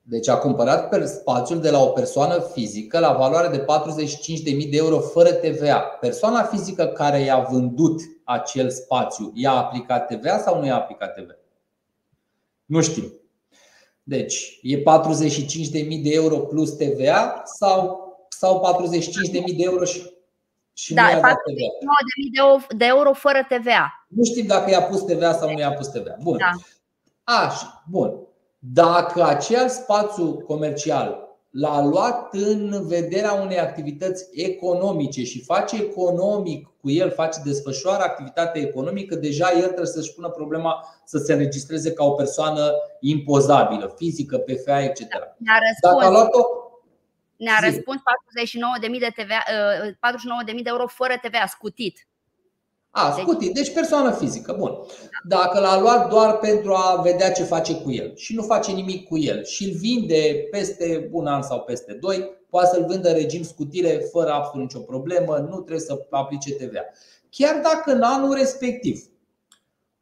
Deci 0.08 0.28
a 0.28 0.38
cumpărat 0.38 1.08
spațiul 1.08 1.62
de 1.62 1.70
la 1.70 1.82
o 1.82 1.88
persoană 1.88 2.40
fizică 2.40 3.00
la 3.00 3.14
valoare 3.14 3.48
de 3.48 3.66
45.000 3.66 4.70
de 4.70 4.78
euro 4.78 5.00
fără 5.00 5.32
TVA. 5.32 5.80
Persoana 5.80 6.44
fizică 6.44 6.86
care 6.86 7.20
i-a 7.20 7.40
vândut 7.40 8.02
acel 8.24 8.70
spațiu, 8.70 9.32
i-a 9.34 9.52
aplicat 9.52 10.08
TVA 10.08 10.38
sau 10.38 10.60
nu 10.60 10.66
i-a 10.66 10.76
aplicat 10.76 11.14
TVA? 11.14 11.36
Nu 12.66 12.82
știm. 12.82 13.14
Deci, 14.04 14.60
e 14.62 14.78
45.000 14.78 14.84
de 16.04 16.10
euro 16.14 16.38
plus 16.38 16.72
TVA 16.72 17.42
sau, 17.46 18.06
sau 18.30 18.80
45.000 18.90 19.56
de 19.56 19.64
euro 19.64 19.84
și, 19.84 20.14
și 20.74 20.94
da, 20.94 21.02
nu 21.02 21.10
i-a 21.10 21.20
dat 21.20 21.36
TVA? 21.36 22.76
de 22.78 22.86
euro 22.86 23.14
fără 23.14 23.46
TVA. 23.50 24.06
Nu 24.08 24.24
știm 24.24 24.46
dacă 24.46 24.70
i-a 24.70 24.82
pus 24.82 25.02
TVA 25.02 25.34
sau 25.34 25.52
nu 25.52 25.60
i-a 25.60 25.74
pus 25.74 25.88
TVA. 25.88 26.16
Bun. 26.22 26.38
Da. 26.38 26.52
Așa, 27.24 27.84
bun. 27.90 28.25
Dacă 28.74 29.24
acel 29.24 29.70
spațiu 29.70 30.34
comercial 30.34 31.26
l-a 31.50 31.84
luat 31.84 32.34
în 32.34 32.88
vederea 32.88 33.34
unei 33.34 33.60
activități 33.60 34.26
economice 34.34 35.24
și 35.24 35.44
face 35.44 35.76
economic 35.76 36.68
cu 36.82 36.90
el, 36.90 37.12
face 37.12 37.40
desfășoară 37.44 38.04
activitate 38.04 38.60
economică, 38.60 39.16
deja 39.16 39.52
el 39.52 39.66
trebuie 39.66 39.86
să-și 39.86 40.14
pună 40.14 40.30
problema 40.30 40.86
să 41.06 41.18
se 41.18 41.34
înregistreze 41.34 41.94
ca 41.94 42.04
o 42.04 42.12
persoană 42.12 42.72
impozabilă, 43.00 43.94
fizică, 43.98 44.38
PFA, 44.38 44.84
etc. 44.84 45.00
Ne-a 45.38 45.60
răspuns, 45.68 45.94
Dacă 45.94 46.06
a 46.06 46.10
luat-o, 46.10 46.40
ne-a 47.36 47.60
răspuns 47.64 48.02
49.000 48.92 49.00
de, 49.00 49.14
TVA, 49.16 49.44
49.000 50.54 50.64
de 50.64 50.70
euro 50.70 50.88
fără 50.88 51.14
TVA, 51.22 51.46
scutit. 51.48 52.08
A, 52.98 53.16
scutit. 53.20 53.54
Deci 53.54 53.74
persoană 53.74 54.12
fizică. 54.12 54.56
Bun. 54.58 54.78
Dacă 55.28 55.60
l-a 55.60 55.80
luat 55.80 56.10
doar 56.10 56.38
pentru 56.38 56.74
a 56.74 57.02
vedea 57.04 57.32
ce 57.32 57.44
face 57.44 57.76
cu 57.76 57.92
el 57.92 58.16
și 58.16 58.36
nu 58.36 58.42
face 58.42 58.72
nimic 58.72 59.08
cu 59.08 59.18
el 59.18 59.44
și 59.44 59.64
îl 59.64 59.78
vinde 59.78 60.48
peste 60.52 61.10
un 61.12 61.28
an 61.28 61.42
sau 61.42 61.60
peste 61.60 61.94
doi, 61.94 62.38
poate 62.50 62.68
să-l 62.68 62.86
vândă 62.86 63.10
în 63.10 63.16
regim 63.16 63.44
scutire 63.44 64.08
fără 64.12 64.30
absolut 64.30 64.68
nicio 64.68 64.86
problemă, 64.86 65.38
nu 65.50 65.56
trebuie 65.56 65.80
să 65.80 66.06
aplice 66.10 66.54
TVA. 66.54 66.84
Chiar 67.30 67.62
dacă 67.62 67.92
în 67.92 68.02
anul 68.02 68.34
respectiv 68.34 69.04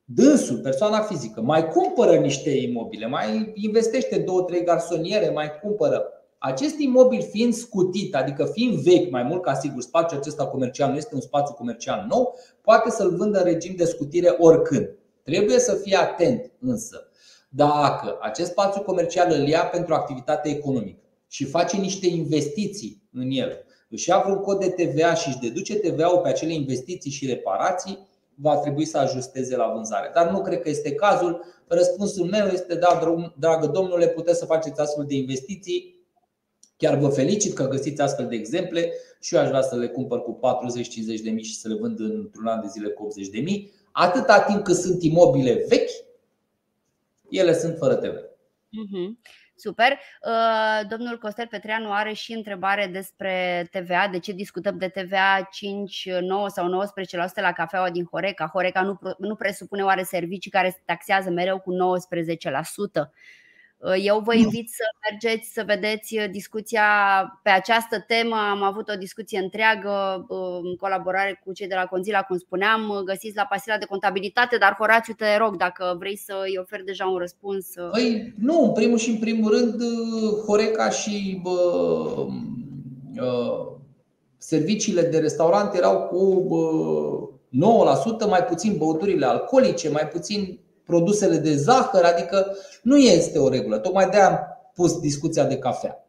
dânsul, 0.03 0.57
persoana 0.57 1.01
fizică, 1.01 1.41
mai 1.41 1.67
cumpără 1.67 2.15
niște 2.15 2.49
imobile, 2.49 3.07
mai 3.07 3.51
investește 3.55 4.17
două, 4.17 4.41
trei 4.41 4.63
garsoniere, 4.63 5.29
mai 5.29 5.59
cumpără 5.61 6.12
acest 6.45 6.79
imobil 6.79 7.21
fiind 7.21 7.53
scutit, 7.53 8.15
adică 8.15 8.45
fiind 8.45 8.73
vechi, 8.73 9.11
mai 9.11 9.23
mult 9.23 9.41
ca 9.41 9.53
sigur, 9.53 9.81
spațiul 9.81 10.19
acesta 10.19 10.47
comercial 10.47 10.89
nu 10.89 10.97
este 10.97 11.15
un 11.15 11.21
spațiu 11.21 11.53
comercial 11.53 12.05
nou, 12.09 12.35
poate 12.61 12.89
să-l 12.89 13.15
vândă 13.15 13.37
în 13.37 13.43
regim 13.43 13.75
de 13.75 13.85
scutire 13.85 14.35
oricând. 14.39 14.89
Trebuie 15.23 15.59
să 15.59 15.73
fie 15.73 15.95
atent 15.95 16.51
însă. 16.59 17.07
Dacă 17.49 18.17
acest 18.21 18.51
spațiu 18.51 18.81
comercial 18.81 19.31
îl 19.31 19.47
ia 19.47 19.65
pentru 19.65 19.93
activitate 19.93 20.49
economică 20.49 20.99
și 21.27 21.45
face 21.45 21.77
niște 21.77 22.07
investiții 22.07 23.03
în 23.13 23.27
el, 23.29 23.65
își 23.89 24.09
ia 24.09 24.21
vreun 24.25 24.39
cod 24.39 24.59
de 24.59 24.69
TVA 24.69 25.13
și 25.13 25.27
își 25.27 25.39
deduce 25.39 25.75
TVA-ul 25.75 26.19
pe 26.19 26.29
acele 26.29 26.53
investiții 26.53 27.11
și 27.11 27.25
reparații, 27.25 28.07
va 28.35 28.57
trebui 28.57 28.85
să 28.85 28.97
ajusteze 28.97 29.55
la 29.55 29.71
vânzare. 29.73 30.11
Dar 30.13 30.31
nu 30.31 30.41
cred 30.41 30.61
că 30.61 30.69
este 30.69 30.91
cazul. 30.91 31.45
Răspunsul 31.67 32.25
meu 32.25 32.47
este 32.47 32.75
da, 32.75 32.99
dragă 33.37 33.67
domnule, 33.67 34.07
puteți 34.07 34.39
să 34.39 34.45
faceți 34.45 34.79
astfel 34.79 35.05
de 35.05 35.15
investiții 35.15 35.92
Chiar 36.83 36.97
vă 36.97 37.09
felicit 37.09 37.53
că 37.53 37.67
găsiți 37.67 38.01
astfel 38.01 38.27
de 38.27 38.35
exemple 38.35 38.91
și 39.21 39.35
eu 39.35 39.41
aș 39.41 39.47
vrea 39.47 39.61
să 39.61 39.75
le 39.75 39.87
cumpăr 39.87 40.21
cu 40.21 40.39
40-50 41.19 41.23
de 41.23 41.29
mii 41.29 41.43
și 41.43 41.55
să 41.55 41.67
le 41.67 41.75
vând 41.75 41.99
într-un 41.99 42.47
an 42.47 42.61
de 42.61 42.67
zile 42.67 42.89
cu 42.89 43.03
80 43.03 43.27
de 43.27 43.39
mii. 43.39 43.71
Atâta 43.91 44.41
timp 44.41 44.63
cât 44.63 44.75
sunt 44.75 45.03
imobile 45.03 45.65
vechi, 45.67 45.89
ele 47.29 47.53
sunt 47.53 47.77
fără 47.77 47.95
TV. 47.95 48.13
Uh-huh. 48.13 49.31
Super. 49.55 49.99
Domnul 50.89 51.17
Costel 51.17 51.47
Petreanu 51.47 51.91
are 51.91 52.13
și 52.13 52.33
întrebare 52.33 52.87
despre 52.87 53.67
TVA. 53.71 54.07
De 54.11 54.19
ce 54.19 54.31
discutăm 54.31 54.77
de 54.77 54.87
TVA 54.87 55.47
5, 55.51 56.09
9 56.21 56.49
sau 56.49 56.87
19% 57.39 57.41
la 57.41 57.51
cafeaua 57.51 57.89
din 57.89 58.07
Horeca? 58.11 58.49
Horeca 58.53 58.81
nu, 58.81 58.99
nu 59.17 59.35
presupune 59.35 59.83
oare 59.83 60.03
servicii 60.03 60.51
care 60.51 60.69
se 60.69 60.81
taxează 60.85 61.29
mereu 61.29 61.59
cu 61.59 61.71
19%? 61.73 63.09
Uh, 63.83 63.95
eu 64.03 64.19
vă 64.25 64.33
invit 64.33 64.69
să 64.69 64.83
mergeți 65.09 65.53
să 65.53 65.63
vedeți 65.65 66.17
uh, 66.17 66.25
discuția 66.31 66.83
pe 67.43 67.49
această 67.49 68.03
temă. 68.07 68.35
Am 68.35 68.63
avut 68.63 68.89
o 68.89 68.95
discuție 68.95 69.39
întreagă 69.39 70.25
uh, 70.27 70.59
în 70.63 70.75
colaborare 70.75 71.41
cu 71.45 71.53
cei 71.53 71.67
de 71.67 71.75
la 71.75 71.85
Conzila, 71.85 72.21
cum 72.21 72.37
spuneam. 72.37 73.01
Găsiți 73.05 73.35
la 73.35 73.45
pasiunea 73.49 73.79
de 73.79 73.85
contabilitate, 73.85 74.57
dar 74.57 74.75
Horațiu, 74.79 75.13
te 75.13 75.37
rog, 75.37 75.57
dacă 75.57 75.95
vrei 75.99 76.17
să 76.17 76.33
îi 76.43 76.57
oferi 76.59 76.85
deja 76.85 77.05
un 77.05 77.17
răspuns. 77.17 77.65
Păi, 77.91 78.33
nu, 78.37 78.63
în 78.63 78.71
primul 78.71 78.97
și 78.97 79.09
în 79.09 79.17
primul 79.17 79.51
rând, 79.51 79.81
Horeca 80.45 80.89
și 80.89 81.39
bă, 81.41 81.51
bă, 83.15 83.67
serviciile 84.37 85.01
de 85.01 85.19
restaurant 85.19 85.73
erau 85.73 85.97
cu 86.01 86.45
bă, 86.47 86.65
9%, 88.25 88.29
mai 88.29 88.43
puțin 88.43 88.77
băuturile 88.77 89.25
alcoolice, 89.25 89.89
mai 89.89 90.07
puțin 90.07 90.59
produsele 90.93 91.37
de 91.37 91.55
zahăr, 91.55 92.03
adică 92.03 92.57
nu 92.81 92.97
este 92.97 93.39
o 93.39 93.49
regulă. 93.49 93.77
Tocmai 93.77 94.09
de 94.09 94.17
am 94.17 94.39
pus 94.73 94.99
discuția 94.99 95.45
de 95.45 95.57
cafea. 95.57 96.07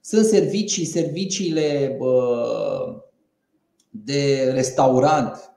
Sunt 0.00 0.24
servicii, 0.26 0.84
serviciile 0.84 1.98
de 3.90 4.50
restaurant 4.54 5.52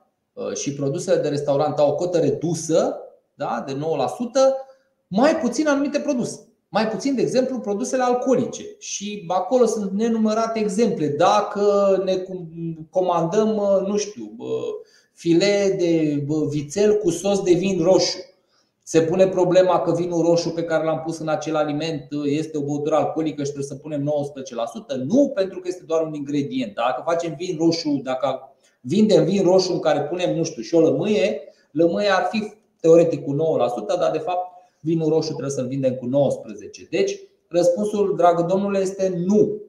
și 0.54 0.72
produsele 0.72 1.20
de 1.20 1.28
restaurant 1.28 1.78
au 1.78 1.90
o 1.90 1.94
cotă 1.94 2.18
redusă 2.18 2.96
da, 3.34 3.64
de 3.66 3.72
9%, 3.72 3.76
mai 5.06 5.36
puțin 5.36 5.68
anumite 5.68 5.98
produse. 5.98 6.40
Mai 6.68 6.88
puțin, 6.88 7.14
de 7.14 7.22
exemplu, 7.22 7.58
produsele 7.58 8.02
alcoolice. 8.02 8.64
Și 8.78 9.24
acolo 9.28 9.66
sunt 9.66 9.92
nenumărate 9.92 10.58
exemple. 10.58 11.08
Dacă 11.08 12.00
ne 12.04 12.24
comandăm, 12.90 13.48
nu 13.86 13.96
știu, 13.96 14.36
file 15.12 15.76
de 15.78 16.24
vițel 16.48 16.96
cu 16.96 17.10
sos 17.10 17.42
de 17.42 17.52
vin 17.52 17.82
roșu 17.82 18.18
se 18.88 19.02
pune 19.02 19.28
problema 19.28 19.80
că 19.80 19.92
vinul 19.92 20.22
roșu 20.22 20.50
pe 20.50 20.64
care 20.64 20.84
l-am 20.84 21.02
pus 21.04 21.18
în 21.18 21.28
acel 21.28 21.56
aliment 21.56 22.08
este 22.24 22.56
o 22.56 22.62
băutură 22.62 22.94
alcoolică 22.94 23.42
și 23.42 23.50
trebuie 23.50 23.68
să 23.68 23.74
punem 23.74 24.12
19%? 24.94 24.96
Nu, 25.04 25.32
pentru 25.34 25.60
că 25.60 25.68
este 25.68 25.84
doar 25.84 26.02
un 26.02 26.14
ingredient. 26.14 26.74
Dacă 26.74 27.02
facem 27.04 27.34
vin 27.38 27.56
roșu, 27.58 28.00
dacă 28.02 28.56
vindem 28.80 29.24
vin 29.24 29.42
roșu 29.42 29.72
în 29.72 29.80
care 29.80 30.02
punem, 30.02 30.36
nu 30.36 30.44
știu, 30.44 30.62
și 30.62 30.74
o 30.74 30.80
lămâie, 30.80 31.40
lămâie 31.70 32.08
ar 32.08 32.28
fi 32.30 32.52
teoretic 32.80 33.24
cu 33.24 33.34
9%, 33.34 33.36
dar 33.98 34.10
de 34.10 34.18
fapt 34.18 34.50
vinul 34.80 35.08
roșu 35.08 35.28
trebuie 35.28 35.50
să-l 35.50 35.66
vindem 35.66 35.94
cu 35.94 36.06
19%. 36.06 36.88
Deci, 36.90 37.18
răspunsul, 37.48 38.16
dragă 38.16 38.42
domnule, 38.42 38.78
este 38.78 39.22
nu. 39.26 39.62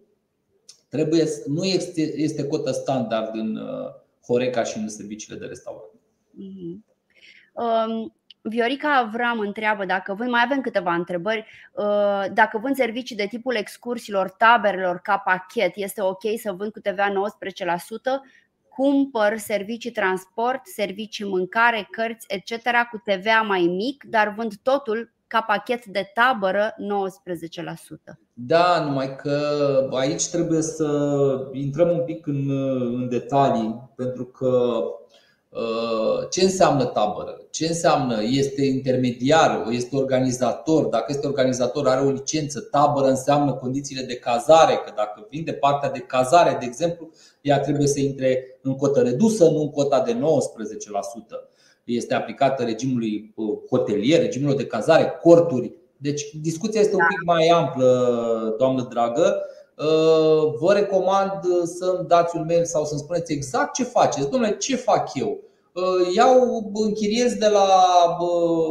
Trebuie, 0.90 1.26
nu 1.46 1.64
este, 1.64 2.02
este 2.02 2.48
cotă 2.48 2.72
standard 2.72 3.36
în 3.36 3.56
uh, 3.56 3.90
Horeca 4.26 4.64
și 4.64 4.78
în 4.78 4.90
serviciile 4.90 5.40
de 5.40 5.46
restaurant. 5.46 5.92
Mm-hmm. 6.34 6.86
Um, 7.54 8.12
Viorica 8.50 8.96
Avram 8.96 9.40
întreabă 9.40 9.86
dacă 9.86 10.14
vând, 10.14 10.30
mai 10.30 10.42
avem 10.46 10.62
câteva 10.62 10.94
întrebări, 10.94 11.46
uh, 11.72 12.24
dacă 12.34 12.58
vând 12.58 12.76
servicii 12.76 13.16
de 13.16 13.26
tipul 13.26 13.56
excursiilor, 13.56 14.30
taberelor 14.30 15.00
ca 15.04 15.18
pachet, 15.18 15.72
este 15.76 16.02
ok 16.02 16.22
să 16.42 16.52
vând 16.52 16.72
cu 16.72 16.80
TVA 16.80 17.10
19%? 17.10 18.22
Cumpăr 18.70 19.38
servicii 19.38 19.92
transport, 19.92 20.68
servicii 20.68 21.26
mâncare, 21.26 21.88
cărți, 21.92 22.26
etc. 22.28 22.64
cu 22.92 23.02
TVA 23.04 23.42
mai 23.42 23.62
mic, 23.62 24.04
dar 24.04 24.34
vând 24.38 24.54
totul 24.64 25.16
ca 25.28 25.42
pachet 25.42 25.86
de 25.86 26.12
tabără 26.14 26.76
19%. 28.10 28.20
Da, 28.34 28.84
numai 28.84 29.16
că 29.16 29.40
aici 29.92 30.28
trebuie 30.28 30.62
să 30.62 30.90
intrăm 31.52 31.90
un 31.90 32.04
pic 32.06 32.28
în, 32.28 32.50
în 32.94 33.10
detalii, 33.10 33.92
pentru 33.96 34.26
că 34.26 34.82
Uh, 35.07 35.07
ce 36.30 36.44
înseamnă 36.44 36.86
tabără? 36.86 37.42
Ce 37.50 37.68
înseamnă? 37.68 38.24
Este 38.24 38.66
intermediar, 38.66 39.68
este 39.70 39.96
organizator. 39.96 40.86
Dacă 40.86 41.06
este 41.08 41.28
organizator, 41.28 41.88
are 41.88 42.06
o 42.06 42.10
licență. 42.10 42.60
Tabără 42.60 43.08
înseamnă 43.08 43.54
condițiile 43.54 44.02
de 44.02 44.16
cazare, 44.16 44.74
că 44.74 44.92
dacă 44.96 45.28
vin 45.30 45.44
de 45.44 45.54
partea 45.54 45.92
de 45.92 46.00
cazare, 46.00 46.58
de 46.60 46.66
exemplu, 46.66 47.10
ea 47.42 47.60
trebuie 47.60 47.88
să 47.88 48.00
intre 48.00 48.60
în 48.62 48.76
cotă 48.76 49.02
redusă, 49.02 49.44
nu 49.44 49.62
în 49.62 49.70
cota 49.70 50.02
de 50.02 50.14
19%. 50.14 50.18
Este 51.84 52.14
aplicată 52.14 52.64
regimului 52.64 53.34
uh, 53.36 53.58
hotelier, 53.70 54.20
regimului 54.20 54.58
de 54.58 54.66
cazare, 54.66 55.20
corturi. 55.22 55.74
Deci 55.98 56.22
discuția 56.42 56.82
este 56.82 56.96
un 56.96 57.06
pic 57.08 57.26
mai 57.26 57.48
amplă, 57.48 58.56
doamnă 58.58 58.88
dragă. 58.90 59.42
Uh, 59.78 60.54
vă 60.60 60.74
recomand 60.74 61.42
să-mi 61.64 62.08
dați 62.08 62.36
un 62.36 62.44
mail 62.48 62.66
sau 62.66 62.86
să-mi 62.86 63.00
spuneți 63.00 63.34
exact 63.34 63.74
ce 63.74 63.84
faceți. 63.84 64.30
Domnule, 64.30 64.58
ce 64.58 64.76
fac 64.76 65.10
eu? 65.14 65.40
Uh, 65.74 66.14
iau, 66.16 66.72
închiriez 66.74 67.34
de 67.34 67.48
la, 67.48 67.68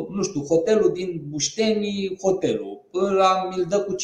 nu 0.08 0.22
știu, 0.22 0.44
hotelul 0.44 0.92
din 0.92 1.22
Bușteni, 1.28 2.18
hotelul. 2.22 2.84
La 2.90 3.48
mi-l 3.50 3.66
dă 3.68 3.80
cu 3.80 3.94
15%. 3.94 3.96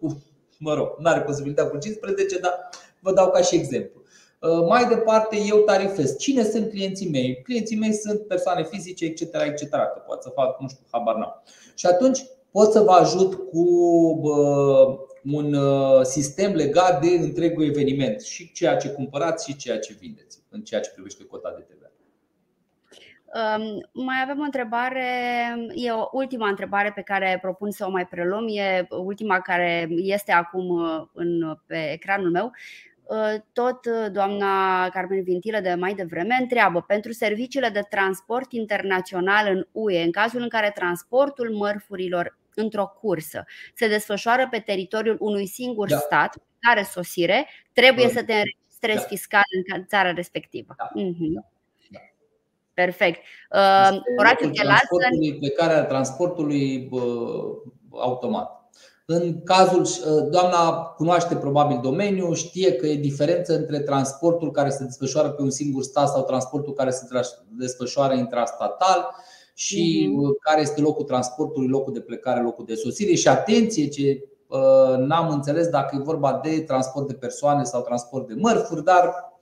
Cu, 0.00 0.22
mă 0.58 0.74
rog, 0.74 0.94
nu 0.98 1.10
are 1.10 1.20
posibilitatea 1.20 1.70
cu 1.70 1.76
15%, 1.76 2.40
dar 2.40 2.68
vă 3.00 3.12
dau 3.12 3.30
ca 3.30 3.40
și 3.40 3.54
exemplu. 3.54 4.00
Uh, 4.40 4.66
mai 4.68 4.88
departe, 4.88 5.36
eu 5.48 5.56
tarifez. 5.56 6.16
Cine 6.18 6.44
sunt 6.44 6.70
clienții 6.70 7.10
mei? 7.10 7.42
Clienții 7.42 7.76
mei 7.76 7.92
sunt 7.92 8.20
persoane 8.20 8.64
fizice, 8.64 9.04
etc. 9.04 9.20
etc. 9.20 9.70
Că 9.70 10.02
pot 10.06 10.22
să 10.22 10.28
fac, 10.34 10.60
nu 10.60 10.68
știu, 10.68 10.84
habar 10.90 11.14
n-am. 11.14 11.42
Și 11.74 11.86
atunci 11.86 12.26
pot 12.50 12.72
să 12.72 12.80
vă 12.80 12.92
ajut 12.92 13.34
cu 13.34 13.64
un 15.32 15.54
uh, 15.54 16.02
sistem 16.02 16.52
legat 16.52 17.00
de 17.00 17.08
întregul 17.08 17.64
eveniment 17.64 18.20
și 18.20 18.52
ceea 18.52 18.76
ce 18.76 18.88
cumpărați 18.88 19.50
și 19.50 19.56
ceea 19.56 19.78
ce 19.78 19.96
vindeți 20.00 20.38
în 20.48 20.62
ceea 20.62 20.80
ce 20.80 20.90
privește 20.90 21.24
cota 21.24 21.54
de 21.56 21.62
TVA. 21.62 21.90
Um, 23.26 23.88
mai 24.04 24.16
avem 24.22 24.38
o 24.38 24.42
întrebare, 24.42 25.04
e 25.74 25.90
o 25.90 26.08
ultima 26.12 26.48
întrebare 26.48 26.92
pe 26.94 27.02
care 27.02 27.38
propun 27.40 27.70
să 27.70 27.86
o 27.86 27.90
mai 27.90 28.06
preluăm, 28.06 28.46
e 28.48 28.86
ultima 28.90 29.40
care 29.40 29.88
este 29.90 30.32
acum 30.32 30.68
uh, 30.68 31.02
în, 31.12 31.58
pe 31.66 31.92
ecranul 31.92 32.30
meu. 32.30 32.52
Uh, 33.02 33.34
tot 33.52 33.86
doamna 34.12 34.88
Carmen 34.88 35.22
Vintilă 35.22 35.60
de 35.60 35.74
mai 35.74 35.94
devreme 35.94 36.36
întreabă 36.40 36.80
pentru 36.80 37.12
serviciile 37.12 37.68
de 37.68 37.86
transport 37.90 38.52
internațional 38.52 39.54
în 39.54 39.66
UE, 39.72 40.02
în 40.02 40.10
cazul 40.10 40.40
în 40.40 40.48
care 40.48 40.72
transportul 40.74 41.50
mărfurilor 41.54 42.36
într-o 42.56 42.92
cursă 43.00 43.44
se 43.74 43.88
desfășoară 43.88 44.48
pe 44.50 44.58
teritoriul 44.58 45.16
unui 45.20 45.46
singur 45.46 45.88
da. 45.88 45.98
stat, 45.98 46.36
care 46.58 46.82
sosire, 46.82 47.46
trebuie 47.72 48.06
da. 48.06 48.12
să 48.12 48.24
te 48.24 48.32
înregistrezi 48.32 49.00
da. 49.00 49.06
fiscal 49.06 49.42
în 49.76 49.86
țara 49.86 50.12
respectivă. 50.12 50.74
Da. 50.78 50.88
Mm-hmm. 51.00 51.32
Da. 51.34 51.40
Da. 51.90 51.98
Perfect. 52.74 53.20
Uh, 53.50 53.98
Orațiu 54.18 54.50
te 54.50 54.64
lasă. 54.64 54.86
Plecarea 55.38 55.84
transportului 55.84 56.88
automat. 57.90 58.56
În 59.08 59.42
cazul, 59.42 59.80
uh, 59.80 60.28
doamna 60.30 60.72
cunoaște 60.96 61.36
probabil 61.36 61.78
domeniul, 61.82 62.34
știe 62.34 62.72
că 62.72 62.86
e 62.86 62.96
diferență 62.96 63.54
între 63.54 63.80
transportul 63.80 64.50
care 64.50 64.70
se 64.70 64.84
desfășoară 64.84 65.30
pe 65.30 65.42
un 65.42 65.50
singur 65.50 65.82
stat 65.82 66.08
sau 66.08 66.24
transportul 66.24 66.72
care 66.72 66.90
se 66.90 67.06
desfășoară 67.58 68.14
intrastatal 68.14 69.14
și 69.56 70.10
uh-huh. 70.10 70.42
care 70.42 70.60
este 70.60 70.80
locul 70.80 71.04
transportului, 71.04 71.68
locul 71.68 71.92
de 71.92 72.00
plecare, 72.00 72.42
locul 72.42 72.64
de 72.64 72.74
sosire 72.74 73.14
și 73.14 73.28
atenție 73.28 73.88
ce 73.88 74.24
uh, 74.46 74.96
n-am 74.98 75.28
înțeles 75.28 75.68
dacă 75.68 75.96
e 75.96 76.02
vorba 76.02 76.40
de 76.42 76.60
transport 76.60 77.06
de 77.06 77.14
persoane 77.14 77.62
sau 77.62 77.82
transport 77.82 78.26
de 78.26 78.34
mărfuri, 78.34 78.84
dar 78.84 79.34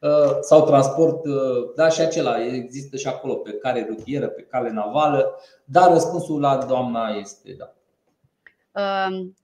uh, 0.00 0.38
sau 0.40 0.64
transport, 0.64 1.24
uh, 1.24 1.72
da, 1.76 1.88
și 1.88 2.00
acela 2.00 2.44
există 2.44 2.96
și 2.96 3.06
acolo 3.06 3.34
pe 3.34 3.52
care 3.52 3.86
rutieră, 3.88 4.28
pe 4.28 4.42
cale 4.42 4.70
navală, 4.70 5.40
dar 5.64 5.92
răspunsul 5.92 6.40
la 6.40 6.56
doamna 6.56 7.08
este 7.08 7.56
da. 7.58 7.72
Um, 9.10 9.36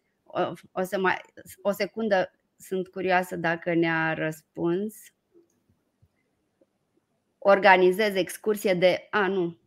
o, 0.72 0.82
să 0.82 0.98
mai, 0.98 1.20
o 1.62 1.70
secundă, 1.70 2.30
sunt 2.56 2.88
curioasă 2.88 3.36
dacă 3.36 3.74
ne-a 3.74 4.14
răspuns. 4.14 4.94
Organizez 7.38 8.14
excursie 8.14 8.74
de. 8.74 9.08
A, 9.10 9.26
nu, 9.26 9.58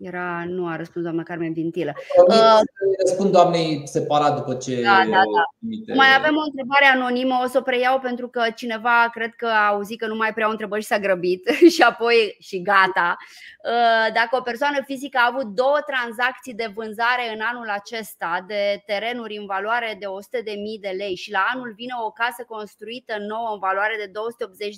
era, 0.00 0.44
nu 0.46 0.66
a 0.66 0.76
răspuns 0.76 1.04
doamna 1.04 1.22
Carmen 1.22 1.52
Vintilă. 1.52 1.92
Uh, 2.28 2.60
răspund 3.06 3.32
doamnei 3.32 3.82
separat 3.84 4.36
după 4.36 4.54
ce. 4.54 4.82
Da, 4.82 5.02
da, 5.10 5.22
da. 5.34 5.94
Mai 5.94 6.08
avem 6.18 6.36
o 6.36 6.44
întrebare 6.44 6.84
anonimă, 6.94 7.40
o 7.44 7.46
să 7.46 7.58
o 7.58 7.62
preiau 7.62 7.98
pentru 7.98 8.28
că 8.28 8.42
cineva 8.56 9.08
cred 9.12 9.34
că 9.34 9.46
a 9.46 9.66
auzit 9.66 9.98
că 9.98 10.06
nu 10.06 10.14
mai 10.14 10.32
preiau 10.32 10.50
întrebări 10.50 10.82
și 10.82 10.86
s-a 10.86 10.98
grăbit 10.98 11.46
și 11.74 11.82
apoi 11.82 12.36
și 12.38 12.62
gata. 12.62 13.16
Uh, 13.64 14.12
dacă 14.14 14.36
o 14.36 14.40
persoană 14.40 14.78
fizică 14.84 15.18
a 15.22 15.30
avut 15.32 15.46
două 15.46 15.78
tranzacții 15.86 16.54
de 16.54 16.70
vânzare 16.74 17.32
în 17.34 17.40
anul 17.40 17.68
acesta 17.68 18.44
de 18.46 18.82
terenuri 18.86 19.36
în 19.36 19.46
valoare 19.46 19.96
de 19.98 20.06
100.000 20.06 20.80
de 20.80 20.94
lei 20.96 21.14
și 21.14 21.30
la 21.30 21.46
anul 21.54 21.72
vine 21.76 21.92
o 22.04 22.10
casă 22.10 22.44
construită 22.48 23.16
nouă 23.18 23.50
în 23.52 23.58
valoare 23.58 23.94
de 23.98 24.10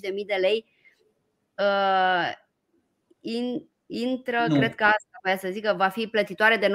280.000 0.09 0.25
de 0.25 0.37
lei, 0.39 0.65
uh, 1.57 2.31
in, 3.19 3.67
intră, 3.93 4.45
nu. 4.47 4.55
cred 4.55 4.75
că 4.75 4.83
asta 4.83 5.19
voia 5.23 5.37
să 5.37 5.49
zic, 5.51 5.65
că 5.65 5.73
va 5.77 5.87
fi 5.87 6.07
plătitoare 6.07 6.57
de 6.57 6.67
19%? 6.67 6.71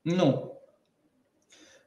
Nu. 0.00 0.52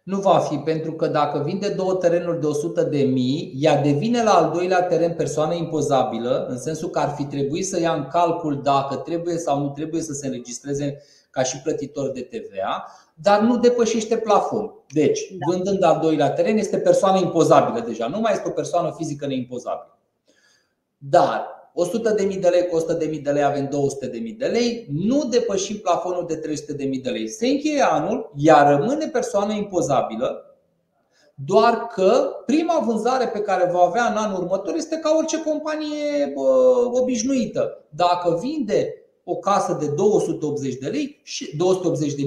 Nu 0.04 0.20
va 0.20 0.40
fi, 0.40 0.56
pentru 0.56 0.94
că 0.94 1.08
dacă 1.08 1.44
vinde 1.46 1.70
două 1.70 1.94
terenuri 1.94 2.40
de 2.40 2.46
100 2.46 2.84
de 2.84 3.02
mii, 3.04 3.54
ea 3.56 3.82
devine 3.82 4.24
la 4.24 4.32
al 4.32 4.52
doilea 4.52 4.84
teren 4.84 5.14
persoană 5.14 5.54
impozabilă, 5.54 6.46
în 6.50 6.58
sensul 6.58 6.90
că 6.90 7.00
ar 7.00 7.10
fi 7.10 7.26
trebuit 7.26 7.68
să 7.68 7.80
ia 7.80 7.94
în 7.94 8.08
calcul 8.08 8.62
dacă 8.62 8.96
trebuie 8.96 9.38
sau 9.38 9.60
nu 9.60 9.70
trebuie 9.70 10.02
să 10.02 10.14
se 10.14 10.28
înregistreze 10.28 11.02
ca 11.30 11.44
și 11.44 11.62
plătitor 11.62 12.12
de 12.12 12.22
TVA, 12.22 12.88
dar 13.14 13.42
nu 13.42 13.58
depășește 13.58 14.18
plafon. 14.18 14.74
Deci, 14.88 15.20
da. 15.30 15.52
vândând 15.52 15.84
al 15.84 16.00
doilea 16.02 16.32
teren, 16.32 16.58
este 16.58 16.78
persoană 16.78 17.20
impozabilă 17.20 17.86
deja, 17.86 18.08
nu 18.08 18.20
mai 18.20 18.34
este 18.34 18.48
o 18.48 18.52
persoană 18.52 18.94
fizică 18.98 19.28
neimpozabilă. 19.28 19.98
Dar 20.98 21.61
100.000 21.72 22.40
de 22.40 22.48
lei 22.48 22.68
cu 22.68 22.80
100.000 22.80 23.22
de 23.22 23.32
lei 23.32 23.44
avem 23.44 23.68
200.000 23.68 24.38
de 24.38 24.46
lei, 24.46 24.88
nu 24.94 25.24
depășim 25.30 25.78
plafonul 25.78 26.26
de 26.28 26.40
300.000 26.40 27.02
de 27.02 27.10
lei. 27.10 27.28
Se 27.28 27.48
încheie 27.48 27.82
anul, 27.82 28.32
ea 28.38 28.70
rămâne 28.70 29.08
persoană 29.08 29.54
impozabilă, 29.54 30.46
doar 31.46 31.88
că 31.88 32.30
prima 32.46 32.84
vânzare 32.86 33.28
pe 33.28 33.40
care 33.40 33.72
va 33.72 33.80
avea 33.80 34.06
în 34.06 34.16
anul 34.16 34.42
următor 34.42 34.76
este 34.76 34.98
ca 34.98 35.14
orice 35.18 35.42
companie 35.44 36.32
bă, 36.36 37.00
obișnuită. 37.02 37.86
Dacă 37.90 38.40
vinde 38.42 38.96
o 39.24 39.36
casă 39.36 39.78
de 39.80 39.88
280 39.88 40.76
de 40.76 40.88
lei 40.88 41.20
și 41.24 41.58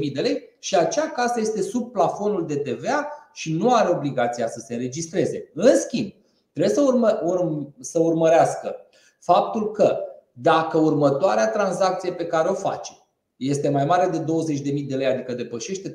280.000 0.09 0.13
de 0.13 0.21
lei 0.21 0.43
și 0.59 0.77
acea 0.77 1.09
casă 1.09 1.41
este 1.41 1.63
sub 1.63 1.93
plafonul 1.93 2.47
de 2.47 2.57
TVA 2.57 3.09
și 3.33 3.53
nu 3.53 3.73
are 3.73 3.89
obligația 3.91 4.49
să 4.49 4.63
se 4.67 4.75
înregistreze. 4.75 5.51
În 5.55 5.77
schimb, 5.77 6.13
trebuie 6.53 6.75
să, 6.75 6.81
urmă, 6.81 7.21
urm, 7.25 7.75
să 7.81 7.99
urmărească 7.99 8.84
faptul 9.25 9.71
că 9.71 9.99
dacă 10.33 10.79
următoarea 10.79 11.51
tranzacție 11.51 12.13
pe 12.13 12.27
care 12.27 12.49
o 12.49 12.55
face 12.55 12.93
este 13.37 13.69
mai 13.69 13.85
mare 13.85 14.09
de 14.09 14.19
20.000 14.19 14.87
de 14.87 14.97
lei, 14.97 15.07
adică 15.07 15.33
depășește 15.33 15.95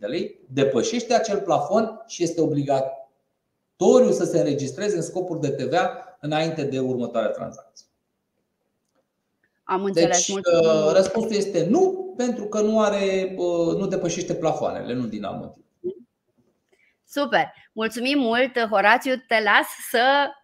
de 0.00 0.06
lei, 0.06 0.40
depășește 0.48 1.14
acel 1.14 1.40
plafon 1.40 2.04
și 2.06 2.22
este 2.22 2.40
obligatoriu 2.40 4.10
să 4.10 4.24
se 4.24 4.38
înregistreze 4.38 4.96
în 4.96 5.02
scopuri 5.02 5.40
de 5.40 5.48
TVA 5.48 6.16
înainte 6.20 6.64
de 6.64 6.78
următoarea 6.78 7.30
tranzacție. 7.30 7.86
Am 9.64 9.84
înțeles. 9.84 10.26
Deci, 10.26 10.36
uh, 10.36 10.92
răspunsul 10.92 11.36
este 11.36 11.66
nu, 11.70 12.14
pentru 12.16 12.44
că 12.44 12.60
nu 12.60 12.80
are, 12.80 13.34
uh, 13.36 13.76
nu 13.76 13.86
depășește 13.86 14.34
plafoanele, 14.34 14.94
nu 14.94 15.06
din 15.06 15.24
alt 15.24 15.40
motiv. 15.40 15.64
Super! 17.08 17.52
Mulțumim 17.72 18.18
mult, 18.18 18.58
Horațiu. 18.70 19.14
Te 19.28 19.42
las 19.42 19.66
să 19.90 20.26
uh, 20.26 20.41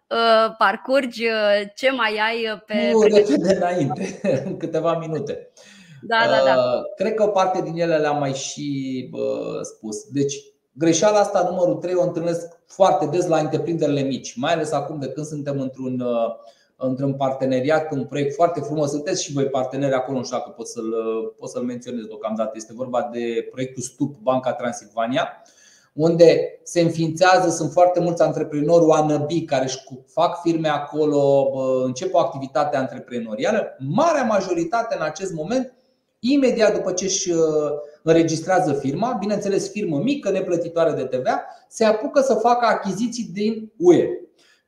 parcurgi 0.57 1.25
uh, 1.25 1.69
ce 1.75 1.91
mai 1.91 2.19
ai 2.27 2.63
pe. 2.65 2.91
Nu, 2.91 3.01
repede 3.01 3.55
înainte, 3.55 4.19
în 4.45 4.57
câteva 4.57 4.97
minute. 4.97 5.51
Da, 6.01 6.17
da, 6.29 6.53
da. 6.53 6.81
Cred 6.95 7.13
că 7.13 7.23
o 7.23 7.27
parte 7.27 7.61
din 7.61 7.79
ele 7.79 7.97
le-am 7.97 8.19
mai 8.19 8.33
și 8.33 9.09
uh, 9.11 9.61
spus. 9.61 10.03
Deci, 10.11 10.35
greșeala 10.71 11.19
asta, 11.19 11.47
numărul 11.49 11.75
3, 11.75 11.93
o 11.93 12.03
întâlnesc 12.03 12.57
foarte 12.65 13.05
des 13.05 13.27
la 13.27 13.37
întreprinderile 13.37 14.01
mici, 14.01 14.35
mai 14.35 14.53
ales 14.53 14.71
acum 14.71 14.99
de 14.99 15.07
când 15.07 15.25
suntem 15.25 15.59
într-un 15.59 15.99
uh, 15.99 16.35
într-un 16.81 17.13
parteneriat, 17.13 17.91
un 17.91 18.05
proiect 18.05 18.33
foarte 18.33 18.59
frumos. 18.59 18.89
Sunteți 18.89 19.23
și 19.23 19.33
voi 19.33 19.45
parteneri 19.45 19.93
acolo, 19.93 20.17
nu 20.17 20.23
știu 20.23 20.37
dacă 20.37 20.49
pot 20.49 20.67
să-l, 20.67 20.93
pot 21.37 21.49
să-l 21.49 21.63
menționez 21.63 22.05
deocamdată. 22.05 22.51
Este 22.55 22.73
vorba 22.73 23.09
de 23.11 23.47
proiectul 23.51 23.83
STUP 23.83 24.17
Banca 24.21 24.53
Transilvania, 24.53 25.43
unde 25.93 26.59
se 26.63 26.81
înființează, 26.81 27.49
sunt 27.49 27.71
foarte 27.71 27.99
mulți 27.99 28.21
antreprenori 28.21 28.85
wannabe 28.85 29.41
care 29.45 29.63
își 29.63 29.77
fac 30.07 30.41
firme 30.41 30.67
acolo, 30.67 31.51
încep 31.85 32.13
o 32.13 32.19
activitate 32.19 32.77
antreprenorială. 32.77 33.75
Marea 33.79 34.23
majoritate 34.23 34.95
în 34.99 35.05
acest 35.05 35.33
moment, 35.33 35.73
imediat 36.19 36.73
după 36.75 36.91
ce 36.91 37.05
își 37.05 37.31
uh, 37.31 37.39
înregistrează 38.03 38.73
firma, 38.73 39.17
bineînțeles 39.19 39.69
firmă 39.69 39.97
mică, 39.97 40.29
neplătitoare 40.29 40.91
de 40.91 41.03
TVA, 41.03 41.45
se 41.67 41.83
apucă 41.83 42.21
să 42.21 42.33
facă 42.33 42.65
achiziții 42.65 43.29
din 43.33 43.71
UE. 43.77 44.07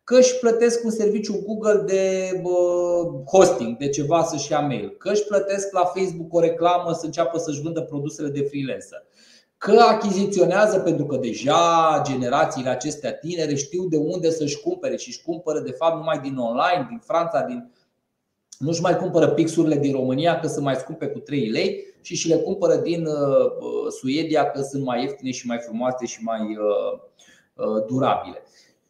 Că 0.04 0.18
își 0.18 0.40
plătesc 0.40 0.84
un 0.84 0.92
serviciu 0.92 1.44
Google 1.46 1.84
de 1.86 2.32
hosting, 3.32 3.78
de 3.78 3.90
ceva 3.90 4.24
să-și 4.24 4.52
ia 4.52 4.60
mail, 4.60 4.96
că 4.98 5.10
își 5.10 5.24
plătesc 5.24 5.72
la 5.72 5.86
Facebook 5.86 6.34
o 6.34 6.40
reclamă 6.40 6.94
să 6.94 7.06
înceapă 7.06 7.38
să-și 7.38 7.62
vândă 7.62 7.82
produsele 7.82 8.30
de 8.30 8.42
freelancer, 8.42 9.04
că 9.62 9.80
achiziționează 9.80 10.80
pentru 10.80 11.06
că 11.06 11.18
deja 11.18 12.02
generațiile 12.06 12.70
acestea 12.70 13.14
tinere 13.14 13.56
știu 13.56 13.88
de 13.88 13.98
unde 13.98 14.30
să-și 14.30 14.60
cumpere 14.60 14.96
și 14.96 15.08
își 15.08 15.22
cumpără 15.22 15.60
de 15.60 15.72
fapt 15.72 15.96
numai 15.96 16.20
din 16.20 16.38
online, 16.38 16.86
din 16.90 17.02
Franța, 17.04 17.42
din 17.42 17.72
nu-și 18.58 18.82
mai 18.82 18.98
cumpără 18.98 19.28
pixurile 19.28 19.76
din 19.76 19.92
România 19.92 20.40
că 20.40 20.48
sunt 20.48 20.64
mai 20.64 20.76
scumpe 20.76 21.08
cu 21.08 21.20
3 21.20 21.50
lei 21.50 21.86
și 22.02 22.16
și 22.16 22.28
le 22.28 22.36
cumpără 22.36 22.76
din 22.76 23.06
uh, 23.06 23.92
Suedia 24.00 24.52
că 24.52 24.62
sunt 24.62 24.84
mai 24.84 25.02
ieftine 25.02 25.32
și 25.32 25.48
mai 25.48 25.58
frumoase 25.58 26.06
și 26.06 26.24
mai 26.24 26.42
uh, 26.42 27.00
uh, 27.54 27.86
durabile 27.88 28.44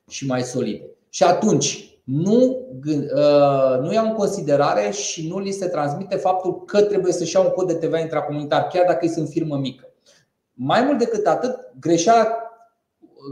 și 0.10 0.26
mai 0.26 0.41
solide. 0.41 0.89
Și 1.10 1.23
atunci 1.23 1.98
nu, 2.03 2.68
uh, 2.88 3.80
nu 3.80 3.93
iau 3.93 4.06
în 4.06 4.14
considerare 4.14 4.91
și 4.91 5.27
nu 5.27 5.39
li 5.39 5.52
se 5.52 5.68
transmite 5.68 6.15
faptul 6.15 6.64
că 6.65 6.81
trebuie 6.81 7.14
să-și 7.14 7.35
iau 7.35 7.45
un 7.45 7.52
cod 7.52 7.68
de 7.68 7.88
TVA 7.88 7.99
intracomunitar, 7.99 8.68
chiar 8.68 8.85
dacă 8.85 9.06
ei 9.06 9.11
sunt 9.11 9.30
firmă 9.30 9.57
mică. 9.57 9.85
Mai 10.63 10.81
mult 10.81 10.97
decât 10.97 11.27
atât, 11.27 11.71
greșeala, 11.79 12.38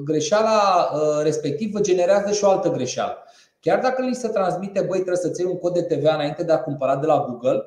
greșeala 0.06 0.90
uh, 0.94 1.24
respectivă 1.24 1.80
generează 1.80 2.32
și 2.32 2.44
o 2.44 2.50
altă 2.50 2.70
greșeală. 2.70 3.18
Chiar 3.60 3.80
dacă 3.80 4.02
li 4.02 4.16
se 4.16 4.28
transmite, 4.28 4.80
băi, 4.80 4.98
trebuie 4.98 5.16
să-ți 5.16 5.42
iei 5.42 5.50
un 5.50 5.58
cod 5.58 5.74
de 5.74 5.82
TVA 5.82 6.14
înainte 6.14 6.44
de 6.44 6.52
a 6.52 6.60
cumpăra 6.60 6.96
de 6.96 7.06
la 7.06 7.26
Google, 7.28 7.64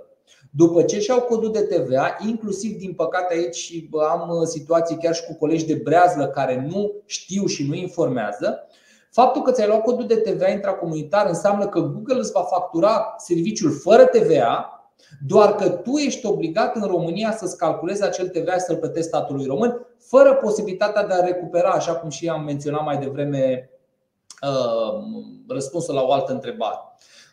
după 0.51 0.83
ce 0.83 1.01
și-au 1.01 1.21
codul 1.21 1.53
de 1.53 1.61
TVA, 1.61 2.17
inclusiv 2.27 2.79
din 2.79 2.95
păcate 2.95 3.35
aici 3.35 3.87
am 4.11 4.29
uh, 4.29 4.47
situații 4.47 4.97
chiar 4.97 5.15
și 5.15 5.25
cu 5.25 5.35
colegi 5.35 5.67
de 5.67 5.75
breazlă 5.75 6.27
care 6.27 6.67
nu 6.71 6.93
știu 7.07 7.47
și 7.47 7.69
nu 7.69 7.75
informează, 7.75 8.67
Faptul 9.11 9.43
că 9.43 9.51
ți-ai 9.51 9.67
luat 9.67 9.83
codul 9.83 10.07
de 10.07 10.17
TVA 10.17 10.51
intracomunitar 10.51 11.27
înseamnă 11.27 11.69
că 11.69 11.81
Google 11.81 12.19
îți 12.19 12.33
va 12.33 12.43
factura 12.43 13.15
serviciul 13.19 13.71
fără 13.71 14.05
TVA, 14.05 14.82
doar 15.27 15.55
că 15.55 15.69
tu 15.69 15.97
ești 15.97 16.27
obligat 16.27 16.77
în 16.77 16.83
România 16.83 17.33
să-ți 17.33 17.57
calculezi 17.57 18.03
acel 18.03 18.29
TVA 18.29 18.53
și 18.53 18.61
să-l 18.61 18.77
plătești 18.77 19.09
statului 19.09 19.47
român, 19.47 19.87
fără 19.99 20.35
posibilitatea 20.35 21.07
de 21.07 21.15
a 21.15 21.25
recupera, 21.25 21.71
așa 21.71 21.95
cum 21.95 22.11
și 22.11 22.29
am 22.29 22.45
menționat 22.45 22.85
mai 22.85 22.99
devreme, 22.99 23.71
uh, 24.43 25.03
răspunsul 25.49 25.95
la 25.95 26.03
o 26.03 26.13
altă 26.13 26.33
întrebare. 26.33 26.79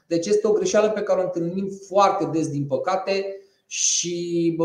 Deci 0.08 0.28
este 0.28 0.48
o 0.48 0.52
greșeală 0.52 0.90
pe 0.90 1.02
care 1.02 1.20
o 1.20 1.24
întâlnim 1.24 1.70
foarte 1.88 2.26
des, 2.26 2.50
din 2.50 2.66
păcate, 2.66 3.40
și, 3.72 4.58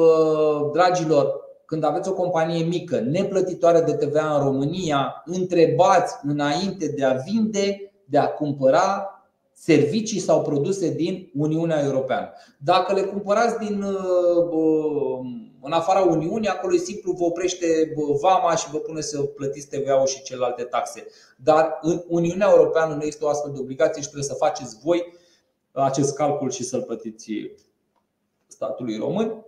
dragilor, 0.72 1.40
când 1.66 1.84
aveți 1.84 2.08
o 2.08 2.14
companie 2.14 2.64
mică, 2.64 3.00
neplătitoare 3.00 3.80
de 3.80 3.92
TVA 3.92 4.34
în 4.34 4.42
România, 4.42 5.22
întrebați 5.24 6.14
înainte 6.22 6.88
de 6.88 7.04
a 7.04 7.12
vinde, 7.12 7.92
de 8.04 8.18
a 8.18 8.28
cumpăra 8.28 9.13
servicii 9.54 10.20
sau 10.20 10.42
produse 10.42 10.90
din 10.90 11.30
Uniunea 11.34 11.84
Europeană. 11.84 12.32
Dacă 12.58 12.92
le 12.94 13.02
cumpărați 13.02 13.58
din 13.58 13.82
uh, 13.82 15.42
în 15.60 15.72
afara 15.72 16.00
Uniunii, 16.00 16.48
acolo 16.48 16.74
e 16.74 16.78
simplu, 16.78 17.12
vă 17.12 17.24
oprește 17.24 17.94
vama 18.20 18.56
și 18.56 18.70
vă 18.70 18.78
pune 18.78 19.00
să 19.00 19.20
plătiți 19.22 19.68
TVA-ul 19.68 20.06
și 20.06 20.22
celelalte 20.22 20.62
taxe. 20.62 21.06
Dar 21.36 21.78
în 21.82 22.02
Uniunea 22.08 22.48
Europeană 22.50 22.94
nu 22.94 23.02
este 23.02 23.24
o 23.24 23.28
astfel 23.28 23.52
de 23.52 23.60
obligație 23.60 24.02
și 24.02 24.08
trebuie 24.08 24.28
să 24.28 24.34
faceți 24.34 24.78
voi 24.82 25.12
acest 25.72 26.14
calcul 26.14 26.50
și 26.50 26.64
să-l 26.64 26.82
plătiți 26.82 27.32
statului 28.46 28.96
român. 28.96 29.44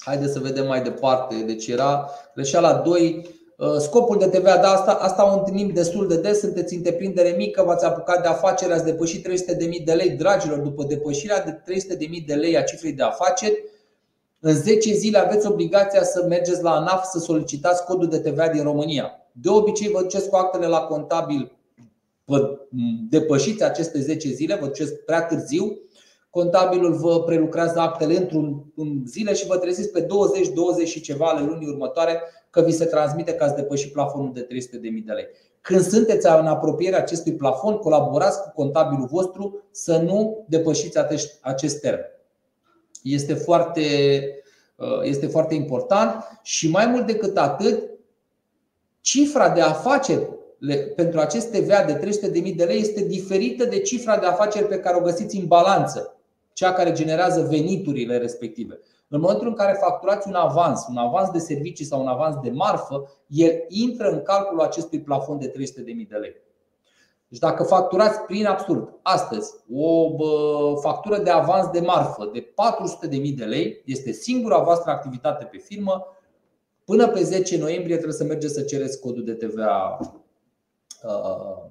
Haideți 0.00 0.32
să 0.32 0.38
vedem 0.38 0.66
mai 0.66 0.82
departe. 0.82 1.34
Deci 1.34 1.66
era 1.66 2.10
greșeala 2.34 2.74
2. 2.74 3.28
Uh, 3.60 3.76
scopul 3.78 4.18
de 4.18 4.26
TVA, 4.26 4.56
da, 4.56 4.68
asta, 4.68 4.92
asta 4.92 5.32
o 5.32 5.38
întâlnim 5.38 5.68
destul 5.68 6.08
de 6.08 6.16
des. 6.16 6.38
Sunteți 6.38 6.74
întreprindere 6.74 7.34
mică, 7.36 7.62
v-ați 7.62 7.84
apucat 7.84 8.22
de 8.22 8.28
afaceri, 8.28 8.72
ați 8.72 8.84
depășit 8.84 9.28
300.000 9.28 9.84
de 9.84 9.92
lei. 9.92 10.10
Dragilor, 10.10 10.58
după 10.58 10.84
depășirea 10.84 11.44
de 11.44 11.74
300.000 12.20 12.26
de 12.26 12.34
lei 12.34 12.56
a 12.56 12.62
cifrei 12.62 12.92
de 12.92 13.02
afaceri, 13.02 13.64
în 14.40 14.54
10 14.54 14.92
zile 14.92 15.18
aveți 15.18 15.46
obligația 15.46 16.02
să 16.02 16.26
mergeți 16.28 16.62
la 16.62 16.70
ANAF 16.70 17.04
să 17.04 17.18
solicitați 17.18 17.84
codul 17.84 18.08
de 18.08 18.18
TVA 18.18 18.48
din 18.48 18.62
România. 18.62 19.10
De 19.32 19.48
obicei 19.48 19.88
vă 19.88 20.00
duceți 20.00 20.28
cu 20.28 20.36
actele 20.36 20.66
la 20.66 20.80
contabil, 20.80 21.52
vă 22.24 22.58
depășiți 23.10 23.64
aceste 23.64 24.00
10 24.00 24.28
zile, 24.28 24.54
vă 24.60 24.66
duceți 24.66 24.94
prea 24.94 25.22
târziu 25.22 25.78
Contabilul 26.30 26.94
vă 26.94 27.22
prelucrează 27.22 27.78
actele 27.78 28.16
într-un 28.16 28.64
zile 29.06 29.34
și 29.34 29.46
vă 29.46 29.56
treziți 29.56 29.90
pe 29.90 30.00
20, 30.00 30.48
20 30.48 30.88
și 30.88 31.00
ceva 31.00 31.26
ale 31.26 31.46
lunii 31.46 31.68
următoare 31.68 32.20
că 32.50 32.60
vi 32.60 32.72
se 32.72 32.84
transmite 32.84 33.34
că 33.34 33.44
ați 33.44 33.54
depășit 33.54 33.92
plafonul 33.92 34.32
de 34.32 34.46
300.000 34.46 34.80
de 35.04 35.12
lei. 35.12 35.26
Când 35.60 35.80
sunteți 35.80 36.26
în 36.26 36.46
apropierea 36.46 36.98
acestui 36.98 37.32
plafon, 37.32 37.76
colaborați 37.76 38.42
cu 38.42 38.50
contabilul 38.54 39.06
vostru 39.06 39.62
să 39.70 39.96
nu 39.96 40.44
depășiți 40.48 40.98
acest 41.40 41.80
termen. 41.80 42.10
Este 43.02 43.34
foarte, 43.34 43.80
uh, 44.76 45.00
este 45.02 45.26
foarte 45.26 45.54
important 45.54 46.24
și 46.42 46.70
mai 46.70 46.86
mult 46.86 47.06
decât 47.06 47.36
atât, 47.36 47.90
cifra 49.00 49.48
de 49.50 49.60
afaceri 49.60 50.28
pentru 50.96 51.20
acest 51.20 51.50
TVA 51.50 51.84
de 51.84 51.92
300.000 51.92 52.54
de 52.56 52.64
lei 52.64 52.80
este 52.80 53.04
diferită 53.04 53.64
de 53.64 53.80
cifra 53.80 54.18
de 54.18 54.26
afaceri 54.26 54.66
pe 54.66 54.78
care 54.78 54.96
o 54.96 55.02
găsiți 55.02 55.36
în 55.36 55.46
balanță 55.46 56.20
cea 56.52 56.72
care 56.72 56.92
generează 56.92 57.46
veniturile 57.50 58.18
respective. 58.18 58.78
În 59.12 59.20
momentul 59.20 59.46
în 59.46 59.54
care 59.54 59.78
facturați 59.80 60.28
un 60.28 60.34
avans, 60.34 60.86
un 60.88 60.96
avans 60.96 61.30
de 61.30 61.38
servicii 61.38 61.84
sau 61.84 62.00
un 62.00 62.06
avans 62.06 62.36
de 62.42 62.50
marfă, 62.50 63.10
el 63.26 63.64
intră 63.68 64.10
în 64.10 64.22
calculul 64.22 64.60
acestui 64.60 65.00
plafon 65.00 65.38
de 65.38 65.48
300.000 65.50 66.08
de 66.08 66.16
lei. 66.16 66.34
Deci 67.28 67.38
dacă 67.38 67.62
facturați 67.62 68.20
prin 68.20 68.46
absurd 68.46 68.98
astăzi 69.02 69.52
o 69.72 70.76
factură 70.76 71.18
de 71.18 71.30
avans 71.30 71.70
de 71.70 71.80
marfă 71.80 72.30
de 72.32 72.54
400.000 73.08 73.34
de 73.36 73.44
lei, 73.44 73.82
este 73.84 74.12
singura 74.12 74.58
voastră 74.58 74.90
activitate 74.90 75.44
pe 75.44 75.58
firmă, 75.58 76.06
până 76.84 77.08
pe 77.08 77.22
10 77.22 77.58
noiembrie 77.58 77.94
trebuie 77.94 78.16
să 78.16 78.24
mergeți 78.24 78.54
să 78.54 78.62
cereți 78.62 79.00
codul 79.00 79.24
de 79.24 79.34
TVA 79.34 79.98
uh, 81.02 81.70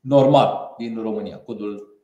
normal 0.00 0.74
din 0.78 1.02
România, 1.02 1.38
codul 1.38 2.00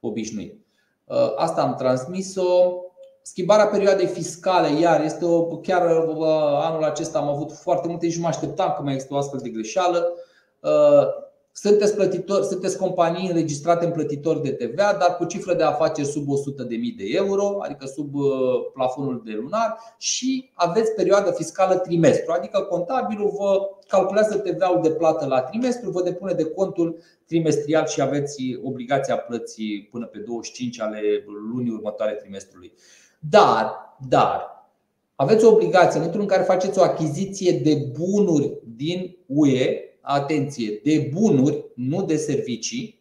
obișnuit. 0.00 0.66
Uh, 1.04 1.32
asta 1.36 1.62
am 1.62 1.74
transmis-o. 1.74 2.82
Schimbarea 3.30 3.66
perioadei 3.66 4.06
fiscale, 4.06 4.80
iar 4.80 5.04
este 5.04 5.24
o, 5.24 5.56
chiar 5.56 6.06
uh, 6.06 6.26
anul 6.62 6.84
acesta 6.84 7.18
am 7.18 7.28
avut 7.28 7.52
foarte 7.52 7.88
multe 7.88 8.08
și 8.08 8.16
nu 8.16 8.22
mă 8.22 8.28
așteptam 8.28 8.74
că 8.76 8.82
mai 8.82 8.92
există 8.92 9.14
o 9.14 9.16
astfel 9.16 9.40
de 9.42 9.48
greșeală. 9.48 10.12
Sunteți, 11.52 11.94
plătitori, 11.94 12.46
sunteți 12.46 12.78
companii 12.78 13.28
înregistrate 13.28 13.84
în 13.84 13.90
plătitori 13.90 14.42
de 14.42 14.50
TVA, 14.52 14.96
dar 15.00 15.16
cu 15.16 15.24
cifră 15.24 15.54
de 15.54 15.62
afaceri 15.62 16.06
sub 16.06 16.26
100.000 16.26 16.26
de 16.96 17.04
euro, 17.06 17.58
adică 17.62 17.86
sub 17.86 18.14
uh, 18.14 18.30
plafonul 18.72 19.22
de 19.24 19.32
lunar 19.32 19.78
și 19.98 20.50
aveți 20.54 20.94
perioadă 20.94 21.30
fiscală 21.30 21.74
trimestru, 21.74 22.32
adică 22.32 22.60
contabilul 22.60 23.32
vă 23.38 23.68
calculează 23.88 24.38
TVA-ul 24.38 24.82
de 24.82 24.90
plată 24.90 25.26
la 25.26 25.40
trimestru, 25.40 25.90
vă 25.90 26.02
depune 26.02 26.32
de 26.32 26.44
contul 26.44 26.98
trimestrial 27.26 27.86
și 27.86 28.00
aveți 28.00 28.42
obligația 28.62 29.16
plății 29.16 29.88
până 29.90 30.06
pe 30.06 30.18
25 30.18 30.80
ale 30.80 31.00
lunii 31.52 31.72
următoare 31.72 32.12
trimestrului. 32.12 32.72
Dar, 33.18 33.96
dar, 34.08 34.48
aveți 35.14 35.44
o 35.44 35.52
obligație 35.52 35.88
în 35.88 35.96
momentul 35.96 36.20
în 36.20 36.26
care 36.26 36.42
faceți 36.42 36.78
o 36.78 36.82
achiziție 36.82 37.52
de 37.52 37.92
bunuri 37.98 38.60
din 38.76 39.16
UE, 39.26 39.80
atenție, 40.00 40.80
de 40.84 41.10
bunuri, 41.14 41.64
nu 41.74 42.02
de 42.02 42.16
servicii, 42.16 42.98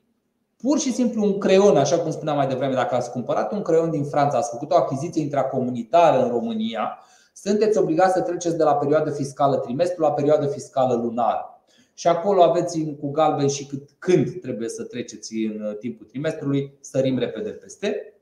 pur 0.57 0.79
și 0.79 0.93
simplu 0.93 1.23
un 1.23 1.37
creion, 1.37 1.77
așa 1.77 1.99
cum 1.99 2.11
spuneam 2.11 2.37
mai 2.37 2.47
devreme, 2.47 2.73
dacă 2.73 2.95
ați 2.95 3.11
cumpărat 3.11 3.51
un 3.51 3.61
creion 3.61 3.89
din 3.89 4.03
Franța, 4.03 4.37
ați 4.37 4.49
făcut 4.49 4.71
o 4.71 4.75
achiziție 4.75 5.21
intracomunitară 5.21 6.23
în 6.23 6.29
România, 6.29 6.99
sunteți 7.33 7.77
obligați 7.77 8.13
să 8.13 8.21
treceți 8.21 8.57
de 8.57 8.63
la 8.63 8.75
perioadă 8.75 9.11
fiscală 9.11 9.55
trimestru 9.55 10.01
la 10.01 10.11
perioadă 10.11 10.45
fiscală 10.45 10.93
lunară. 10.93 11.61
Și 11.93 12.07
acolo 12.07 12.43
aveți 12.43 12.83
cu 12.99 13.11
galben 13.11 13.47
și 13.47 13.65
cât, 13.65 13.89
când 13.99 14.41
trebuie 14.41 14.69
să 14.69 14.83
treceți 14.83 15.35
în 15.35 15.75
timpul 15.79 16.05
trimestrului, 16.05 16.77
sărim 16.79 17.17
repede 17.17 17.49
peste. 17.49 18.16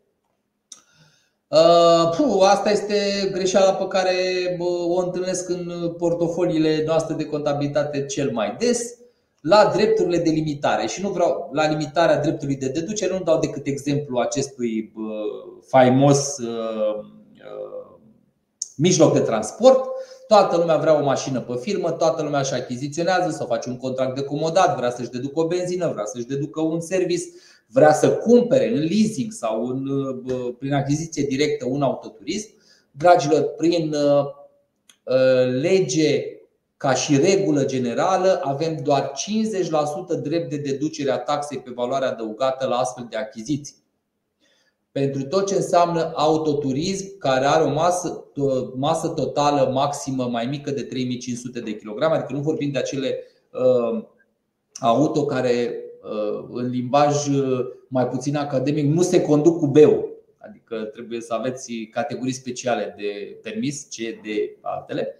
Uh, 1.47 2.09
puh, 2.17 2.47
asta 2.49 2.71
este 2.71 3.29
greșeala 3.33 3.73
pe 3.73 3.87
care 3.87 4.15
o 4.87 4.99
întâlnesc 4.99 5.49
în 5.49 5.93
portofoliile 5.97 6.83
noastre 6.85 7.15
de 7.15 7.25
contabilitate 7.25 8.05
cel 8.05 8.31
mai 8.31 8.55
des 8.59 8.95
la 9.41 9.71
drepturile 9.73 10.17
de 10.17 10.29
limitare 10.29 10.87
și 10.87 11.01
nu 11.01 11.09
vreau 11.09 11.49
la 11.53 11.67
limitarea 11.67 12.19
dreptului 12.19 12.55
de 12.55 12.67
deducere, 12.67 13.13
nu 13.17 13.23
dau 13.23 13.39
decât 13.39 13.67
exemplu 13.67 14.19
acestui 14.19 14.93
faimos 15.67 16.37
uh, 16.37 16.95
uh, 16.97 17.97
mijloc 18.77 19.13
de 19.13 19.19
transport. 19.19 19.85
Toată 20.27 20.57
lumea 20.57 20.77
vrea 20.77 20.99
o 20.99 21.03
mașină 21.03 21.39
pe 21.41 21.53
firmă, 21.61 21.91
toată 21.91 22.23
lumea 22.23 22.39
își 22.39 22.53
achiziționează 22.53 23.29
sau 23.29 23.47
face 23.47 23.69
un 23.69 23.77
contract 23.77 24.15
de 24.15 24.23
comodat, 24.23 24.77
vrea 24.77 24.89
să-și 24.89 25.09
deducă 25.09 25.39
o 25.39 25.47
benzină, 25.47 25.91
vrea 25.93 26.05
să-și 26.05 26.25
deducă 26.25 26.61
un 26.61 26.81
service 26.81 27.23
vrea 27.67 27.93
să 27.93 28.11
cumpere 28.11 28.67
în 28.67 28.79
leasing 28.79 29.31
sau 29.31 29.65
în, 29.65 29.85
prin 30.59 30.73
achiziție 30.73 31.23
directă 31.23 31.65
un 31.67 31.81
autoturism, 31.81 32.49
dragilor, 32.91 33.41
prin 33.41 33.93
uh, 33.93 34.25
uh, 35.03 35.59
lege 35.61 36.23
ca 36.77 36.93
și 36.93 37.17
regulă 37.17 37.65
generală, 37.65 38.41
avem 38.43 38.77
doar 38.83 39.11
50% 40.17 40.21
drept 40.21 40.49
de 40.49 40.57
deducere 40.57 41.11
a 41.11 41.17
taxei 41.17 41.59
pe 41.59 41.71
valoare 41.75 42.05
adăugată 42.05 42.67
la 42.67 42.75
astfel 42.75 43.07
de 43.09 43.17
achiziții. 43.17 43.83
Pentru 44.91 45.23
tot 45.23 45.47
ce 45.47 45.55
înseamnă 45.55 46.11
autoturism, 46.15 47.17
care 47.17 47.45
are 47.45 47.63
o 47.63 47.69
masă, 47.69 48.23
masă 48.75 49.07
totală 49.07 49.71
maximă 49.71 50.27
mai 50.27 50.45
mică 50.45 50.71
de 50.71 50.83
3500 50.83 51.59
de 51.59 51.75
kg, 51.75 52.01
adică 52.01 52.33
nu 52.33 52.39
vorbim 52.39 52.71
de 52.71 52.77
acele 52.77 53.19
uh, 53.51 54.03
auto 54.79 55.25
care 55.25 55.79
Uh, 55.79 55.84
în 56.51 56.69
limbaj 56.69 57.27
uh, 57.27 57.65
mai 57.87 58.07
puțin 58.07 58.35
academic, 58.35 58.85
nu 58.85 59.01
se 59.01 59.21
conduc 59.21 59.59
cu 59.59 59.67
beu. 59.67 60.09
Adică 60.37 60.75
trebuie 60.75 61.21
să 61.21 61.33
aveți 61.33 61.73
categorii 61.91 62.33
speciale 62.33 62.95
de 62.97 63.39
permis, 63.41 63.81
C, 63.83 63.95
D, 63.95 64.25
altele. 64.61 65.17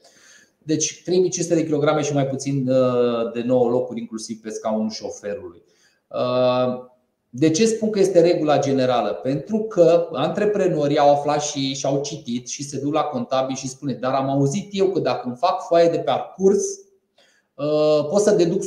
Deci 0.64 1.02
3500 1.03 1.56
de 1.56 1.66
kg 1.66 2.02
și 2.02 2.14
mai 2.14 2.28
puțin 2.28 2.70
uh, 2.70 3.32
de 3.34 3.41
9 3.41 3.70
locuri, 3.70 3.99
inclusiv 3.99 4.41
pe 4.41 4.49
scaunul 4.49 4.90
șoferului. 4.90 5.64
De 7.30 7.49
ce 7.49 7.66
spun 7.66 7.90
că 7.90 7.99
este 7.99 8.22
regula 8.22 8.60
generală? 8.60 9.10
Pentru 9.14 9.57
că 9.57 10.10
antreprenorii 10.12 10.98
au 10.98 11.12
aflat 11.12 11.41
și 11.41 11.74
și-au 11.74 12.02
citit 12.02 12.48
și 12.48 12.64
se 12.64 12.80
duc 12.80 12.94
la 12.94 13.02
contabil 13.02 13.56
și 13.56 13.68
spune 13.68 13.94
Dar 13.94 14.14
am 14.14 14.30
auzit 14.30 14.70
eu 14.72 14.88
că 14.88 14.99
dacă 14.99 15.28
îmi 15.28 15.38
fac 15.38 15.68
foaie 15.68 15.90
de 15.90 15.98
parcurs, 15.98 16.64
Uh, 17.56 18.07
pot 18.10 18.22
să 18.22 18.36
deduc 18.36 18.61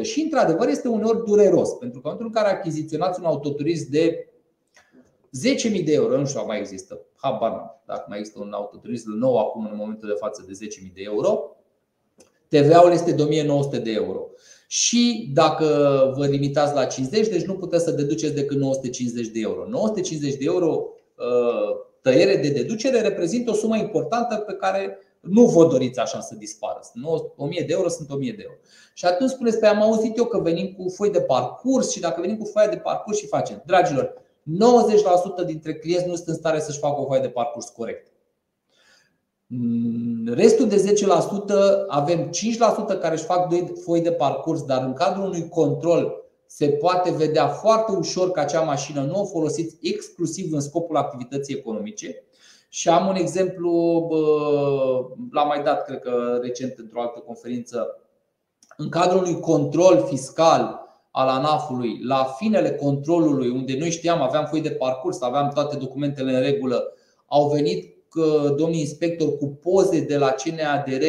100%. 0.00 0.02
Și 0.02 0.20
într-adevăr 0.20 0.68
este 0.68 0.88
uneori 0.88 1.24
dureros, 1.24 1.70
pentru 1.70 2.00
că 2.00 2.08
în 2.08 2.16
în 2.18 2.30
care 2.30 2.48
achiziționați 2.48 3.20
un 3.20 3.26
autoturism 3.26 3.90
de 3.90 4.28
10.000 5.78 5.84
de 5.84 5.92
euro, 5.92 6.18
nu 6.18 6.26
știu 6.26 6.44
mai 6.46 6.58
există, 6.58 7.00
habar 7.14 7.50
n 7.50 7.76
dacă 7.86 8.04
mai 8.08 8.18
există 8.18 8.40
un 8.40 8.52
autoturism 8.52 9.10
nou 9.10 9.38
acum 9.38 9.68
în 9.70 9.76
momentul 9.76 10.08
de 10.08 10.14
față 10.18 10.44
de 10.46 10.66
10.000 10.86 10.92
de 10.94 11.02
euro, 11.04 11.56
TVA-ul 12.48 12.92
este 12.92 13.12
de 13.12 13.22
1900 13.22 13.78
de 13.78 13.90
euro. 13.90 14.26
Și 14.66 15.30
dacă 15.34 15.66
vă 16.16 16.26
limitați 16.26 16.74
la 16.74 16.84
50, 16.84 17.28
deci 17.28 17.44
nu 17.44 17.54
puteți 17.54 17.84
să 17.84 17.90
deduceți 17.90 18.34
decât 18.34 18.56
950 18.56 19.26
de 19.26 19.40
euro. 19.40 19.66
950 19.68 20.38
de 20.38 20.44
euro 20.44 20.88
uh, 21.16 21.86
tăiere 22.00 22.36
de 22.36 22.48
deducere 22.48 23.00
reprezintă 23.00 23.50
o 23.50 23.54
sumă 23.54 23.76
importantă 23.76 24.36
pe 24.36 24.52
care 24.52 24.98
nu 25.30 25.44
vă 25.44 25.66
doriți 25.66 25.98
așa 25.98 26.20
să 26.20 26.34
dispară. 26.34 26.80
1000 27.36 27.64
de 27.66 27.72
euro 27.72 27.88
sunt 27.88 28.10
1000 28.10 28.32
de 28.32 28.42
euro. 28.42 28.56
Și 28.94 29.04
atunci 29.04 29.30
spuneți, 29.30 29.58
pe 29.58 29.66
păi 29.66 29.68
am 29.68 29.82
auzit 29.82 30.16
eu 30.16 30.24
că 30.24 30.38
venim 30.38 30.72
cu 30.72 30.88
foi 30.88 31.10
de 31.10 31.20
parcurs 31.20 31.90
și 31.90 32.00
dacă 32.00 32.20
venim 32.20 32.36
cu 32.36 32.44
foaia 32.44 32.68
de 32.68 32.76
parcurs 32.76 33.18
și 33.18 33.26
facem. 33.26 33.62
Dragilor, 33.66 34.22
90% 35.42 35.46
dintre 35.46 35.74
clienți 35.74 36.06
nu 36.06 36.14
sunt 36.14 36.28
în 36.28 36.34
stare 36.34 36.60
să-și 36.60 36.78
facă 36.78 37.00
o 37.00 37.04
foaie 37.04 37.22
de 37.22 37.28
parcurs 37.28 37.68
corect. 37.68 38.12
Mm, 39.46 40.32
restul 40.34 40.68
de 40.68 40.76
10% 40.76 41.86
avem 41.88 42.30
5% 42.30 42.98
care 43.00 43.14
își 43.14 43.24
fac 43.24 43.48
foi 43.82 44.00
de 44.00 44.12
parcurs, 44.12 44.62
dar 44.62 44.84
în 44.84 44.92
cadrul 44.92 45.24
unui 45.24 45.48
control 45.48 46.28
se 46.46 46.68
poate 46.68 47.10
vedea 47.10 47.48
foarte 47.48 47.92
ușor 47.92 48.30
că 48.30 48.40
acea 48.40 48.60
mașină 48.60 49.02
nu 49.02 49.20
o 49.20 49.24
folosiți 49.24 49.76
exclusiv 49.80 50.52
în 50.52 50.60
scopul 50.60 50.96
activității 50.96 51.54
economice 51.54 52.24
și 52.68 52.88
am 52.88 53.06
un 53.06 53.14
exemplu, 53.14 53.72
l-am 55.32 55.46
mai 55.46 55.62
dat, 55.62 55.84
cred 55.84 55.98
că 55.98 56.38
recent, 56.42 56.78
într-o 56.78 57.00
altă 57.00 57.18
conferință. 57.18 58.02
În 58.76 58.88
cadrul 58.88 59.22
unui 59.22 59.40
control 59.40 60.04
fiscal 60.08 60.86
al 61.10 61.28
ANAF-ului, 61.28 62.00
la 62.02 62.24
finele 62.24 62.70
controlului, 62.70 63.48
unde 63.48 63.76
noi 63.78 63.90
știam, 63.90 64.22
aveam 64.22 64.44
foi 64.44 64.60
de 64.60 64.70
parcurs, 64.70 65.22
aveam 65.22 65.50
toate 65.54 65.76
documentele 65.76 66.32
în 66.32 66.40
regulă, 66.40 66.92
au 67.26 67.48
venit 67.48 67.96
domnii 68.56 68.80
inspector 68.80 69.36
cu 69.36 69.46
poze 69.46 70.00
de 70.00 70.16
la 70.16 70.30
CNADR 70.30 71.04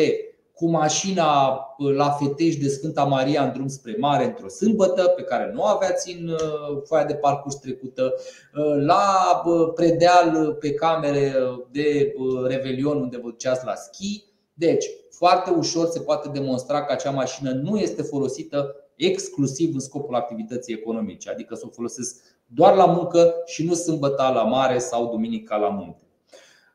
cu 0.60 0.70
mașina 0.70 1.60
uh, 1.78 1.94
la 1.94 2.10
Feteș 2.10 2.56
de 2.56 2.68
Sfânta 2.68 3.04
Maria 3.04 3.44
în 3.44 3.52
drum 3.54 3.68
spre 3.68 3.96
mare 4.00 4.26
într-o 4.26 4.48
sâmbătă 4.48 5.04
pe 5.04 5.22
care 5.22 5.52
nu 5.54 5.64
aveați 5.64 6.18
în 6.20 6.28
uh, 6.28 6.82
foaia 6.86 7.06
de 7.06 7.14
parcurs 7.14 7.56
trecută, 7.56 8.14
uh, 8.56 8.84
la 8.86 9.42
predeal 9.76 10.54
pe 10.54 10.74
camere 10.74 11.34
de 11.72 12.14
revelion 12.48 12.98
unde 12.98 13.18
vă 13.18 13.30
duceați 13.30 13.66
la 13.66 13.76
schi. 13.76 14.24
Deci, 14.54 14.86
foarte 15.10 15.52
ușor 15.52 15.88
se 15.88 16.00
poate 16.00 16.30
demonstra 16.30 16.86
că 16.86 16.92
acea 16.92 17.12
mașină 17.12 17.52
nu 17.52 17.78
este 17.78 18.02
folosită 18.02 18.76
exclusiv 18.96 19.74
în 19.74 19.80
scopul 19.80 20.16
activității 20.16 20.74
economice, 20.74 21.30
adică 21.30 21.56
să 21.56 21.64
o 21.66 21.72
folosesc 21.74 22.22
doar 22.46 22.76
la 22.76 22.86
muncă 22.86 23.34
și 23.46 23.66
nu 23.66 23.74
sâmbătă 23.74 24.32
la 24.34 24.44
mare 24.44 24.78
sau 24.78 25.10
duminica 25.10 25.56
la 25.56 25.70
munte. 25.70 26.04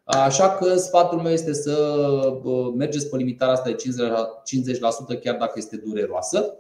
Așa 0.05 0.55
că 0.55 0.76
sfatul 0.76 1.20
meu 1.20 1.32
este 1.32 1.52
să 1.52 1.74
mergeți 2.76 3.10
pe 3.10 3.16
limitarea 3.16 3.55
asta 3.55 3.70
de 3.70 3.76
50%, 5.16 5.20
chiar 5.20 5.36
dacă 5.36 5.52
este 5.56 5.76
dureroasă. 5.76 6.56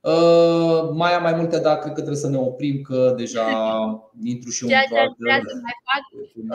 Uh, 0.00 0.90
mai 0.92 1.12
am 1.14 1.22
mai 1.22 1.34
multe, 1.34 1.58
dar 1.58 1.78
cred 1.78 1.92
că 1.92 2.00
trebuie 2.00 2.24
să 2.26 2.28
ne 2.28 2.36
oprim 2.36 2.82
că 2.82 3.14
deja 3.16 3.46
intru 4.32 4.50
și 4.50 4.62
eu 4.62 4.68
Ceea 4.68 4.84
ce 4.84 4.98
altă... 4.98 5.14
vrea 5.18 5.40
să 5.46 5.54
mai 5.62 5.76
fac, 5.88 6.02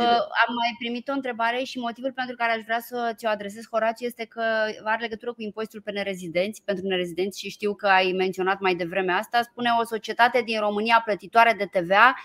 uh, 0.03 0.21
am 0.47 0.53
mai 0.61 0.75
primit 0.79 1.07
o 1.07 1.11
întrebare 1.11 1.63
și 1.63 1.79
motivul 1.79 2.11
pentru 2.15 2.35
care 2.35 2.51
aș 2.51 2.63
vrea 2.63 2.79
să 2.79 3.11
ți-o 3.15 3.29
adresez, 3.29 3.63
Horaci, 3.71 4.01
este 4.01 4.25
că 4.25 4.41
are 4.83 5.01
legătură 5.01 5.33
cu 5.33 5.41
impozitul 5.41 5.81
pe 5.81 5.91
nerezidenți, 5.91 6.61
pentru 6.65 6.87
nerezidenți 6.87 7.39
și 7.39 7.49
știu 7.49 7.73
că 7.73 7.87
ai 7.87 8.13
menționat 8.17 8.59
mai 8.59 8.75
devreme 8.75 9.11
asta. 9.11 9.41
Spune 9.41 9.69
o 9.81 9.85
societate 9.85 10.41
din 10.45 10.59
România 10.59 11.01
plătitoare 11.05 11.55
de 11.57 11.69
TVA 11.79 12.15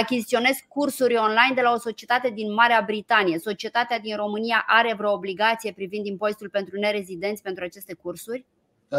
achiziționez 0.00 0.56
cursuri 0.68 1.16
online 1.16 1.54
de 1.54 1.60
la 1.60 1.72
o 1.72 1.78
societate 1.78 2.30
din 2.34 2.52
Marea 2.52 2.82
Britanie. 2.86 3.38
Societatea 3.38 3.98
din 3.98 4.16
România 4.16 4.64
are 4.66 4.94
vreo 4.98 5.12
obligație 5.12 5.72
privind 5.72 6.06
impozitul 6.06 6.48
pentru 6.48 6.78
nerezidenți 6.78 7.42
pentru 7.42 7.64
aceste 7.64 7.94
cursuri? 8.02 8.44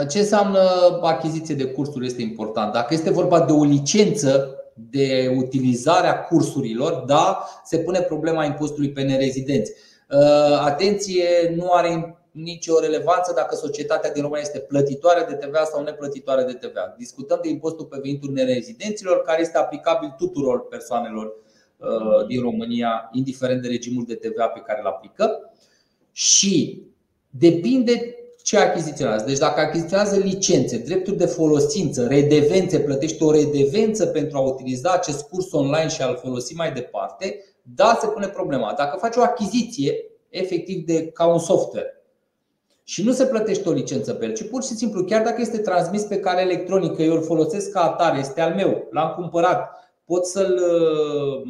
Ce 0.09 0.19
înseamnă 0.19 0.59
achiziție 1.01 1.55
de 1.55 1.65
cursuri 1.65 2.05
este 2.05 2.21
important. 2.21 2.73
Dacă 2.73 2.93
este 2.93 3.11
vorba 3.11 3.39
de 3.41 3.51
o 3.51 3.63
licență 3.63 4.49
de 4.73 5.33
utilizare 5.37 6.07
a 6.07 6.21
cursurilor, 6.21 6.93
da, 6.93 7.45
se 7.63 7.77
pune 7.77 7.99
problema 7.99 8.45
impozitului 8.45 8.91
pe 8.91 9.01
nerezidenți. 9.01 9.71
Uh, 10.09 10.59
atenție, 10.59 11.53
nu 11.55 11.71
are 11.71 12.14
nicio 12.35 12.79
relevanță 12.79 13.33
dacă 13.35 13.55
societatea 13.55 14.11
din 14.11 14.21
România 14.21 14.43
este 14.43 14.59
plătitoare 14.59 15.25
de 15.29 15.33
TVA 15.33 15.63
sau 15.63 15.83
neplătitoare 15.83 16.43
de 16.43 16.53
TVA. 16.53 16.95
Discutăm 16.97 17.39
de 17.41 17.49
impozitul 17.49 17.85
pe 17.85 17.99
venitul 18.01 18.31
nerezidenților, 18.31 19.21
care 19.21 19.41
este 19.41 19.57
aplicabil 19.57 20.13
tuturor 20.17 20.67
persoanelor 20.67 21.25
uh, 21.25 22.27
din 22.27 22.41
România, 22.41 23.09
indiferent 23.13 23.61
de 23.61 23.67
regimul 23.67 24.03
de 24.07 24.15
TVA 24.15 24.47
pe 24.47 24.63
care 24.65 24.79
îl 24.79 24.87
aplică. 24.87 25.51
Și 26.11 26.83
depinde 27.29 28.15
ce 28.43 28.57
achiziționează. 28.57 29.25
Deci 29.25 29.37
dacă 29.37 29.59
achiziționează 29.59 30.17
licențe, 30.17 30.77
drepturi 30.77 31.17
de 31.17 31.25
folosință, 31.25 32.07
redevențe, 32.07 32.79
plătește 32.79 33.23
o 33.23 33.31
redevență 33.31 34.05
pentru 34.05 34.37
a 34.37 34.41
utiliza 34.41 34.91
acest 34.91 35.27
curs 35.27 35.51
online 35.51 35.87
și 35.87 36.01
a-l 36.01 36.17
folosi 36.17 36.53
mai 36.53 36.71
departe, 36.71 37.43
da, 37.61 37.97
se 38.01 38.07
pune 38.07 38.27
problema. 38.27 38.73
Dacă 38.77 38.97
faci 38.97 39.15
o 39.15 39.21
achiziție 39.21 39.95
efectiv 40.29 40.85
de 40.85 41.07
ca 41.07 41.25
un 41.25 41.39
software 41.39 41.95
și 42.87 43.03
nu 43.03 43.11
se 43.11 43.25
plătește 43.25 43.69
o 43.69 43.71
licență 43.71 44.13
pe 44.13 44.25
el, 44.25 44.33
ci 44.33 44.49
pur 44.49 44.63
și 44.63 44.73
simplu, 44.73 45.03
chiar 45.03 45.23
dacă 45.23 45.41
este 45.41 45.57
transmis 45.57 46.03
pe 46.03 46.19
cale 46.19 46.41
electronică, 46.41 47.01
eu 47.01 47.13
îl 47.13 47.23
folosesc 47.23 47.71
ca 47.71 47.81
atare, 47.81 48.19
este 48.19 48.41
al 48.41 48.53
meu, 48.53 48.87
l-am 48.91 49.13
cumpărat, 49.15 49.69
pot 50.05 50.25
să-l 50.25 50.53
uh, 50.53 51.41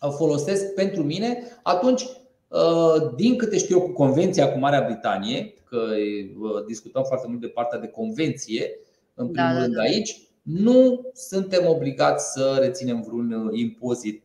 uh, 0.00 0.12
folosesc 0.16 0.74
pentru 0.74 1.02
mine, 1.02 1.42
atunci 1.62 2.06
Uh, 2.48 3.12
din 3.16 3.36
câte 3.36 3.58
știu 3.58 3.78
eu 3.78 3.82
cu 3.82 3.92
convenția 3.92 4.52
cu 4.52 4.58
Marea 4.58 4.84
Britanie, 4.84 5.54
că 5.64 5.76
uh, 5.76 6.64
discutăm 6.66 7.02
foarte 7.02 7.26
mult 7.28 7.40
de 7.40 7.46
partea 7.46 7.78
de 7.78 7.88
convenție, 7.88 8.78
în 9.14 9.28
primul 9.30 9.52
da, 9.52 9.58
rând 9.60 9.74
da, 9.74 9.82
da. 9.82 9.88
aici, 9.88 10.20
nu 10.46 11.10
suntem 11.12 11.66
obligați 11.66 12.32
să 12.32 12.56
reținem 12.60 13.02
vreun 13.02 13.32
uh, 13.32 13.58
impozit 13.58 14.24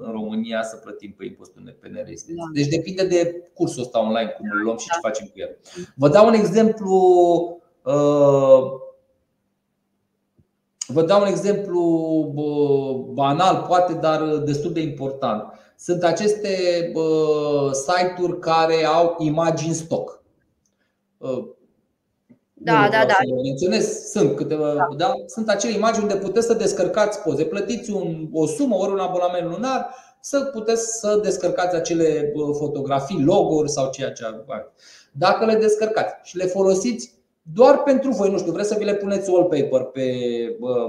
în 0.00 0.10
România 0.10 0.62
să 0.62 0.76
plătim 0.76 1.14
pe 1.16 1.24
impozitul 1.24 1.76
pe 1.80 1.88
nerezidenți. 1.88 2.40
Da. 2.40 2.50
Deci 2.52 2.68
depinde 2.68 3.06
de 3.06 3.50
cursul 3.54 3.82
ăsta 3.82 4.00
online, 4.00 4.28
cum 4.28 4.48
îl 4.52 4.62
luăm 4.62 4.76
și 4.76 4.86
ce 4.86 4.98
da. 5.02 5.08
facem 5.08 5.26
cu 5.26 5.32
el. 5.34 5.56
Vă 5.94 6.08
dau 6.08 6.26
un 6.26 6.34
exemplu 6.34 6.94
Vă 10.86 11.02
dau 11.02 11.20
un 11.20 11.26
exemplu 11.26 11.82
banal, 13.12 13.64
poate, 13.68 13.92
dar 13.92 14.36
destul 14.36 14.72
de 14.72 14.80
important 14.80 15.42
sunt 15.76 16.02
aceste 16.02 16.56
site-uri 17.72 18.38
care 18.38 18.84
au 18.84 19.16
imagini 19.18 19.74
stock. 19.74 20.22
Da, 22.62 22.88
da, 22.90 23.04
da. 23.06 23.14
menționez, 23.42 24.10
sunt 24.10 24.36
câteva, 24.36 24.74
da. 24.74 24.88
Da? 24.96 25.12
Sunt 25.26 25.48
acele 25.48 25.72
imagini 25.72 26.02
unde 26.02 26.16
puteți 26.16 26.46
să 26.46 26.54
descărcați 26.54 27.20
poze. 27.20 27.44
Plătiți 27.44 27.90
un, 27.90 28.28
o 28.32 28.46
sumă, 28.46 28.76
ori 28.76 28.92
un 28.92 28.98
abonament 28.98 29.50
lunar, 29.50 29.94
să 30.20 30.40
puteți 30.40 30.98
să 30.98 31.20
descărcați 31.22 31.76
acele 31.76 32.32
fotografii, 32.58 33.22
logo-uri 33.22 33.70
sau 33.70 33.90
ceea 33.90 34.12
ce 34.12 34.24
Dacă 35.12 35.44
le 35.44 35.54
descărcați 35.54 36.14
și 36.22 36.36
le 36.36 36.44
folosiți 36.44 37.18
doar 37.42 37.82
pentru 37.82 38.10
voi, 38.10 38.30
nu 38.30 38.38
știu, 38.38 38.52
vreți 38.52 38.68
să 38.68 38.76
vi 38.78 38.84
le 38.84 38.94
puneți 38.94 39.30
wallpaper 39.30 39.82
pe 39.82 40.04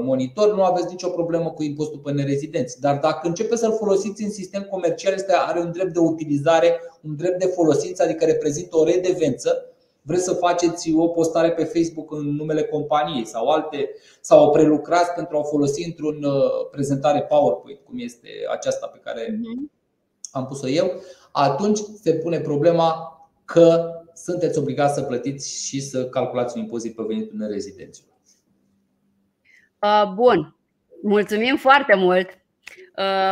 monitor, 0.02 0.56
nu 0.56 0.64
aveți 0.64 0.88
nicio 0.89 1.10
problemă 1.10 1.52
cu 1.52 1.64
impostul 1.64 1.99
pe 1.99 2.11
nerezidenți. 2.11 2.80
Dar 2.80 2.99
dacă 3.02 3.27
începeți 3.27 3.61
să-l 3.61 3.76
folosiți 3.77 4.23
în 4.23 4.31
sistem 4.31 4.61
comercial, 4.61 5.14
este, 5.14 5.34
are 5.48 5.60
un 5.60 5.72
drept 5.72 5.93
de 5.93 5.99
utilizare, 5.99 6.80
un 7.02 7.15
drept 7.15 7.39
de 7.39 7.45
folosință, 7.45 8.03
adică 8.03 8.26
reprezintă 8.26 8.77
o 8.77 8.84
redevență. 8.84 9.70
Vreți 10.02 10.23
să 10.23 10.34
faceți 10.34 10.94
o 10.94 11.07
postare 11.07 11.52
pe 11.52 11.64
Facebook 11.64 12.11
în 12.11 12.36
numele 12.36 12.64
companiei 12.64 13.26
sau 13.26 13.48
alte, 13.48 13.90
sau 14.22 14.45
o 14.45 14.49
prelucrați 14.49 15.14
pentru 15.14 15.36
a 15.36 15.40
o 15.40 15.44
folosi 15.44 15.86
într-un 15.86 16.23
uh, 16.23 16.69
prezentare 16.72 17.22
PowerPoint, 17.22 17.80
cum 17.84 17.99
este 17.99 18.30
aceasta 18.52 18.88
pe 18.88 18.99
care 19.03 19.40
mhm. 19.41 19.72
am 20.32 20.45
pus-o 20.45 20.68
eu, 20.68 20.91
atunci 21.32 21.80
se 22.02 22.14
pune 22.14 22.40
problema 22.40 23.15
că 23.45 23.91
sunteți 24.14 24.57
obligați 24.57 24.94
să 24.94 25.02
plătiți 25.02 25.65
și 25.65 25.82
să 25.82 26.06
calculați 26.06 26.57
un 26.57 26.64
impozit 26.64 26.95
pe 26.95 27.03
venitul 27.07 27.38
nerezidenților. 27.38 28.10
Bun. 30.14 30.56
Mulțumim 31.02 31.57
foarte 31.57 31.95
mult. 31.95 32.40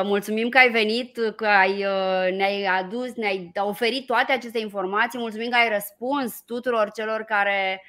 Mulțumim 0.04 0.50
că 0.50 0.58
ai 0.58 0.70
venit, 0.70 1.18
că 1.36 1.46
ai, 1.46 1.78
ne-ai 2.36 2.64
adus, 2.64 3.14
ne-ai 3.16 3.52
oferit 3.56 4.06
toate 4.06 4.32
aceste 4.32 4.60
informații. 4.60 5.20
Mulțumim 5.20 5.50
că 5.50 5.56
ai 5.56 5.70
răspuns 5.70 6.41
tuturor 6.46 6.91
celor 6.91 7.22
care 7.22 7.84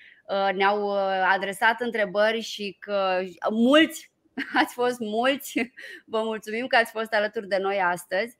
ne-au 0.55 0.91
adresat 1.33 1.81
întrebări 1.81 2.41
și 2.41 2.77
că 2.81 3.21
mulți, 3.51 4.13
ați 4.63 4.75
fost 4.75 4.99
mulți. 4.99 5.73
Vă 6.05 6.23
mulțumim 6.23 6.67
că 6.67 6.77
ați 6.77 6.91
fost 6.91 7.13
alături 7.15 7.49
de 7.49 7.59
noi 7.59 7.81
astăzi. 7.81 8.37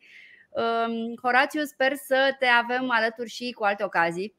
Horațiu, 1.23 1.65
sper 1.65 1.95
să 1.95 2.37
te 2.39 2.47
avem 2.47 2.91
alături 2.91 3.29
și 3.29 3.51
cu 3.51 3.65
alte 3.65 3.85
ocazii. 3.85 4.35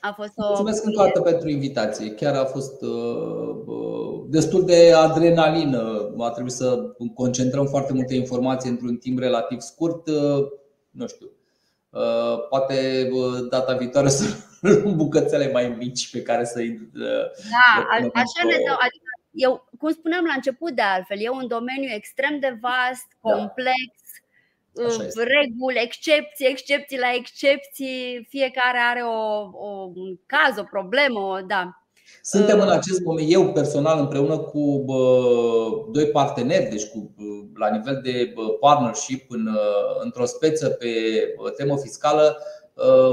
A 0.00 0.12
fost 0.12 0.32
o 0.36 0.46
Mulțumesc 0.46 0.84
încă 0.84 1.00
o 1.00 1.04
dată 1.04 1.20
pentru 1.20 1.48
invitație. 1.48 2.10
Chiar 2.10 2.34
a 2.34 2.44
fost 2.44 2.82
uh, 2.82 3.56
uh, 3.66 4.24
destul 4.28 4.64
de 4.64 4.92
adrenalină. 4.92 6.12
A 6.18 6.30
trebuit 6.30 6.52
să 6.52 6.94
concentrăm 7.14 7.66
foarte 7.66 7.92
multe 7.92 8.14
informații 8.14 8.70
într-un 8.70 8.96
timp 8.96 9.18
relativ 9.18 9.60
scurt. 9.60 10.06
Uh, 10.06 10.46
nu 10.90 11.06
știu. 11.06 11.30
Uh, 11.90 12.48
poate 12.48 13.08
uh, 13.12 13.48
data 13.50 13.76
viitoare 13.76 14.08
să 14.18 14.24
luăm 14.60 14.96
bucățele 14.96 15.50
mai 15.52 15.68
mici 15.78 16.10
pe 16.10 16.22
care 16.22 16.44
să 16.44 16.62
Da, 16.92 17.86
așa 18.14 18.42
ne 18.44 18.56
dau. 18.66 18.76
Adică 18.78 19.10
eu, 19.30 19.68
cum 19.78 19.90
spuneam 19.90 20.24
la 20.24 20.32
început 20.34 20.72
de 20.72 20.82
altfel, 20.82 21.18
e 21.20 21.28
un 21.28 21.46
domeniu 21.46 21.90
extrem 21.94 22.38
de 22.38 22.58
vast, 22.60 23.08
da. 23.20 23.30
complex, 23.32 23.88
reguli, 25.16 25.82
excepții, 25.82 26.46
excepții 26.48 26.98
la 26.98 27.12
excepții, 27.14 28.26
fiecare 28.28 28.78
are 28.90 29.02
o, 29.02 29.18
o, 29.68 29.90
un 29.94 30.18
caz, 30.26 30.58
o 30.58 30.62
problemă, 30.70 31.44
da. 31.46 31.78
Suntem 32.22 32.60
în 32.60 32.68
acest 32.68 33.00
moment, 33.00 33.32
eu 33.32 33.52
personal, 33.52 33.98
împreună 33.98 34.38
cu 34.38 34.82
bă, 34.84 35.20
doi 35.92 36.06
parteneri, 36.06 36.70
deci 36.70 36.84
cu, 36.84 37.14
la 37.54 37.70
nivel 37.70 38.00
de 38.02 38.34
partnership, 38.60 39.30
în, 39.30 39.48
într-o 40.02 40.24
speță 40.24 40.68
pe 40.68 40.88
temă 41.56 41.78
fiscală, 41.78 42.38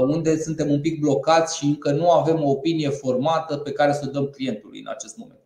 unde 0.06 0.36
suntem 0.36 0.70
un 0.70 0.80
pic 0.80 1.00
blocați 1.00 1.56
și 1.56 1.64
încă 1.64 1.90
nu 1.90 2.10
avem 2.10 2.44
o 2.44 2.50
opinie 2.50 2.88
formată 2.88 3.56
pe 3.56 3.72
care 3.72 3.92
să 3.92 4.04
o 4.06 4.10
dăm 4.10 4.26
clientului 4.26 4.80
în 4.80 4.90
acest 4.90 5.16
moment. 5.16 5.40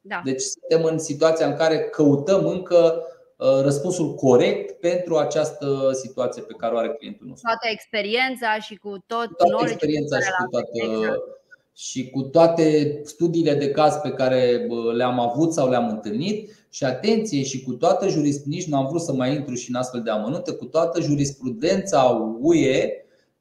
Da. 0.00 0.20
Deci 0.24 0.40
suntem 0.40 0.84
în 0.92 0.98
situația 0.98 1.46
în 1.46 1.54
care 1.54 1.78
căutăm 1.78 2.46
încă 2.46 3.00
Uh, 3.00 3.15
răspunsul 3.36 4.14
corect 4.14 4.80
pentru 4.80 5.16
această 5.16 5.90
situație 5.92 6.42
pe 6.42 6.54
care 6.58 6.74
o 6.74 6.78
are 6.78 6.94
clientul 6.98 7.26
nostru. 7.26 7.48
Toată 7.48 7.68
experiența 7.72 8.58
și 8.60 8.76
cu 8.76 9.04
tot 9.06 9.26
cu 9.26 9.48
toată 9.48 9.64
experiența 9.70 10.18
și 10.18 10.30
cu, 10.38 10.50
toată, 10.50 10.68
exact. 10.72 11.22
și 11.74 12.10
cu 12.10 12.22
toate 12.22 13.00
studiile 13.04 13.54
de 13.54 13.70
caz 13.70 13.94
pe 13.94 14.10
care 14.10 14.66
le-am 14.94 15.20
avut 15.20 15.52
sau 15.52 15.68
le-am 15.68 15.88
întâlnit 15.88 16.66
și 16.70 16.84
atenție 16.84 17.42
și 17.42 17.62
cu 17.62 17.72
toată 17.72 18.08
jurisprudența, 18.08 18.66
nu 18.68 18.76
am 18.76 18.86
vrut 18.86 19.02
să 19.02 19.12
mai 19.12 19.34
intru 19.34 19.54
și 19.54 19.70
în 19.70 19.76
astfel 19.76 20.02
de 20.02 20.10
amănunte, 20.10 20.52
cu 20.52 20.64
toată 20.64 21.00
jurisprudența 21.00 22.34
UE, 22.40 22.90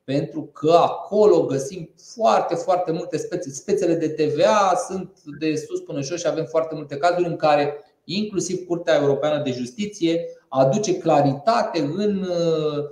pentru 0.04 0.44
că 0.54 0.72
acolo 0.72 1.46
găsim 1.46 1.90
foarte, 2.14 2.56
foarte 2.56 2.92
multe 2.92 3.18
spețe. 3.18 3.50
Spețele 3.50 3.96
de 3.96 4.10
TVA 4.10 4.74
sunt 4.88 5.12
de 5.40 5.56
sus 5.56 5.80
până 5.80 6.02
jos 6.02 6.20
și 6.20 6.28
avem 6.28 6.46
foarte 6.46 6.76
multe 6.76 6.98
cazuri 6.98 7.28
în 7.28 7.36
care 7.36 7.74
inclusiv 8.06 8.66
Curtea 8.66 8.96
Europeană 8.96 9.42
de 9.44 9.52
Justiție, 9.52 10.26
aduce 10.50 10.98
claritate 10.98 11.80
în 11.80 12.28
uh, 12.30 12.84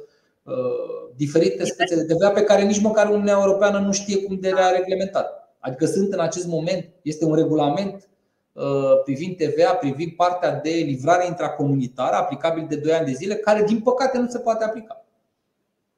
uh, 0.44 1.11
diferite 1.15 1.65
spețe 1.65 1.95
de 1.95 2.14
TVA 2.14 2.30
pe 2.30 2.44
care 2.44 2.64
nici 2.64 2.81
măcar 2.81 3.10
Uniunea 3.10 3.38
Europeană 3.41 3.80
nu 3.80 3.91
știe 3.91 4.23
cum 4.23 4.40
de 4.40 4.49
le-a 4.49 4.69
reglementat. 4.69 5.56
Adică 5.60 5.85
sunt 5.85 6.14
în 6.14 6.19
acest 6.19 6.48
moment, 6.48 6.90
este 7.02 7.26
un 7.26 7.35
regulament 7.35 8.10
uh, 8.52 9.02
privind 9.03 9.35
TVA, 9.35 9.73
privind 9.73 10.11
partea 10.11 10.60
de 10.64 10.69
livrare 10.69 11.26
intracomunitară, 11.26 12.15
aplicabil 12.15 12.65
de 12.69 12.76
2 12.76 12.94
ani 12.94 13.06
de 13.06 13.11
zile, 13.11 13.35
care 13.35 13.64
din 13.64 13.80
păcate 13.80 14.18
nu 14.18 14.27
se 14.27 14.40
poate 14.40 14.64
aplica. 14.64 15.06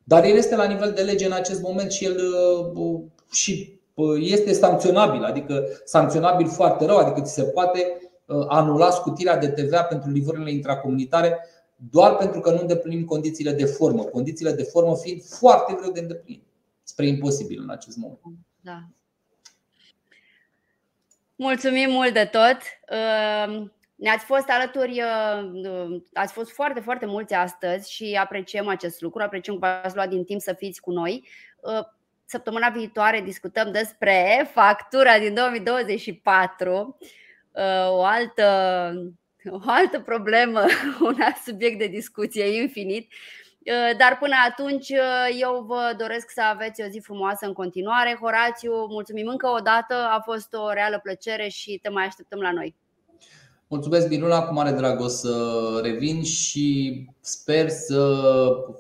Dar 0.04 0.24
el 0.24 0.36
este 0.36 0.56
la 0.56 0.66
nivel 0.66 0.92
de 0.96 1.02
lege 1.02 1.26
în 1.26 1.32
acest 1.32 1.62
moment 1.62 1.92
și 1.92 2.06
el 2.06 2.20
și 3.32 3.80
este 4.20 4.54
sancționabil, 4.54 5.24
adică 5.24 5.64
sancționabil 5.84 6.48
foarte 6.48 6.86
rău, 6.86 6.98
adică 6.98 7.22
ți 7.22 7.34
se 7.34 7.44
poate 7.44 7.98
Uh, 8.00 8.05
anula 8.48 8.90
scutirea 8.90 9.38
de 9.38 9.50
TVA 9.50 9.84
pentru 9.84 10.10
livrările 10.10 10.52
intracomunitare 10.52 11.40
doar 11.76 12.16
pentru 12.16 12.40
că 12.40 12.52
nu 12.52 12.60
îndeplinim 12.60 13.06
condițiile 13.06 13.52
de 13.52 13.66
formă. 13.66 14.04
Condițiile 14.04 14.52
de 14.52 14.64
formă 14.64 14.96
fiind 14.96 15.24
foarte 15.24 15.74
greu 15.74 15.92
de 15.92 16.00
îndeplinit, 16.00 16.44
spre 16.84 17.08
imposibil 17.08 17.62
în 17.62 17.70
acest 17.70 17.98
moment. 17.98 18.20
Da. 18.62 18.84
Mulțumim 21.36 21.92
mult 21.92 22.14
de 22.14 22.30
tot. 22.32 22.58
Uh, 22.92 23.68
Ne-ați 23.96 24.26
fost 24.26 24.50
alături, 24.50 25.02
ați 26.14 26.34
fost 26.34 26.52
foarte, 26.52 26.80
foarte 26.80 27.06
mulți 27.06 27.34
astăzi 27.34 27.92
și 27.92 28.18
apreciem 28.22 28.68
acest 28.68 29.02
lucru, 29.02 29.22
apreciem 29.22 29.60
că 29.60 29.60
v-ați 29.60 29.96
luat 29.96 30.10
din 30.10 30.24
timp 30.24 30.42
să 30.42 30.54
fiți 30.54 30.82
cu 30.82 30.92
noi. 30.92 31.28
Săptămâna 32.26 32.70
viitoare 32.70 33.22
discutăm 33.22 33.72
despre 33.72 34.50
factura 34.54 35.20
din 35.20 35.34
2024, 35.34 36.98
o 37.90 38.04
altă, 38.04 38.48
o 39.50 39.60
altă 39.66 40.00
problemă, 40.00 40.60
un 41.10 41.16
alt 41.20 41.36
subiect 41.46 41.80
de 41.80 41.88
discuție 41.88 42.62
infinit. 42.62 43.12
Dar 43.98 44.18
până 44.20 44.36
atunci 44.50 44.90
eu 45.40 45.64
vă 45.68 45.94
doresc 45.98 46.30
să 46.30 46.42
aveți 46.42 46.82
o 46.82 46.88
zi 46.88 47.00
frumoasă 47.00 47.46
în 47.46 47.54
continuare. 47.54 48.18
Horațiu, 48.22 48.72
mulțumim 48.90 49.28
încă 49.28 49.48
o 49.48 49.60
dată, 49.60 49.94
a 49.94 50.22
fost 50.26 50.54
o 50.54 50.72
reală 50.72 51.00
plăcere 51.04 51.48
și 51.48 51.80
te 51.82 51.90
mai 51.90 52.06
așteptăm 52.06 52.40
la 52.40 52.52
noi. 52.52 52.76
Mulțumesc, 53.68 54.10
Miruna, 54.10 54.42
cu 54.42 54.54
mare 54.54 54.72
drag 54.72 55.00
o 55.00 55.08
să 55.08 55.34
revin 55.84 56.24
și 56.24 57.00
sper 57.20 57.70
să 57.70 58.22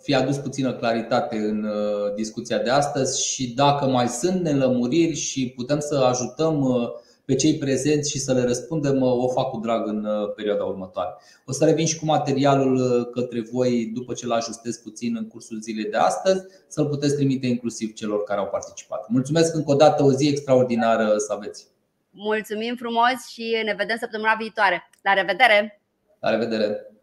fie 0.01 0.15
adus 0.15 0.37
puțină 0.37 0.73
claritate 0.73 1.37
în 1.37 1.63
uh, 1.63 2.13
discuția 2.15 2.57
de 2.59 2.69
astăzi 2.69 3.25
și 3.25 3.53
dacă 3.53 3.85
mai 3.85 4.07
sunt 4.07 4.41
nelămuriri 4.41 5.15
și 5.15 5.53
putem 5.55 5.79
să 5.79 5.95
ajutăm 5.95 6.61
uh, 6.61 6.87
pe 7.25 7.35
cei 7.35 7.57
prezenți 7.57 8.11
și 8.11 8.19
să 8.19 8.33
le 8.33 8.43
răspundem, 8.43 9.01
uh, 9.01 9.23
o 9.23 9.27
fac 9.27 9.49
cu 9.49 9.59
drag 9.59 9.87
în 9.87 10.07
perioada 10.35 10.63
următoare. 10.63 11.09
O 11.45 11.51
să 11.51 11.65
revin 11.65 11.85
și 11.85 11.99
cu 11.99 12.05
materialul 12.05 13.05
către 13.05 13.41
voi 13.51 13.91
după 13.93 14.13
ce 14.13 14.25
l 14.25 14.31
ajustez 14.31 14.77
puțin 14.77 15.15
în 15.15 15.27
cursul 15.27 15.61
zilei 15.61 15.89
de 15.89 15.97
astăzi, 15.97 16.43
să-l 16.67 16.87
puteți 16.87 17.15
trimite 17.15 17.47
inclusiv 17.47 17.93
celor 17.93 18.23
care 18.23 18.39
au 18.39 18.47
participat. 18.47 19.09
Mulțumesc 19.09 19.55
încă 19.55 19.71
o 19.71 19.75
dată, 19.75 20.03
o 20.03 20.11
zi 20.11 20.27
extraordinară 20.27 21.17
să 21.17 21.33
aveți! 21.33 21.67
Mulțumim 22.09 22.75
frumos 22.75 23.27
și 23.31 23.61
ne 23.65 23.73
vedem 23.77 23.97
săptămâna 23.99 24.35
viitoare. 24.39 24.89
La 25.01 25.13
revedere! 25.13 25.81
La 26.19 26.29
revedere! 26.29 26.94